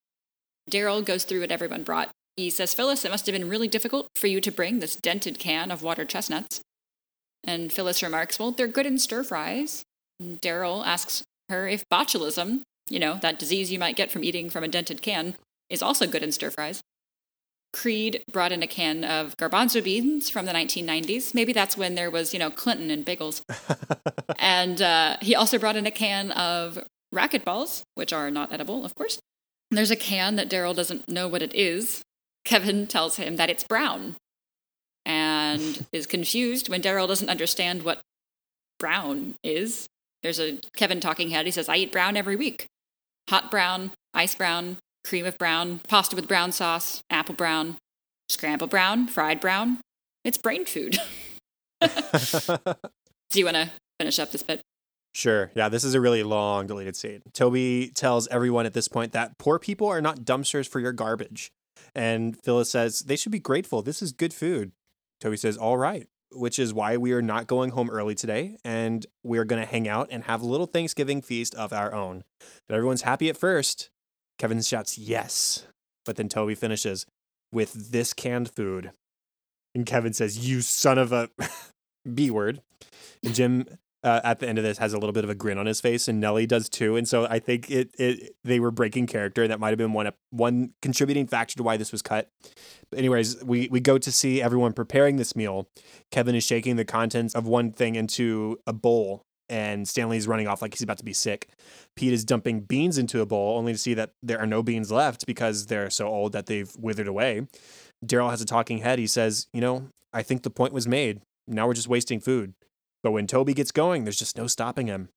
Daryl 0.71 1.05
goes 1.05 1.25
through 1.25 1.41
what 1.41 1.53
everyone 1.53 1.83
brought. 1.83 2.11
He 2.37 2.51
says, 2.51 2.75
Phyllis, 2.75 3.05
it 3.05 3.11
must 3.11 3.27
have 3.27 3.33
been 3.33 3.49
really 3.49 3.69
difficult 3.69 4.09
for 4.17 4.27
you 4.27 4.41
to 4.41 4.53
bring 4.53 4.81
this 4.81 4.97
dented 4.97 5.39
can 5.39 5.71
of 5.71 5.83
water 5.83 6.05
chestnuts. 6.05 6.61
And 7.45 7.73
Phyllis 7.73 8.03
remarks, 8.03 8.39
Well, 8.39 8.51
they're 8.51 8.67
good 8.67 8.87
in 8.87 8.99
stir 8.99 9.23
fries. 9.23 9.85
Daryl 10.23 10.85
asks 10.85 11.23
her 11.49 11.69
if 11.69 11.89
botulism, 11.89 12.63
you 12.91 12.99
know, 12.99 13.19
that 13.23 13.39
disease 13.39 13.71
you 13.71 13.79
might 13.79 13.97
get 13.97 14.11
from 14.11 14.25
eating 14.25 14.51
from 14.51 14.65
a 14.65 14.69
dented 14.69 15.03
can, 15.03 15.35
is 15.71 15.83
also 15.83 16.07
good 16.07 16.23
in 16.23 16.33
stir 16.33 16.51
fries. 16.51 16.83
Creed 17.73 18.23
brought 18.33 18.53
in 18.53 18.63
a 18.63 18.67
can 18.67 19.05
of 19.05 19.37
garbanzo 19.37 19.83
beans 19.83 20.31
from 20.31 20.47
the 20.47 20.53
1990s. 20.53 21.35
Maybe 21.35 21.53
that's 21.53 21.77
when 21.77 21.95
there 21.95 22.11
was, 22.11 22.33
you 22.33 22.39
know, 22.39 22.51
Clinton 22.51 22.91
and 22.91 23.05
bagels. 23.05 23.43
and 24.39 24.81
uh, 24.81 25.17
he 25.21 25.35
also 25.35 25.59
brought 25.59 25.77
in 25.77 25.87
a 25.87 25.91
can 25.91 26.33
of 26.33 26.79
racquetballs, 27.15 27.83
which 27.95 28.13
are 28.13 28.31
not 28.31 28.53
edible, 28.53 28.85
of 28.85 28.95
course. 28.95 29.21
There's 29.71 29.91
a 29.91 29.97
can 29.97 30.37
that 30.37 30.49
Daryl 30.49 30.75
doesn't 30.75 31.09
know 31.09 31.29
what 31.29 31.43
it 31.43 31.55
is. 31.55 32.03
Kevin 32.45 32.87
tells 32.87 33.17
him 33.17 33.37
that 33.37 33.51
it's 33.51 33.65
brown 33.65 34.17
and 35.05 35.87
is 35.93 36.07
confused 36.07 36.69
when 36.69 36.83
Daryl 36.83 37.09
doesn't 37.09 37.29
understand 37.29 37.83
what 37.83 38.01
brown 38.79 39.35
is. 39.43 39.87
There's 40.23 40.41
a 40.41 40.59
Kevin 40.77 41.01
talking 41.01 41.31
head. 41.31 41.47
He 41.47 41.53
says, 41.53 41.69
I 41.69 41.77
eat 41.77 41.93
brown 41.93 42.17
every 42.17 42.37
week 42.37 42.69
hot 43.29 43.51
brown, 43.51 43.91
ice 44.15 44.35
brown, 44.35 44.79
cream 45.07 45.25
of 45.25 45.39
brown, 45.39 45.81
pasta 45.89 46.17
with 46.17 46.27
brown 46.27 46.53
sauce, 46.53 47.03
apple 47.11 47.35
brown, 47.35 47.77
scramble 48.29 48.67
brown, 48.67 49.07
fried 49.07 49.41
brown. 49.41 49.79
It's 50.25 50.37
brain 50.37 50.65
food. 50.65 50.99
Do 51.81 53.39
you 53.39 53.45
want 53.45 53.57
to 53.57 53.71
finish 53.99 54.19
up 54.19 54.33
this 54.33 54.43
bit? 54.43 54.63
Sure. 55.15 55.51
Yeah, 55.55 55.69
this 55.69 55.85
is 55.85 55.95
a 55.95 56.01
really 56.01 56.23
long 56.23 56.67
deleted 56.67 56.97
scene. 56.97 57.23
Toby 57.33 57.91
tells 57.95 58.29
everyone 58.29 58.67
at 58.67 58.75
this 58.75 58.89
point 58.89 59.13
that 59.13 59.39
poor 59.39 59.59
people 59.59 59.87
are 59.87 60.03
not 60.03 60.21
dumpsters 60.21 60.69
for 60.69 60.81
your 60.81 60.93
garbage. 60.93 61.51
And 61.95 62.37
Phyllis 62.43 62.71
says 62.71 63.01
they 63.01 63.17
should 63.17 63.33
be 63.33 63.39
grateful. 63.39 63.83
This 63.83 64.03
is 64.03 64.13
good 64.13 64.35
food. 64.35 64.73
Toby 65.21 65.37
says, 65.37 65.57
All 65.57 65.79
right, 65.79 66.07
which 66.33 66.59
is 66.59 66.75
why 66.75 66.97
we 66.97 67.13
are 67.13 67.23
not 67.23 67.47
going 67.47 67.71
home 67.71 67.89
early 67.89 68.15
today. 68.15 68.59
And 68.65 69.07
we're 69.23 69.45
going 69.45 69.63
to 69.63 69.69
hang 69.69 69.89
out 69.89 70.09
and 70.11 70.25
have 70.25 70.43
a 70.43 70.47
little 70.47 70.67
Thanksgiving 70.67 71.23
feast 71.23 71.55
of 71.55 71.73
our 71.73 71.95
own. 71.95 72.25
But 72.69 72.75
everyone's 72.75 73.03
happy 73.03 73.31
at 73.31 73.39
first. 73.39 73.91
Kevin 74.39 74.61
shouts, 74.63 74.99
Yes. 74.99 75.67
But 76.05 76.17
then 76.17 76.29
Toby 76.29 76.55
finishes 76.55 77.07
with 77.53 77.91
this 77.91 78.13
canned 78.13 78.51
food. 78.51 78.93
And 79.75 79.85
Kevin 79.85 80.13
says, 80.13 80.49
You 80.49 80.61
son 80.61 80.99
of 80.99 81.13
a 81.13 81.31
B 82.15 82.31
word. 82.31 82.63
And 83.25 83.35
Jim 83.35 83.67
uh, 84.07 84.21
at 84.23 84.39
the 84.39 84.49
end 84.49 84.57
of 84.57 84.63
this 84.63 84.79
has 84.79 84.93
a 84.93 84.99
little 84.99 85.13
bit 85.13 85.25
of 85.25 85.31
a 85.31 85.35
grin 85.35 85.59
on 85.59 85.67
his 85.67 85.81
face, 85.81 86.07
and 86.07 86.21
Nellie 86.21 86.47
does 86.47 86.69
too. 86.69 86.95
And 86.95 87.09
so 87.09 87.27
I 87.29 87.41
think 87.41 87.69
it, 87.71 87.91
it 87.99 88.37
they 88.45 88.61
were 88.61 88.71
breaking 88.71 89.09
character, 89.09 89.43
and 89.43 89.51
that 89.51 89.59
might 89.59 89.71
have 89.71 89.79
been 89.79 89.93
one 89.93 90.13
one 90.31 90.75
contributing 90.81 91.27
factor 91.27 91.57
to 91.57 91.65
why 91.65 91.77
this 91.77 91.91
was 91.91 92.03
cut. 92.03 92.31
But 92.89 93.01
anyways, 93.01 93.43
we 93.43 93.69
we 93.69 93.81
go 93.81 93.99
to 93.99 94.13
see 94.13 94.41
everyone 94.41 94.75
preparing 94.75 95.17
this 95.17 95.35
meal. 95.35 95.69
Kevin 96.13 96.37
is 96.37 96.45
shaking 96.45 96.77
the 96.77 96.85
contents 96.85 97.35
of 97.35 97.49
one 97.49 97.73
thing 97.73 97.97
into 97.97 98.61
a 98.65 98.73
bowl, 98.73 99.23
and 99.49 99.89
Stanley's 99.89 100.29
running 100.29 100.47
off 100.47 100.63
like 100.63 100.75
he's 100.75 100.83
about 100.83 100.99
to 100.99 101.05
be 101.05 101.13
sick. 101.13 101.49
Pete 101.95 102.13
is 102.13 102.25
dumping 102.25 102.61
beans 102.61 102.99
into 102.99 103.21
a 103.21 103.27
bowl, 103.27 103.57
only 103.57 103.73
to 103.73 103.79
see 103.79 103.95
that 103.95 104.13
there 104.23 104.39
are 104.39 104.47
no 104.47 104.63
beans 104.63 104.91
left 104.91 105.27
because 105.27 105.67
they're 105.67 105.91
so 105.91 106.07
old 106.09 106.33
that 106.33 106.47
they've 106.47 106.75
withered 106.79 107.09
away. 107.09 107.47
Daryl 108.05 108.31
has 108.31 108.41
a 108.41 108.47
talking 108.47 108.79
head. 108.79 108.99
He 108.99 109.07
says, 109.07 109.47
"You 109.53 109.61
know, 109.61 109.89
I 110.13 110.23
think 110.23 110.43
the 110.43 110.51
point 110.51 110.73
was 110.73 110.87
made. 110.87 111.21
Now 111.47 111.67
we're 111.67 111.75
just 111.75 111.89
wasting 111.89 112.21
food." 112.21 112.55
But 113.03 113.13
when 113.13 113.27
Toby 113.27 113.55
gets 113.55 113.71
going, 113.71 114.05
there's 114.05 114.19
just 114.19 114.37
no 114.37 114.47
stopping 114.47 114.89
him. 114.89 115.11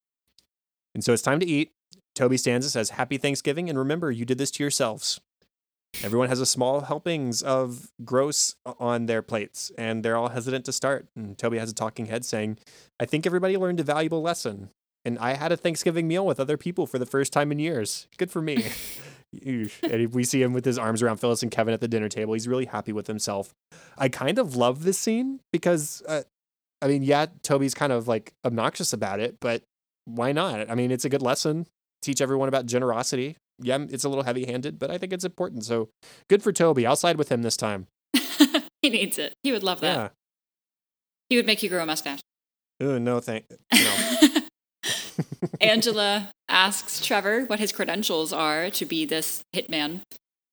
And 0.94 1.04
so 1.04 1.14
it's 1.14 1.24
time 1.24 1.40
to 1.40 1.46
eat. 1.46 1.72
Toby 2.16 2.38
stands 2.38 2.66
and 2.66 2.72
says, 2.72 2.92
Happy 2.92 3.18
Thanksgiving, 3.18 3.70
and 3.70 3.80
remember, 3.80 4.12
you 4.12 4.26
did 4.26 4.38
this 4.38 4.52
to 4.52 4.64
yourselves. 4.64 5.20
Everyone 6.04 6.30
has 6.30 6.40
a 6.40 6.46
small 6.46 6.82
helpings 6.82 7.42
of 7.42 7.92
gross 8.06 8.56
on 8.80 9.08
their 9.08 9.22
plates, 9.22 9.72
and 9.78 10.04
they're 10.04 10.16
all 10.16 10.30
hesitant 10.30 10.66
to 10.66 10.72
start. 10.72 11.08
And 11.16 11.38
Toby 11.38 11.58
has 11.58 11.72
a 11.72 11.74
talking 11.74 12.06
head 12.06 12.24
saying, 12.24 12.58
I 13.00 13.06
think 13.06 13.26
everybody 13.26 13.58
learned 13.58 13.80
a 13.80 13.84
valuable 13.84 14.22
lesson. 14.22 14.70
And 15.04 15.18
I 15.20 15.34
had 15.34 15.52
a 15.52 15.58
Thanksgiving 15.58 16.08
meal 16.08 16.26
with 16.26 16.40
other 16.40 16.58
people 16.58 16.86
for 16.86 17.00
the 17.00 17.06
first 17.06 17.34
time 17.34 17.52
in 17.52 17.60
years. 17.60 18.08
Good 18.18 18.32
for 18.32 18.42
me. 18.42 18.66
and 19.46 20.14
we 20.14 20.24
see 20.24 20.42
him 20.42 20.54
with 20.54 20.66
his 20.66 20.78
arms 20.78 21.02
around 21.02 21.18
Phyllis 21.18 21.42
and 21.42 21.52
Kevin 21.52 21.74
at 21.74 21.82
the 21.82 21.88
dinner 21.88 22.10
table. 22.10 22.34
He's 22.34 22.48
really 22.48 22.66
happy 22.66 22.92
with 22.92 23.08
himself. 23.08 23.54
I 23.98 24.10
kind 24.10 24.40
of 24.40 24.56
love 24.56 24.84
this 24.84 24.98
scene 24.98 25.40
because 25.52 26.04
uh, 26.08 26.24
I 26.82 26.88
mean, 26.88 27.04
yeah, 27.04 27.28
Toby's 27.44 27.74
kind 27.74 27.92
of 27.92 28.08
like 28.08 28.34
obnoxious 28.46 28.94
about 28.94 29.20
it, 29.20 29.38
but 29.40 29.64
why 30.06 30.32
not? 30.32 30.70
I 30.70 30.76
mean, 30.76 30.92
it's 30.92 31.06
a 31.06 31.10
good 31.10 31.22
lesson. 31.22 31.68
Teach 32.02 32.22
everyone 32.22 32.48
about 32.48 32.66
generosity. 32.66 33.38
Yeah, 33.62 33.86
it's 33.90 34.04
a 34.04 34.10
little 34.10 34.24
heavy 34.24 34.46
handed, 34.46 34.80
but 34.80 34.92
I 34.92 34.98
think 34.98 35.14
it's 35.14 35.26
important. 35.26 35.66
So 35.66 35.90
good 36.30 36.44
for 36.44 36.52
Toby. 36.52 36.86
I'll 36.86 36.96
side 36.96 37.18
with 37.18 37.30
him 37.30 37.42
this 37.42 37.58
time. 37.58 37.88
he 38.82 38.90
needs 38.90 39.18
it. 39.18 39.34
He 39.44 39.52
would 39.52 39.64
love 39.64 39.82
that. 39.82 39.96
Yeah. 39.96 40.10
He 41.30 41.36
would 41.36 41.46
make 41.46 41.62
you 41.62 41.70
grow 41.70 41.84
a 41.84 41.86
mustache. 41.86 42.22
Oh, 42.82 42.98
no, 42.98 43.20
thank 43.20 43.46
no. 43.74 44.28
Angela 45.62 46.32
asks 46.48 47.06
Trevor 47.06 47.46
what 47.46 47.60
his 47.60 47.72
credentials 47.72 48.32
are 48.32 48.70
to 48.72 48.86
be 48.86 49.06
this 49.06 49.44
hitman. 49.54 50.02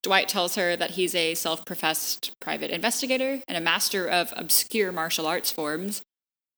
Dwight 0.03 0.29
tells 0.29 0.57
her 0.57 0.77
that 0.77 0.93
he's 0.93 1.15
a 1.15 1.35
self 1.35 1.65
professed 1.65 2.33
private 2.41 2.71
investigator 2.71 3.41
and 3.47 3.57
a 3.57 3.61
master 3.61 4.07
of 4.07 4.35
obscure 4.37 4.93
martial 4.93 5.27
arts 5.27 5.51
forms 5.51 6.03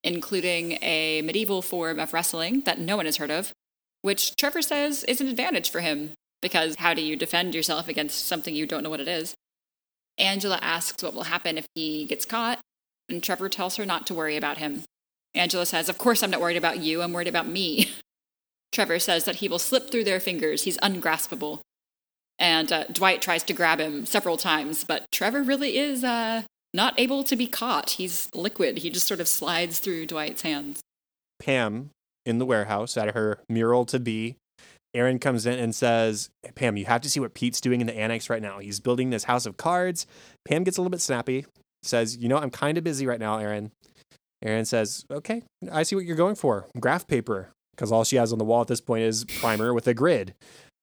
including 0.05 0.79
a 0.83 1.23
medieval 1.23 1.63
form 1.63 1.99
of 1.99 2.13
wrestling 2.13 2.63
that 2.63 2.79
no 2.79 2.97
one 2.97 3.07
has 3.07 3.17
heard 3.17 3.31
of, 3.31 3.53
which 4.03 4.37
Trevor 4.37 4.63
says 4.63 5.05
is 5.05 5.21
an 5.21 5.29
advantage 5.29 5.71
for 5.71 5.81
him, 5.81 6.13
because 6.41 6.77
how 6.77 6.95
do 6.95 7.03
you 7.03 7.17
defend 7.17 7.55
yourself 7.55 7.89
against 7.89 8.27
something 8.27 8.55
you 8.55 8.67
don't 8.67 8.83
know 8.83 8.91
what 8.91 9.01
it 9.01 9.09
is? 9.09 9.35
Angela 10.19 10.59
asks 10.61 11.03
what 11.03 11.15
will 11.15 11.25
happen 11.25 11.59
if 11.59 11.67
he 11.75 12.05
gets 12.05 12.25
caught, 12.25 12.61
and 13.09 13.23
Trevor 13.23 13.49
tells 13.49 13.77
her 13.77 13.87
not 13.87 14.07
to 14.07 14.15
worry 14.15 14.37
about 14.37 14.59
him. 14.59 14.83
Angela 15.35 15.67
says, 15.67 15.89
Of 15.89 15.99
course, 15.99 16.23
I'm 16.23 16.31
not 16.31 16.41
worried 16.41 16.57
about 16.57 16.79
you, 16.79 17.03
I'm 17.03 17.13
worried 17.13 17.29
about 17.29 17.47
me. 17.47 17.91
Trevor 18.73 18.99
says 18.99 19.25
that 19.25 19.37
he 19.37 19.49
will 19.49 19.59
slip 19.59 19.91
through 19.91 20.05
their 20.05 20.21
fingers, 20.21 20.65
he's 20.65 20.79
ungraspable. 20.83 21.61
And 22.39 22.73
uh, 22.73 22.85
Dwight 22.85 23.21
tries 23.21 23.43
to 23.45 23.53
grab 23.53 23.81
him 23.81 24.07
several 24.07 24.37
times, 24.37 24.85
but 24.85 25.07
Trevor 25.11 25.43
really 25.43 25.77
is 25.77 26.05
uh, 26.05 26.43
not 26.73 26.99
able 26.99 27.25
to 27.25 27.35
be 27.35 27.49
caught. 27.49 27.91
He's 27.91 28.29
liquid. 28.33 28.79
He 28.79 28.91
just 28.91 29.09
sort 29.09 29.21
of 29.21 29.27
slides 29.27 29.81
through 29.81 30.07
Dwight's 30.07 30.43
hands. 30.43 30.81
Pam 31.41 31.91
in 32.25 32.39
the 32.39 32.47
warehouse 32.47 32.97
at 32.97 33.15
her 33.15 33.39
mural 33.49 33.85
to 33.87 33.99
be. 33.99 34.37
Erin 34.95 35.19
comes 35.19 35.47
in 35.47 35.59
and 35.59 35.75
says, 35.75 36.31
Pam, 36.55 36.77
you 36.77 36.87
have 36.87 37.01
to 37.03 37.11
see 37.11 37.21
what 37.21 37.35
Pete's 37.35 37.61
doing 37.61 37.81
in 37.81 37.87
the 37.87 37.97
annex 37.97 38.31
right 38.31 38.43
now. 38.43 38.59
He's 38.59 38.81
building 38.81 39.11
this 39.11 39.25
house 39.25 39.47
of 39.47 39.57
cards. 39.57 40.07
Pam 40.47 40.65
gets 40.65 40.79
a 40.79 40.81
little 40.81 40.91
bit 40.91 41.01
snappy, 41.01 41.47
says, 41.83 42.17
You 42.17 42.29
know, 42.29 42.39
I'm 42.39 42.51
kind 42.51 42.79
of 42.79 42.85
busy 42.85 43.07
right 43.07 43.21
now, 43.21 43.39
Erin. 43.39 43.71
Erin 44.43 44.65
says, 44.65 45.05
Okay, 45.11 45.43
I 45.71 45.83
see 45.83 45.95
what 45.95 46.05
you're 46.05 46.17
going 46.17 46.37
for. 46.37 46.67
Graph 46.79 47.07
paper. 47.07 47.51
Because 47.75 47.93
all 47.93 48.03
she 48.03 48.17
has 48.17 48.33
on 48.33 48.39
the 48.39 48.45
wall 48.45 48.63
at 48.63 48.67
this 48.67 48.81
point 48.81 49.05
is 49.05 49.25
primer 49.25 49.73
with 49.73 49.87
a 49.87 49.95
grid. 49.95 50.35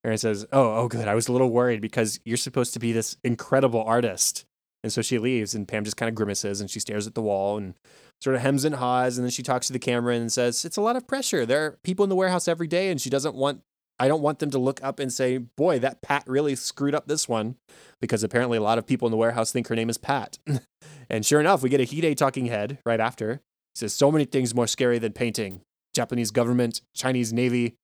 Erin 0.06 0.18
says, 0.18 0.46
Oh, 0.52 0.76
oh, 0.76 0.88
good. 0.88 1.08
I 1.08 1.16
was 1.16 1.28
a 1.28 1.32
little 1.32 1.50
worried 1.50 1.82
because 1.82 2.20
you're 2.24 2.38
supposed 2.38 2.74
to 2.74 2.80
be 2.80 2.92
this 2.92 3.18
incredible 3.24 3.84
artist. 3.84 4.46
And 4.84 4.94
so 4.94 5.02
she 5.02 5.18
leaves, 5.18 5.56
and 5.56 5.68
Pam 5.68 5.84
just 5.84 5.98
kind 5.98 6.10
of 6.10 6.14
grimaces 6.14 6.62
and 6.62 6.70
she 6.70 6.80
stares 6.80 7.08
at 7.08 7.16
the 7.16 7.22
wall 7.22 7.58
and 7.58 7.74
sort 8.22 8.36
of 8.36 8.44
hems 8.44 8.64
and 8.64 8.76
haws. 8.76 9.18
And 9.18 9.26
then 9.26 9.32
she 9.32 9.42
talks 9.42 9.66
to 9.68 9.74
the 9.74 9.80
camera 9.80 10.14
and 10.14 10.32
says, 10.32 10.64
It's 10.64 10.78
a 10.78 10.82
lot 10.82 10.96
of 10.96 11.08
pressure. 11.08 11.44
There 11.44 11.66
are 11.66 11.78
people 11.84 12.04
in 12.04 12.10
the 12.10 12.16
warehouse 12.16 12.48
every 12.48 12.68
day, 12.68 12.90
and 12.90 13.02
she 13.02 13.10
doesn't 13.10 13.34
want, 13.34 13.62
I 13.98 14.08
don't 14.08 14.22
want 14.22 14.40
them 14.40 14.52
to 14.52 14.60
look 14.60 14.84
up 14.84 15.00
and 15.00 15.12
say, 15.12 15.38
Boy, 15.38 15.80
that 15.80 16.02
Pat 16.02 16.24
really 16.28 16.56
screwed 16.56 16.96
up 16.96 17.08
this 17.08 17.30
one. 17.30 17.56
Because 18.02 18.24
apparently 18.24 18.58
a 18.58 18.62
lot 18.62 18.78
of 18.78 18.86
people 18.86 19.08
in 19.08 19.12
the 19.12 19.18
warehouse 19.18 19.52
think 19.52 19.68
her 19.68 19.76
name 19.76 19.90
is 19.90 19.98
Pat. 19.98 20.38
and 21.10 21.26
sure 21.26 21.40
enough, 21.40 21.64
we 21.64 21.70
get 21.70 21.82
a 21.82 21.86
Hide 21.86 22.18
talking 22.18 22.48
head 22.48 22.80
right 22.86 23.00
after. 23.00 23.36
He 23.74 23.80
says, 23.80 23.94
So 23.94 24.12
many 24.12 24.26
things 24.26 24.54
more 24.54 24.68
scary 24.68 25.00
than 25.00 25.14
painting 25.14 25.62
Japanese 25.94 26.32
government, 26.32 26.82
Chinese 26.94 27.32
Navy. 27.32 27.76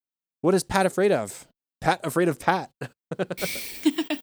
What 0.42 0.54
is 0.54 0.64
Pat 0.64 0.86
afraid 0.86 1.12
of? 1.12 1.48
Pat 1.80 2.00
afraid 2.04 2.28
of 2.28 2.40
Pat. 2.40 2.72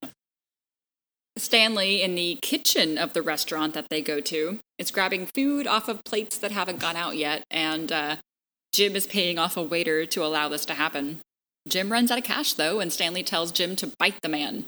Stanley 1.37 2.03
in 2.03 2.15
the 2.15 2.39
kitchen 2.43 2.99
of 2.99 3.13
the 3.13 3.23
restaurant 3.23 3.75
that 3.75 3.89
they 3.91 4.03
go 4.03 4.21
to 4.21 4.59
is 4.77 4.91
grabbing 4.91 5.27
food 5.27 5.67
off 5.67 5.89
of 5.89 6.05
plates 6.05 6.37
that 6.39 6.51
haven't 6.51 6.81
gone 6.81 6.97
out 6.97 7.17
yet, 7.17 7.45
and 7.51 7.93
uh, 7.93 8.17
Jim 8.73 8.97
is 8.97 9.07
paying 9.07 9.39
off 9.39 9.57
a 9.57 9.63
waiter 9.63 10.05
to 10.07 10.25
allow 10.25 10.49
this 10.49 10.65
to 10.67 10.75
happen. 10.75 11.21
Jim 11.69 11.93
runs 11.93 12.11
out 12.11 12.19
of 12.19 12.25
cash, 12.25 12.55
though, 12.55 12.81
and 12.81 12.93
Stanley 12.93 13.23
tells 13.23 13.53
Jim 13.53 13.77
to 13.77 13.93
bite 13.99 14.21
the 14.23 14.29
man. 14.29 14.67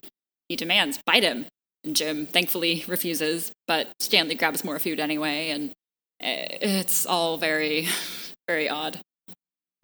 He 0.48 0.57
demands, 0.57 0.98
bite 1.07 1.22
him. 1.22 1.46
And 1.84 1.96
Jim 1.96 2.26
thankfully 2.26 2.84
refuses, 2.86 3.53
but 3.66 3.88
Stanley 4.01 4.34
grabs 4.34 4.64
more 4.64 4.78
food 4.78 5.01
anyway, 5.01 5.51
and 5.51 5.70
eh, 6.20 6.59
it's 6.61 7.07
all 7.07 7.38
very, 7.38 7.88
very 8.48 8.68
odd. 8.68 9.01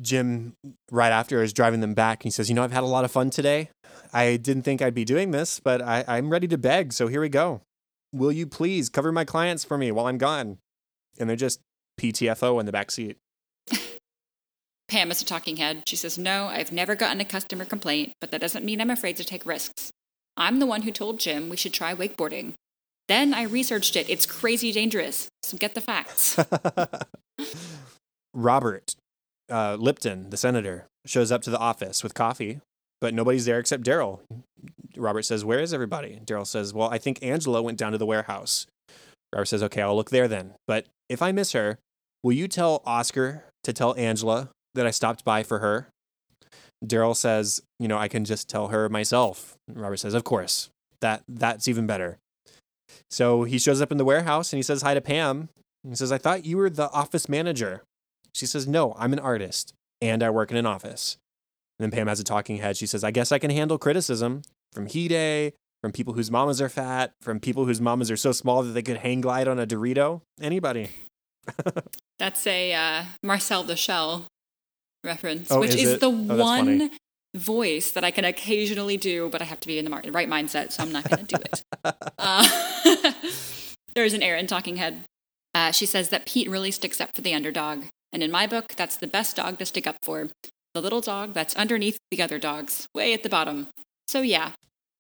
Jim, 0.01 0.53
right 0.91 1.13
after, 1.13 1.43
is 1.43 1.53
driving 1.53 1.81
them 1.81 1.95
back. 1.95 2.19
And 2.19 2.25
he 2.25 2.31
says, 2.31 2.49
You 2.49 2.55
know, 2.55 2.63
I've 2.63 2.73
had 2.73 2.83
a 2.83 2.87
lot 2.87 3.05
of 3.05 3.11
fun 3.11 3.31
today. 3.31 3.71
I 4.13 4.37
didn't 4.37 4.65
think 4.65 4.83
I'd 4.83 4.95
be 4.95 5.05
doing 5.05 5.31
this, 5.31 5.59
but 5.59 5.81
I, 5.81 6.05
I'm 6.07 6.29
ready 6.29 6.47
to 6.49 6.59
beg. 6.59 6.93
So 6.93 7.07
here 7.07 7.21
we 7.21 7.31
go. 7.31 7.63
Will 8.13 8.33
you 8.33 8.47
please 8.47 8.89
cover 8.89 9.11
my 9.11 9.25
clients 9.25 9.65
for 9.65 9.79
me 9.79 9.91
while 9.91 10.07
I'm 10.07 10.19
gone? 10.19 10.59
And 11.19 11.29
they're 11.29 11.37
just 11.37 11.61
PTFO 11.99 12.61
in 12.61 12.67
the 12.67 12.73
back 12.73 12.91
seat. 12.91 13.17
Pam 14.89 15.11
is 15.11 15.21
a 15.21 15.25
talking 15.25 15.57
head. 15.57 15.83
She 15.87 15.97
says, 15.97 16.17
No, 16.17 16.47
I've 16.47 16.73
never 16.73 16.95
gotten 16.95 17.21
a 17.21 17.25
customer 17.25 17.65
complaint, 17.65 18.13
but 18.21 18.31
that 18.31 18.41
doesn't 18.41 18.65
mean 18.65 18.81
I'm 18.81 18.91
afraid 18.91 19.17
to 19.17 19.25
take 19.25 19.45
risks. 19.45 19.91
I'm 20.37 20.59
the 20.59 20.67
one 20.67 20.83
who 20.83 20.93
told 20.93 21.19
Jim 21.19 21.49
we 21.49 21.57
should 21.57 21.73
try 21.73 21.95
wakeboarding. 21.95 22.55
Then 23.09 23.35
I 23.35 23.43
researched 23.45 23.97
it. 23.97 24.11
It's 24.11 24.27
crazy 24.27 24.73
dangerous. 24.73 25.29
So 25.43 25.57
get 25.57 25.75
the 25.75 25.81
facts. 25.81 26.39
Robert 28.35 28.95
uh, 29.51 29.77
Lipton, 29.79 30.31
the 30.31 30.37
senator, 30.37 30.87
shows 31.07 31.33
up 31.33 31.43
to 31.43 31.51
the 31.51 31.59
office 31.59 32.03
with 32.03 32.15
coffee, 32.15 32.61
but 33.01 33.15
nobody's 33.15 33.45
there 33.45 33.59
except 33.59 33.85
Daryl. 33.85 34.21
Robert 34.97 35.23
says, 35.23 35.45
Where 35.45 35.61
is 35.61 35.73
everybody? 35.73 36.21
Daryl 36.25 36.47
says, 36.47 36.75
Well, 36.75 36.91
I 36.91 36.99
think 36.99 37.23
Angela 37.23 37.63
went 37.63 37.79
down 37.79 37.93
to 37.93 37.99
the 37.99 38.07
warehouse. 38.07 38.67
Robert 39.33 39.47
says, 39.47 39.63
Okay, 39.63 39.83
I'll 39.83 39.97
look 39.97 40.11
there 40.11 40.29
then. 40.29 40.55
But 40.67 40.87
if 41.09 41.23
I 41.23 41.33
miss 41.33 41.53
her, 41.53 41.79
will 42.23 42.33
you 42.33 42.49
tell 42.49 42.83
Oscar 42.85 43.45
to 43.65 43.73
tell 43.73 43.95
Angela 43.97 44.51
that 44.77 44.87
I 44.87 44.91
stopped 44.91 45.25
by 45.25 45.43
for 45.43 45.59
her? 45.59 45.89
Daryl 46.85 47.17
says, 47.17 47.63
You 47.79 47.89
know, 47.89 47.99
I 47.99 48.09
can 48.09 48.25
just 48.25 48.49
tell 48.49 48.69
her 48.69 48.89
myself. 48.89 49.57
Robert 49.69 49.99
says, 49.99 50.15
Of 50.15 50.25
course. 50.25 50.71
That 51.01 51.23
that's 51.29 51.69
even 51.69 51.87
better. 51.87 52.19
So 53.11 53.45
he 53.45 53.59
shows 53.59 53.81
up 53.81 53.93
in 53.93 53.99
the 53.99 54.05
warehouse 54.05 54.53
and 54.53 54.59
he 54.59 54.63
says 54.63 54.83
hi 54.83 54.95
to 54.95 55.01
Pam. 55.01 55.49
He 55.87 55.95
says, 55.95 56.11
I 56.11 56.19
thought 56.19 56.45
you 56.45 56.57
were 56.57 56.71
the 56.71 56.91
office 56.91 57.29
manager. 57.29 57.83
She 58.35 58.47
says, 58.47 58.67
No, 58.67 58.95
I'm 58.99 59.13
an 59.13 59.19
artist 59.19 59.75
and 60.01 60.23
I 60.23 60.31
work 60.31 60.51
in 60.51 60.57
an 60.57 60.67
office. 60.67 61.17
And 61.79 61.85
then 61.85 61.97
Pam 61.97 62.07
has 62.07 62.21
a 62.21 62.25
talking 62.25 62.59
head. 62.59 62.77
She 62.77 62.87
says, 62.87 63.05
I 63.05 63.11
guess 63.11 63.33
I 63.33 63.39
can 63.39 63.51
handle 63.51 63.79
criticism 63.79 64.43
from 64.73 64.89
Hide, 64.89 65.53
from 65.83 65.93
people 65.93 66.15
whose 66.15 66.31
mamas 66.31 66.61
are 66.61 66.69
fat, 66.69 67.13
from 67.21 67.39
people 67.39 67.67
whose 67.67 67.81
mamas 67.81 68.11
are 68.11 68.17
so 68.17 68.33
small 68.33 68.63
that 68.63 68.73
they 68.73 68.83
could 68.83 68.99
hang 68.99 69.21
glide 69.21 69.49
on 69.49 69.59
a 69.59 69.67
Dorito. 69.67 70.23
Anybody. 70.41 70.91
That's 72.19 72.47
a 72.47 72.73
uh, 72.73 73.05
Marcel 73.23 73.63
the 73.63 73.77
Shell 73.77 74.27
reference, 75.07 75.51
Oh, 75.51 75.61
which 75.61 75.75
is 75.75 75.85
is, 75.85 75.99
the 76.01 76.09
Oh, 76.09 76.37
one 76.37 76.91
voice 77.35 77.93
that 77.93 78.05
I 78.05 78.11
can 78.11 78.25
occasionally 78.25 78.97
do, 78.97 79.29
but 79.31 79.41
I 79.41 79.45
have 79.45 79.61
to 79.61 79.69
be 79.69 79.79
in 79.79 79.85
the 79.85 79.91
right 79.91 80.29
mindset, 80.29 80.73
so 80.73 80.83
I'm 80.83 80.93
not 80.93 81.09
going 81.09 81.25
to 81.25 81.37
do 81.37 81.43
it. 81.43 81.63
Uh, 82.19 82.49
there's 83.95 84.13
an 84.13 84.23
Erin 84.23 84.47
talking 84.47 84.77
head. 84.77 85.03
Uh, 85.55 85.71
she 85.71 85.87
says 85.87 86.09
that 86.09 86.27
Pete 86.27 86.51
really 86.51 86.73
sticks 86.73 87.01
up 87.01 87.15
for 87.15 87.23
the 87.23 87.33
underdog. 87.33 87.85
And 88.13 88.23
in 88.23 88.31
my 88.33 88.47
book, 88.47 88.75
that's 88.75 88.97
the 88.97 89.07
best 89.07 89.37
dog 89.37 89.59
to 89.59 89.67
stick 89.67 89.87
up 89.87 89.97
for. 90.03 90.29
The 90.75 90.81
little 90.81 91.01
dog 91.01 91.33
that's 91.33 91.55
underneath 91.55 91.99
the 92.11 92.21
other 92.23 92.39
dogs, 92.39 92.89
way 92.95 93.15
at 93.15 93.23
the 93.23 93.29
bottom. 93.29 93.69
So 94.09 94.23
yeah, 94.23 94.53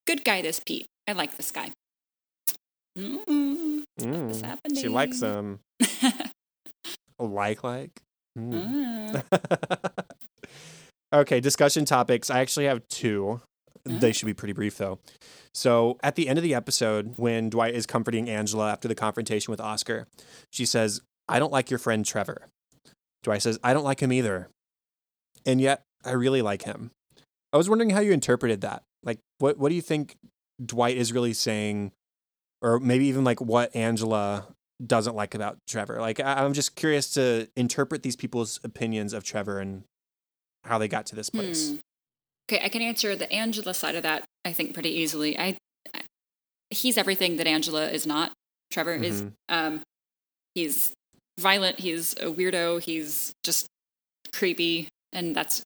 good 0.07 0.25
guy, 0.25 0.43
this 0.43 0.61
Pete. 0.61 0.87
I 1.09 1.13
like 1.13 1.37
this 1.37 1.51
guy. 1.51 1.73
Mm, 2.97 3.85
Mm, 4.01 4.79
she 4.79 4.89
likes 4.89 5.21
him. 5.21 5.61
like, 7.19 7.65
like. 7.65 7.91
Mm. 8.37 9.22
Mm. 9.22 10.05
okay, 11.12 11.41
discussion 11.41 11.84
topics. 11.84 12.30
I 12.30 12.41
actually 12.41 12.66
have 12.66 12.87
two. 12.89 13.41
They 13.87 14.12
should 14.12 14.26
be 14.26 14.34
pretty 14.34 14.53
brief, 14.53 14.76
though. 14.78 14.99
So, 15.55 15.97
at 16.03 16.16
the 16.16 16.28
end 16.28 16.39
of 16.39 16.43
the 16.43 16.55
episode, 16.55 17.14
when 17.16 17.49
Dwight 17.49 17.74
is 17.74 17.87
comforting 17.87 18.28
Angela 18.28 18.72
after 18.72 18.89
the 18.89 18.97
confrontation 18.97 19.53
with 19.53 19.61
Oscar, 19.61 20.09
she 20.51 20.66
says, 20.66 21.01
I 21.28 21.39
don't 21.39 21.53
like 21.53 21.70
your 21.70 21.78
friend 21.78 22.05
Trevor. 22.05 22.49
Dwight 23.22 23.43
says, 23.43 23.59
I 23.62 23.72
don't 23.72 23.84
like 23.84 24.01
him 24.01 24.12
either. 24.12 24.49
And 25.45 25.61
yet, 25.61 25.82
I 26.05 26.12
really 26.12 26.43
like 26.43 26.62
him. 26.62 26.91
I 27.53 27.57
was 27.57 27.68
wondering 27.68 27.91
how 27.91 28.01
you 28.01 28.12
interpreted 28.12 28.61
that. 28.62 28.82
Like, 29.05 29.20
what, 29.39 29.57
what 29.57 29.68
do 29.68 29.76
you 29.76 29.82
think 29.82 30.16
Dwight 30.64 30.97
is 30.97 31.12
really 31.12 31.32
saying? 31.32 31.93
Or 32.61 32.80
maybe 32.80 33.07
even 33.07 33.22
like 33.22 33.41
what 33.41 33.74
Angela 33.74 34.49
doesn't 34.85 35.14
like 35.16 35.35
about 35.35 35.59
Trevor. 35.66 36.01
Like, 36.01 36.20
I, 36.20 36.45
I'm 36.45 36.53
just 36.53 36.77
curious 36.77 37.12
to 37.14 37.49
interpret 37.57 38.03
these 38.03 38.16
people's 38.16 38.61
opinions 38.62 39.12
of 39.12 39.24
Trevor 39.24 39.59
and 39.59 39.85
how 40.64 40.79
they 40.79 40.89
got 40.89 41.07
to 41.07 41.16
this 41.16 41.31
place. 41.31 41.70
Hmm. 41.70 41.77
Okay, 42.49 42.64
I 42.64 42.68
can 42.68 42.83
answer 42.83 43.16
the 43.16 43.31
Angela 43.33 43.74
side 43.74 43.95
of 43.95 44.03
that. 44.03 44.24
I 44.45 44.53
think 44.53 44.74
pretty 44.74 44.91
easily. 44.91 45.39
I, 45.39 45.57
I 45.95 46.03
he's 46.70 46.97
everything 46.97 47.37
that 47.37 47.47
Angela 47.47 47.89
is 47.89 48.07
not. 48.07 48.33
Trevor 48.70 48.95
is. 48.95 49.22
Mhm. 49.22 49.33
Um, 49.49 49.83
he's 50.55 50.93
violent. 51.41 51.81
He's 51.81 52.12
a 52.14 52.27
weirdo. 52.27 52.81
He's 52.81 53.33
just 53.43 53.66
creepy, 54.33 54.89
and 55.12 55.35
that's 55.35 55.62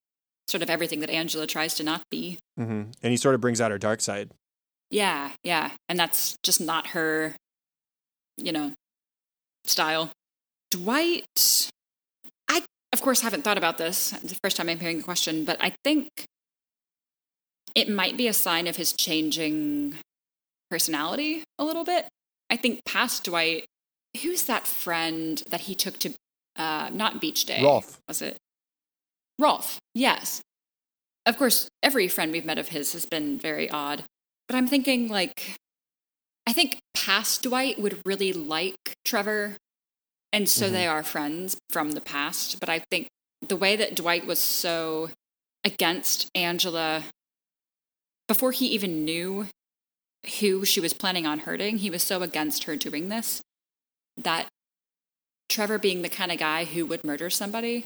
sort 0.48 0.62
of 0.62 0.70
everything 0.70 1.00
that 1.00 1.10
Angela 1.10 1.46
tries 1.46 1.74
to 1.76 1.82
not 1.84 2.02
be. 2.10 2.38
Mm-hmm. 2.58 2.90
And 3.02 3.10
he 3.10 3.16
sort 3.16 3.34
of 3.34 3.40
brings 3.40 3.60
out 3.60 3.70
her 3.70 3.78
dark 3.78 4.00
side. 4.00 4.30
Yeah, 4.90 5.30
yeah, 5.44 5.72
and 5.88 5.98
that's 5.98 6.36
just 6.42 6.60
not 6.60 6.88
her. 6.88 7.36
You 8.36 8.52
know, 8.52 8.72
style. 9.70 10.10
Dwight. 10.70 11.70
I 12.48 12.62
of 12.92 13.00
course 13.00 13.20
haven't 13.22 13.42
thought 13.42 13.58
about 13.58 13.78
this. 13.78 14.12
It's 14.12 14.32
the 14.32 14.38
first 14.42 14.56
time 14.56 14.68
I'm 14.68 14.78
hearing 14.78 14.98
the 14.98 15.02
question, 15.02 15.44
but 15.44 15.56
I 15.60 15.74
think 15.84 16.08
it 17.74 17.88
might 17.88 18.16
be 18.16 18.26
a 18.26 18.32
sign 18.32 18.66
of 18.66 18.76
his 18.76 18.92
changing 18.92 19.94
personality 20.70 21.44
a 21.58 21.64
little 21.64 21.84
bit. 21.84 22.06
I 22.48 22.56
think 22.56 22.84
past 22.84 23.24
Dwight, 23.24 23.66
who's 24.22 24.44
that 24.44 24.66
friend 24.66 25.42
that 25.50 25.62
he 25.62 25.74
took 25.74 25.98
to 26.00 26.12
uh 26.56 26.90
not 26.92 27.20
beach 27.20 27.44
day? 27.44 27.62
Rolf. 27.62 27.98
Was 28.08 28.22
it? 28.22 28.36
Rolf, 29.38 29.78
yes. 29.94 30.42
Of 31.26 31.38
course, 31.38 31.68
every 31.82 32.08
friend 32.08 32.32
we've 32.32 32.44
met 32.44 32.58
of 32.58 32.68
his 32.68 32.92
has 32.92 33.06
been 33.06 33.38
very 33.38 33.70
odd. 33.70 34.04
But 34.48 34.56
I'm 34.56 34.66
thinking 34.66 35.08
like 35.08 35.56
I 36.50 36.52
think 36.52 36.80
past 36.94 37.44
Dwight 37.44 37.78
would 37.78 38.02
really 38.04 38.32
like 38.32 38.96
Trevor. 39.04 39.56
And 40.32 40.48
so 40.48 40.66
Mhm. 40.66 40.72
they 40.72 40.86
are 40.88 41.04
friends 41.04 41.56
from 41.70 41.92
the 41.92 42.00
past. 42.00 42.58
But 42.58 42.68
I 42.68 42.80
think 42.90 43.06
the 43.40 43.54
way 43.54 43.76
that 43.76 43.94
Dwight 43.94 44.26
was 44.26 44.40
so 44.40 45.12
against 45.62 46.28
Angela 46.34 47.04
before 48.26 48.50
he 48.50 48.66
even 48.66 49.04
knew 49.04 49.46
who 50.40 50.64
she 50.64 50.80
was 50.80 50.92
planning 50.92 51.24
on 51.24 51.38
hurting, 51.40 51.78
he 51.78 51.88
was 51.88 52.02
so 52.02 52.20
against 52.20 52.64
her 52.64 52.74
doing 52.74 53.10
this 53.10 53.42
that 54.16 54.48
Trevor 55.48 55.78
being 55.78 56.02
the 56.02 56.08
kind 56.08 56.32
of 56.32 56.38
guy 56.38 56.64
who 56.64 56.84
would 56.84 57.04
murder 57.04 57.30
somebody 57.30 57.84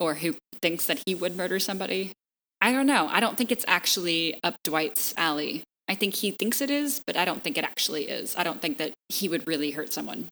or 0.00 0.14
who 0.14 0.38
thinks 0.62 0.86
that 0.86 1.02
he 1.04 1.14
would 1.14 1.36
murder 1.36 1.58
somebody, 1.60 2.14
I 2.62 2.72
don't 2.72 2.86
know. 2.86 3.08
I 3.08 3.20
don't 3.20 3.36
think 3.36 3.52
it's 3.52 3.66
actually 3.68 4.40
up 4.42 4.56
Dwight's 4.62 5.12
alley. 5.18 5.64
I 5.88 5.94
think 5.94 6.14
he 6.14 6.32
thinks 6.32 6.60
it 6.60 6.70
is, 6.70 7.00
but 7.06 7.16
I 7.16 7.24
don't 7.24 7.42
think 7.42 7.56
it 7.56 7.64
actually 7.64 8.04
is. 8.08 8.36
I 8.36 8.42
don't 8.44 8.60
think 8.60 8.78
that 8.78 8.92
he 9.08 9.28
would 9.28 9.46
really 9.46 9.70
hurt 9.70 9.92
someone. 9.92 10.28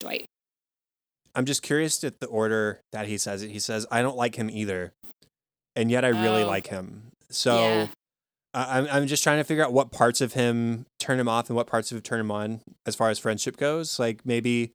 Dwight. 0.00 0.24
I'm 1.34 1.44
just 1.44 1.62
curious 1.62 2.02
at 2.04 2.20
the 2.20 2.26
order 2.26 2.80
that 2.92 3.06
he 3.06 3.18
says 3.18 3.42
it. 3.42 3.50
He 3.50 3.58
says, 3.58 3.86
I 3.90 4.00
don't 4.02 4.16
like 4.16 4.36
him 4.36 4.48
either. 4.50 4.92
And 5.76 5.90
yet 5.90 6.04
I 6.04 6.08
really 6.08 6.42
Oh. 6.42 6.46
like 6.46 6.68
him. 6.68 7.12
So 7.30 7.54
Yeah. 7.58 7.86
I- 8.54 8.78
I'm, 8.78 8.86
I'm 8.90 9.06
just 9.06 9.22
trying 9.22 9.38
to 9.38 9.44
figure 9.44 9.64
out 9.64 9.72
what 9.72 9.92
parts 9.92 10.20
of 10.20 10.32
him 10.32 10.86
turn 10.98 11.20
him 11.20 11.28
off 11.28 11.48
and 11.50 11.56
what 11.56 11.66
parts 11.66 11.92
of 11.92 11.96
him 11.98 12.02
turn 12.02 12.20
him 12.20 12.30
on 12.30 12.62
as 12.86 12.96
far 12.96 13.10
as 13.10 13.18
friendship 13.18 13.56
goes. 13.56 13.98
Like 13.98 14.24
maybe 14.24 14.72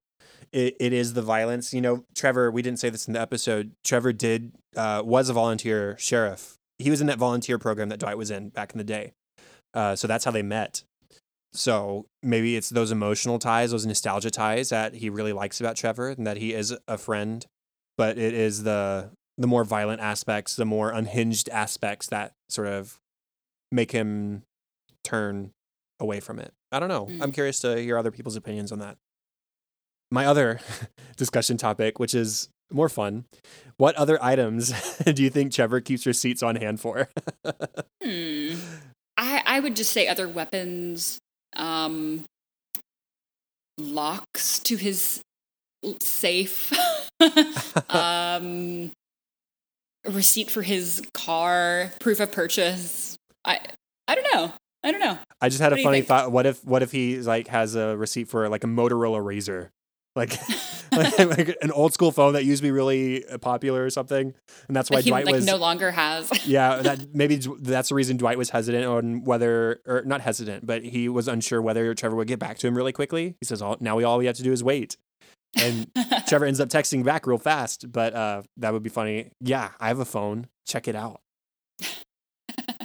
it, 0.51 0.75
it 0.79 0.93
is 0.93 1.13
the 1.13 1.21
violence. 1.23 1.73
You 1.73 1.81
know, 1.81 2.05
Trevor, 2.15 2.51
we 2.51 2.61
didn't 2.61 2.79
say 2.79 2.89
this 2.89 3.07
in 3.07 3.13
the 3.13 3.19
episode. 3.21 3.71
Trevor 3.83 4.13
did, 4.13 4.51
uh, 4.75 5.01
was 5.03 5.29
a 5.29 5.33
volunteer 5.33 5.97
sheriff. 5.97 6.55
He 6.77 6.89
was 6.91 7.01
in 7.01 7.07
that 7.07 7.17
volunteer 7.17 7.57
program 7.57 7.89
that 7.89 7.99
Dwight 7.99 8.17
was 8.17 8.29
in 8.29 8.49
back 8.49 8.71
in 8.71 8.77
the 8.77 8.83
day. 8.83 9.13
Uh, 9.73 9.95
so 9.95 10.07
that's 10.07 10.25
how 10.25 10.31
they 10.31 10.41
met. 10.43 10.83
So 11.53 12.05
maybe 12.23 12.55
it's 12.55 12.69
those 12.69 12.91
emotional 12.91 13.37
ties, 13.39 13.71
those 13.71 13.85
nostalgia 13.85 14.31
ties 14.31 14.69
that 14.69 14.95
he 14.95 15.09
really 15.09 15.33
likes 15.33 15.59
about 15.59 15.75
Trevor 15.75 16.09
and 16.09 16.25
that 16.25 16.37
he 16.37 16.53
is 16.53 16.75
a 16.87 16.97
friend. 16.97 17.45
But 17.97 18.17
it 18.17 18.33
is 18.33 18.63
the 18.63 19.11
the 19.37 19.47
more 19.47 19.63
violent 19.63 19.99
aspects, 20.01 20.55
the 20.55 20.65
more 20.65 20.91
unhinged 20.91 21.49
aspects 21.49 22.07
that 22.07 22.33
sort 22.49 22.67
of 22.67 22.99
make 23.71 23.91
him 23.91 24.43
turn 25.03 25.51
away 25.99 26.19
from 26.19 26.39
it. 26.39 26.53
I 26.71 26.79
don't 26.79 26.89
know. 26.89 27.05
I'm 27.21 27.31
Mm. 27.31 27.33
curious 27.33 27.59
to 27.61 27.79
hear 27.79 27.97
other 27.97 28.11
people's 28.11 28.35
opinions 28.35 28.71
on 28.71 28.79
that. 28.79 28.97
My 30.11 30.25
other 30.25 30.59
discussion 31.17 31.57
topic, 31.57 31.99
which 31.99 32.13
is 32.15 32.49
more 32.71 32.89
fun. 32.89 33.25
What 33.77 33.95
other 33.95 34.17
items 34.23 34.71
do 35.03 35.23
you 35.23 35.29
think 35.31 35.51
Trevor 35.51 35.81
keeps 35.81 36.05
receipts 36.05 36.41
on 36.43 36.55
hand 36.55 36.79
for? 36.79 37.09
Hmm. 38.03 38.55
I, 39.53 39.59
would 39.59 39.75
just 39.75 39.91
say 39.91 40.07
other 40.07 40.27
weapons, 40.27 41.19
um, 41.55 42.23
locks 43.77 44.59
to 44.59 44.75
his 44.75 45.21
safe, 45.99 46.71
um, 47.89 48.91
a 50.05 50.11
receipt 50.11 50.51
for 50.51 50.61
his 50.61 51.01
car, 51.13 51.91
proof 51.99 52.19
of 52.19 52.31
purchase. 52.31 53.17
I 53.45 53.59
I 54.07 54.15
don't 54.15 54.27
know. 54.33 54.53
I 54.83 54.91
don't 54.91 54.99
know. 54.99 55.17
I 55.39 55.49
just 55.49 55.61
had 55.61 55.71
What 55.71 55.79
a 55.79 55.83
funny 55.83 56.01
thought. 56.01 56.31
What 56.31 56.45
if 56.45 56.63
what 56.65 56.83
if 56.83 56.91
he 56.91 57.17
like 57.19 57.47
has 57.47 57.75
a 57.75 57.95
receipt 57.95 58.27
for 58.27 58.49
like 58.49 58.63
a 58.63 58.67
Motorola 58.67 59.23
Razr, 59.23 59.69
like 60.15 60.37
like, 60.91 61.17
like 61.19 61.57
an 61.61 61.71
old 61.71 61.93
school 61.93 62.11
phone 62.11 62.33
that 62.33 62.45
used 62.45 62.61
to 62.61 62.67
be 62.67 62.71
really 62.71 63.25
uh, 63.27 63.37
popular 63.37 63.83
or 63.83 63.89
something, 63.89 64.33
and 64.67 64.75
that's 64.75 64.89
why 64.89 65.01
he 65.01 65.09
Dwight 65.09 65.25
like 65.25 65.35
was 65.35 65.45
no 65.45 65.57
longer 65.57 65.91
has. 65.91 66.31
yeah 66.47 66.77
that 66.77 67.13
maybe 67.13 67.37
that's 67.37 67.89
the 67.89 67.95
reason 67.95 68.17
Dwight 68.17 68.37
was 68.37 68.51
hesitant 68.51 68.85
on 68.85 69.23
whether 69.23 69.81
or 69.85 70.03
not 70.05 70.21
hesitant, 70.21 70.65
but 70.65 70.83
he 70.83 71.09
was 71.09 71.27
unsure 71.27 71.61
whether 71.61 71.93
Trevor 71.95 72.15
would 72.15 72.27
get 72.27 72.39
back 72.39 72.57
to 72.59 72.67
him 72.67 72.75
really 72.75 72.91
quickly. 72.91 73.35
He 73.39 73.45
says, 73.45 73.61
"Oh, 73.61 73.77
now 73.79 73.95
we 73.95 74.03
all 74.03 74.17
we 74.17 74.25
have 74.27 74.35
to 74.37 74.43
do 74.43 74.51
is 74.51 74.63
wait." 74.63 74.97
And 75.55 75.87
Trevor 76.27 76.45
ends 76.45 76.59
up 76.59 76.69
texting 76.69 77.03
back 77.03 77.27
real 77.27 77.37
fast, 77.37 77.91
but 77.91 78.13
uh, 78.13 78.41
that 78.57 78.73
would 78.73 78.83
be 78.83 78.89
funny. 78.89 79.31
Yeah, 79.39 79.69
I 79.79 79.87
have 79.87 79.99
a 79.99 80.05
phone. 80.05 80.47
Check 80.65 80.87
it 80.87 80.95
out. 80.95 81.21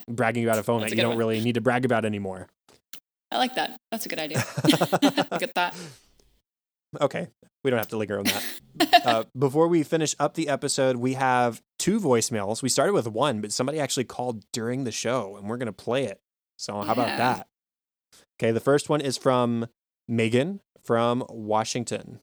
bragging 0.09 0.45
about 0.45 0.59
a 0.59 0.63
phone 0.63 0.81
That's 0.81 0.93
that 0.93 0.95
a 0.95 0.97
you 0.97 1.03
don't 1.03 1.13
one. 1.13 1.19
really 1.19 1.41
need 1.41 1.55
to 1.55 1.61
brag 1.61 1.85
about 1.85 2.05
anymore. 2.05 2.49
I 3.31 3.37
like 3.37 3.55
that. 3.57 3.79
That's 3.91 4.07
a 4.07 4.09
good 4.09 4.19
idea. 4.19 4.45
Get 5.39 5.55
that. 5.55 5.75
Okay, 7.01 7.29
we 7.63 7.71
don't 7.71 7.79
have 7.79 7.89
to 7.89 7.97
linger 7.97 8.19
on 8.19 8.25
that. 8.25 9.03
uh, 9.05 9.25
before 9.37 9.69
we 9.69 9.83
finish 9.83 10.15
up 10.19 10.35
the 10.35 10.49
episode, 10.49 10.97
we 10.97 11.15
have 11.15 11.61
two 11.79 12.01
voicemails. 12.01 12.63
We 12.63 12.69
started 12.69 12.93
with 12.93 13.07
one, 13.09 13.41
but 13.41 13.53
somebody 13.53 13.79
actually 13.79 14.05
called 14.05 14.45
during 14.53 14.85
the 14.85 14.93
show, 14.93 15.37
and 15.37 15.49
we're 15.49 15.59
going 15.59 15.67
to 15.67 15.73
play 15.73 16.05
it. 16.05 16.21
So, 16.57 16.81
how 16.81 16.93
about 16.93 17.19
that? 17.19 17.47
Okay, 18.41 18.53
the 18.53 18.61
first 18.61 18.89
one 18.89 19.01
is 19.01 19.19
from 19.19 19.67
Megan 20.09 20.61
from 20.83 21.25
Washington. 21.29 22.21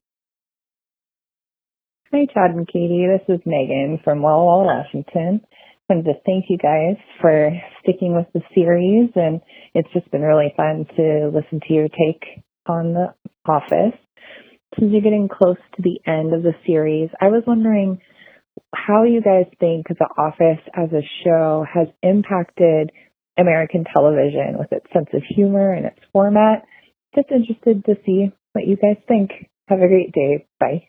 Hi, 2.12 2.26
Chad 2.32 2.50
and 2.50 2.66
Katie. 2.66 3.06
This 3.06 3.36
is 3.36 3.40
Megan 3.46 4.00
from 4.02 4.22
Walla 4.22 4.44
Walla, 4.44 4.64
Washington. 4.64 5.40
I 5.88 5.94
wanted 5.94 6.12
to 6.12 6.20
thank 6.24 6.46
you 6.48 6.58
guys 6.58 6.96
for 7.20 7.50
sticking 7.80 8.16
with 8.16 8.26
the 8.34 8.40
series, 8.54 9.10
and 9.14 9.40
it's 9.74 9.92
just 9.92 10.10
been 10.10 10.22
really 10.22 10.52
fun 10.56 10.86
to 10.96 11.30
listen 11.32 11.60
to 11.68 11.72
your 11.72 11.88
take 11.88 12.44
on 12.66 12.94
The 12.94 13.14
Office. 13.46 13.96
Since 14.78 14.92
you're 14.92 15.02
getting 15.02 15.28
close 15.28 15.56
to 15.76 15.82
the 15.82 16.00
end 16.06 16.34
of 16.34 16.42
the 16.42 16.52
series, 16.66 17.08
I 17.20 17.28
was 17.28 17.42
wondering 17.46 18.00
how 18.74 19.04
you 19.04 19.22
guys 19.22 19.46
think 19.58 19.86
The 19.88 20.08
Office 20.18 20.62
as 20.74 20.90
a 20.92 21.02
show 21.24 21.64
has 21.72 21.88
impacted 22.02 22.92
American 23.38 23.84
television 23.84 24.58
with 24.58 24.72
its 24.72 24.86
sense 24.92 25.08
of 25.12 25.22
humor 25.28 25.72
and 25.72 25.86
its 25.86 25.98
format. 26.12 26.64
Just 27.14 27.30
interested 27.30 27.84
to 27.86 27.94
see 28.04 28.32
what 28.52 28.66
you 28.66 28.76
guys 28.76 28.96
think. 29.08 29.30
Have 29.68 29.80
a 29.80 29.88
great 29.88 30.12
day. 30.12 30.46
Bye. 30.60 30.88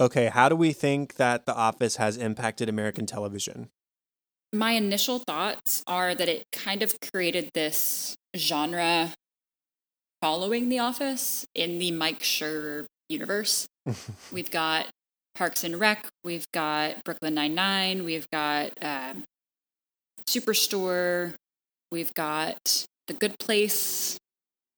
Okay, 0.00 0.26
how 0.26 0.48
do 0.48 0.56
we 0.56 0.72
think 0.72 1.16
that 1.16 1.46
The 1.46 1.54
Office 1.54 1.96
has 1.96 2.16
impacted 2.16 2.68
American 2.68 3.06
television? 3.06 3.68
My 4.52 4.72
initial 4.72 5.18
thoughts 5.18 5.82
are 5.86 6.14
that 6.14 6.28
it 6.28 6.44
kind 6.52 6.82
of 6.82 6.98
created 7.00 7.50
this 7.54 8.16
genre 8.36 9.12
following 10.22 10.68
The 10.68 10.78
Office 10.78 11.44
in 11.52 11.80
the 11.80 11.90
Mike 11.90 12.20
Schur 12.20 12.86
universe. 13.08 13.66
We've 14.32 14.50
got 14.52 14.86
Parks 15.34 15.64
and 15.64 15.80
Rec, 15.80 16.06
we've 16.22 16.46
got 16.52 17.02
Brooklyn 17.04 17.34
Nine 17.34 17.54
Nine, 17.54 18.04
we've 18.04 18.28
got 18.30 18.70
um, 18.82 19.24
Superstore, 20.26 21.32
we've 21.90 22.12
got 22.14 22.86
The 23.08 23.14
Good 23.14 23.38
Place. 23.38 24.18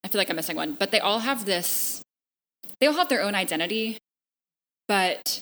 I 0.05 0.09
feel 0.09 0.21
like 0.21 0.31
I'm 0.31 0.37
missing 0.37 0.57
one, 0.57 0.77
but 0.79 0.93
they 0.93 1.01
all 1.01 1.19
have 1.19 1.45
this. 1.45 2.03
They 2.81 2.87
all 2.87 2.95
have 2.95 3.09
their 3.09 3.21
own 3.21 3.35
identity, 3.35 3.99
but 4.87 5.41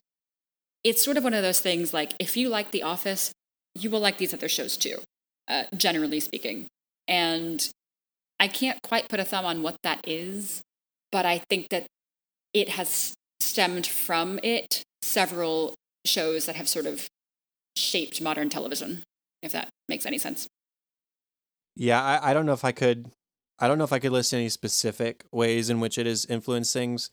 it's 0.82 1.04
sort 1.04 1.18
of 1.18 1.24
one 1.24 1.34
of 1.34 1.42
those 1.42 1.60
things. 1.60 1.92
Like 1.92 2.14
if 2.18 2.36
you 2.36 2.48
like 2.48 2.70
The 2.70 2.82
Office, 2.82 3.32
you 3.78 3.90
will 3.90 4.00
like 4.00 4.16
these 4.16 4.34
other 4.34 4.48
shows 4.48 4.76
too. 4.78 4.96
Uh, 5.46 5.64
generally 5.76 6.20
speaking, 6.20 6.68
and 7.06 7.70
I 8.42 8.48
can't 8.48 8.82
quite 8.82 9.08
put 9.08 9.20
a 9.20 9.24
thumb 9.24 9.44
on 9.44 9.62
what 9.62 9.76
that 9.84 10.00
is, 10.04 10.62
but 11.12 11.24
I 11.24 11.38
think 11.38 11.68
that 11.68 11.86
it 12.52 12.70
has 12.70 13.14
stemmed 13.38 13.86
from 13.86 14.40
it 14.42 14.82
several 15.00 15.74
shows 16.04 16.46
that 16.46 16.56
have 16.56 16.68
sort 16.68 16.86
of 16.86 17.06
shaped 17.76 18.20
modern 18.20 18.48
television, 18.48 19.04
if 19.44 19.52
that 19.52 19.68
makes 19.88 20.06
any 20.06 20.18
sense. 20.18 20.48
Yeah, 21.76 22.02
I, 22.02 22.30
I 22.30 22.34
don't 22.34 22.44
know 22.44 22.52
if 22.52 22.64
I 22.64 22.72
could 22.72 23.12
I 23.60 23.68
don't 23.68 23.78
know 23.78 23.84
if 23.84 23.92
I 23.92 24.00
could 24.00 24.10
list 24.10 24.34
any 24.34 24.48
specific 24.48 25.24
ways 25.30 25.70
in 25.70 25.78
which 25.78 25.96
it 25.96 26.06
has 26.06 26.24
influenced 26.24 26.72
things. 26.72 27.10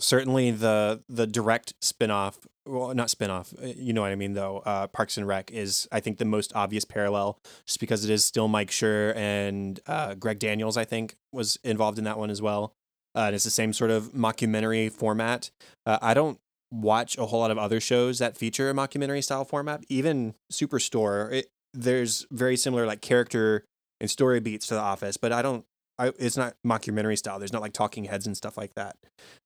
Certainly 0.00 0.52
the 0.52 1.02
the 1.08 1.26
direct 1.26 1.74
spin-off 1.80 2.38
well 2.66 2.94
not 2.94 3.10
spin-off, 3.10 3.54
uh, 3.62 3.66
you 3.66 3.92
know 3.92 4.00
what 4.00 4.10
I 4.10 4.16
mean 4.16 4.32
though. 4.32 4.58
Uh, 4.58 4.86
Parks 4.88 5.16
and 5.16 5.26
Rec 5.26 5.50
is 5.50 5.86
I 5.92 6.00
think 6.00 6.18
the 6.18 6.24
most 6.24 6.52
obvious 6.54 6.84
parallel 6.84 7.38
just 7.66 7.78
because 7.78 8.04
it 8.04 8.10
is 8.10 8.24
still 8.24 8.48
Mike 8.48 8.70
Schur 8.70 9.14
and 9.14 9.78
uh, 9.86 10.14
Greg 10.14 10.38
Daniels 10.38 10.76
I 10.76 10.84
think 10.84 11.16
was 11.32 11.58
involved 11.62 11.98
in 11.98 12.04
that 12.04 12.18
one 12.18 12.30
as 12.30 12.42
well. 12.42 12.72
Uh, 13.14 13.26
and 13.26 13.34
it's 13.34 13.44
the 13.44 13.50
same 13.50 13.72
sort 13.72 13.90
of 13.92 14.12
mockumentary 14.12 14.90
format. 14.90 15.50
Uh, 15.86 15.98
I 16.02 16.14
don't 16.14 16.38
watch 16.72 17.16
a 17.16 17.26
whole 17.26 17.40
lot 17.40 17.52
of 17.52 17.58
other 17.58 17.80
shows 17.80 18.18
that 18.18 18.36
feature 18.36 18.70
a 18.70 18.74
mockumentary 18.74 19.22
style 19.22 19.44
format. 19.44 19.84
Even 19.88 20.34
Superstore, 20.52 21.32
it, 21.32 21.46
there's 21.72 22.26
very 22.30 22.56
similar 22.56 22.86
like 22.86 23.00
character 23.00 23.64
and 24.00 24.10
story 24.10 24.40
beats 24.40 24.66
to 24.66 24.74
The 24.74 24.80
Office, 24.80 25.16
but 25.16 25.32
I 25.32 25.42
don't. 25.42 25.64
I, 25.98 26.12
it's 26.18 26.36
not 26.36 26.54
mockumentary 26.66 27.16
style. 27.16 27.38
There's 27.38 27.52
not 27.52 27.62
like 27.62 27.72
talking 27.72 28.04
heads 28.04 28.26
and 28.26 28.36
stuff 28.36 28.56
like 28.56 28.74
that. 28.74 28.96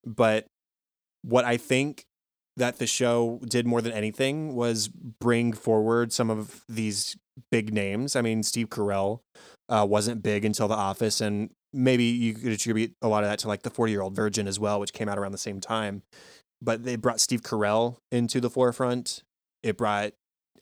But 0.05 0.47
what 1.23 1.45
I 1.45 1.57
think 1.57 2.05
that 2.59 2.79
the 2.79 2.87
show 2.87 3.41
did 3.49 3.66
more 3.66 3.81
than 3.81 3.93
anything 3.93 4.55
was 4.55 4.89
bring 4.89 5.53
forward 5.53 6.12
some 6.12 6.29
of 6.29 6.65
these 6.69 7.16
big 7.51 7.73
names. 7.73 8.16
I 8.16 8.20
mean, 8.20 8.43
Steve 8.43 8.69
Carell 8.69 9.20
uh, 9.69 9.87
wasn't 9.89 10.23
big 10.23 10.45
until 10.45 10.69
The 10.69 10.75
Office, 10.75 11.20
and 11.20 11.51
maybe 11.73 12.05
you 12.05 12.35
could 12.35 12.53
attribute 12.53 12.95
a 13.01 13.09
lot 13.09 13.23
of 13.23 13.31
that 13.31 13.39
to 13.41 13.49
like 13.49 13.62
the 13.62 13.70
40 13.70 13.93
year 13.93 14.03
old 14.03 14.15
virgin 14.15 14.49
as 14.49 14.59
well, 14.59 14.81
which 14.81 14.93
came 14.93 15.09
out 15.09 15.19
around 15.19 15.33
the 15.33 15.39
same 15.39 15.61
time. 15.61 16.03
But 16.61 16.85
they 16.85 16.97
brought 16.97 17.20
Steve 17.20 17.43
Carell 17.43 17.99
into 18.11 18.41
the 18.41 18.51
forefront. 18.51 19.23
It 19.62 19.77
brought 19.77 20.12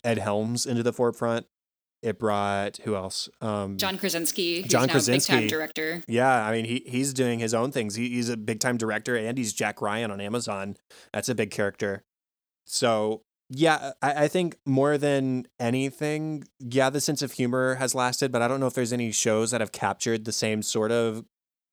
Ed 0.04 0.18
Helms 0.18 0.66
into 0.66 0.82
the 0.82 0.92
forefront. 0.92 1.46
It 2.02 2.18
brought 2.18 2.77
who 2.85 2.94
else? 2.94 3.28
Um, 3.40 3.78
John 3.78 3.98
Krasinski, 3.98 4.62
who's 4.62 4.70
John 4.70 4.82
now 4.82 4.86
big 4.86 4.93
Krasinski. 4.93 5.32
time 5.32 5.47
director. 5.48 6.02
yeah, 6.06 6.47
I 6.47 6.52
mean 6.52 6.64
he 6.64 6.82
he's 6.86 7.12
doing 7.12 7.39
his 7.39 7.55
own 7.55 7.73
things. 7.73 7.94
He, 7.97 8.09
he's 8.10 8.28
a 8.28 8.36
big 8.36 8.60
time 8.60 8.77
director, 8.77 9.16
and 9.16 9.36
he's 9.36 9.52
Jack 9.52 9.81
Ryan 9.82 10.10
on 10.10 10.20
Amazon. 10.20 10.77
That's 11.12 11.28
a 11.28 11.35
big 11.35 11.51
character. 11.51 12.05
So 12.64 13.23
yeah, 13.48 13.93
I, 14.02 14.24
I 14.24 14.28
think 14.28 14.56
more 14.66 14.98
than 14.98 15.47
anything, 15.60 16.44
yeah, 16.59 16.90
the 16.90 17.01
sense 17.01 17.23
of 17.23 17.32
humor 17.32 17.77
has 17.77 17.94
lasted, 17.94 18.32
but 18.32 18.43
I 18.43 18.48
don't 18.48 18.59
know 18.60 18.66
if 18.66 18.74
there's 18.74 18.93
any 18.93 19.12
shows 19.12 19.51
that 19.52 19.60
have 19.60 19.73
captured 19.73 20.24
the 20.24 20.32
same 20.32 20.62
sort 20.62 20.90
of. 20.93 21.24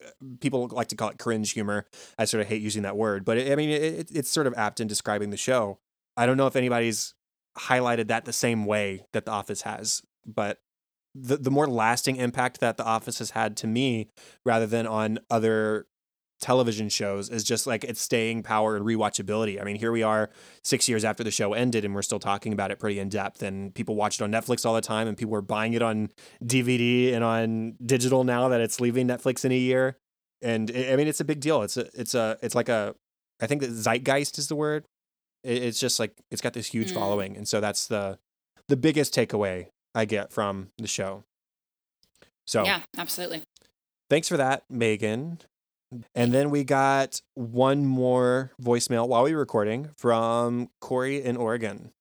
uh, 0.03 0.09
People 0.39 0.67
like 0.67 0.87
to 0.89 0.95
call 0.95 1.09
it 1.09 1.17
cringe 1.19 1.51
humor. 1.51 1.85
I 2.17 2.25
sort 2.25 2.41
of 2.41 2.47
hate 2.47 2.61
using 2.61 2.83
that 2.83 2.95
word, 2.95 3.25
but 3.25 3.37
it, 3.37 3.51
I 3.51 3.55
mean 3.55 3.69
it, 3.69 4.09
it's 4.11 4.29
sort 4.29 4.47
of 4.47 4.53
apt 4.55 4.79
in 4.79 4.87
describing 4.87 5.31
the 5.31 5.37
show. 5.37 5.79
I 6.15 6.25
don't 6.25 6.37
know 6.37 6.47
if 6.47 6.55
anybody's 6.55 7.13
highlighted 7.57 8.07
that 8.07 8.25
the 8.25 8.33
same 8.33 8.65
way 8.65 9.05
that 9.13 9.25
The 9.25 9.31
Office 9.31 9.61
has, 9.63 10.01
but 10.25 10.59
the 11.15 11.37
the 11.37 11.51
more 11.51 11.67
lasting 11.67 12.15
impact 12.15 12.59
that 12.59 12.77
The 12.77 12.85
Office 12.85 13.19
has 13.19 13.31
had 13.31 13.55
to 13.57 13.67
me, 13.67 14.07
rather 14.45 14.65
than 14.65 14.87
on 14.87 15.19
other 15.29 15.85
television 16.41 16.89
shows, 16.89 17.29
is 17.29 17.43
just 17.43 17.65
like 17.67 17.83
its 17.83 18.01
staying 18.01 18.43
power 18.43 18.75
and 18.75 18.83
rewatchability. 18.85 19.61
I 19.61 19.63
mean, 19.63 19.77
here 19.77 19.91
we 19.91 20.03
are 20.03 20.29
six 20.63 20.89
years 20.89 21.05
after 21.05 21.23
the 21.23 21.31
show 21.31 21.53
ended, 21.53 21.85
and 21.85 21.93
we're 21.95 22.01
still 22.01 22.19
talking 22.19 22.51
about 22.51 22.71
it 22.71 22.79
pretty 22.79 22.99
in 22.99 23.09
depth. 23.09 23.41
And 23.43 23.73
people 23.73 23.95
watch 23.95 24.19
it 24.19 24.23
on 24.23 24.31
Netflix 24.31 24.65
all 24.65 24.73
the 24.73 24.81
time, 24.81 25.07
and 25.07 25.15
people 25.15 25.35
are 25.35 25.41
buying 25.41 25.73
it 25.73 25.81
on 25.81 26.09
DVD 26.43 27.13
and 27.13 27.23
on 27.23 27.75
digital 27.85 28.23
now 28.23 28.49
that 28.49 28.59
it's 28.61 28.81
leaving 28.81 29.07
Netflix 29.07 29.45
in 29.45 29.51
a 29.51 29.57
year. 29.57 29.97
And 30.41 30.71
I 30.75 30.93
I 30.93 30.95
mean, 30.95 31.07
it's 31.07 31.21
a 31.21 31.25
big 31.25 31.39
deal. 31.39 31.61
It's 31.61 31.77
a 31.77 31.87
it's 31.93 32.15
a 32.15 32.37
it's 32.41 32.55
like 32.55 32.69
a 32.69 32.95
I 33.41 33.47
think 33.47 33.61
that 33.61 33.71
zeitgeist 33.71 34.37
is 34.37 34.47
the 34.47 34.55
word. 34.55 34.85
It- 35.43 35.63
It's 35.63 35.79
just 35.79 35.99
like 35.99 36.13
it's 36.31 36.41
got 36.41 36.53
this 36.53 36.67
huge 36.67 36.91
Mm. 36.91 36.95
following, 36.95 37.37
and 37.37 37.47
so 37.47 37.61
that's 37.61 37.87
the 37.87 38.17
the 38.67 38.75
biggest 38.77 39.13
takeaway 39.13 39.67
I 39.95 40.05
get 40.05 40.31
from 40.31 40.69
the 40.77 40.87
show. 40.87 41.23
So 42.45 42.65
Yeah, 42.65 42.81
absolutely. 42.97 43.43
thanks 44.09 44.27
for 44.27 44.37
that, 44.37 44.63
Megan. 44.69 45.39
And 46.15 46.33
then 46.33 46.49
we 46.49 46.63
got 46.63 47.21
one 47.35 47.85
more 47.85 48.51
voicemail 48.61 49.07
while 49.07 49.23
we 49.23 49.33
were 49.33 49.39
recording 49.39 49.89
from 49.95 50.69
Corey 50.81 51.23
in 51.23 51.37
Oregon. 51.37 51.91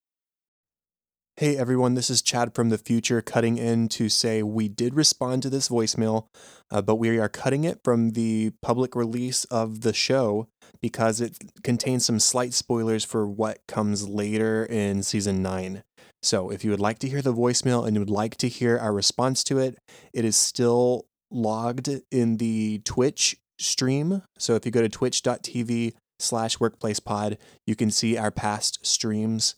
Hey 1.37 1.57
everyone, 1.57 1.95
this 1.95 2.11
is 2.11 2.21
Chad 2.21 2.55
from 2.55 2.69
the 2.69 2.77
future 2.77 3.23
cutting 3.23 3.57
in 3.57 3.89
to 3.89 4.09
say 4.11 4.43
we 4.43 4.69
did 4.69 4.95
respond 4.95 5.43
to 5.43 5.51
this 5.51 5.71
voicemail, 5.71 6.27
uh, 6.71 6.83
but 6.83 6.97
we 6.97 7.19
are 7.19 7.29
cutting 7.29 7.65
it 7.65 7.81
from 7.83 8.11
the 8.11 8.53
public 8.61 8.95
release 8.95 9.45
of 9.45 9.81
the 9.81 9.95
show 9.95 10.49
because 10.83 11.21
it 11.23 11.39
contains 11.65 12.05
some 12.05 12.21
slight 12.21 12.53
spoilers 12.53 13.05
for 13.05 13.27
what 13.27 13.61
comes 13.67 14.07
later 14.07 14.65
in 14.67 15.03
season 15.03 15.43
9. 15.43 15.83
So 16.23 16.51
if 16.51 16.65
you 16.65 16.71
would 16.71 16.81
like 16.81 16.99
to 17.01 17.09
hear 17.09 17.23
the 17.23 17.35
voicemail 17.35 17.87
and 17.87 17.97
you 17.97 18.01
would 18.01 18.11
like 18.11 18.37
to 18.39 18.49
hear 18.49 18.79
our 18.79 18.93
response 18.93 19.43
to 19.45 19.59
it, 19.59 19.79
it 20.13 20.25
is 20.25 20.37
still 20.37 21.07
logged 21.31 21.89
in 22.11 22.37
the 22.37 22.81
Twitch 22.85 23.37
stream. 23.59 24.23
So 24.39 24.55
if 24.55 24.65
you 24.65 24.73
go 24.73 24.83
to 24.83 24.89
twitch.tv 24.89 25.95
slash 26.19 26.59
workplacepod, 26.59 27.39
you 27.67 27.75
can 27.75 27.91
see 27.91 28.17
our 28.17 28.31
past 28.31 28.85
streams. 28.87 29.57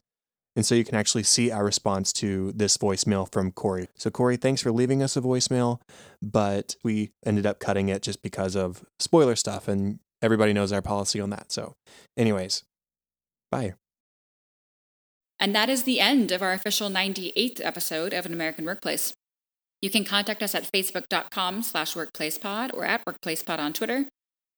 And 0.56 0.64
so 0.64 0.74
you 0.74 0.84
can 0.84 0.94
actually 0.94 1.24
see 1.24 1.50
our 1.50 1.64
response 1.64 2.12
to 2.14 2.52
this 2.52 2.78
voicemail 2.78 3.30
from 3.30 3.50
Corey. 3.50 3.88
So, 3.96 4.08
Corey, 4.08 4.36
thanks 4.36 4.62
for 4.62 4.70
leaving 4.70 5.02
us 5.02 5.16
a 5.16 5.20
voicemail, 5.20 5.80
but 6.22 6.76
we 6.84 7.10
ended 7.26 7.44
up 7.44 7.58
cutting 7.58 7.88
it 7.88 8.02
just 8.02 8.22
because 8.22 8.54
of 8.54 8.84
spoiler 9.00 9.34
stuff, 9.34 9.66
and 9.66 9.98
everybody 10.22 10.52
knows 10.52 10.70
our 10.70 10.80
policy 10.80 11.20
on 11.20 11.30
that. 11.30 11.50
So, 11.50 11.74
anyways, 12.16 12.62
bye. 13.50 13.74
And 15.40 15.54
that 15.54 15.68
is 15.68 15.82
the 15.82 16.00
end 16.00 16.32
of 16.32 16.42
our 16.42 16.52
official 16.52 16.88
98th 16.88 17.60
episode 17.64 18.12
of 18.12 18.26
An 18.26 18.32
American 18.32 18.64
Workplace. 18.64 19.14
You 19.82 19.90
can 19.90 20.04
contact 20.04 20.42
us 20.42 20.54
at 20.54 20.70
facebook.com 20.70 21.62
slash 21.62 21.94
workplacepod 21.94 22.72
or 22.72 22.84
at 22.84 23.04
workplacepod 23.04 23.58
on 23.58 23.72
Twitter. 23.72 24.06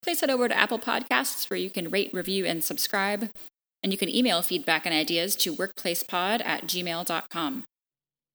Please 0.01 0.21
head 0.21 0.29
over 0.29 0.47
to 0.47 0.57
Apple 0.57 0.79
Podcasts 0.79 1.49
where 1.49 1.57
you 1.57 1.69
can 1.69 1.89
rate, 1.89 2.13
review, 2.13 2.45
and 2.45 2.63
subscribe. 2.63 3.29
And 3.83 3.91
you 3.91 3.97
can 3.97 4.09
email 4.09 4.41
feedback 4.41 4.85
and 4.85 4.95
ideas 4.95 5.35
to 5.37 5.53
workplacepod 5.53 6.45
at 6.45 6.63
gmail.com. 6.63 7.63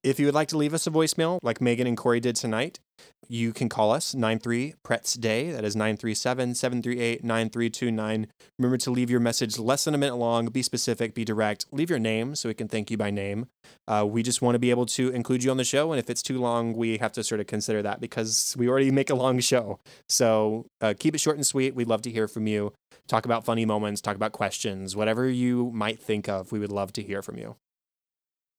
If 0.02 0.18
you 0.18 0.26
would 0.26 0.34
like 0.34 0.48
to 0.48 0.58
leave 0.58 0.74
us 0.74 0.86
a 0.86 0.90
voicemail 0.90 1.38
like 1.42 1.60
Megan 1.60 1.86
and 1.86 1.96
Corey 1.96 2.20
did 2.20 2.36
tonight, 2.36 2.80
you 3.28 3.52
can 3.52 3.68
call 3.68 3.92
us 3.92 4.14
93 4.14 4.74
Pretz 4.82 5.14
Day. 5.14 5.52
That 5.52 5.64
is 5.64 5.74
937 5.74 6.54
738 6.54 7.24
9329. 7.24 8.26
Remember 8.58 8.76
to 8.76 8.90
leave 8.90 9.08
your 9.08 9.20
message 9.20 9.58
less 9.58 9.84
than 9.84 9.94
a 9.94 9.98
minute 9.98 10.16
long. 10.16 10.46
Be 10.46 10.62
specific, 10.62 11.14
be 11.14 11.24
direct. 11.24 11.66
Leave 11.72 11.88
your 11.88 11.98
name 11.98 12.34
so 12.34 12.48
we 12.48 12.54
can 12.54 12.68
thank 12.68 12.90
you 12.90 12.96
by 12.96 13.10
name. 13.10 13.46
Uh, 13.88 14.04
we 14.06 14.22
just 14.22 14.42
want 14.42 14.54
to 14.54 14.58
be 14.58 14.70
able 14.70 14.86
to 14.86 15.08
include 15.10 15.42
you 15.42 15.50
on 15.50 15.56
the 15.56 15.64
show. 15.64 15.92
And 15.92 15.98
if 15.98 16.10
it's 16.10 16.22
too 16.22 16.38
long, 16.40 16.74
we 16.74 16.98
have 16.98 17.12
to 17.12 17.24
sort 17.24 17.40
of 17.40 17.46
consider 17.46 17.80
that 17.82 18.00
because 18.00 18.54
we 18.58 18.68
already 18.68 18.90
make 18.90 19.08
a 19.08 19.14
long 19.14 19.40
show. 19.40 19.78
So 20.08 20.66
uh, 20.80 20.94
keep 20.98 21.14
it 21.14 21.20
short 21.20 21.36
and 21.36 21.46
sweet. 21.46 21.74
We'd 21.74 21.88
love 21.88 22.02
to 22.02 22.10
hear 22.10 22.28
from 22.28 22.46
you. 22.46 22.72
Talk 23.08 23.24
about 23.24 23.44
funny 23.44 23.64
moments, 23.64 24.00
talk 24.00 24.16
about 24.16 24.32
questions, 24.32 24.94
whatever 24.94 25.28
you 25.28 25.70
might 25.72 26.00
think 26.00 26.28
of. 26.28 26.52
We 26.52 26.58
would 26.58 26.72
love 26.72 26.92
to 26.94 27.02
hear 27.02 27.22
from 27.22 27.38
you. 27.38 27.56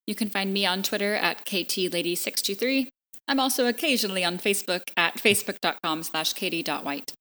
You 0.05 0.15
can 0.15 0.29
find 0.29 0.51
me 0.51 0.65
on 0.65 0.83
Twitter 0.83 1.15
at 1.15 1.45
KTLady623. 1.45 2.87
I'm 3.27 3.39
also 3.39 3.67
occasionally 3.67 4.23
on 4.23 4.37
Facebook 4.37 4.89
at 4.97 5.15
facebook.com 5.15 6.03
slash 6.03 6.33
katie.white. 6.33 7.13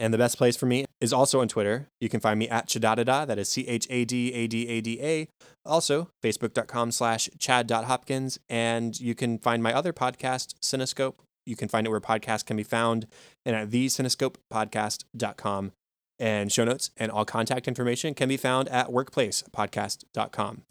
And 0.00 0.12
the 0.14 0.18
best 0.18 0.38
place 0.38 0.56
for 0.56 0.64
me 0.64 0.86
is 1.00 1.12
also 1.12 1.42
on 1.42 1.48
Twitter. 1.48 1.88
You 2.00 2.08
can 2.08 2.20
find 2.20 2.38
me 2.38 2.48
at 2.48 2.66
Chadadada, 2.66 3.26
that 3.26 3.38
is 3.38 3.50
C 3.50 3.68
H 3.68 3.86
A 3.90 4.06
D 4.06 4.32
A 4.32 4.46
D 4.46 4.66
A 4.66 4.80
D 4.80 4.98
A. 5.02 5.28
Also, 5.64 6.08
facebook.com 6.24 6.90
slash 6.90 7.28
chad.hopkins. 7.38 8.38
And 8.48 8.98
you 8.98 9.14
can 9.14 9.38
find 9.38 9.62
my 9.62 9.74
other 9.74 9.92
podcast, 9.92 10.54
Cinescope. 10.62 11.16
You 11.44 11.54
can 11.54 11.68
find 11.68 11.86
it 11.86 11.90
where 11.90 12.00
podcasts 12.00 12.46
can 12.46 12.56
be 12.56 12.62
found 12.62 13.06
and 13.44 13.54
at 13.54 13.68
thecinescopepodcast.com. 13.68 15.72
And 16.18 16.52
show 16.52 16.64
notes 16.64 16.90
and 16.96 17.10
all 17.10 17.26
contact 17.26 17.68
information 17.68 18.14
can 18.14 18.28
be 18.28 18.36
found 18.38 18.68
at 18.68 18.88
workplacepodcast.com. 18.88 20.62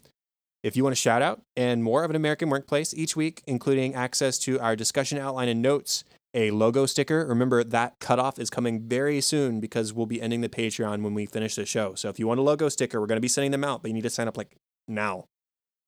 If 0.62 0.76
you 0.76 0.82
want 0.82 0.92
a 0.92 0.96
shout 0.96 1.22
out 1.22 1.42
and 1.56 1.82
more 1.82 2.04
of 2.04 2.10
an 2.10 2.16
American 2.16 2.50
workplace 2.50 2.92
each 2.92 3.16
week, 3.16 3.42
including 3.46 3.94
access 3.94 4.38
to 4.40 4.60
our 4.60 4.76
discussion 4.76 5.18
outline 5.18 5.48
and 5.48 5.62
notes, 5.62 6.04
a 6.34 6.50
logo 6.50 6.86
sticker, 6.86 7.26
remember 7.26 7.64
that 7.64 7.98
cutoff 7.98 8.38
is 8.38 8.50
coming 8.50 8.80
very 8.80 9.20
soon 9.20 9.58
because 9.58 9.92
we'll 9.92 10.06
be 10.06 10.20
ending 10.20 10.42
the 10.42 10.48
Patreon 10.48 11.02
when 11.02 11.14
we 11.14 11.26
finish 11.26 11.54
the 11.54 11.66
show. 11.66 11.94
So 11.94 12.08
if 12.08 12.18
you 12.18 12.26
want 12.26 12.40
a 12.40 12.42
logo 12.42 12.68
sticker, 12.68 13.00
we're 13.00 13.06
going 13.06 13.16
to 13.16 13.22
be 13.22 13.28
sending 13.28 13.50
them 13.50 13.64
out, 13.64 13.82
but 13.82 13.88
you 13.88 13.94
need 13.94 14.02
to 14.02 14.10
sign 14.10 14.28
up 14.28 14.36
like 14.36 14.54
now. 14.86 15.24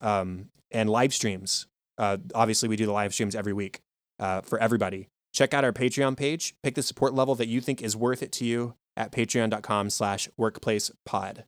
Um, 0.01 0.49
and 0.73 0.89
live 0.91 1.15
streams. 1.15 1.67
Uh, 1.99 2.17
obviously, 2.35 2.69
we 2.69 2.77
do 2.77 2.87
the 2.87 2.93
live 2.93 3.13
streams 3.13 3.37
every 3.37 3.53
week 3.53 3.81
uh, 4.19 4.41
for 4.41 4.59
everybody. 4.59 5.09
Check 5.33 5.55
out 5.55 5.65
our 5.65 5.73
Patreon 5.73 6.17
page. 6.17 6.55
Pick 6.63 6.75
the 6.75 6.83
support 6.83 7.15
level 7.15 7.35
that 7.37 7.49
you 7.49 7.61
think 7.61 7.83
is 7.83 7.97
worth 7.97 8.23
it 8.23 8.33
to 8.33 8.45
you 8.45 8.75
at 8.97 9.13
patreon.com 9.13 9.91
slash 9.91 10.29
workplacepod. 10.39 11.45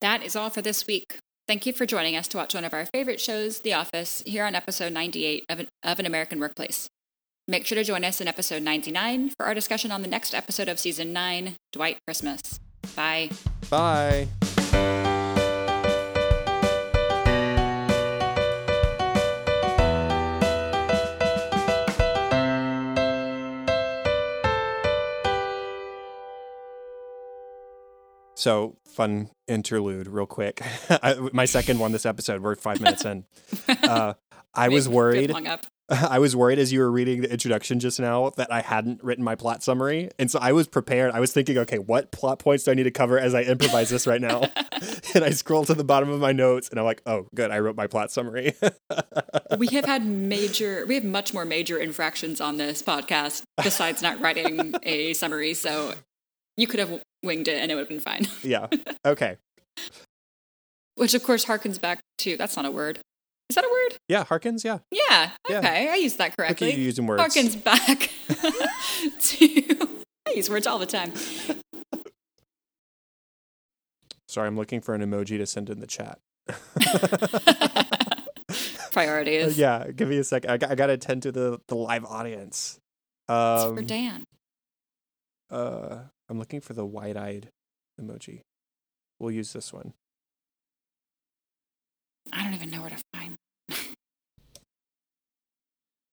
That 0.00 0.22
is 0.22 0.36
all 0.36 0.50
for 0.50 0.62
this 0.62 0.86
week. 0.86 1.18
Thank 1.48 1.64
you 1.64 1.72
for 1.72 1.86
joining 1.86 2.14
us 2.14 2.28
to 2.28 2.36
watch 2.36 2.52
one 2.52 2.66
of 2.66 2.74
our 2.74 2.84
favorite 2.84 3.22
shows, 3.22 3.60
The 3.60 3.72
Office, 3.72 4.22
here 4.26 4.44
on 4.44 4.54
episode 4.54 4.92
98 4.92 5.46
of 5.48 5.60
an, 5.60 5.68
of 5.82 5.98
an 5.98 6.04
American 6.04 6.40
Workplace. 6.40 6.90
Make 7.48 7.64
sure 7.64 7.76
to 7.76 7.84
join 7.84 8.04
us 8.04 8.20
in 8.20 8.28
episode 8.28 8.62
99 8.62 9.30
for 9.30 9.46
our 9.46 9.54
discussion 9.54 9.90
on 9.90 10.02
the 10.02 10.08
next 10.08 10.34
episode 10.34 10.68
of 10.68 10.78
season 10.78 11.14
9, 11.14 11.56
Dwight 11.72 11.96
Christmas. 12.06 12.60
Bye. 12.94 13.30
Bye. 13.70 14.28
So, 28.38 28.76
fun 28.86 29.30
interlude, 29.48 30.06
real 30.06 30.24
quick. 30.24 30.62
I, 30.90 31.28
my 31.32 31.44
second 31.44 31.80
one 31.80 31.90
this 31.90 32.06
episode. 32.06 32.40
We're 32.40 32.54
five 32.54 32.80
minutes 32.80 33.04
in. 33.04 33.24
Uh, 33.82 34.14
I 34.54 34.68
was 34.68 34.88
worried. 34.88 35.32
I 35.88 36.18
was 36.20 36.36
worried 36.36 36.58
as 36.58 36.72
you 36.72 36.80
were 36.80 36.90
reading 36.90 37.22
the 37.22 37.32
introduction 37.32 37.80
just 37.80 37.98
now 37.98 38.30
that 38.36 38.52
I 38.52 38.60
hadn't 38.60 39.02
written 39.02 39.24
my 39.24 39.34
plot 39.34 39.62
summary. 39.62 40.10
And 40.18 40.30
so 40.30 40.38
I 40.40 40.52
was 40.52 40.68
prepared. 40.68 41.12
I 41.12 41.20
was 41.20 41.32
thinking, 41.32 41.58
okay, 41.58 41.78
what 41.78 42.12
plot 42.12 42.38
points 42.38 42.64
do 42.64 42.70
I 42.70 42.74
need 42.74 42.84
to 42.84 42.90
cover 42.90 43.18
as 43.18 43.34
I 43.34 43.42
improvise 43.42 43.88
this 43.88 44.06
right 44.06 44.20
now? 44.20 44.42
and 45.14 45.24
I 45.24 45.30
scrolled 45.30 45.66
to 45.68 45.74
the 45.74 45.84
bottom 45.84 46.08
of 46.10 46.20
my 46.20 46.32
notes 46.32 46.68
and 46.68 46.78
I'm 46.78 46.84
like, 46.84 47.02
oh, 47.06 47.26
good. 47.34 47.50
I 47.50 47.58
wrote 47.58 47.76
my 47.76 47.88
plot 47.88 48.12
summary. 48.12 48.54
we 49.58 49.66
have 49.68 49.84
had 49.84 50.04
major, 50.06 50.86
we 50.86 50.94
have 50.94 51.04
much 51.04 51.34
more 51.34 51.44
major 51.44 51.78
infractions 51.78 52.40
on 52.40 52.56
this 52.56 52.82
podcast 52.82 53.42
besides 53.62 54.00
not 54.02 54.20
writing 54.20 54.74
a 54.84 55.14
summary. 55.14 55.54
So 55.54 55.94
you 56.56 56.66
could 56.66 56.80
have 56.80 57.02
winged 57.22 57.48
it 57.48 57.58
and 57.60 57.70
it 57.70 57.74
would 57.74 57.82
have 57.82 57.88
been 57.88 58.00
fine. 58.00 58.26
yeah. 58.42 58.66
Okay. 59.04 59.36
Which, 60.94 61.14
of 61.14 61.22
course, 61.22 61.44
harkens 61.44 61.80
back 61.80 62.00
to 62.18 62.36
that's 62.36 62.56
not 62.56 62.64
a 62.64 62.70
word. 62.70 63.00
Is 63.48 63.54
that 63.54 63.64
a 63.64 63.68
word? 63.68 63.98
Yeah, 64.08 64.24
harkens. 64.24 64.62
Yeah. 64.64 64.78
Yeah. 64.90 65.30
Okay, 65.50 65.84
yeah. 65.84 65.92
I 65.92 65.96
used 65.96 66.18
that 66.18 66.36
correctly. 66.36 66.74
you 66.74 66.82
using 66.82 67.06
words. 67.06 67.22
Harkens 67.22 67.62
back 67.62 68.10
to. 69.20 70.04
I 70.26 70.32
use 70.34 70.50
words 70.50 70.66
all 70.66 70.78
the 70.78 70.84
time. 70.86 71.12
Sorry, 74.28 74.46
I'm 74.46 74.56
looking 74.56 74.82
for 74.82 74.94
an 74.94 75.00
emoji 75.00 75.38
to 75.38 75.46
send 75.46 75.70
in 75.70 75.80
the 75.80 75.86
chat. 75.86 76.18
Priorities. 78.92 79.58
Uh, 79.58 79.60
yeah, 79.60 79.90
give 79.90 80.08
me 80.08 80.18
a 80.18 80.24
sec. 80.24 80.46
I 80.46 80.58
got, 80.58 80.70
I 80.70 80.74
got 80.74 80.86
to 80.88 80.92
attend 80.94 81.22
to 81.22 81.32
the 81.32 81.60
the 81.68 81.74
live 81.74 82.04
audience. 82.04 82.78
Um, 83.28 83.76
for 83.76 83.82
Dan. 83.82 84.24
Uh, 85.50 85.98
I'm 86.28 86.38
looking 86.38 86.60
for 86.60 86.74
the 86.74 86.84
wide-eyed 86.84 87.48
emoji. 88.00 88.42
We'll 89.18 89.30
use 89.30 89.52
this 89.52 89.72
one. 89.72 89.94
I 92.32 92.44
don't 92.44 92.54
even 92.54 92.70
know 92.70 92.82
where 92.82 92.90
to 92.90 92.98
find. 93.14 93.36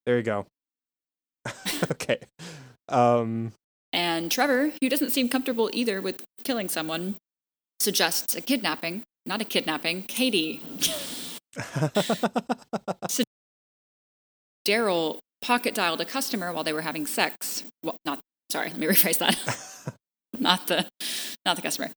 there 0.06 0.18
you 0.18 0.24
go. 0.24 0.46
okay. 1.92 2.20
Um 2.90 3.52
and 3.92 4.32
Trevor, 4.32 4.72
who 4.82 4.90
doesn't 4.90 5.12
seem 5.12 5.30
comfortable 5.30 5.70
either 5.74 6.02
with 6.02 6.24
killing 6.44 6.68
someone, 6.68 7.16
suggests 7.80 8.36
a 8.36 8.42
kidnapping, 8.42 9.04
not 9.26 9.42
a 9.42 9.46
kidnapping, 9.46 10.04
Katie. 10.04 10.62
so 13.08 13.24
Daryl 14.66 15.20
pocket 15.42 15.76
dialed 15.76 16.02
a 16.02 16.06
customer 16.06 16.52
while 16.52 16.64
they 16.64 16.74
were 16.74 16.82
having 16.82 17.06
sex. 17.06 17.64
Well, 17.84 17.96
not 18.06 18.20
sorry, 18.50 18.70
let 18.70 18.78
me 18.78 18.88
rephrase 18.88 19.20
that. 19.20 19.38
not 20.40 20.68
the 20.68 20.88
not 21.46 21.56
the 21.56 21.62
customer. 21.62 21.92